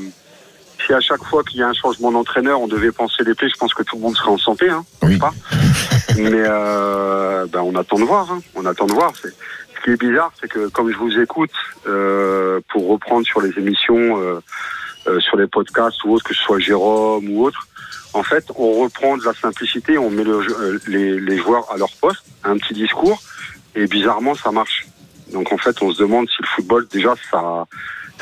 si 0.87 0.93
à 0.93 1.01
chaque 1.01 1.25
fois 1.25 1.43
qu'il 1.43 1.59
y 1.59 1.63
a 1.63 1.69
un 1.69 1.73
changement 1.73 2.13
d'entraîneur, 2.13 2.61
on 2.61 2.69
devait 2.69 2.93
penser 2.93 3.25
les 3.27 3.35
plaies, 3.35 3.49
je 3.49 3.57
pense 3.57 3.73
que 3.75 3.83
tout 3.83 3.97
le 3.97 4.03
monde 4.03 4.15
serait 4.17 4.31
en 4.31 4.39
santé, 4.39 4.69
hein, 4.69 4.85
Oui. 5.03 5.17
pas? 5.17 5.33
Mais 6.17 6.31
euh, 6.35 7.47
ben, 7.53 7.61
on 7.61 7.75
attend 7.77 7.99
de 7.99 8.05
voir. 8.05 8.31
Hein, 8.31 8.41
on 8.55 8.65
attend 8.67 8.87
de 8.87 8.93
voir. 8.93 9.13
Ce 9.77 9.85
qui 9.85 9.91
est 9.91 10.01
bizarre, 10.01 10.33
c'est 10.41 10.49
que 10.49 10.69
comme 10.69 10.91
je 10.91 10.97
vous 10.97 11.19
écoute, 11.19 11.53
euh, 11.87 12.61
pour 12.71 12.89
reprendre 12.89 13.27
sur 13.27 13.41
les 13.41 13.51
émissions, 13.59 14.21
euh, 14.21 14.41
euh, 15.07 15.21
sur 15.21 15.37
les 15.37 15.47
podcasts 15.47 16.03
ou 16.05 16.13
autres, 16.13 16.25
que 16.25 16.35
ce 16.35 16.43
soit 16.43 16.59
Jérôme 16.59 17.29
ou 17.31 17.45
autre, 17.45 17.67
en 18.13 18.23
fait, 18.23 18.45
on 18.57 18.83
reprend 18.83 19.17
de 19.17 19.25
la 19.25 19.35
simplicité, 19.35 19.99
on 19.99 20.11
met 20.11 20.27
euh, 20.27 20.79
les, 20.87 21.21
les 21.21 21.39
joueurs 21.39 21.71
à 21.71 21.77
leur 21.77 21.91
poste, 22.01 22.25
un 22.45 22.57
petit 22.57 22.75
discours, 22.75 23.21
et 23.75 23.87
bizarrement, 23.87 24.35
ça 24.35 24.51
marche. 24.51 24.87
Donc 25.33 25.53
en 25.53 25.59
fait, 25.59 25.83
on 25.83 25.93
se 25.93 25.99
demande 25.99 26.29
si 26.29 26.37
le 26.41 26.47
football, 26.47 26.87
déjà, 26.91 27.15
ça 27.31 27.67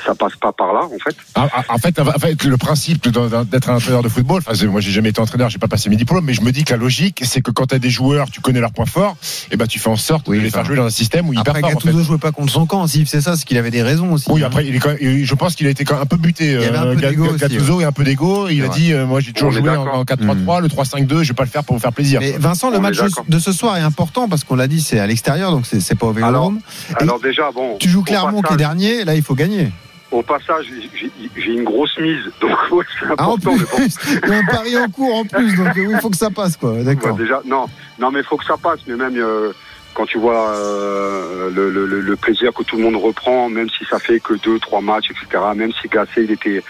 ça 0.04 0.14
passe 0.14 0.34
pas 0.40 0.52
par 0.52 0.72
là, 0.72 0.80
en 0.84 0.98
fait. 1.02 1.16
Ah, 1.34 1.48
ah, 1.54 1.62
en, 1.68 1.78
fait, 1.78 1.98
en 1.98 2.18
fait, 2.18 2.44
le 2.44 2.56
principe 2.56 3.02
d'être 3.08 3.70
un 3.70 3.76
entraîneur 3.76 4.02
de 4.02 4.08
football, 4.08 4.42
enfin, 4.46 4.66
moi 4.66 4.80
j'ai 4.80 4.90
jamais 4.90 5.10
été 5.10 5.20
entraîneur, 5.20 5.50
j'ai 5.50 5.58
pas 5.58 5.68
passé 5.68 5.88
mes 5.90 5.96
diplômes, 5.96 6.24
mais 6.24 6.34
je 6.34 6.42
me 6.42 6.52
dis 6.52 6.64
que 6.64 6.72
la 6.72 6.76
logique, 6.78 7.22
c'est 7.24 7.40
que 7.40 7.50
quand 7.50 7.66
tu 7.66 7.74
as 7.74 7.78
des 7.78 7.90
joueurs, 7.90 8.30
tu 8.30 8.40
connais 8.40 8.60
leurs 8.60 8.72
points 8.72 8.86
forts, 8.86 9.16
et 9.50 9.56
ben 9.56 9.66
tu 9.66 9.78
fais 9.78 9.88
en 9.90 9.96
sorte 9.96 10.26
Oui, 10.28 10.38
de 10.38 10.42
les 10.42 10.50
faire 10.50 10.64
jouer 10.64 10.76
dans 10.76 10.84
un 10.86 10.90
système 10.90 11.28
où 11.28 11.32
ils 11.32 11.38
Après, 11.38 11.52
performent. 11.60 11.76
en 11.76 11.80
fait. 11.80 11.86
Gattuso 11.88 12.04
jouait 12.04 12.18
pas 12.18 12.32
contre 12.32 12.52
son 12.52 12.66
camp. 12.66 12.86
Si 12.86 13.04
c'est 13.06 13.20
ça, 13.20 13.36
c'est 13.36 13.44
qu'il 13.44 13.58
avait 13.58 13.70
des 13.70 13.82
raisons 13.82 14.12
aussi. 14.12 14.26
Oui, 14.30 14.42
hein. 14.42 14.46
après, 14.46 14.66
il 14.66 14.74
est 14.74 14.78
quand 14.78 14.90
même- 15.00 15.24
je 15.24 15.34
pense 15.34 15.54
qu'il 15.54 15.66
a 15.66 15.70
été 15.70 15.84
quand 15.84 15.94
même 15.94 16.02
un 16.02 16.06
peu 16.06 16.16
buté. 16.16 16.46
Il 16.46 16.60
y 16.60 16.64
avait 16.64 16.76
un 16.76 16.94
peu 16.94 17.00
Gat- 17.00 17.10
d'ego 17.10 17.26
aussi, 17.26 17.38
Gattuso 17.38 17.80
et 17.80 17.84
un 17.84 17.92
peu 17.92 18.04
d'ego. 18.04 18.48
Il 18.48 18.62
a 18.64 18.68
dit, 18.68 18.92
euh, 18.92 19.06
moi 19.06 19.20
j'ai 19.20 19.32
toujours 19.32 19.48
On 19.50 19.52
joué 19.52 19.70
en, 19.70 19.84
d'accord. 19.84 19.98
en 19.98 20.04
4-3-3, 20.04 20.60
le 20.60 20.68
3-5-2, 20.68 21.22
je 21.22 21.28
vais 21.28 21.34
pas 21.34 21.44
le 21.44 21.48
faire 21.50 21.64
pour 21.64 21.76
vous 21.76 21.80
faire 21.82 21.92
plaisir. 21.92 22.20
Mais 22.20 22.32
Vincent, 22.32 22.70
le 22.70 22.78
On 22.78 22.80
match 22.80 22.98
de 23.28 23.38
ce 23.38 23.52
soir 23.52 23.76
est 23.76 23.80
important 23.82 24.28
parce 24.28 24.44
qu'on 24.44 24.56
l'a 24.56 24.66
dit, 24.68 24.80
c'est 24.80 24.98
à 24.98 25.06
l'extérieur, 25.06 25.50
donc 25.50 25.64
c'est 25.66 25.94
pas 25.98 26.06
au 26.06 26.12
Vélodrome. 26.12 26.60
Alors 26.96 27.20
déjà, 27.20 27.50
bon. 27.54 27.76
Tu 27.78 27.88
joues 27.88 28.02
Clermont 28.02 28.42
qui 28.42 28.52
est 28.52 28.56
dernier, 28.56 29.04
là 29.04 29.14
il 29.14 29.22
faut 29.22 29.34
gagner. 29.34 29.70
Au 30.14 30.22
passage, 30.22 30.66
j'ai- 30.94 31.10
une 31.52 31.64
grosse 31.64 31.98
mise, 31.98 32.22
donc 32.40 32.52
ouais, 32.70 32.84
c'est 33.00 33.06
Ah, 33.18 33.28
en 33.28 33.34
important. 33.34 33.52
mais 33.56 33.64
bon. 33.64 33.76
plus, 33.76 33.96
il 34.22 34.28
y 34.28 34.32
a 34.32 34.38
un 34.38 34.44
pari 34.44 34.78
en 34.78 34.88
cours 34.88 35.14
en 35.16 35.24
plus, 35.24 35.56
donc 35.56 35.72
oui, 35.74 35.88
il 35.90 36.00
faut 36.00 36.08
que 36.10 36.16
ça 36.16 36.30
passe, 36.30 36.56
quoi. 36.56 36.70
Ouais, 36.70 36.84
D'accord. 36.84 37.16
déjà, 37.16 37.40
non, 37.44 37.66
non, 37.98 38.12
mais 38.12 38.20
il 38.20 38.24
faut 38.24 38.36
que 38.36 38.44
ça 38.44 38.56
passe. 38.56 38.78
Mais 38.86 38.94
même 38.94 39.16
euh, 39.16 39.52
quand 39.92 40.06
tu 40.06 40.18
vois 40.18 40.50
euh, 40.50 41.50
le, 41.52 41.68
le- 41.70 41.86
le- 41.86 42.00
le 42.00 42.16
plaisir 42.16 42.52
que 42.54 42.62
tout 42.62 42.76
le 42.76 42.82
monde 42.84 42.96
reprend, 42.96 43.48
même 43.48 43.68
si 43.70 43.84
ça 43.90 43.98
fait 43.98 44.20
que 44.20 44.34
deux, 44.34 44.58
trois 44.60 44.80
matchs, 44.80 45.10
etc. 45.10 45.42
Même 45.56 45.72
si 45.80 45.88
Gasset 45.88 46.22
il 46.24 46.30
était, 46.30 46.62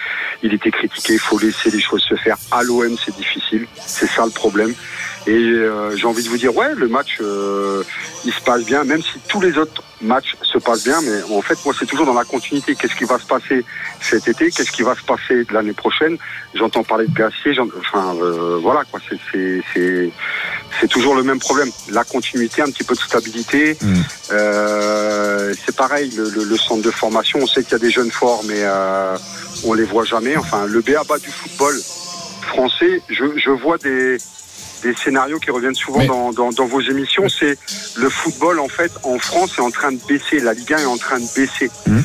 il 0.42 0.54
était 0.54 0.70
critiqué, 0.70 1.12
il 1.14 1.18
faut 1.18 1.38
laisser 1.38 1.70
les 1.70 1.80
choses 1.80 2.02
se 2.02 2.14
faire. 2.14 2.36
À 2.50 2.62
l'OM, 2.62 2.96
c'est 3.04 3.14
difficile, 3.14 3.66
c'est 3.76 4.08
ça 4.08 4.24
le 4.24 4.30
problème. 4.32 4.72
Et 5.26 5.32
euh, 5.32 5.96
j'ai 5.96 6.06
envie 6.06 6.22
de 6.22 6.28
vous 6.28 6.36
dire, 6.36 6.54
ouais, 6.54 6.74
le 6.74 6.86
match, 6.86 7.16
euh, 7.22 7.82
il 8.26 8.32
se 8.32 8.40
passe 8.42 8.62
bien, 8.64 8.84
même 8.84 9.00
si 9.02 9.18
tous 9.26 9.40
les 9.40 9.56
autres 9.56 9.82
matchs 10.02 10.36
se 10.42 10.58
passent 10.58 10.84
bien. 10.84 11.00
Mais 11.00 11.22
en 11.34 11.40
fait, 11.40 11.56
moi, 11.64 11.72
c'est 11.78 11.86
toujours 11.86 12.04
dans 12.04 12.12
la 12.12 12.24
continuité. 12.24 12.74
Qu'est-ce 12.74 12.94
qui 12.94 13.04
va 13.04 13.18
se 13.18 13.24
passer 13.24 13.64
cet 14.02 14.28
été? 14.28 14.50
Qu'est-ce 14.50 14.70
qui 14.70 14.82
va 14.82 14.94
se 14.94 15.02
passer 15.02 15.46
l'année 15.50 15.72
prochaine? 15.72 16.18
J'entends 16.54 16.82
parler 16.84 17.06
de 17.06 17.14
Gasset, 17.14 17.54
j'en- 17.54 17.68
enfin, 17.78 18.14
euh, 18.22 18.58
voilà, 18.60 18.82
quoi. 18.90 19.00
C'est, 19.08 19.18
c'est, 19.32 19.62
c'est, 19.72 20.10
c'est 20.80 20.88
toujours 20.88 21.14
le 21.14 21.22
même 21.22 21.38
problème. 21.38 21.70
La 21.90 22.04
continuité, 22.04 22.60
un 22.60 22.66
petit 22.70 22.84
peu 22.84 22.94
de 22.94 23.00
stabilité. 23.00 23.78
Mm. 23.80 23.94
Euh, 24.32 25.54
c'est 25.64 25.74
pareil, 25.74 26.10
le, 26.16 26.28
le- 26.30 26.44
le 26.44 26.56
centre 26.58 26.82
de 26.82 26.90
formation, 26.90 27.38
on 27.42 27.46
sait 27.46 27.62
qu'il 27.62 27.72
y 27.72 27.76
a 27.76 27.78
des 27.78 27.90
jeunes 27.90 28.10
forts, 28.10 28.42
mais 28.46 28.60
euh, 28.62 29.16
on 29.64 29.72
les 29.72 29.84
voit 29.84 30.04
jamais. 30.04 30.36
Enfin, 30.36 30.66
le 30.66 30.80
BABA 30.82 31.18
du 31.18 31.30
football 31.30 31.74
français, 32.42 33.00
je, 33.08 33.24
je 33.36 33.50
vois 33.50 33.78
des, 33.78 34.18
des 34.84 34.94
scénarios 34.94 35.38
qui 35.38 35.50
reviennent 35.50 35.74
souvent 35.74 36.00
Mais- 36.00 36.06
dans, 36.06 36.32
dans, 36.32 36.50
dans 36.50 36.66
vos 36.66 36.80
émissions. 36.80 37.28
C'est 37.28 37.58
le 37.96 38.08
football, 38.08 38.60
en 38.60 38.68
fait, 38.68 38.92
en 39.02 39.18
France 39.18 39.58
est 39.58 39.62
en 39.62 39.70
train 39.70 39.92
de 39.92 39.98
baisser. 40.06 40.38
La 40.40 40.52
Ligue 40.54 40.72
1 40.72 40.78
est 40.78 40.84
en 40.84 40.98
train 40.98 41.18
de 41.18 41.26
baisser. 41.34 41.70
Mm. 41.86 42.00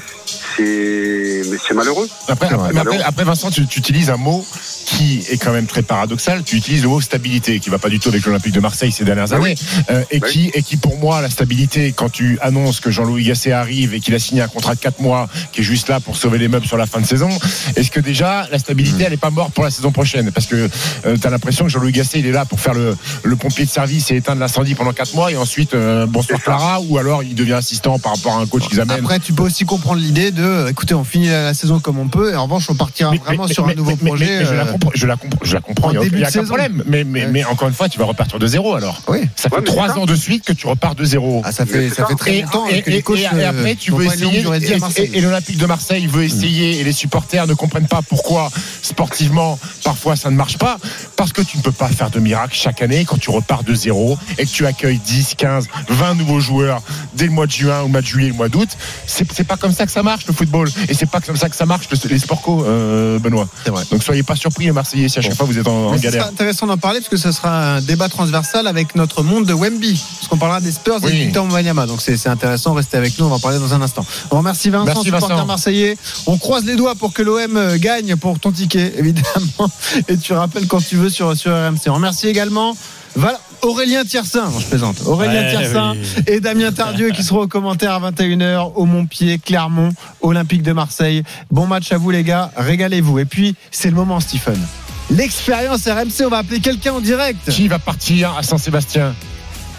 C'est, 0.58 1.74
malheureux. 1.74 2.10
Après, 2.28 2.48
vrai. 2.50 2.70
après, 2.70 2.80
après, 2.80 3.02
après, 3.02 3.24
Vincent, 3.24 3.52
tu, 3.52 3.66
tu 3.68 3.80
utilises 3.80 4.10
un 4.10 4.18
mot 4.18 4.46
qui 4.86 5.24
est 5.30 5.38
quand 5.38 5.52
même 5.52 5.68
très 5.68 5.82
paradoxal. 5.84 6.44
Tu 6.44 6.56
utilises 6.58 6.82
le 6.84 6.90
mot 6.90 7.00
stabilité, 7.02 7.60
qui 7.60 7.70
va 7.70 7.78
pas 7.78 7.90
du 7.90 8.00
tout 8.00 8.10
avec 8.10 8.26
l'Olympique 8.26 8.54
de 8.54 8.60
Marseille 8.60 8.92
ces 8.92 9.06
dernières 9.06 9.28
Bah 9.28 9.38
années, 9.38 9.56
Euh, 9.90 10.04
et 10.12 10.20
qui 10.20 10.52
et 10.54 10.64
qui 10.64 10.78
pour 10.78 10.98
moi 10.98 11.22
la 11.22 11.30
stabilité 11.30 11.94
quand 11.96 12.10
tu 12.10 12.38
annonces 12.42 12.80
que 12.80 12.92
Jean-Louis 12.92 13.24
Gasset 13.24 13.52
arrive 13.52 13.94
et 13.94 14.00
qu'il 14.00 14.16
a 14.16 14.20
signé 14.20 14.42
un 14.42 14.48
contrat 14.48 14.76
de 14.76 14.80
4 14.80 15.00
mois 15.00 15.28
qui 15.52 15.62
est 15.62 15.64
juste 15.64 15.90
là 15.90 16.00
pour 16.00 16.18
sauver 16.18 16.38
les 16.38 16.48
meubles 16.48 16.66
sur 16.66 16.78
la 16.78 16.86
fin 16.86 17.00
de 17.02 17.06
saison. 17.06 17.30
Est-ce 17.76 17.92
que 17.92 18.00
déjà 18.00 18.48
la 18.52 18.60
stabilité 18.60 19.04
elle 19.06 19.14
est 19.14 19.18
pas 19.18 19.30
morte 19.30 19.54
pour 19.54 19.64
la 19.64 19.72
saison 19.72 19.92
prochaine? 19.92 20.32
Parce 20.32 20.48
que 20.48 20.68
tu 21.04 21.28
as 21.28 21.30
l'impression 21.30 21.66
que 21.66 21.72
Jean-Louis 21.72 21.92
Gasset 21.92 22.20
il 22.20 22.26
est 22.26 22.32
là 22.32 22.46
pour 22.46 22.60
faire 22.60 22.74
le, 22.74 22.98
le 23.24 23.36
pompier 23.36 23.66
de 23.66 23.70
service 23.70 24.12
et 24.12 24.18
éteindre 24.18 24.40
l'incendie 24.42 24.76
pendant 24.76 24.94
4 24.94 25.14
mois 25.16 25.32
et 25.32 25.38
ensuite 25.38 25.74
euh, 25.74 26.06
bonsoir. 26.06 26.42
Clara 26.42 26.80
ou 26.82 26.98
alors 26.98 27.24
il 27.24 27.36
devient 27.36 27.54
assistant 27.54 28.00
par 28.00 28.16
rapport 28.16 28.34
à 28.34 28.40
un 28.42 28.46
coach 28.48 28.68
qu'ils 28.68 28.80
amènent. 28.82 29.00
Après, 29.00 29.20
tu 29.20 29.34
peux 29.34 29.44
aussi 29.44 29.66
comprendre 29.66 30.00
l'idée 30.02 30.19
de, 30.32 30.44
euh, 30.44 30.68
écoutez, 30.70 30.94
on 30.94 31.04
finit 31.04 31.28
la 31.30 31.54
saison 31.54 31.80
comme 31.80 31.98
on 32.00 32.08
peut, 32.08 32.32
et 32.34 32.36
en 32.36 32.44
revanche, 32.44 32.70
on 32.70 32.76
partira 32.76 33.12
vraiment 33.26 33.48
sur 33.48 33.68
un 33.68 33.74
nouveau 33.74 33.92
mais- 34.02 34.10
projet. 34.10 34.26
mais- 34.26 34.40
mais 34.40 34.46
je, 34.46 34.54
la 34.54 34.62
euh, 34.64 34.66
comprends, 34.72 34.92
je 34.94 35.08
la 35.08 35.16
comprends, 35.16 35.40
je 35.44 35.54
la 35.56 35.62
comprends. 35.62 35.88
en 35.88 35.92
Il 35.92 35.96
y 36.20 36.24
a, 36.24 36.28
aucun 36.30 36.44
problème. 36.44 36.84
Mais, 36.86 37.04
mais, 37.04 37.44
encore 37.46 37.68
une 37.68 37.74
fois, 37.74 37.88
tu 37.90 37.98
vas 38.00 38.06
repartir 38.06 38.38
de 38.40 38.48
zéro 38.48 38.76
alors. 38.76 39.02
Oui. 39.08 39.20
Ça 39.36 39.50
fait 39.50 39.56
Ouais, 39.56 39.64
trois 39.64 39.92
ans 39.98 40.06
de 40.06 40.16
suite 40.16 40.44
que 40.46 40.54
tu 40.54 40.68
repars 40.68 40.96
de 40.96 41.04
zéro. 41.06 41.42
Ah, 41.46 41.52
ça 41.52 41.66
fait, 41.66 41.90
ça 41.90 42.06
fait 42.06 42.16
très 42.16 42.38
Et, 42.38 42.42
longtemps 42.42 42.68
et- 42.68 42.82
que 42.82 42.90
les 42.90 42.98
et- 42.98 43.02
coachs. 43.02 43.18
et- 43.20 43.40
et 43.40 43.44
après, 43.46 43.76
tu 43.76 43.92
euh, 43.92 43.96
veux 43.96 44.06
essayer. 44.06 44.40
et- 44.42 44.78
Marseille. 44.80 45.10
et 45.14 45.18
et 45.18 45.22
l'Olympique 45.22 45.58
de 45.58 45.66
Marseille 45.66 46.08
veut 46.08 46.24
essayer, 46.24 46.80
et 46.80 46.84
les 46.84 46.92
supporters 46.94 47.48
ne 47.48 47.54
comprennent 47.54 47.88
pas 47.88 48.02
pourquoi 48.02 48.50
sportivement, 48.82 49.60
parfois 49.84 50.16
ça 50.16 50.30
ne 50.30 50.36
marche 50.36 50.58
pas, 50.58 50.78
parce 51.16 51.32
que 51.34 51.42
tu 51.42 51.58
ne 51.58 51.62
peux 51.62 51.72
pas 51.72 51.88
faire 51.90 52.10
de 52.10 52.20
miracle 52.20 52.56
chaque 52.56 52.82
année 52.82 53.06
quand 53.06 53.18
tu 53.20 53.30
repars 53.30 53.64
de 53.64 53.74
zéro 53.76 54.18
et 54.38 54.46
que 54.46 54.50
tu 54.50 54.66
accueilles 54.66 55.00
10, 55.06 55.36
15, 55.36 55.68
20 55.90 56.16
nouveaux 56.16 56.40
joueurs 56.40 56.82
dès 57.14 57.26
le 57.26 57.32
mois 57.32 57.46
de 57.46 57.52
juin 57.52 57.82
ou 57.82 57.86
le 57.86 57.92
mois 57.92 58.02
de 58.02 58.06
juillet, 58.08 58.30
le 58.30 58.34
mois 58.34 58.50
d'août. 58.50 58.70
C'est 59.06 59.30
c'est 59.32 59.44
pas 59.46 59.58
comme 59.58 59.72
ça 59.74 59.86
que 59.86 59.92
ça 59.92 60.02
marche 60.04 60.09
le 60.28 60.34
football, 60.34 60.70
et 60.88 60.94
c'est 60.94 61.06
pas 61.10 61.22
comme 61.22 61.38
ça 61.38 61.50
que 61.50 61.56
ça 61.56 61.66
marche 61.66 61.88
le- 61.92 62.10
les 62.10 62.20
sport 62.20 62.42
co, 62.42 62.64
euh, 62.66 63.20
Benoît. 63.20 63.48
C'est 63.64 63.70
vrai. 63.72 63.84
Donc 63.92 64.04
soyez 64.04 64.24
pas 64.24 64.36
surpris 64.36 64.66
les 64.66 64.72
Marseillais 64.72 65.10
si 65.10 65.20
à 65.20 65.22
chaque 65.22 65.36
fois 65.36 65.46
vous 65.46 65.58
êtes 65.58 65.68
en, 65.68 65.96
galère. 65.96 66.22
sera 66.24 66.32
intéressant 66.32 66.68
d'en 66.68 66.78
parler 66.78 67.00
parce 67.00 67.10
que 67.10 67.18
ce 67.18 67.32
sera 67.32 67.76
un 67.76 67.82
débat 67.82 68.10
transversal 68.10 68.68
avec 68.68 68.96
notre 68.96 69.24
monde 69.24 69.46
de 69.46 69.54
Wemby. 69.54 70.02
Parce 70.18 70.28
qu'on 70.28 70.38
parlera 70.38 70.62
des 70.62 70.72
Spurs 70.72 70.98
et 71.04 71.06
Oui. 71.06 71.12
du 71.12 71.18
Victor 71.26 71.46
Wanyama. 71.52 71.86
Donc 71.86 72.02
c'est 72.02 72.18
c'est 72.18 72.30
intéressant, 72.30 72.74
restez 72.74 72.98
avec 72.98 73.18
nous, 73.20 73.26
on 73.26 73.30
va 73.30 73.36
en 73.36 73.40
parler 73.40 73.60
dans 73.60 73.74
un 73.74 73.82
instant. 73.82 74.06
On 74.32 74.38
remercie 74.38 74.70
Vincent, 74.70 74.86
Merci, 74.86 75.04
supporter 75.06 75.30
Vincent. 75.36 75.46
marseillais. 75.46 75.98
On 76.26 76.38
croise 76.38 76.66
les 76.66 76.76
doigts 76.76 76.96
pour 76.96 77.14
que 77.14 77.22
l'OM 77.22 77.58
euh, 77.58 77.78
gagne 77.78 78.16
pour 78.16 78.40
ton 78.40 78.52
ticket, 78.52 78.94
évidemment. 78.98 79.70
Et 80.08 80.18
tu 80.18 80.34
rappelles 80.34 80.68
quand 80.68 80.82
tu 80.86 80.96
veux 80.98 81.10
sur, 81.10 81.36
sur 81.36 81.52
RMC. 81.52 81.88
On 81.90 81.94
remercie 81.96 82.28
également 82.28 82.76
Val- 83.16 83.40
Aurélien 83.62 84.06
Tiersin, 84.06 84.52
je 84.58 84.66
plaisante. 84.66 85.02
Aurélien 85.06 85.42
Ouais, 85.44 85.50
Tiersin 85.50 85.94
oui. 85.96 86.24
et 86.28 86.40
Damien 86.40 86.72
Tardieu 86.72 87.10
qui 87.12 87.24
seront 87.24 87.42
aux 87.42 87.48
commentaires 87.48 87.94
à 87.94 88.12
21h 88.12 88.72
au 88.76 88.86
Montpied, 88.86 89.38
Clermont, 89.40 89.92
Olympique 90.22 90.64
de 90.64 90.72
Marseille. 90.72 91.24
Bon 91.52 91.68
match 91.68 91.92
à 91.92 91.98
vous 91.98 92.10
les 92.12 92.24
gars, 92.24 92.52
régalez-vous. 92.56 93.20
Et 93.20 93.26
puis 93.26 93.56
c'est 93.72 93.90
le 93.90 93.96
moment 93.96 94.20
Stephen. 94.20 94.60
L'expérience 95.12 95.86
RMC, 95.88 96.26
on 96.26 96.30
va 96.30 96.38
appeler 96.40 96.60
quelqu'un 96.60 96.94
en 96.94 97.02
direct. 97.02 97.50
Qui 97.50 97.68
va 97.68 97.80
partir 97.80 98.36
à 98.38 98.44
Saint-Sébastien 98.44 99.14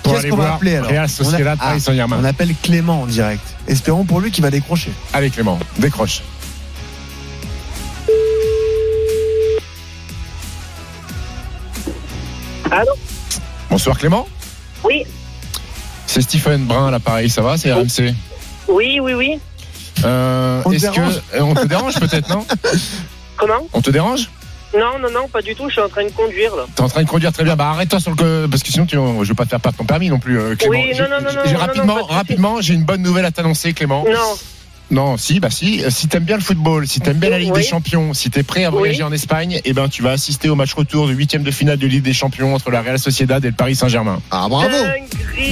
pour 0.03 0.15
Qu'est-ce 0.15 0.27
qu'on 0.29 0.37
va 0.37 0.55
appeler 0.55 0.77
alors 0.77 0.91
on, 0.91 0.95
a- 1.35 1.57
Paris 1.57 1.59
ah, 1.61 1.79
Saint-Germain 1.81 2.19
on 2.21 2.25
appelle 2.25 2.55
Clément 2.63 3.03
en 3.03 3.07
direct. 3.07 3.43
Espérons 3.69 4.05
pour 4.05 4.21
lui 4.21 4.31
qu'il 4.31 4.43
va 4.43 4.51
décrocher. 4.51 4.91
Allez 5.13 5.31
Clément, 5.31 5.59
décroche. 5.79 6.23
Allô 12.71 12.93
Bonsoir 13.71 13.99
Clément. 13.99 14.27
Oui, 14.85 15.05
C'est 16.07 16.23
Stephen 16.23 16.65
Brun 16.65 16.89
à 16.89 16.91
l'appareil, 16.91 17.29
ça 17.31 17.43
va 17.43 17.57
C'est 17.57 17.73
RMC. 17.73 18.15
oui, 18.69 18.99
oui, 19.01 19.15
oui. 19.15 19.39
Euh, 20.05 20.63
On 20.65 20.71
te 20.71 20.75
Est-ce 20.77 20.87
que 20.87 20.93
dérange 20.95 21.15
euh, 21.35 21.41
on 21.43 21.55
te 21.55 21.67
dérange 21.67 22.01
peut-être 22.01 22.29
non? 22.31 22.47
Comment? 23.37 23.67
On 23.73 23.81
te 23.83 23.91
dérange? 23.91 24.31
Non, 24.75 24.99
non, 25.01 25.11
non, 25.11 25.29
pas 25.29 25.43
du 25.43 25.55
tout. 25.55 25.65
Je 25.69 25.73
suis 25.75 25.83
en 25.83 25.89
train 25.89 26.05
de 26.05 26.11
conduire 26.13 26.55
là. 26.57 26.65
T'es 26.75 26.81
en 26.83 26.89
train 26.89 27.03
de 27.03 27.09
conduire 27.09 27.33
très 27.33 27.43
bien. 27.45 27.57
Bah 27.57 27.71
arrête-toi 27.71 27.99
sur 28.01 28.13
le 28.15 28.47
parce 28.49 28.63
que 28.63 28.71
sinon 28.71 28.87
tu, 28.87 28.97
je 28.97 29.29
veux 29.29 29.35
pas 29.35 29.45
te 29.45 29.51
faire 29.51 29.61
perdre 29.61 29.77
ton 29.77 29.85
permis 29.85 30.09
non 30.09 30.19
plus. 30.21 30.39
euh, 30.39 30.55
Clément. 30.57 30.73
Oui, 30.79 30.93
non, 30.97 31.05
non, 31.11 31.21
non, 31.21 31.33
non, 31.53 31.59
rapidement, 31.59 31.87
non, 31.87 31.95
pas 31.95 32.01
de 32.01 32.07
souci. 32.07 32.15
rapidement, 32.15 32.61
j'ai 32.61 32.75
une 32.75 32.85
bonne 32.85 33.03
nouvelle 33.03 33.25
à 33.25 33.31
t'annoncer, 33.33 33.73
Clément. 33.75 34.05
Non. 34.05 34.37
Non, 34.91 35.17
si, 35.17 35.39
bah 35.39 35.51
si. 35.51 35.83
Si 35.89 36.09
t'aimes 36.09 36.25
bien 36.25 36.37
le 36.37 36.43
football, 36.43 36.87
si 36.89 37.01
t'aimes 37.01 37.19
bien 37.19 37.31
la 37.31 37.39
Ligue 37.39 37.53
Oui. 37.55 37.61
des 37.63 37.67
Champions, 37.67 38.13
si 38.13 38.29
t'es 38.29 38.43
prêt 38.43 38.65
à 38.65 38.71
voyager 38.71 39.03
Oui. 39.03 39.09
en 39.09 39.13
Espagne, 39.13 39.61
eh 39.65 39.73
ben 39.73 39.89
tu 39.89 40.03
vas 40.03 40.11
assister 40.13 40.49
au 40.49 40.57
match 40.57 40.75
retour 40.75 41.07
du 41.07 41.15
huitième 41.15 41.45
de 41.45 41.51
finale 41.53 41.79
de 41.79 41.87
Ligue 41.87 42.03
des 42.03 42.13
Champions 42.13 42.55
entre 42.55 42.71
la 42.73 42.83
Real 42.83 42.99
Sociedad 42.99 43.45
et 43.45 43.49
le 43.49 43.55
Paris 43.55 43.77
Saint-Germain. 43.77 44.21
Ah 44.33 44.47
bravo 44.49 44.69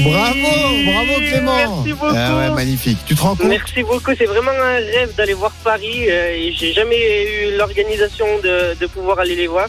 Bravo, 0.03 0.36
bravo 0.84 1.12
Clément 1.30 1.57
Merci 1.57 1.93
beaucoup. 1.93 2.14
Ah 2.16 2.36
ouais, 2.36 2.51
magnifique. 2.55 2.99
Tu 3.07 3.14
te 3.14 3.20
rends 3.22 3.36
compte 3.36 3.49
Merci 3.49 3.82
beaucoup. 3.84 4.11
C'est 4.18 4.26
vraiment 4.26 4.51
un 4.51 4.74
rêve 4.74 5.14
d'aller 5.16 5.34
voir 5.34 5.53
Paris. 5.64 6.11
euh, 6.11 6.32
et 6.34 6.53
j'ai 6.59 6.72
jamais 6.72 6.97
eu 6.99 7.57
l'organisation 7.57 8.26
de, 8.43 8.76
de 8.78 8.86
pouvoir 8.86 9.20
aller 9.20 9.36
les 9.36 9.47
voir. 9.47 9.68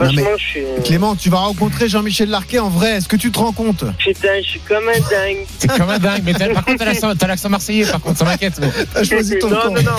Non, 0.00 0.06
Franchement, 0.06 0.30
je 0.36 0.42
suis. 0.44 0.60
Clément, 0.84 1.14
tu 1.14 1.30
vas 1.30 1.38
rencontrer 1.38 1.88
Jean-Michel 1.88 2.28
Larquet 2.28 2.58
en 2.58 2.68
vrai. 2.68 2.96
Est-ce 2.96 3.06
que 3.08 3.14
tu 3.16 3.30
te 3.30 3.38
rends 3.38 3.52
compte? 3.52 3.84
Putain, 3.98 4.40
je 4.42 4.48
suis 4.48 4.60
comme 4.60 4.88
un 4.88 4.92
dingue. 5.10 5.46
C'est 5.58 5.68
comme 5.68 5.88
un 5.90 5.98
dingue, 6.00 6.22
mais 6.24 6.32
par 6.34 6.64
contre 6.64 6.78
t'as 7.16 7.26
l'accent, 7.28 7.48
marseillais, 7.48 7.86
par 7.86 8.00
contre 8.00 8.18
ça 8.18 8.24
m'inquiète. 8.24 8.54
mais- 8.60 8.70
T'as 8.92 9.04
choisi 9.04 9.38
ton 9.38 9.50
non, 9.50 9.56
camp. 9.56 9.70
non, 9.74 9.82
non. 9.82 9.90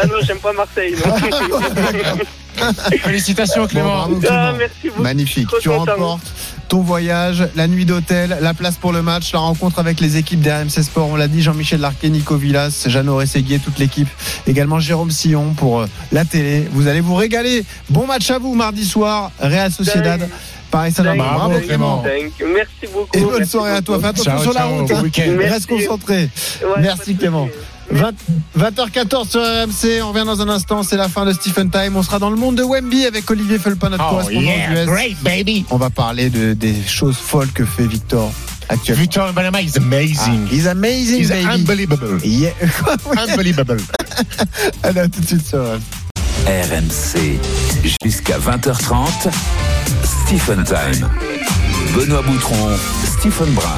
Ah 0.00 0.06
non, 0.06 0.14
j'aime 0.24 0.38
pas 0.38 0.52
Marseille. 0.52 0.94
non. 1.04 2.18
Félicitations 3.02 3.66
Clément. 3.66 4.08
Bon, 4.08 4.16
bravo, 4.18 4.20
Ah, 4.24 4.26
Clément. 4.26 4.58
merci 4.58 4.88
beaucoup. 4.88 5.02
Magnifique. 5.02 5.48
Trop 5.48 5.58
Tu 5.60 5.68
remportes 5.68 6.26
ton 6.68 6.80
voyage, 6.80 7.46
la 7.56 7.68
nuit 7.68 7.84
d'hôtel, 7.84 8.38
la 8.40 8.54
place 8.54 8.76
pour 8.76 8.92
le 8.92 9.02
match, 9.02 9.32
la 9.32 9.38
rencontre 9.40 9.78
avec 9.78 10.00
les 10.00 10.16
équipes 10.16 10.40
des 10.40 10.50
RMC 10.50 10.82
Sport. 10.82 11.08
On 11.08 11.16
l'a 11.16 11.28
dit, 11.28 11.42
Jean-Michel 11.42 11.80
Larquet, 11.80 12.08
Nico 12.08 12.36
Villas, 12.36 12.84
Jeannot 12.86 13.16
Rességuier, 13.16 13.58
toute 13.58 13.78
l'équipe. 13.78 14.08
Également 14.46 14.80
Jérôme 14.80 15.10
Sillon 15.10 15.52
pour 15.54 15.80
euh, 15.80 15.86
la 16.10 16.24
télé. 16.24 16.66
Vous 16.72 16.88
allez 16.88 17.00
vous 17.00 17.14
régaler. 17.14 17.64
Bon 17.90 18.06
match 18.06 18.30
à 18.30 18.38
vous 18.38 18.54
mardi 18.54 18.84
soir. 18.84 19.30
Real 19.40 19.70
Sociedad. 19.70 20.28
Paris 20.70 20.90
Saint-Germain. 20.90 21.24
Bravo 21.34 21.60
Clément. 21.60 22.02
Merci 22.04 22.92
beaucoup. 22.92 23.10
Et 23.16 23.20
bonne 23.20 23.44
soirée 23.44 23.72
à 23.72 23.82
toi. 23.82 24.00
Fais 24.00 24.06
attention 24.06 24.32
Ciao, 24.32 24.42
sur 24.42 24.52
la 24.54 24.64
route. 24.64 24.90
hein. 24.90 25.02
Reste 25.38 25.66
concentré. 25.68 26.22
Ouais, 26.62 26.68
Merci 26.80 27.14
Clément. 27.14 27.48
Souci. 27.88 28.02
20, 28.56 28.70
20h14 28.70 29.28
sur 29.30 29.40
RMC, 29.40 30.02
on 30.02 30.08
revient 30.12 30.24
dans 30.26 30.40
un 30.40 30.48
instant, 30.48 30.82
c'est 30.82 30.96
la 30.96 31.08
fin 31.08 31.24
de 31.26 31.32
Stephen 31.32 31.70
Time. 31.70 31.96
On 31.96 32.02
sera 32.02 32.18
dans 32.18 32.30
le 32.30 32.36
monde 32.36 32.56
de 32.56 32.62
Wemby 32.62 33.06
avec 33.06 33.30
Olivier 33.30 33.58
Felpin, 33.58 33.90
notre 33.90 34.04
Oh 34.06 34.10
correspondant 34.10 34.40
yeah, 34.40 34.72
US. 34.82 34.86
great 34.86 35.16
baby. 35.22 35.64
On 35.70 35.76
va 35.76 35.90
parler 35.90 36.30
de, 36.30 36.54
des 36.54 36.74
choses 36.86 37.16
folles 37.16 37.50
que 37.52 37.64
fait 37.64 37.86
Victor 37.86 38.32
actuellement. 38.68 39.02
Victor 39.02 39.32
Banama 39.32 39.60
is 39.62 39.72
Ah, 39.76 39.80
amazing. 39.82 40.46
he's 40.50 40.66
amazing, 40.66 41.20
He's 41.20 41.28
baby. 41.30 41.46
unbelievable. 41.46 42.18
Yeah. 42.24 42.50
Unbelievable. 43.28 43.80
Allez, 44.82 45.00
à 45.00 45.08
tout 45.08 45.20
de 45.20 45.26
suite 45.26 45.46
sur 45.46 45.58
RMC. 45.62 45.80
RMC. 46.46 47.38
Jusqu'à 48.02 48.38
20h30. 48.38 49.30
Stephen 50.26 50.64
Time. 50.64 51.08
Benoît 51.94 52.22
Boutron, 52.22 52.70
Stephen 53.18 53.52
Brun. 53.52 53.68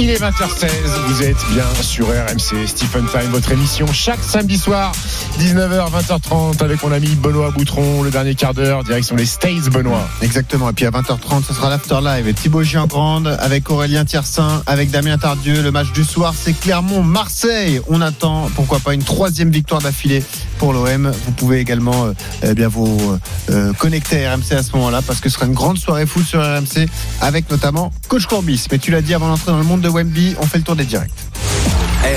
Il 0.00 0.10
est 0.10 0.22
20h16, 0.22 0.68
vous 1.08 1.22
êtes 1.24 1.44
bien 1.50 1.64
sur 1.80 2.06
RMC 2.06 2.68
Stephen 2.68 3.04
Time, 3.06 3.32
votre 3.32 3.50
émission 3.50 3.84
chaque 3.92 4.22
samedi 4.22 4.56
soir, 4.56 4.92
19h, 5.40 5.90
20h30, 5.90 6.62
avec 6.62 6.84
mon 6.84 6.92
ami 6.92 7.08
Benoît 7.16 7.50
Boutron, 7.50 8.04
le 8.04 8.10
dernier 8.10 8.36
quart 8.36 8.54
d'heure, 8.54 8.84
direction 8.84 9.16
les 9.16 9.26
States, 9.26 9.68
Benoît. 9.70 10.08
Exactement. 10.22 10.70
Et 10.70 10.72
puis 10.72 10.86
à 10.86 10.90
20h30, 10.90 11.44
ce 11.44 11.52
sera 11.52 11.68
l'Afterlive. 11.68 12.28
Et 12.28 12.32
Thibaut 12.32 12.62
Giangrande 12.62 13.36
avec 13.40 13.68
Aurélien 13.70 14.04
Tiersin, 14.04 14.62
avec 14.66 14.92
Damien 14.92 15.18
Tardieu. 15.18 15.62
Le 15.62 15.72
match 15.72 15.90
du 15.90 16.04
soir, 16.04 16.32
c'est 16.36 16.52
Clermont-Marseille. 16.52 17.80
On 17.88 18.00
attend, 18.00 18.48
pourquoi 18.54 18.78
pas, 18.78 18.94
une 18.94 19.02
troisième 19.02 19.50
victoire 19.50 19.80
d'affilée 19.80 20.22
pour 20.58 20.72
l'OM. 20.72 21.10
Vous 21.24 21.32
pouvez 21.32 21.58
également 21.58 22.04
euh, 22.04 22.12
eh 22.44 22.54
bien 22.54 22.68
vous 22.68 23.18
euh, 23.50 23.72
connecter 23.72 24.26
à 24.26 24.36
RMC 24.36 24.52
à 24.52 24.62
ce 24.62 24.72
moment-là 24.76 25.02
parce 25.02 25.20
que 25.20 25.28
ce 25.28 25.34
sera 25.34 25.46
une 25.46 25.54
grande 25.54 25.78
soirée 25.78 26.06
foot 26.06 26.24
sur 26.24 26.40
RMC 26.40 26.86
avec 27.20 27.50
notamment 27.50 27.92
Coach 28.06 28.26
Courbis. 28.26 28.66
Mais 28.70 28.78
tu 28.78 28.92
l'as 28.92 29.02
dit 29.02 29.14
avant 29.14 29.28
d'entrer 29.28 29.50
dans 29.50 29.58
le 29.58 29.64
monde 29.64 29.80
de 29.80 29.87
Wemby, 29.88 30.36
on 30.40 30.46
fait 30.46 30.58
le 30.58 30.64
tour 30.64 30.76
des 30.76 30.84
directs. 30.84 31.10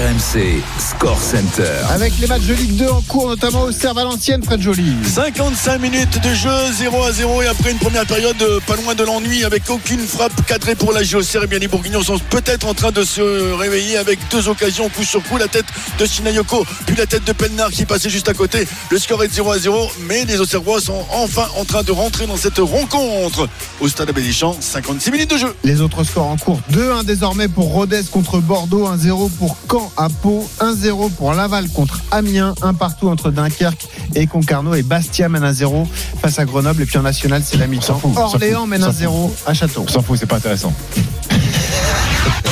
RMC 0.01 0.63
Score 0.79 1.21
Center. 1.21 1.63
Avec 1.91 2.17
les 2.19 2.25
matchs 2.25 2.45
de 2.47 2.55
Ligue 2.55 2.75
2 2.75 2.89
en 2.89 3.01
cours, 3.01 3.27
notamment 3.27 3.61
au 3.65 3.71
Serre 3.71 3.93
Valenciennes, 3.93 4.41
Fred 4.41 4.59
Joly. 4.59 4.95
55 5.05 5.79
minutes 5.79 6.19
de 6.23 6.33
jeu, 6.33 6.49
0 6.73 7.03
à 7.03 7.11
0 7.11 7.43
et 7.43 7.47
après 7.47 7.71
une 7.71 7.77
première 7.77 8.07
période 8.07 8.41
euh, 8.41 8.59
pas 8.65 8.75
loin 8.77 8.95
de 8.95 9.03
l'ennui 9.03 9.43
avec 9.43 9.69
aucune 9.69 9.99
frappe 9.99 10.33
cadrée 10.47 10.73
pour 10.73 10.91
la 10.91 11.03
JOCR. 11.03 11.43
Et 11.43 11.47
bien 11.47 11.59
les 11.59 11.67
Bourguignons 11.67 12.01
sont 12.01 12.17
peut-être 12.31 12.65
en 12.65 12.73
train 12.73 12.91
de 12.91 13.03
se 13.03 13.53
réveiller 13.53 13.97
avec 13.97 14.17
deux 14.31 14.47
occasions 14.47 14.89
coup 14.89 15.03
sur 15.03 15.21
coup, 15.21 15.37
la 15.37 15.47
tête 15.47 15.67
de 15.99 16.05
Sinayoko 16.07 16.65
puis 16.87 16.95
la 16.95 17.05
tête 17.05 17.25
de 17.25 17.33
Pelnar 17.33 17.69
qui 17.69 17.85
passait 17.85 18.09
juste 18.09 18.27
à 18.27 18.33
côté. 18.33 18.67
Le 18.89 18.97
score 18.97 19.23
est 19.23 19.27
de 19.27 19.33
0 19.33 19.51
à 19.51 19.59
0 19.59 19.91
mais 20.07 20.25
les 20.25 20.41
Auxerrois 20.41 20.81
sont 20.81 21.05
enfin 21.11 21.47
en 21.59 21.63
train 21.63 21.83
de 21.83 21.91
rentrer 21.91 22.25
dans 22.25 22.37
cette 22.37 22.57
rencontre 22.57 23.47
au 23.79 23.87
stade 23.87 24.09
Abbé 24.09 24.23
Deschamps. 24.23 24.57
56 24.59 25.11
minutes 25.11 25.29
de 25.29 25.37
jeu. 25.37 25.55
Les 25.63 25.79
autres 25.79 26.03
scores 26.03 26.27
en 26.27 26.37
cours 26.37 26.59
2-1 26.71 27.05
désormais 27.05 27.47
pour 27.47 27.71
Rodez 27.71 28.01
contre 28.11 28.39
Bordeaux, 28.39 28.87
1-0 28.87 29.29
pour 29.37 29.57
Caen 29.69 29.90
à 29.97 30.09
Pau, 30.09 30.47
1-0 30.59 31.11
pour 31.11 31.33
Laval 31.33 31.69
contre 31.69 32.01
Amiens, 32.11 32.53
un 32.61 32.73
partout 32.73 33.09
entre 33.09 33.31
Dunkerque 33.31 33.87
et 34.15 34.27
Concarneau 34.27 34.73
et 34.73 34.83
Bastia 34.83 35.29
mène 35.29 35.43
1-0 35.43 35.85
face 36.21 36.39
à 36.39 36.45
Grenoble 36.45 36.83
et 36.83 36.85
puis 36.85 36.97
en 36.97 37.03
national 37.03 37.43
c'est 37.45 37.57
la 37.57 37.67
mi-temps. 37.67 37.99
Orléans 38.15 38.61
fout, 38.61 38.69
mène 38.69 38.83
on 38.83 38.91
s'en 38.91 39.05
1-0 39.05 39.31
à 39.45 39.53
Château. 39.53 39.85
On 39.87 39.91
s'en 39.91 40.01
fout, 40.01 40.17
c'est 40.19 40.25
pas 40.25 40.37
intéressant. 40.37 40.73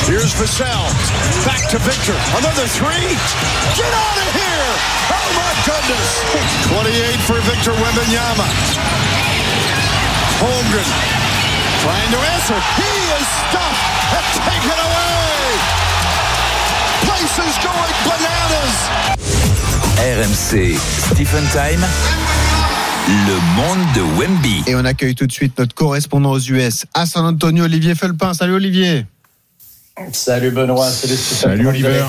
Here's 0.08 0.34
Vassell. 0.34 0.66
Back 1.46 1.70
to 1.70 1.78
Victor. 1.80 2.16
Another 2.40 2.68
three. 2.68 3.14
Get 3.78 3.94
out 3.94 4.18
of 4.18 4.30
here. 4.34 4.74
Oh 5.14 5.30
my 5.38 5.54
goodness. 5.70 6.08
28 6.66 7.20
for 7.28 7.40
Victor 7.42 7.74
Wembanyama. 7.74 8.46
Holmgren 10.42 10.90
trying 11.84 12.12
to 12.12 12.20
answer. 12.34 12.58
He 12.76 12.92
is 13.20 13.28
stopped 13.50 13.84
and 14.18 14.26
taken 14.50 14.80
away. 14.80 15.29
Place 17.20 17.40
is 17.40 17.60
going 17.62 17.94
bananas. 18.06 18.78
RMC 20.00 20.80
Stephen 20.80 21.44
Time. 21.52 21.86
Le 23.10 23.56
monde 23.58 23.86
de 23.94 24.02
Wemby. 24.18 24.64
Et 24.68 24.76
on 24.76 24.86
accueille 24.86 25.16
tout 25.16 25.28
de 25.28 25.32
suite 25.34 25.60
notre 25.60 25.76
correspondant 25.76 26.32
aux 26.32 26.40
US 26.40 26.86
à 26.94 27.06
San 27.06 27.26
Antonio, 27.26 27.66
Olivier 27.66 27.94
Felpin. 27.94 28.34
Salut 28.34 28.54
Olivier. 28.54 29.06
Salut 30.12 30.52
Benoît, 30.52 30.90
salut. 30.90 31.16
Salut 31.16 31.68
Oliver. 31.68 32.06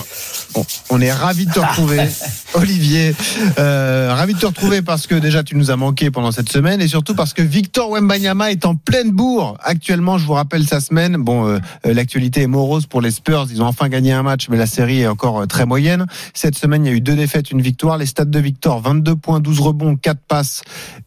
Bon, 0.54 0.64
on 0.90 1.00
est 1.00 1.12
ravi 1.12 1.46
de 1.46 1.52
te 1.52 1.60
retrouver, 1.60 2.00
Olivier. 2.54 3.14
Euh, 3.58 4.12
ravi 4.12 4.34
de 4.34 4.38
te 4.38 4.46
retrouver 4.46 4.82
parce 4.82 5.06
que 5.06 5.14
déjà 5.14 5.44
tu 5.44 5.54
nous 5.54 5.70
as 5.70 5.76
manqué 5.76 6.10
pendant 6.10 6.32
cette 6.32 6.50
semaine 6.50 6.80
et 6.80 6.88
surtout 6.88 7.14
parce 7.14 7.34
que 7.34 7.42
Victor 7.42 7.90
Wembanyama 7.90 8.50
est 8.50 8.64
en 8.66 8.74
pleine 8.74 9.10
bourre. 9.10 9.56
Actuellement, 9.62 10.18
je 10.18 10.26
vous 10.26 10.32
rappelle 10.32 10.66
sa 10.66 10.80
semaine. 10.80 11.16
Bon, 11.16 11.46
euh, 11.46 11.58
euh, 11.86 11.94
l'actualité 11.94 12.42
est 12.42 12.46
morose 12.48 12.86
pour 12.86 13.00
les 13.00 13.12
Spurs. 13.12 13.46
Ils 13.50 13.62
ont 13.62 13.66
enfin 13.66 13.88
gagné 13.88 14.12
un 14.12 14.24
match, 14.24 14.48
mais 14.48 14.56
la 14.56 14.66
série 14.66 15.02
est 15.02 15.06
encore 15.06 15.40
euh, 15.42 15.46
très 15.46 15.66
moyenne. 15.66 16.06
Cette 16.34 16.58
semaine, 16.58 16.84
il 16.84 16.90
y 16.90 16.92
a 16.92 16.96
eu 16.96 17.00
deux 17.00 17.16
défaites, 17.16 17.50
une 17.50 17.62
victoire. 17.62 17.96
Les 17.98 18.06
stats 18.06 18.24
de 18.24 18.38
Victor 18.38 18.80
22 18.80 19.16
points, 19.16 19.40
12 19.40 19.60
rebonds, 19.60 19.96
4 19.96 20.18
passes, 20.26 20.62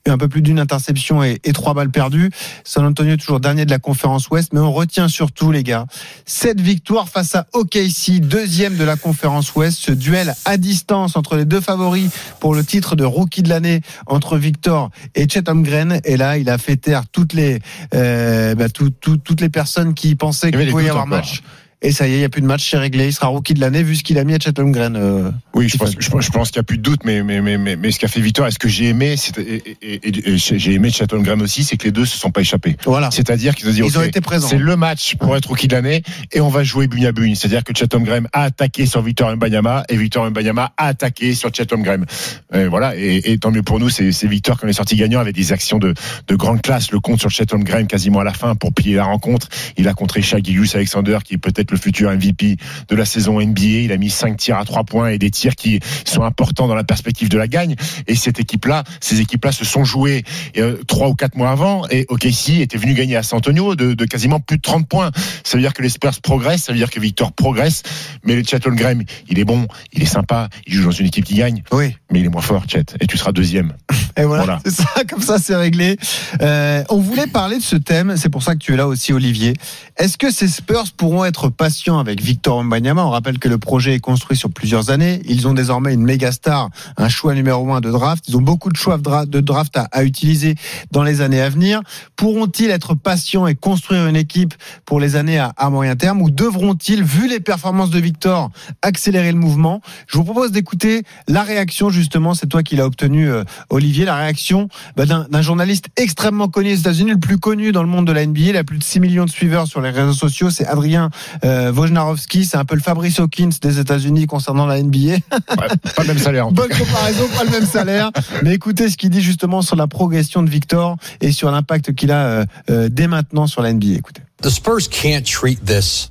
un 0.10 0.18
peu 0.18 0.28
plus 0.28 0.42
d'une 0.42 0.60
interception 0.60 1.24
et, 1.24 1.40
et 1.44 1.54
3 1.54 1.74
balles 1.74 1.90
perdues. 1.90 2.30
San 2.64 2.86
Antonio 2.86 3.16
toujours 3.18 3.40
dernier 3.40 3.66
de 3.66 3.72
la 3.72 3.80
conférence 3.80 4.30
Ouest, 4.30 4.52
mais 4.54 4.60
on 4.60 4.72
retient 4.72 5.08
surtout 5.08 5.52
les 5.52 5.64
gars 5.64 5.86
cette 6.26 6.60
victoire 6.60 7.08
face 7.10 7.36
à 7.36 7.48
OKC, 7.54 8.20
deuxième 8.20 8.76
de 8.76 8.84
la 8.84 8.96
conférence 8.98 9.56
Ouest. 9.56 9.78
Ce 9.80 9.92
duel 9.92 10.34
à 10.46 10.58
distance 10.58 11.16
entre 11.16 11.36
les 11.38 11.46
deux 11.46 11.62
favoris 11.62 12.10
pour 12.40 12.54
le 12.54 12.64
titre 12.66 12.96
de 12.96 13.06
rookie 13.06 13.44
de 13.44 13.50
l'année 13.50 13.82
entre 14.06 14.38
Victor 14.38 14.90
et 15.16 15.28
Chet 15.30 15.48
Holmgren. 15.50 16.02
Et 16.04 16.18
là, 16.18 16.38
il 16.38 16.50
a 16.50 16.58
fait 16.58 16.76
taire 16.78 17.04
toutes 17.12 17.34
les 17.34 17.60
euh, 17.94 18.56
bah, 18.56 18.70
tout- 18.70 18.90
tout- 18.90 19.18
toutes 19.18 19.42
les 19.42 19.50
personnes 19.50 19.94
qui 19.94 20.16
pensaient 20.16 20.52
qu'il 20.52 20.70
pouvait 20.72 20.84
y 20.86 20.90
avoir 20.90 21.06
encore. 21.06 21.18
match. 21.20 21.42
Et 21.86 21.92
ça 21.92 22.08
y 22.08 22.12
est, 22.12 22.16
il 22.16 22.20
n'y 22.20 22.24
a 22.24 22.30
plus 22.30 22.42
de 22.42 22.48
match, 22.48 22.70
c'est 22.70 22.78
réglé. 22.78 23.08
Il 23.08 23.14
sera 23.14 23.28
rookie 23.28 23.54
de 23.54 23.60
l'année 23.60 23.84
vu 23.84 23.98
ce 23.98 24.04
qu'il 24.04 24.18
a 24.18 24.24
mis 24.24 24.34
à 24.34 24.38
Holmgren. 24.58 24.96
euh, 24.96 25.32
Oui, 25.54 25.68
je 25.68 25.78
pense, 25.78 25.92
je, 26.00 26.10
pense- 26.10 26.24
je 26.26 26.32
pense 26.32 26.50
qu'il 26.50 26.60
n'y 26.60 26.62
a 26.62 26.64
plus 26.64 26.78
de 26.78 26.82
doute, 26.82 27.02
mais, 27.04 27.24
mais, 27.24 27.42
mais, 27.42 27.58
mais, 27.58 27.76
mais 27.76 27.92
ce 27.92 28.00
qu'a 28.00 28.08
fait 28.08 28.22
Victor, 28.22 28.48
et 28.48 28.52
ce 28.52 28.58
que 28.58 28.70
j'ai 28.70 28.86
aimé, 28.88 29.16
et, 29.38 29.64
et- 29.82 30.08
et- 30.08 30.30
et 30.34 30.38
j'ai 30.38 30.72
aimé 30.74 30.90
Chatham 30.92 31.22
Graham 31.24 31.42
aussi, 31.42 31.66
c'est 31.66 31.76
que 31.76 31.84
les 31.84 31.92
deux 31.92 32.06
se 32.06 32.18
sont 32.18 32.32
pas 32.32 32.40
échappés. 32.40 32.78
Voilà. 32.86 33.12
C'est-à-dire 33.12 33.54
qu'ils 33.54 33.68
ont 33.68 33.72
dit, 33.74 33.82
Ils 33.86 33.98
ont 34.00 34.02
été 34.02 34.22
présents. 34.22 34.48
c'est 34.48 34.58
le 34.58 34.76
match 34.78 35.16
pour 35.18 35.36
être 35.36 35.48
rookie 35.50 35.68
de 35.68 35.76
l'année, 35.76 36.04
et 36.32 36.40
on 36.40 36.48
va 36.48 36.64
jouer 36.64 36.88
bugne 36.88 37.06
à 37.08 37.12
bugne. 37.12 37.36
C'est-à-dire 37.36 37.66
que 37.66 37.74
Chatham 37.78 38.04
Graham 38.06 38.30
a 38.32 38.44
attaqué 38.44 38.86
sur 38.86 39.02
Victor 39.02 39.36
Mbanyama, 39.36 39.84
et 39.90 39.98
Victor 39.98 40.30
Mbanyama 40.32 40.72
a 40.78 40.88
attaqué 40.88 41.34
sur 41.36 41.54
Chatham 41.54 41.84
Graham. 41.84 42.06
Et 42.54 42.66
voilà, 42.68 42.96
et, 42.96 43.38
tant 43.40 43.52
mieux 43.52 43.62
pour 43.64 43.80
nous, 43.82 43.90
c'est 43.90 44.10
Victor 44.26 44.58
qui 44.58 44.66
en 44.66 44.70
est 44.70 44.74
sorti 44.74 44.96
gagnant 44.96 45.20
avec 45.20 45.36
des 45.36 45.52
actions 45.52 45.80
de, 45.80 45.94
de 46.28 46.36
grande 46.38 46.62
classe. 46.62 46.92
Le 46.92 47.02
compte 47.02 47.20
sur 47.20 47.30
Chatham 47.30 47.62
Graham 47.62 47.88
quasiment 47.88 48.20
à 48.22 48.24
la 48.24 48.34
fin 48.34 48.56
pour 48.56 48.74
piller 48.74 48.96
la 48.96 49.04
rencontre. 49.04 49.50
Il 49.76 49.90
a 49.90 49.94
contré 49.94 50.22
Shaq 50.22 50.48
Alexander, 50.76 51.18
qui 51.26 51.34
est 51.34 51.38
peut-être 51.38 51.73
le 51.74 51.80
futur 51.80 52.10
MVP 52.12 52.58
de 52.88 52.96
la 52.96 53.06
saison 53.06 53.42
NBA. 53.42 53.62
Il 53.84 53.92
a 53.92 53.98
mis 53.98 54.10
5 54.10 54.38
tirs 54.38 54.58
à 54.58 54.66
3 54.66 54.84
points 54.86 55.10
et 55.10 55.18
des 55.18 55.30
tirs 55.32 55.56
qui 55.56 55.80
sont 56.06 56.24
importants 56.24 56.68
dans 56.68 56.76
la 56.76 56.84
perspective 56.84 57.30
de 57.30 57.38
la 57.38 57.48
gagne. 57.48 57.76
Et 58.08 58.16
cette 58.16 58.40
équipe-là, 58.40 58.84
ces 59.02 59.20
équipes-là 59.20 59.52
se 59.52 59.66
sont 59.66 59.84
jouées 59.84 60.24
euh, 60.58 60.78
trois 60.88 61.10
ou 61.10 61.16
quatre 61.16 61.36
mois 61.36 61.50
avant. 61.52 61.88
Et 61.90 62.06
OKC 62.10 62.60
était 62.62 62.78
venu 62.78 62.94
gagner 62.94 63.16
à 63.18 63.24
San 63.24 63.38
Antonio 63.38 63.76
de, 63.76 63.94
de 63.94 64.06
quasiment 64.06 64.40
plus 64.40 64.58
de 64.58 64.62
30 64.62 64.88
points. 64.88 65.12
Ça 65.44 65.58
veut 65.58 65.62
dire 65.62 65.74
que 65.74 65.82
les 65.82 65.90
Spurs 65.90 66.22
progressent, 66.22 66.64
ça 66.64 66.72
veut 66.72 66.78
dire 66.78 66.90
que 66.92 67.00
Victor 67.00 67.32
progresse. 67.34 67.84
Mais 68.24 68.36
le 68.36 68.44
Chet 68.44 68.66
Holmgren, 68.66 69.04
il 69.28 69.40
est 69.40 69.46
bon, 69.46 69.68
il 69.92 70.04
est 70.04 70.08
sympa, 70.08 70.50
il 70.68 70.74
joue 70.74 70.86
dans 70.86 70.92
une 70.92 71.08
équipe 71.08 71.26
qui 71.26 71.36
gagne. 71.36 71.64
Oui. 71.72 71.96
Mais 72.12 72.20
il 72.20 72.26
est 72.26 72.30
moins 72.30 72.42
fort, 72.42 72.64
Chet. 72.68 72.86
Et 73.02 73.08
tu 73.08 73.18
seras 73.18 73.32
deuxième. 73.32 73.74
Et 74.18 74.24
voilà, 74.26 74.44
Voilà. 74.44 74.60
c'est 74.64 74.72
ça, 74.72 75.04
comme 75.10 75.22
ça 75.22 75.40
c'est 75.40 75.56
réglé. 75.56 75.98
Euh, 76.42 76.84
on 76.90 77.00
voulait 77.00 77.26
parler 77.28 77.58
de 77.58 77.64
ce 77.64 77.76
thème, 77.76 78.16
c'est 78.16 78.30
pour 78.30 78.44
ça 78.44 78.54
que 78.54 78.60
tu 78.60 78.74
es 78.74 78.78
là 78.78 78.88
aussi 78.88 79.12
Olivier. 79.12 79.54
Est-ce 79.98 80.18
que 80.20 80.30
ces 80.32 80.48
Spurs 80.48 80.92
pourront 80.96 81.26
être 81.26 81.50
patients 81.64 81.98
avec 81.98 82.22
Victor 82.22 82.62
Mbanyama 82.62 83.06
On 83.06 83.10
rappelle 83.10 83.40
que 83.40 83.48
le 83.48 83.58
projet 83.58 83.94
est 83.94 84.02
construit 84.02 84.36
sur 84.36 84.52
plusieurs 84.52 84.90
années. 84.90 85.22
Ils 85.30 85.48
ont 85.48 85.54
désormais 85.54 85.94
une 85.94 86.04
méga 86.04 86.34
star, 86.34 86.70
un 86.98 87.08
choix 87.08 87.34
numéro 87.36 87.72
un 87.72 87.80
de 87.80 87.90
draft. 87.90 88.26
Ils 88.28 88.36
ont 88.36 88.42
beaucoup 88.42 88.70
de 88.70 88.76
choix 88.76 88.98
de 88.98 89.02
dra- 89.04 89.26
de 89.26 89.40
draft 89.40 89.78
à, 89.78 89.84
à 89.94 90.04
utiliser 90.04 90.56
dans 90.92 91.04
les 91.04 91.22
années 91.22 91.40
à 91.40 91.48
venir. 91.48 91.80
Pourront-ils 92.18 92.70
être 92.70 92.96
patients 92.96 93.48
et 93.48 93.56
construire 93.56 94.08
une 94.08 94.18
équipe 94.18 94.54
pour 94.84 95.00
les 95.00 95.16
années 95.16 95.40
à, 95.40 95.54
à 95.56 95.70
moyen 95.70 95.96
terme 95.96 96.22
ou 96.22 96.30
devront-ils, 96.30 97.02
vu 97.02 97.30
les 97.30 97.40
performances 97.40 97.92
de 97.92 98.00
Victor, 98.00 98.52
accélérer 98.82 99.32
le 99.32 99.38
mouvement? 99.40 99.80
Je 100.08 100.18
vous 100.18 100.26
propose 100.26 100.52
d'écouter 100.52 101.04
la 101.30 101.44
réaction 101.44 101.90
justement, 101.90 102.34
c'est 102.34 102.48
toi 102.48 102.62
qui 102.62 102.76
l'as 102.76 102.86
obtenu 102.86 103.30
euh, 103.30 103.46
Olivier, 103.70 104.04
la 104.04 104.18
réaction 104.18 104.68
bah, 104.98 105.06
d'un 105.06 105.42
journaliste 105.42 105.86
extrêmement 105.96 106.50
connu 106.50 106.74
aux 106.74 106.76
États-Unis, 106.76 107.12
le 107.12 107.20
plus 107.20 107.38
connu 107.38 107.72
dans 107.72 107.84
le 107.84 107.90
monde 107.90 108.06
de 108.06 108.12
la 108.12 108.26
NBA, 108.26 108.40
il 108.42 108.58
a 108.58 108.66
plus 108.66 108.80
de 108.80 108.84
6 108.84 109.00
millions 109.00 109.24
de 109.24 109.30
suiveurs 109.30 109.66
sur 109.66 109.80
les 109.80 109.92
réseaux 109.92 110.12
sociaux, 110.12 110.50
c'est 110.50 110.68
Adrien 110.68 111.10
euh, 111.46 111.53
Wojnarowski, 111.72 112.46
c'est 112.46 112.58
un 112.58 112.66
peu 112.66 112.76
le 112.76 112.82
Fabrice 112.82 113.20
Hawkins 113.20 113.50
des 113.62 113.80
États-Unis 113.80 114.28
concernant 114.28 114.66
la 114.66 114.82
NBA. 114.82 115.18
pas 115.56 115.68
le 116.02 116.08
même 116.08 116.18
salaire. 116.18 116.48
en 116.48 116.52
Bonne 116.52 116.70
comparaison, 116.70 117.28
pas 117.36 117.44
le 117.44 117.52
même 117.52 117.66
salaire. 117.66 118.12
Mais 118.44 118.54
écoutez 118.54 118.90
ce 118.90 118.98
qu'il 118.98 119.10
dit 119.10 119.22
justement 119.22 119.62
sur 119.62 119.76
la 119.76 119.88
progression 119.88 120.44
de 120.44 120.50
Victor 120.50 120.98
et 121.22 121.32
sur 121.32 121.52
l'impact 121.52 121.94
qu'il 121.94 122.12
a 122.12 122.26
euh, 122.26 122.46
euh, 122.70 122.90
dès 122.90 123.08
maintenant 123.08 123.48
sur 123.48 123.62
la 123.62 123.74
NBA. 123.74 123.96
Écoutez. 123.98 124.22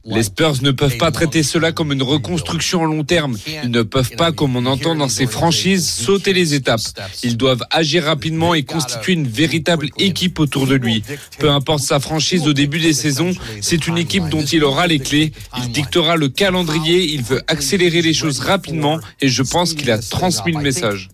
Les 0.05 0.23
Spurs 0.23 0.63
ne 0.63 0.71
peuvent 0.71 0.97
pas 0.97 1.11
traiter 1.11 1.43
cela 1.43 1.73
comme 1.73 1.93
une 1.93 2.03
reconstruction 2.03 2.83
à 2.83 2.87
long 2.87 3.05
terme. 3.05 3.37
Ils 3.63 3.71
ne 3.71 3.83
peuvent 3.83 4.17
pas, 4.17 4.33
comme 4.33 4.57
on 4.57 4.67
entend 4.67 4.95
dans 4.95 5.09
ces 5.09 5.27
franchises, 5.27 5.89
sauter 5.89 6.33
les 6.33 6.55
étapes. 6.55 6.81
Ils 7.23 7.37
doivent 7.37 7.63
agir 7.71 8.05
rapidement 8.05 8.55
et 8.55 8.63
constituer 8.63 9.13
une 9.13 9.29
véritable 9.29 9.89
équipe 9.99 10.39
autour 10.39 10.67
de 10.67 10.75
lui. 10.75 11.03
Peu 11.39 11.51
importe 11.51 11.83
sa 11.83 12.01
franchise 12.01 12.47
au 12.47 12.53
début 12.53 12.81
des 12.81 12.93
saisons, 12.95 13.33
c'est 13.61 13.87
une 13.87 13.99
équipe 13.99 14.29
dont 14.29 14.45
il 14.45 14.65
aura 14.65 14.87
les 14.87 14.99
clés. 14.99 15.33
Il 15.59 15.71
dictera 15.73 16.17
le 16.17 16.29
calendrier, 16.29 17.13
il 17.13 17.23
veut 17.23 17.43
accélérer 17.49 18.03
les 18.03 18.15
choses 18.15 18.41
rapidement 18.41 18.99
et 19.21 19.29
je 19.29 19.43
pense 19.43 19.75
qu'il 19.75 19.91
a 19.91 19.99
transmis 19.99 20.53
le 20.53 20.61
message. 20.61 21.09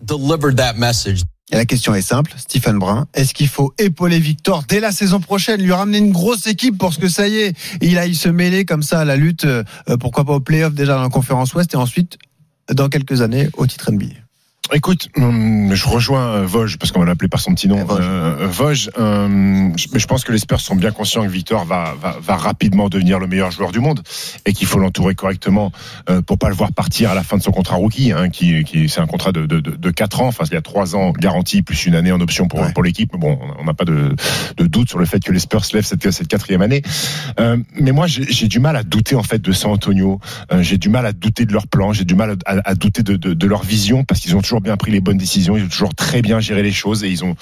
Et 1.51 1.55
la 1.55 1.65
question 1.65 1.95
est 1.95 2.01
simple, 2.01 2.33
Stephen 2.37 2.77
Brun. 2.77 3.07
Est-ce 3.13 3.33
qu'il 3.33 3.47
faut 3.47 3.73
épauler 3.79 4.19
Victor 4.19 4.63
dès 4.67 4.79
la 4.79 4.91
saison 4.91 5.19
prochaine, 5.19 5.61
lui 5.61 5.71
ramener 5.71 5.97
une 5.97 6.11
grosse 6.11 6.45
équipe 6.45 6.77
pour 6.77 6.93
ce 6.93 6.99
que 6.99 7.09
ça 7.09 7.27
y 7.27 7.37
est, 7.37 7.57
il 7.81 7.97
aille 7.97 8.15
se 8.15 8.29
mêler 8.29 8.65
comme 8.65 8.83
ça 8.83 8.99
à 8.99 9.05
la 9.05 9.15
lutte, 9.15 9.45
euh, 9.45 9.63
pourquoi 9.99 10.25
pas 10.25 10.33
au 10.33 10.39
playoff 10.39 10.73
déjà 10.73 10.95
dans 10.95 11.01
la 11.01 11.09
conférence 11.09 11.53
Ouest 11.55 11.73
et 11.73 11.77
ensuite, 11.77 12.17
dans 12.71 12.87
quelques 12.87 13.21
années, 13.21 13.49
au 13.57 13.65
titre 13.65 13.91
NBA 13.91 14.28
Écoute, 14.71 15.09
hum, 15.17 15.71
je 15.73 15.87
rejoins 15.87 16.27
euh, 16.27 16.45
Vosges 16.45 16.77
parce 16.77 16.91
qu'on 16.91 16.99
va 16.99 17.05
l'appeler 17.07 17.27
par 17.27 17.39
son 17.39 17.55
petit 17.55 17.67
nom. 17.67 17.83
Vosges. 17.83 17.99
Euh, 18.07 18.47
Vosges, 18.51 18.89
hum, 18.97 19.73
je- 19.75 19.87
mais 19.91 19.99
je 19.99 20.05
pense 20.05 20.23
que 20.23 20.31
les 20.31 20.37
Spurs 20.37 20.59
sont 20.61 20.75
bien 20.75 20.91
conscients 20.91 21.23
que 21.23 21.29
Victor 21.29 21.65
va, 21.65 21.95
va, 21.99 22.17
va 22.21 22.35
rapidement 22.35 22.87
devenir 22.87 23.17
le 23.19 23.25
meilleur 23.25 23.49
joueur 23.49 23.71
du 23.71 23.79
monde 23.79 24.01
et 24.45 24.53
qu'il 24.53 24.67
faut 24.67 24.77
l'entourer 24.77 25.15
correctement 25.15 25.71
euh, 26.09 26.21
pour 26.21 26.37
pas 26.37 26.49
le 26.49 26.55
voir 26.55 26.71
partir 26.71 27.09
à 27.09 27.15
la 27.15 27.23
fin 27.23 27.37
de 27.37 27.41
son 27.41 27.51
contrat 27.51 27.77
rookie, 27.77 28.11
hein, 28.11 28.29
qui, 28.29 28.63
qui 28.63 28.89
c'est 28.89 29.01
un 29.01 29.07
contrat 29.07 29.31
de, 29.31 29.47
de, 29.47 29.59
de, 29.59 29.71
de 29.71 29.89
4 29.89 30.21
ans. 30.21 30.27
Enfin, 30.27 30.43
il 30.47 30.53
y 30.53 30.57
a 30.57 30.61
3 30.61 30.95
ans 30.95 31.13
garantis 31.13 31.63
plus 31.63 31.87
une 31.87 31.95
année 31.95 32.11
en 32.11 32.21
option 32.21 32.47
pour, 32.47 32.63
pour 32.71 32.83
l'équipe. 32.83 33.11
Bon, 33.17 33.39
on 33.59 33.63
n'a 33.63 33.73
pas 33.73 33.85
de, 33.85 34.15
de 34.57 34.65
doute 34.67 34.89
sur 34.89 34.99
le 34.99 35.05
fait 35.05 35.19
que 35.19 35.31
les 35.31 35.39
Spurs 35.39 35.63
lèvent 35.73 35.85
cette, 35.85 36.11
cette 36.11 36.27
quatrième 36.27 36.61
année. 36.61 36.83
Euh, 37.39 37.57
mais 37.79 37.91
moi, 37.91 38.05
j'ai 38.05 38.47
du 38.47 38.59
mal 38.59 38.75
à 38.75 38.83
douter 38.83 39.15
en 39.15 39.23
fait 39.23 39.41
de 39.41 39.51
San 39.51 39.71
Antonio. 39.71 40.19
Euh, 40.51 40.61
j'ai 40.61 40.77
du 40.77 40.89
mal 40.89 41.07
à 41.07 41.11
douter 41.11 41.45
de 41.47 41.53
leur 41.53 41.65
plan. 41.65 41.91
J'ai 41.91 42.05
du 42.05 42.13
mal 42.13 42.37
à, 42.45 42.51
à- 42.57 42.69
à 42.69 42.75
douter 42.75 43.01
de, 43.01 43.15
de 43.15 43.47
leur 43.47 43.63
vision 43.63 44.03
parce 44.03 44.19
qu'ils 44.19 44.35
ont 44.35 44.41
toujours 44.41 44.58
bien 44.59 44.77
pris 44.77 44.91
les 44.91 45.01
bonnes 45.01 45.17
décisions. 45.17 45.57
Ils 45.57 45.63
ont 45.63 45.69
toujours 45.69 45.95
très 45.95 46.21
bien 46.21 46.39
géré 46.39 46.63
les 46.63 46.71
choses 46.71 47.03
et 47.03 47.09
ils 47.09 47.23
ont 47.23 47.35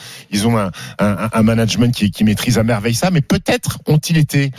un, 1.00 1.44
management 1.44 1.94
qui 1.94 2.24
maîtrise 2.24 2.58
à 2.58 2.64
merveille 2.64 2.96
ça. 2.96 3.12
Mais 3.12 3.22
peut-être 3.22 3.80
ont-ils 3.88 4.18
été 4.18 4.52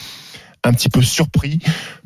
un 0.65 0.73
petit 0.73 0.89
peu 0.89 1.03
surpris 1.03 1.61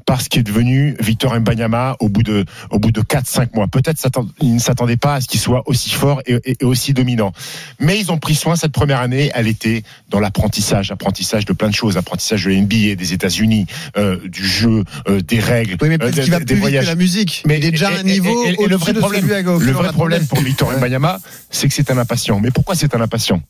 par 0.07 0.21
ce 0.21 0.29
qui 0.29 0.39
est 0.39 0.43
devenu 0.43 0.97
Victor 1.01 1.39
Mbanyama 1.39 1.97
au 2.01 2.09
bout 2.09 2.23
de 2.23 2.45
au 2.71 2.79
bout 2.79 2.91
de 2.93 3.01
4 3.01 3.27
5 3.27 3.55
mois. 3.55 3.67
Peut-être 3.69 4.01
ils 4.41 4.55
ne 4.55 4.59
s'attendaient 4.61 4.97
pas 4.97 5.15
à 5.17 5.21
ce 5.21 5.29
qu'il 5.29 5.41
soit 5.41 5.63
aussi 5.67 5.91
fort 5.91 6.21
et, 6.27 6.35
et- 6.45 6.57
et 6.61 6.65
aussi 6.65 6.93
dominant. 6.93 7.33
Mais 7.81 7.99
ils 7.99 8.11
ont 8.13 8.19
pris 8.19 8.35
soin 8.35 8.57
cette 8.57 8.73
première 8.73 9.01
année, 9.01 9.31
elle 9.35 9.47
était 9.49 9.83
dans 10.11 10.21
l'apprentissage, 10.21 10.91
apprentissage 10.91 11.45
de 11.45 11.53
plein 11.53 11.69
de 11.69 11.75
choses, 11.75 11.97
apprentissage 11.97 12.45
de 12.45 12.51
la 12.51 12.57
NBA, 12.57 12.95
des 12.97 13.13
États-Unis, 13.13 13.67
euh, 13.97 14.19
du 14.29 14.47
jeu, 14.47 14.85
euh, 15.09 15.21
des 15.21 15.39
règles, 15.41 15.77
Oui, 15.81 15.89
mais 15.89 15.95
euh, 15.95 15.99
peut-être 15.99 16.15
des- 16.17 16.23
qu'il 16.23 16.31
va 16.33 16.39
des 16.41 16.55
vite 16.55 16.61
voyages. 16.61 16.85
que 16.85 16.91
la 16.91 16.95
musique. 16.97 17.43
Mais 17.47 17.59
il 17.59 17.65
est 17.65 17.71
déjà 17.71 17.89
à 17.89 17.99
un 17.99 18.03
niveau 18.03 18.45
et- 18.47 18.51
et- 18.51 18.63
et 18.63 18.67
le 18.69 18.77
vrai 18.77 18.93
problème, 18.95 19.27
le 19.27 19.73
vrai 19.73 19.93
pour 20.29 20.41
Victor. 20.41 20.73
Mbanyama, 20.79 21.19
c'est 21.51 21.69
que 21.69 21.75
c'est 21.75 21.91
un 21.91 21.99
impatient. 21.99 22.41
Mais 22.41 22.51
pourquoi 22.51 22.75
c'est 22.75 22.95
un 22.95 23.01
impatient? 23.01 23.41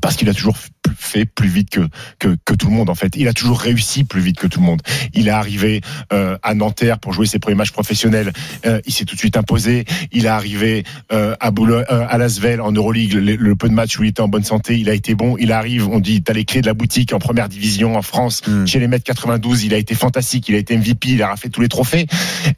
Parce 0.00 0.16
qu'il 0.16 0.28
a 0.28 0.34
toujours 0.34 0.56
fait 0.96 1.24
plus 1.24 1.48
vite 1.48 1.70
que, 1.70 1.88
que 2.18 2.36
que 2.44 2.54
tout 2.54 2.68
le 2.68 2.72
monde 2.74 2.90
en 2.90 2.94
fait. 2.94 3.16
Il 3.16 3.28
a 3.28 3.32
toujours 3.32 3.60
réussi 3.60 4.04
plus 4.04 4.20
vite 4.20 4.38
que 4.38 4.46
tout 4.46 4.60
le 4.60 4.66
monde. 4.66 4.82
Il 5.12 5.28
est 5.28 5.32
arrivé 5.32 5.80
euh, 6.12 6.36
à 6.42 6.54
Nanterre 6.54 6.98
pour 6.98 7.12
jouer 7.12 7.26
ses 7.26 7.38
premiers 7.38 7.56
matchs 7.56 7.72
professionnels. 7.72 8.32
Euh, 8.66 8.80
il 8.86 8.92
s'est 8.92 9.04
tout 9.04 9.14
de 9.14 9.20
suite 9.20 9.36
imposé. 9.36 9.84
Il 10.12 10.26
est 10.26 10.28
arrivé 10.28 10.84
euh, 11.12 11.34
à 11.40 11.50
Boulogne, 11.50 11.84
euh, 11.90 12.06
à 12.08 12.18
Lasvel 12.18 12.60
en 12.60 12.72
Euroleague. 12.72 13.14
Le, 13.14 13.36
le 13.36 13.56
peu 13.56 13.68
de 13.68 13.74
matchs 13.74 13.98
où 13.98 14.04
il 14.04 14.10
était 14.10 14.20
en 14.20 14.28
bonne 14.28 14.44
santé, 14.44 14.78
il 14.78 14.88
a 14.88 14.94
été 14.94 15.14
bon. 15.14 15.36
Il 15.38 15.52
arrive, 15.52 15.88
on 15.88 16.00
dit, 16.00 16.22
t'as 16.22 16.32
les 16.32 16.44
clés 16.44 16.60
de 16.60 16.66
la 16.66 16.74
boutique 16.74 17.12
en 17.12 17.18
première 17.18 17.48
division 17.48 17.96
en 17.96 18.02
France 18.02 18.42
chez 18.66 18.78
les 18.78 18.88
mètres 18.88 19.04
92. 19.04 19.64
Il 19.64 19.74
a 19.74 19.78
été 19.78 19.94
fantastique. 19.94 20.48
Il 20.48 20.54
a 20.54 20.58
été 20.58 20.76
MVP. 20.76 21.10
Il 21.10 21.22
a 21.22 21.28
raflé 21.28 21.50
tous 21.50 21.60
les 21.60 21.68
trophées. 21.68 22.06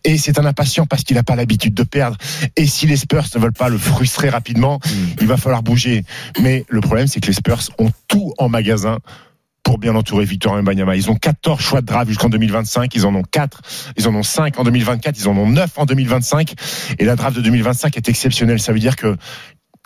Et 0.04 0.18
c'est 0.18 0.38
un 0.38 0.44
impatient 0.44 0.86
parce 0.86 1.04
qu'il 1.04 1.16
n'a 1.16 1.22
pas 1.22 1.36
l'habitude 1.36 1.74
de 1.74 1.82
perdre. 1.82 2.16
Et 2.56 2.66
si 2.66 2.86
les 2.86 2.96
Spurs 2.96 3.24
ne 3.34 3.40
veulent 3.40 3.52
pas 3.52 3.68
le 3.68 3.78
frustrer 3.78 4.28
rapidement, 4.28 4.80
il 5.20 5.26
va 5.26 5.36
falloir 5.36 5.62
bouger. 5.62 6.04
Mais 6.42 6.64
le 6.68 6.80
problème, 6.80 7.06
c'est 7.06 7.20
que 7.20 7.25
les 7.26 7.32
Spurs 7.32 7.60
ont 7.78 7.90
tout 8.08 8.32
en 8.38 8.48
magasin 8.48 8.98
pour 9.62 9.78
bien 9.78 9.96
entourer 9.96 10.24
Victor 10.24 10.56
Mbanyama. 10.62 10.94
Ils 10.94 11.10
ont 11.10 11.16
14 11.16 11.60
choix 11.60 11.80
de 11.80 11.86
draft 11.86 12.08
jusqu'en 12.08 12.28
2025, 12.28 12.94
ils 12.94 13.04
en 13.04 13.14
ont 13.14 13.24
4, 13.24 13.62
ils 13.96 14.06
en 14.06 14.14
ont 14.14 14.22
5 14.22 14.58
en 14.60 14.64
2024, 14.64 15.18
ils 15.18 15.28
en 15.28 15.36
ont 15.36 15.48
9 15.48 15.70
en 15.76 15.86
2025 15.86 16.54
et 16.98 17.04
la 17.04 17.16
draft 17.16 17.36
de 17.36 17.42
2025 17.42 17.96
est 17.96 18.08
exceptionnelle, 18.08 18.60
ça 18.60 18.72
veut 18.72 18.78
dire 18.78 18.94
que 18.94 19.16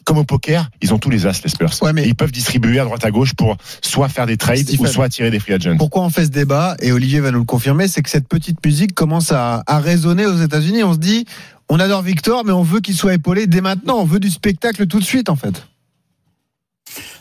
comme 0.05 0.19
au 0.19 0.25
poker, 0.25 0.69
ils 0.81 0.93
ont 0.93 0.99
tous 0.99 1.11
les 1.11 1.27
as 1.27 1.43
les 1.45 1.51
Spurs. 1.51 1.71
Et 1.99 2.09
ils 2.09 2.15
peuvent 2.15 2.33
distribuer 2.33 2.81
à 2.81 2.85
droite 2.85 3.05
à 3.05 3.11
gauche 3.11 3.35
pour 3.35 3.57
soit 3.83 4.09
faire 4.09 4.27
des 4.27 4.37
trades 4.37 4.59
Stephen. 4.59 4.87
ou 4.87 4.89
soit 4.89 5.05
attirer 5.07 5.31
des 5.31 5.39
free 5.39 5.53
agents. 5.53 5.77
Pourquoi 5.77 6.03
on 6.03 6.11
fait 6.11 6.25
ce 6.25 6.31
débat? 6.31 6.77
Et 6.81 6.93
Olivier 6.93 7.21
va 7.21 7.31
nous 7.31 7.39
le 7.39 7.45
confirmer, 7.45 7.87
c'est 7.87 8.03
que 8.03 8.11
cette 8.11 8.27
petite 8.27 8.65
musique 8.65 8.95
commence 8.95 9.31
à, 9.31 9.63
à 9.67 9.79
résonner 9.79 10.27
aux 10.27 10.39
États-Unis. 10.39 10.83
On 10.85 10.95
se 10.95 10.99
dit, 10.99 11.27
on 11.69 11.79
adore 11.79 12.03
Victor, 12.03 12.45
mais 12.45 12.53
on 12.53 12.63
veut 12.63 12.81
qu'il 12.81 12.97
soit 12.97 13.15
épaulé 13.15 13.47
dès 13.47 13.61
maintenant. 13.61 13.99
On 13.99 14.05
veut 14.05 14.21
du 14.21 14.31
spectacle 14.31 14.87
tout 14.87 14.99
de 14.99 15.05
suite, 15.05 15.29
en 15.29 15.37
fait. 15.37 15.67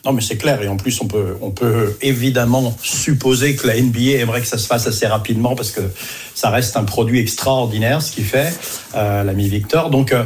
Non, 0.05 0.13
mais 0.13 0.21
c'est 0.21 0.37
clair. 0.37 0.61
Et 0.61 0.67
en 0.67 0.77
plus, 0.77 1.01
on 1.01 1.07
peut, 1.07 1.37
on 1.41 1.51
peut 1.51 1.97
évidemment 2.01 2.75
supposer 2.81 3.55
que 3.55 3.67
la 3.67 3.79
NBA 3.79 4.19
aimerait 4.19 4.41
que 4.41 4.47
ça 4.47 4.57
se 4.57 4.67
fasse 4.67 4.87
assez 4.87 5.07
rapidement 5.07 5.55
parce 5.55 5.71
que 5.71 5.81
ça 6.33 6.49
reste 6.49 6.77
un 6.77 6.83
produit 6.83 7.19
extraordinaire, 7.19 8.01
ce 8.01 8.11
qu'il 8.11 8.25
fait, 8.25 8.53
euh, 8.95 9.23
l'ami 9.23 9.47
Victor. 9.49 9.89
Donc, 9.89 10.11
euh, 10.11 10.23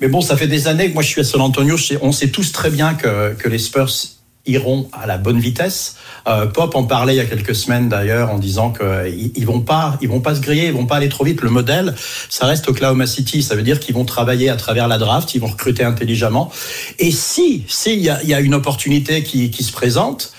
mais 0.00 0.08
bon, 0.08 0.20
ça 0.20 0.36
fait 0.36 0.46
des 0.46 0.68
années 0.68 0.88
que 0.88 0.94
moi 0.94 1.02
je 1.02 1.08
suis 1.08 1.20
à 1.20 1.24
San 1.24 1.40
Antonio. 1.40 1.76
On 2.02 2.12
sait 2.12 2.28
tous 2.28 2.52
très 2.52 2.70
bien 2.70 2.94
que, 2.94 3.34
que 3.34 3.48
les 3.48 3.58
Spurs 3.58 4.15
iront 4.46 4.88
à 4.92 5.06
la 5.06 5.18
bonne 5.18 5.38
vitesse. 5.38 5.96
Euh, 6.28 6.46
Pop 6.46 6.74
en 6.74 6.84
parlait 6.84 7.14
il 7.14 7.18
y 7.18 7.20
a 7.20 7.24
quelques 7.24 7.54
semaines 7.54 7.88
d'ailleurs 7.88 8.30
en 8.30 8.38
disant 8.38 8.72
qu'ils 8.72 9.32
ils 9.34 9.46
vont 9.46 9.60
pas, 9.60 9.98
ils 10.00 10.08
vont 10.08 10.20
pas 10.20 10.34
se 10.34 10.40
griller, 10.40 10.66
ils 10.66 10.72
vont 10.72 10.86
pas 10.86 10.96
aller 10.96 11.08
trop 11.08 11.24
vite. 11.24 11.42
Le 11.42 11.50
modèle, 11.50 11.94
ça 12.28 12.46
reste 12.46 12.68
Oklahoma 12.68 13.06
City. 13.06 13.42
Ça 13.42 13.54
veut 13.54 13.62
dire 13.62 13.80
qu'ils 13.80 13.94
vont 13.94 14.04
travailler 14.04 14.48
à 14.48 14.56
travers 14.56 14.88
la 14.88 14.98
draft, 14.98 15.34
ils 15.34 15.40
vont 15.40 15.48
recruter 15.48 15.84
intelligemment. 15.84 16.50
Et 16.98 17.10
si, 17.10 17.64
s'il 17.68 18.00
y 18.00 18.12
y 18.26 18.34
a 18.34 18.40
une 18.40 18.54
opportunité 18.54 19.22
qui 19.22 19.62
se 19.62 19.72
présente, 19.72 20.32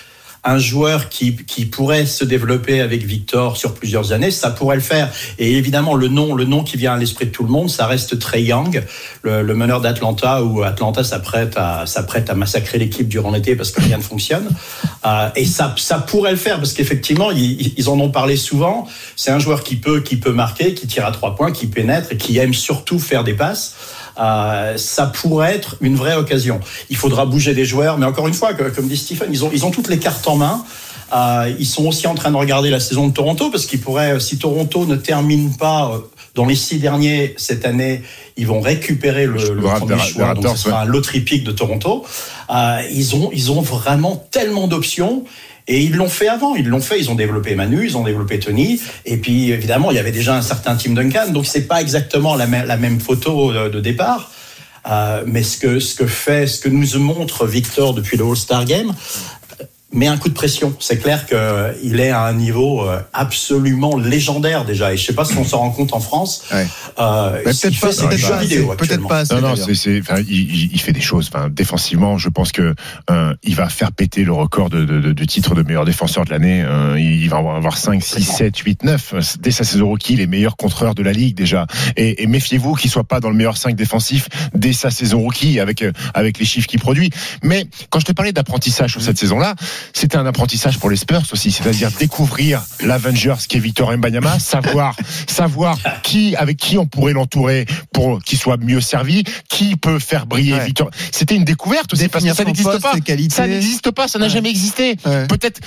un 0.47 0.59
joueur 0.59 1.09
qui, 1.09 1.35
qui 1.35 1.65
pourrait 1.65 2.05
se 2.05 2.23
développer 2.23 2.79
avec 2.79 3.03
Victor 3.03 3.57
sur 3.57 3.73
plusieurs 3.73 4.13
années, 4.13 4.31
ça 4.31 4.49
pourrait 4.49 4.77
le 4.77 4.81
faire. 4.81 5.11
Et 5.39 5.57
évidemment, 5.57 5.93
le 5.93 6.07
nom, 6.07 6.35
le 6.35 6.45
nom 6.45 6.63
qui 6.63 6.77
vient 6.77 6.93
à 6.93 6.97
l'esprit 6.97 7.25
de 7.25 7.31
tout 7.31 7.43
le 7.43 7.49
monde, 7.49 7.69
ça 7.69 7.85
reste 7.85 8.17
Trey 8.17 8.43
Young, 8.43 8.81
le, 9.23 9.41
le 9.41 9.55
meneur 9.55 9.81
d'Atlanta, 9.81 10.43
où 10.43 10.63
Atlanta 10.63 11.03
s'apprête 11.03 11.55
à, 11.57 11.85
s'apprête 11.85 12.29
à 12.29 12.33
massacrer 12.33 12.77
l'équipe 12.77 13.09
durant 13.09 13.31
l'été 13.31 13.57
parce 13.57 13.71
que 13.71 13.81
rien 13.81 13.97
ne 13.97 14.03
fonctionne. 14.03 14.47
Euh, 15.05 15.29
et 15.35 15.43
ça, 15.43 15.75
ça 15.77 15.99
pourrait 15.99 16.31
le 16.31 16.37
faire 16.37 16.57
parce 16.57 16.71
qu'effectivement, 16.71 17.31
ils, 17.31 17.73
ils 17.77 17.89
en 17.89 17.99
ont 17.99 18.09
parlé 18.09 18.37
souvent. 18.37 18.87
C'est 19.17 19.31
un 19.31 19.39
joueur 19.39 19.63
qui 19.63 19.75
peut, 19.75 19.99
qui 19.99 20.15
peut 20.15 20.31
marquer, 20.31 20.73
qui 20.73 20.87
tire 20.87 21.05
à 21.05 21.11
trois 21.11 21.35
points, 21.35 21.51
qui 21.51 21.67
pénètre 21.67 22.13
et 22.13 22.17
qui 22.17 22.37
aime 22.37 22.53
surtout 22.53 22.99
faire 22.99 23.25
des 23.25 23.33
passes. 23.33 23.75
Euh, 24.19 24.77
ça 24.77 25.05
pourrait 25.05 25.53
être 25.55 25.75
une 25.81 25.95
vraie 25.95 26.15
occasion. 26.15 26.59
Il 26.89 26.97
faudra 26.97 27.25
bouger 27.25 27.53
des 27.53 27.65
joueurs, 27.65 27.97
mais 27.97 28.05
encore 28.05 28.27
une 28.27 28.33
fois, 28.33 28.53
que- 28.53 28.63
comme 28.69 28.87
dit 28.87 28.97
Stephen, 28.97 29.29
ils 29.31 29.43
ont, 29.45 29.51
ils 29.53 29.65
ont 29.65 29.71
toutes 29.71 29.89
les 29.89 29.99
cartes 29.99 30.27
en 30.27 30.35
main. 30.35 30.63
Euh, 31.15 31.53
ils 31.59 31.65
sont 31.67 31.85
aussi 31.85 32.05
en 32.07 32.15
train 32.15 32.31
de 32.31 32.35
regarder 32.35 32.69
la 32.69 32.79
saison 32.81 33.07
de 33.07 33.13
Toronto 33.13 33.49
parce 33.49 33.65
qu'ils 33.65 33.79
pourraient, 33.79 34.19
si 34.19 34.37
Toronto 34.37 34.85
ne 34.85 34.95
termine 34.97 35.55
pas 35.55 35.91
euh, 35.93 35.99
dans 36.35 36.45
les 36.45 36.55
six 36.55 36.79
derniers 36.79 37.33
cette 37.37 37.63
année, 37.65 38.01
ils 38.35 38.45
vont 38.45 38.59
récupérer 38.59 39.25
le, 39.25 39.53
le 39.53 39.61
premier 39.61 39.95
des 39.95 39.99
choix. 40.01 40.33
Donc 40.33 40.57
ce 40.57 40.63
sera 40.65 40.85
ouais. 40.85 41.19
pick 41.21 41.43
de 41.43 41.51
Toronto. 41.51 42.03
Euh, 42.53 42.81
ils 42.91 43.15
ont, 43.15 43.29
ils 43.33 43.51
ont 43.51 43.61
vraiment 43.61 44.27
tellement 44.31 44.67
d'options. 44.67 45.23
Et 45.67 45.81
ils 45.81 45.93
l'ont 45.95 46.07
fait 46.09 46.29
avant, 46.29 46.55
ils 46.55 46.65
l'ont 46.67 46.79
fait, 46.81 46.97
ils 46.99 47.09
ont 47.11 47.15
développé 47.15 47.53
Manu, 47.55 47.85
ils 47.85 47.97
ont 47.97 48.03
développé 48.03 48.39
Tony, 48.39 48.79
et 49.05 49.17
puis 49.17 49.51
évidemment 49.51 49.91
il 49.91 49.95
y 49.95 49.99
avait 49.99 50.13
déjà 50.13 50.35
un 50.35 50.41
certain 50.41 50.75
Tim 50.75 50.91
Duncan, 50.93 51.29
donc 51.31 51.45
c'est 51.45 51.67
pas 51.67 51.81
exactement 51.81 52.35
la, 52.35 52.47
même- 52.47 52.65
la 52.67 52.77
même 52.77 52.99
photo 53.01 53.51
de 53.69 53.79
départ. 53.81 54.31
Euh, 54.89 55.23
mais 55.25 55.43
ce 55.43 55.57
que, 55.57 55.79
ce 55.81 55.95
que 55.95 56.07
fait, 56.07 56.47
ce 56.47 56.61
que 56.61 56.69
nous 56.69 56.97
montre 56.99 57.45
Victor 57.45 57.93
depuis 57.93 58.15
le 58.15 58.23
All-Star 58.23 58.63
Game, 58.63 58.93
met 59.93 60.07
un 60.07 60.17
coup 60.17 60.29
de 60.29 60.33
pression. 60.33 60.75
C'est 60.79 60.97
clair 60.97 61.25
qu'il 61.25 61.99
est 61.99 62.09
à 62.09 62.23
un 62.23 62.33
niveau 62.33 62.81
euh, 62.81 62.99
absolument 63.13 63.97
légendaire 63.97 64.65
déjà. 64.65 64.93
Et 64.93 64.97
je 64.97 65.05
sais 65.05 65.13
pas 65.13 65.25
si 65.25 65.37
on 65.37 65.43
s'en 65.45 65.59
rend 65.59 65.69
compte 65.71 65.93
en 65.93 65.99
France. 65.99 66.43
Ouais. 66.53 66.67
Euh, 66.99 67.41
Mais 67.45 67.51
peut-être 67.51 67.79
pas, 67.79 67.87
peut-être 67.89 68.29
pas 68.29 68.37
vidéo 68.37 68.67
assez, 68.71 68.77
peut-être 68.77 68.81
actuellement. 68.81 69.07
pas 69.07 69.23
Non, 69.25 69.41
non, 69.41 69.55
c'est, 69.55 69.75
c'est, 69.75 69.99
enfin, 70.01 70.21
il, 70.27 70.31
il- 70.55 70.69
il 70.73 70.79
fait 70.81 70.91
des 70.91 71.01
choses. 71.01 71.29
Enfin, 71.33 71.49
défensivement, 71.49 72.17
je 72.17 72.29
pense 72.29 72.51
que 72.51 72.75
euh, 73.09 73.33
il 73.43 73.55
va 73.55 73.69
faire 73.69 73.91
péter 73.91 74.23
le 74.23 74.33
record 74.33 74.69
de, 74.69 74.83
de, 74.85 74.99
de, 74.99 75.11
de 75.13 75.25
titre 75.25 75.55
de 75.55 75.63
meilleur 75.63 75.85
défenseur 75.85 76.25
de 76.25 76.31
l'année. 76.31 76.63
Euh, 76.63 76.99
il 76.99 77.29
va 77.29 77.37
avoir 77.37 77.77
5, 77.77 78.03
6, 78.03 78.23
7, 78.23 78.57
8, 78.57 78.83
9. 78.83 79.13
Dès 79.39 79.51
sa 79.51 79.63
saison 79.63 79.87
rookie, 79.87 80.15
les 80.15 80.27
meilleurs 80.27 80.57
contreurs 80.57 80.95
de 80.95 81.03
la 81.03 81.13
ligue 81.13 81.35
déjà. 81.35 81.65
Et, 81.95 82.23
et 82.23 82.27
méfiez-vous 82.27 82.75
qu'il 82.75 82.91
soit 82.91 83.03
pas 83.05 83.19
dans 83.19 83.29
le 83.29 83.35
meilleur 83.35 83.57
5 83.57 83.75
défensif 83.75 84.27
dès 84.53 84.73
sa 84.73 84.89
saison 84.91 85.19
rookie 85.19 85.59
avec 85.59 85.81
euh, 85.81 85.91
avec 86.13 86.39
les 86.39 86.45
chiffres 86.45 86.67
qu'il 86.67 86.79
produit. 86.79 87.09
Mais 87.43 87.65
quand 87.89 87.99
je 87.99 88.05
te 88.05 88.11
parlais 88.11 88.33
d'apprentissage 88.33 88.91
sur 88.91 89.01
cette 89.01 89.17
saison-là, 89.17 89.55
c'était 89.93 90.17
un 90.17 90.25
apprentissage 90.25 90.77
pour 90.79 90.89
les 90.89 90.95
Spurs 90.95 91.23
aussi, 91.31 91.51
c'est-à-dire 91.51 91.91
découvrir 91.91 92.63
l'Avengers 92.81 93.35
qui 93.47 93.57
est 93.57 93.59
Victor 93.59 93.95
Mbanyama, 93.95 94.39
savoir 94.39 94.95
savoir 95.27 95.77
qui 96.03 96.35
avec 96.35 96.57
qui 96.57 96.77
on 96.77 96.85
pourrait 96.85 97.13
l'entourer 97.13 97.65
pour 97.93 98.21
qu'il 98.21 98.37
soit 98.37 98.57
mieux 98.57 98.81
servi, 98.81 99.23
qui 99.49 99.75
peut 99.75 99.99
faire 99.99 100.25
briller 100.25 100.53
Ouais. 100.53 100.65
Victor. 100.65 100.89
C'était 101.11 101.35
une 101.35 101.43
découverte 101.45 101.91
aussi 101.93 102.07
parce 102.07 102.23
que 102.23 102.33
ça 102.33 102.43
n'existe 102.43 102.81
pas. 102.81 102.99
qualités. 102.99 103.35
Ça 103.35 103.47
n'existe 103.47 103.91
pas, 103.91 104.07
ça 104.07 104.17
n'a 104.19 104.25
Ouais. 104.25 104.31
jamais 104.31 104.49
existé. 104.49 104.95
Ouais. 105.05 105.27
Peut-être 105.27 105.59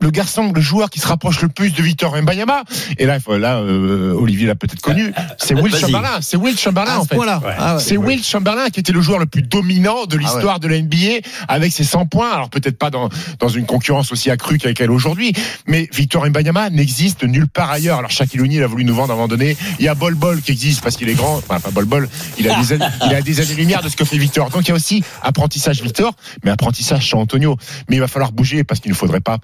le 0.00 0.10
garçon, 0.10 0.52
le 0.54 0.60
joueur 0.60 0.90
qui 0.90 0.98
se 0.98 1.06
rapproche 1.06 1.42
le 1.42 1.48
plus 1.48 1.72
de 1.72 1.82
Victor 1.82 2.16
Mbayama. 2.20 2.64
Et 2.98 3.06
là, 3.06 3.18
là, 3.38 3.58
euh, 3.58 4.14
Olivier 4.14 4.46
l'a 4.46 4.54
peut-être 4.54 4.80
connu. 4.80 5.12
C'est 5.38 5.54
Will. 5.54 5.74
Chamberlain. 5.74 6.20
C'est 6.20 6.36
Will 6.36 6.58
Chamberlain 6.58 6.98
en 6.98 7.04
fait. 7.04 7.18
Ah. 7.58 7.76
C'est 7.78 7.96
Will 7.96 8.24
Chamberlain 8.24 8.68
qui 8.70 8.80
était 8.80 8.92
le 8.92 9.00
joueur 9.00 9.18
le 9.18 9.26
plus 9.26 9.42
dominant 9.42 10.06
de 10.06 10.16
l'histoire 10.16 10.56
Ah 10.56 10.58
de 10.58 10.68
la 10.68 10.80
NBA 10.80 11.26
avec 11.48 11.72
ses 11.72 11.84
100 11.84 12.06
points. 12.06 12.30
Alors 12.30 12.50
peut-être 12.50 12.78
pas 12.78 12.90
dans, 12.90 13.08
dans 13.38 13.48
une 13.48 13.66
concurrence 13.66 14.10
aussi 14.12 14.30
accrue 14.30 14.58
qu'avec 14.58 14.80
elle 14.80 14.90
aujourd'hui, 14.90 15.32
mais 15.66 15.88
Victor 15.92 16.26
Mbanyama 16.26 16.70
n'existe 16.70 17.22
nulle 17.24 17.48
part 17.48 17.70
ailleurs. 17.70 17.98
Alors 17.98 18.10
Shaquille 18.10 18.40
O'Neal 18.40 18.64
a 18.64 18.66
voulu 18.66 18.84
nous 18.84 18.94
vendre 18.94 19.10
à 19.10 19.14
un 19.14 19.16
moment 19.16 19.28
donné. 19.28 19.56
Il 19.78 19.84
y 19.84 19.88
a 19.88 19.94
Bol 19.94 20.14
Bol 20.14 20.40
qui 20.40 20.52
existe 20.52 20.82
parce 20.82 20.96
qu'il 20.96 21.08
est 21.08 21.14
grand. 21.14 21.36
Enfin, 21.36 21.60
pas 21.60 21.70
Bol 21.70 21.84
Bol. 21.84 22.08
Il 22.38 22.48
a 22.48 22.60
des 22.60 22.74
il 23.06 23.14
a 23.14 23.22
des 23.22 23.40
années-lumière 23.40 23.82
de 23.82 23.88
ce 23.88 23.96
que 23.96 24.04
fait 24.04 24.18
Victor. 24.18 24.48
Donc 24.50 24.62
il 24.62 24.68
y 24.68 24.72
a 24.72 24.74
aussi 24.74 25.04
apprentissage 25.22 25.82
Victor, 25.82 26.14
mais 26.42 26.50
apprentissage 26.50 27.04
chez 27.06 27.16
Antonio. 27.16 27.56
Mais 27.88 27.96
il 27.96 28.00
va 28.00 28.08
falloir 28.08 28.32
bouger 28.32 28.64
parce 28.64 28.80
qu'il 28.80 28.90
ne 28.90 28.96
faudrait 28.96 29.20
pas 29.20 29.38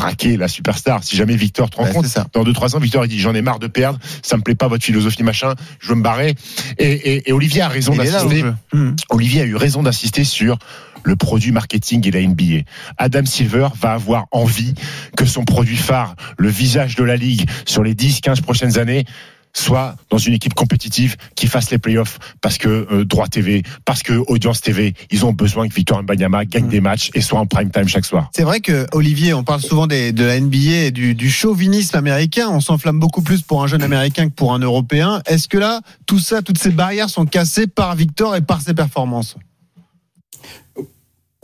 braquer 0.00 0.36
la 0.36 0.48
superstar. 0.48 1.04
Si 1.04 1.16
jamais 1.16 1.36
Victor 1.36 1.68
te 1.70 1.76
rend 1.76 1.84
Ouais, 1.84 1.92
compte, 1.92 2.06
dans 2.32 2.44
2-3 2.44 2.76
ans, 2.76 2.78
Victor 2.80 3.04
il 3.04 3.08
dit 3.08 3.18
j'en 3.20 3.34
ai 3.34 3.42
marre 3.42 3.58
de 3.58 3.66
perdre, 3.66 3.98
ça 4.22 4.36
me 4.36 4.42
plaît 4.42 4.54
pas 4.54 4.68
votre 4.68 4.84
philosophie 4.84 5.22
machin, 5.22 5.54
je 5.80 5.88
veux 5.88 5.94
me 5.94 6.02
barrer. 6.02 6.34
Et, 6.78 6.90
et- 6.92 7.28
et 7.28 7.32
Olivier 7.32 7.62
a 7.62 7.68
raison 7.68 7.92
d'insister. 8.20 8.42
Hum. 8.72 8.96
Olivier 9.10 9.42
a 9.42 9.44
eu 9.44 9.56
raison 9.56 9.82
d'insister 9.82 10.24
sur 10.24 10.58
le 11.02 11.16
produit 11.16 11.50
marketing 11.52 12.06
et 12.06 12.10
la 12.10 12.20
NBA. 12.20 12.64
Adam 12.98 13.24
Silver 13.24 13.68
va 13.80 13.92
avoir 13.92 14.26
envie 14.32 14.74
que 15.16 15.24
son 15.24 15.44
produit 15.44 15.76
phare, 15.76 16.14
le 16.36 16.48
visage 16.50 16.94
de 16.94 17.04
la 17.04 17.16
ligue 17.16 17.48
sur 17.66 17.82
les 17.82 17.94
10-15 17.94 18.42
prochaines 18.42 18.78
années, 18.78 19.06
soit 19.52 19.96
dans 20.10 20.18
une 20.18 20.34
équipe 20.34 20.54
compétitive 20.54 21.16
qui 21.34 21.46
fasse 21.46 21.70
les 21.70 21.78
playoffs 21.78 22.18
parce 22.40 22.58
que 22.58 22.86
euh, 22.90 23.04
droit 23.04 23.26
TV, 23.28 23.62
parce 23.84 24.02
que 24.02 24.12
audience 24.28 24.60
TV, 24.60 24.94
ils 25.10 25.24
ont 25.24 25.32
besoin 25.32 25.68
que 25.68 25.74
Victor 25.74 26.02
Mbanyama 26.02 26.44
gagne 26.44 26.68
des 26.68 26.80
matchs 26.80 27.10
et 27.14 27.20
soit 27.20 27.38
en 27.40 27.46
prime 27.46 27.70
time 27.70 27.88
chaque 27.88 28.04
soir. 28.04 28.30
C'est 28.34 28.42
vrai 28.44 28.60
que 28.60 28.86
Olivier, 28.92 29.34
on 29.34 29.42
parle 29.44 29.60
souvent 29.60 29.86
des- 29.86 30.12
de 30.12 30.24
la 30.24 30.38
NBA 30.40 30.86
et 30.86 30.90
du, 30.90 31.14
du 31.14 31.30
chauvinisme 31.30 31.96
américain. 31.96 32.48
On 32.50 32.60
s'enflamme 32.60 32.98
beaucoup 33.00 33.22
plus 33.22 33.42
pour 33.42 33.62
un 33.62 33.66
jeune 33.66 33.82
américain 33.82 34.28
que 34.28 34.34
pour 34.34 34.54
un 34.54 34.58
européen. 34.60 35.20
Est-ce 35.26 35.48
que 35.48 35.58
là, 35.58 35.80
tout 36.06 36.18
ça, 36.18 36.42
toutes 36.42 36.58
ces 36.58 36.70
barrières 36.70 37.10
sont 37.10 37.26
cassées 37.26 37.66
par 37.66 37.94
Victor 37.96 38.36
et 38.36 38.40
par 38.42 38.60
ses 38.60 38.74
performances? 38.74 39.36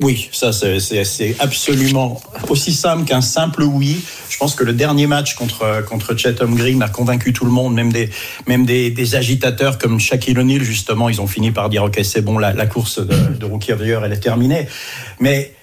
Oui, 0.02 0.28
ça 0.31 0.52
c'est- 0.52 1.36
absolument 1.39 2.20
aussi 2.51 2.74
simple 2.74 3.05
qu'un 3.05 3.23
simple 3.23 3.62
oui. 3.62 4.05
Je 4.28 4.36
pense 4.36 4.55
que 4.55 4.62
le 4.62 4.74
dernier 4.74 5.06
match 5.06 5.35
contre 5.36 5.82
contre 5.89 6.14
Chatham 6.14 6.55
Green 6.55 6.82
a 6.82 6.89
convaincu 6.90 7.32
tout 7.32 7.47
le 7.47 7.51
monde, 7.51 7.73
même 7.74 7.90
des 7.90 8.10
même 8.47 8.66
des, 8.66 8.90
des 8.90 9.14
agitateurs 9.14 9.78
comme 9.78 9.98
Shaquille 9.98 10.39
O'Neal 10.39 10.62
justement, 10.62 11.09
ils 11.09 11.23
ont 11.23 11.27
fini 11.27 11.51
par 11.51 11.70
dire 11.70 11.82
ok 11.85 11.98
c'est 12.05 12.20
bon 12.20 12.36
la, 12.39 12.52
la 12.52 12.66
course 12.66 12.98
de, 12.98 13.14
de 13.39 13.44
Rookie 13.47 13.73
of 13.73 13.81
the 13.81 13.85
Year 13.86 14.05
elle 14.05 14.12
est 14.12 14.20
terminée. 14.20 14.66
Mais 15.18 15.55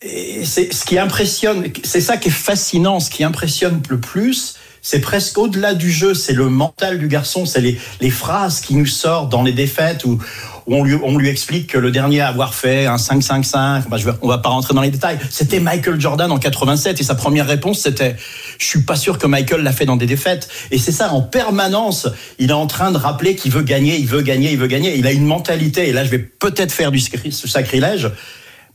c'est 0.00 0.72
ce 0.72 0.84
qui 0.84 0.98
impressionne, 0.98 1.64
c'est 1.84 2.00
ça 2.00 2.16
qui 2.16 2.28
est 2.28 2.32
fascinant, 2.32 2.98
ce 2.98 3.10
qui 3.10 3.22
impressionne 3.22 3.80
le 3.88 4.00
plus, 4.00 4.54
c'est 4.82 5.00
presque 5.00 5.36
au-delà 5.38 5.74
du 5.74 5.90
jeu, 5.90 6.14
c'est 6.14 6.32
le 6.34 6.48
mental 6.48 6.98
du 6.98 7.08
garçon, 7.08 7.46
c'est 7.46 7.60
les, 7.60 7.78
les 8.00 8.10
phrases 8.10 8.60
qui 8.60 8.74
nous 8.76 8.86
sortent 8.86 9.28
dans 9.30 9.42
les 9.42 9.50
défaites 9.52 10.04
où, 10.04 10.20
où 10.68 10.74
on, 10.74 11.16
lui, 11.16 11.28
explique 11.28 11.68
que 11.68 11.78
le 11.78 11.90
dernier 11.90 12.20
à 12.20 12.28
avoir 12.28 12.54
fait 12.54 12.86
un 12.86 12.96
5-5-5, 12.96 13.88
bah, 13.88 13.96
je 13.96 14.04
vais, 14.04 14.12
on 14.20 14.28
va 14.28 14.38
pas 14.38 14.50
rentrer 14.50 14.74
dans 14.74 14.82
les 14.82 14.90
détails, 14.90 15.18
c'était 15.30 15.60
Michael 15.60 15.98
Jordan 15.98 16.30
en 16.30 16.38
87 16.38 17.00
et 17.00 17.04
sa 17.04 17.14
première 17.14 17.46
réponse 17.46 17.80
c'était 17.80 18.16
je 18.58 18.66
suis 18.66 18.82
pas 18.82 18.96
sûr 18.96 19.18
que 19.18 19.26
Michael 19.26 19.62
l'a 19.62 19.72
fait 19.72 19.86
dans 19.86 19.96
des 19.96 20.06
défaites. 20.06 20.48
Et 20.70 20.78
c'est 20.78 20.92
ça 20.92 21.12
en 21.12 21.22
permanence, 21.22 22.08
il 22.38 22.50
est 22.50 22.54
en 22.54 22.66
train 22.66 22.92
de 22.92 22.98
rappeler 22.98 23.34
qu'il 23.34 23.50
veut 23.50 23.62
gagner, 23.62 23.96
il 23.96 24.06
veut 24.06 24.22
gagner, 24.22 24.52
il 24.52 24.58
veut 24.58 24.66
gagner, 24.66 24.96
il 24.96 25.06
a 25.06 25.12
une 25.12 25.26
mentalité 25.26 25.88
et 25.88 25.92
là 25.92 26.04
je 26.04 26.10
vais 26.10 26.18
peut-être 26.18 26.72
faire 26.72 26.92
du 26.92 27.00
sacrilège 27.00 28.10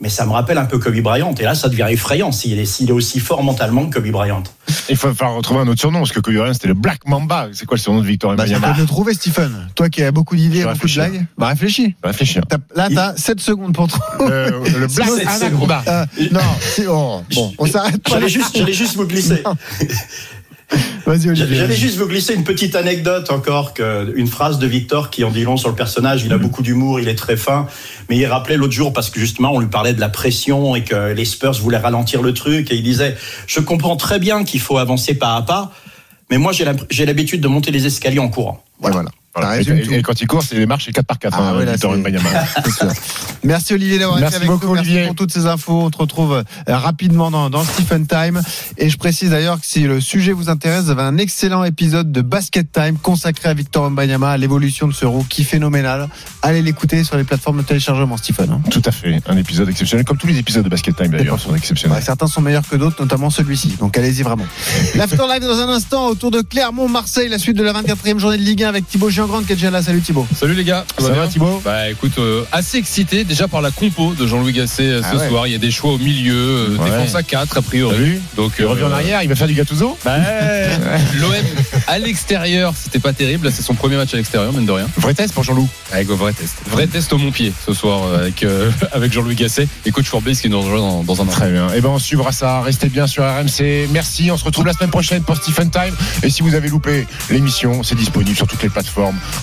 mais 0.03 0.09
ça 0.09 0.25
me 0.25 0.31
rappelle 0.31 0.57
un 0.57 0.65
peu 0.65 0.79
Kobe 0.79 0.99
Bryant. 0.99 1.33
Et 1.39 1.43
là, 1.43 1.55
ça 1.55 1.69
devient 1.69 1.87
effrayant 1.89 2.33
s'il 2.33 2.59
est, 2.59 2.91
aussi 2.91 3.21
fort 3.21 3.41
mentalement 3.41 3.87
que 3.87 3.99
Kobe 3.99 4.11
Bryant. 4.11 4.43
Il 4.89 4.97
faut 4.97 5.13
falloir 5.13 5.37
retrouver 5.37 5.61
un 5.61 5.67
autre 5.69 5.79
surnom 5.79 5.99
parce 5.99 6.11
que 6.11 6.19
Kobe 6.19 6.35
Bryant 6.35 6.53
c'était 6.53 6.67
le 6.67 6.73
Black 6.73 7.07
Mamba. 7.07 7.47
C'est 7.53 7.65
quoi 7.65 7.77
le 7.77 7.81
surnom 7.81 8.01
de 8.01 8.05
Victor 8.05 8.35
bah, 8.35 8.43
Tu 8.45 8.53
peux 8.53 8.81
le 8.81 8.85
trouver, 8.85 9.13
Stephen. 9.13 9.69
Toi 9.75 9.89
qui 9.89 10.03
as 10.03 10.11
beaucoup 10.11 10.35
d'idées, 10.35 10.63
beaucoup 10.63 10.67
de 10.67 10.73
réfléchis. 10.73 10.95
blagues. 10.97 11.25
Bah, 11.37 11.47
réfléchis. 11.47 11.95
Réfléchir. 12.03 12.43
T'as- 12.49 12.57
Là, 12.75 12.89
t'as 12.93 13.15
7 13.15 13.39
secondes 13.39 13.73
pour 13.73 13.87
trouver. 13.87 14.29
Le, 14.29 14.79
le 14.79 14.87
Black 14.87 15.09
Anaconda. 15.27 15.83
Euh, 15.87 16.05
non, 16.31 16.39
c'est- 16.59 16.87
oh, 16.87 17.21
bon, 17.33 17.53
on 17.57 17.65
s'arrête 17.65 18.03
pas. 18.03 18.11
J'allais 18.11 18.27
juste, 18.27 18.71
juste 18.73 18.95
vous 18.97 19.07
glisser. 19.07 19.41
Vas-y, 21.05 21.29
Olivier. 21.29 21.55
J'allais 21.55 21.75
juste 21.75 21.97
vous 21.97 22.07
glisser 22.07 22.33
une 22.33 22.43
petite 22.43 22.75
anecdote 22.75 23.29
encore, 23.31 23.73
que, 23.73 24.13
une 24.15 24.27
phrase 24.27 24.59
de 24.59 24.67
Victor 24.67 25.09
qui 25.09 25.23
en 25.23 25.31
dit 25.31 25.43
long 25.43 25.57
sur 25.57 25.69
le 25.69 25.75
personnage. 25.75 26.23
Il 26.23 26.33
a 26.33 26.37
beaucoup 26.37 26.61
d'humour, 26.61 26.99
il 26.99 27.07
est 27.07 27.15
très 27.15 27.37
fin. 27.37 27.67
Mais 28.09 28.17
il 28.17 28.25
rappelait 28.25 28.57
l'autre 28.57 28.73
jour, 28.73 28.93
parce 28.93 29.09
que 29.09 29.19
justement, 29.19 29.51
on 29.53 29.59
lui 29.59 29.67
parlait 29.67 29.93
de 29.93 29.99
la 29.99 30.09
pression 30.09 30.75
et 30.75 30.83
que 30.83 31.13
les 31.13 31.25
Spurs 31.25 31.53
voulaient 31.53 31.77
ralentir 31.77 32.21
le 32.21 32.33
truc. 32.33 32.71
Et 32.71 32.75
il 32.75 32.83
disait, 32.83 33.15
je 33.47 33.59
comprends 33.59 33.95
très 33.95 34.19
bien 34.19 34.43
qu'il 34.43 34.59
faut 34.59 34.77
avancer 34.77 35.13
pas 35.13 35.35
à 35.35 35.41
pas. 35.41 35.71
Mais 36.29 36.37
moi, 36.37 36.51
j'ai 36.51 37.05
l'habitude 37.05 37.41
de 37.41 37.47
monter 37.47 37.71
les 37.71 37.85
escaliers 37.85 38.19
en 38.19 38.29
courant. 38.29 38.63
Ouais, 38.81 38.91
voilà. 38.91 39.09
Voilà. 39.35 39.59
Et, 39.61 40.01
quand 40.03 40.21
il 40.21 40.27
court, 40.27 40.43
c'est 40.43 40.55
les 40.55 40.65
marches, 40.67 40.85
c'est 40.85 40.91
4 40.91 41.05
par 41.05 41.17
4 41.17 41.35
Ah 41.37 41.49
hein, 41.49 41.65
là. 41.65 41.73
Merci 43.43 43.73
Olivier 43.73 43.97
d'avoir 43.97 44.19
été 44.19 44.35
avec 44.35 44.47
beaucoup, 44.47 44.67
nous. 44.67 44.73
Merci 44.73 44.89
Olivier. 44.91 45.05
pour 45.07 45.15
toutes 45.15 45.31
ces 45.33 45.47
infos. 45.47 45.81
On 45.81 45.89
te 45.89 45.97
retrouve 45.97 46.33
euh, 46.33 46.43
rapidement 46.67 47.31
dans, 47.31 47.49
dans 47.49 47.63
Stephen 47.63 48.05
Time. 48.05 48.41
Et 48.77 48.89
je 48.89 48.97
précise 48.97 49.31
d'ailleurs 49.31 49.59
que 49.59 49.65
si 49.65 49.81
le 49.81 49.99
sujet 49.99 50.31
vous 50.33 50.49
intéresse, 50.49 50.85
vous 50.85 50.91
avez 50.91 51.01
un 51.01 51.17
excellent 51.17 51.63
épisode 51.63 52.11
de 52.11 52.21
Basket 52.21 52.71
Time 52.71 52.97
consacré 52.97 53.49
à 53.49 53.53
Victor 53.53 53.89
Mbanyama, 53.89 54.31
à 54.31 54.37
l'évolution 54.37 54.87
de 54.87 54.93
ce 54.93 55.05
rookie 55.05 55.43
phénoménal. 55.43 56.09
Allez 56.43 56.61
l'écouter 56.61 57.03
sur 57.03 57.17
les 57.17 57.23
plateformes 57.23 57.57
de 57.57 57.63
téléchargement, 57.63 58.17
Stephen. 58.17 58.51
hein. 58.51 58.61
Tout 58.69 58.81
à 58.85 58.91
fait. 58.91 59.19
Un 59.27 59.37
épisode 59.37 59.67
exceptionnel, 59.69 60.05
comme 60.05 60.17
tous 60.17 60.27
les 60.27 60.37
épisodes 60.37 60.63
de 60.63 60.69
Basket 60.69 60.95
Time 60.95 61.07
d'ailleurs 61.07 61.39
sont 61.39 61.55
exceptionnels. 61.55 61.97
Ouais, 61.97 62.03
certains 62.03 62.27
sont 62.27 62.41
meilleurs 62.41 62.67
que 62.67 62.75
d'autres, 62.75 63.01
notamment 63.01 63.29
celui-ci. 63.29 63.75
Donc 63.79 63.97
allez-y 63.97 64.21
vraiment. 64.21 64.45
L'Afterlife 64.95 65.41
dans 65.41 65.59
un 65.59 65.69
instant 65.69 66.07
autour 66.07 66.29
de 66.31 66.41
Clermont-Marseille, 66.41 67.29
la 67.29 67.39
suite 67.39 67.57
de 67.57 67.63
la 67.63 67.73
24e 67.73 68.19
journée 68.19 68.37
de 68.37 68.43
Ligue 68.43 68.63
1 68.63 68.69
avec 68.69 68.87
Thibaut 68.87 69.09
Giangrande 69.23 69.45
qui 69.45 69.53
est 69.53 69.55
déjà 69.55 69.71
là. 69.71 69.81
Salut 69.81 70.01
Thibaut. 70.01 70.27
Salut 70.35 70.53
les 70.53 70.65
gars, 70.65 70.83
Ça 70.97 71.07
va, 71.07 71.13
bien 71.13 71.27
Thibaut? 71.27 71.61
Bah 71.63 71.89
écoute, 71.89 72.11
euh, 72.17 72.43
assez 72.51 72.77
excité 72.77 73.23
déjà 73.23 73.47
par 73.47 73.61
la 73.61 73.71
compo 73.71 74.13
de 74.13 74.27
Jean-Louis 74.27 74.51
Gasset 74.51 74.83
euh, 74.83 75.01
Ah 75.01 75.11
ce 75.13 75.17
ouais. 75.17 75.29
soir. 75.29 75.47
Il 75.47 75.53
y 75.53 75.55
a 75.55 75.59
des 75.59 75.71
choix 75.71 75.93
au 75.93 75.97
milieu, 75.97 76.35
euh, 76.35 76.77
Ouais. 76.77 76.89
défense 76.89 77.15
à 77.15 77.23
4 77.23 77.57
a 77.57 77.61
priori. 77.61 77.95
vu? 77.95 78.21
Donc 78.35 78.51
Il 78.59 78.65
revient 78.65 78.83
en 78.83 78.91
euh, 78.91 78.95
arrière, 78.95 79.23
il 79.23 79.29
va 79.29 79.35
faire 79.35 79.47
du 79.47 79.53
Gattuso? 79.53 79.97
Bah, 80.05 80.17
L'OM 81.19 81.31
à 81.87 81.99
l'extérieur, 81.99 82.73
c'était 82.77 82.99
pas 82.99 83.13
terrible. 83.13 83.49
C'est 83.51 83.61
son 83.61 83.75
premier 83.75 83.95
match 83.95 84.13
à 84.13 84.17
l'extérieur, 84.17 84.51
mine 84.51 84.65
de 84.65 84.71
rien. 84.71 84.87
Vrai 84.97 85.13
test 85.13 85.33
pour 85.33 85.43
Jean-Loup? 85.43 85.69
Avec 85.93 86.09
un 86.09 86.15
vrai 86.15 86.33
test. 86.33 86.55
Vrai 86.69 86.87
test 86.87 87.13
au 87.13 87.17
Montpied 87.17 87.53
ce 87.65 87.73
soir 87.73 88.01
euh, 88.05 88.21
avec, 88.23 88.43
euh, 88.43 88.71
avec 88.91 89.13
Jean-Louis 89.13 89.35
Gasset 89.35 89.67
et 89.85 89.91
coach 89.91 90.05
Forbes 90.05 90.31
qui 90.31 90.49
nous 90.49 90.59
rejoint 90.61 90.79
dans, 90.79 91.03
dans 91.03 91.21
un. 91.21 91.25
Très 91.25 91.49
bien. 91.49 91.69
Et 91.73 91.79
ben 91.79 91.89
on 91.89 91.99
suivra 91.99 92.31
ça. 92.33 92.61
Restez 92.61 92.89
bien 92.89 93.07
sur 93.07 93.23
RMC. 93.23 93.87
Merci. 93.91 94.31
On 94.31 94.37
se 94.37 94.43
retrouve 94.43 94.65
la 94.65 94.73
semaine 94.73 94.89
prochaine 94.91 95.23
pour 95.23 95.37
Stephen 95.37 95.69
Time. 95.71 95.95
Et 96.23 96.29
si 96.29 96.41
vous 96.41 96.55
avez 96.55 96.67
loupé 96.67 97.07
l'émission, 97.29 97.83
c'est 97.83 97.95
disponible 97.95 98.35
sur 98.35 98.47
toutes 98.47 98.61
les 98.63 98.69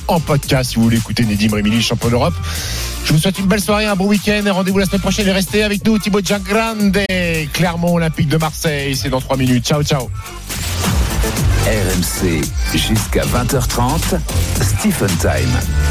en 0.08 0.20
podcast. 0.20 0.70
Si 0.70 0.76
vous 0.76 0.84
voulez 0.84 0.96
écouter 0.98 1.24
Nedim 1.24 1.54
Remili, 1.54 1.82
champion 1.82 2.10
d'Europe. 2.10 2.34
Je 3.04 3.12
vous 3.12 3.18
souhaite 3.18 3.38
une 3.38 3.46
belle 3.46 3.60
soirée, 3.60 3.86
un 3.86 3.96
bon 3.96 4.06
week-end. 4.06 4.42
Rendez-vous 4.50 4.78
la 4.78 4.86
semaine 4.86 5.00
prochaine. 5.00 5.26
Et 5.26 5.32
restez 5.32 5.62
avec 5.62 5.84
nous, 5.86 5.98
Thibaut 5.98 6.20
Giangrande, 6.20 6.98
Clermont 7.52 7.94
Olympique 7.94 8.28
de 8.28 8.36
Marseille. 8.36 8.94
C'est 8.96 9.10
dans 9.10 9.20
3 9.20 9.36
minutes. 9.36 9.66
Ciao, 9.66 9.82
ciao. 9.82 10.10
RMC 11.66 12.40
jusqu'à 12.74 13.22
20h30, 13.22 14.18
Stephen 14.60 15.10
Time. 15.20 15.90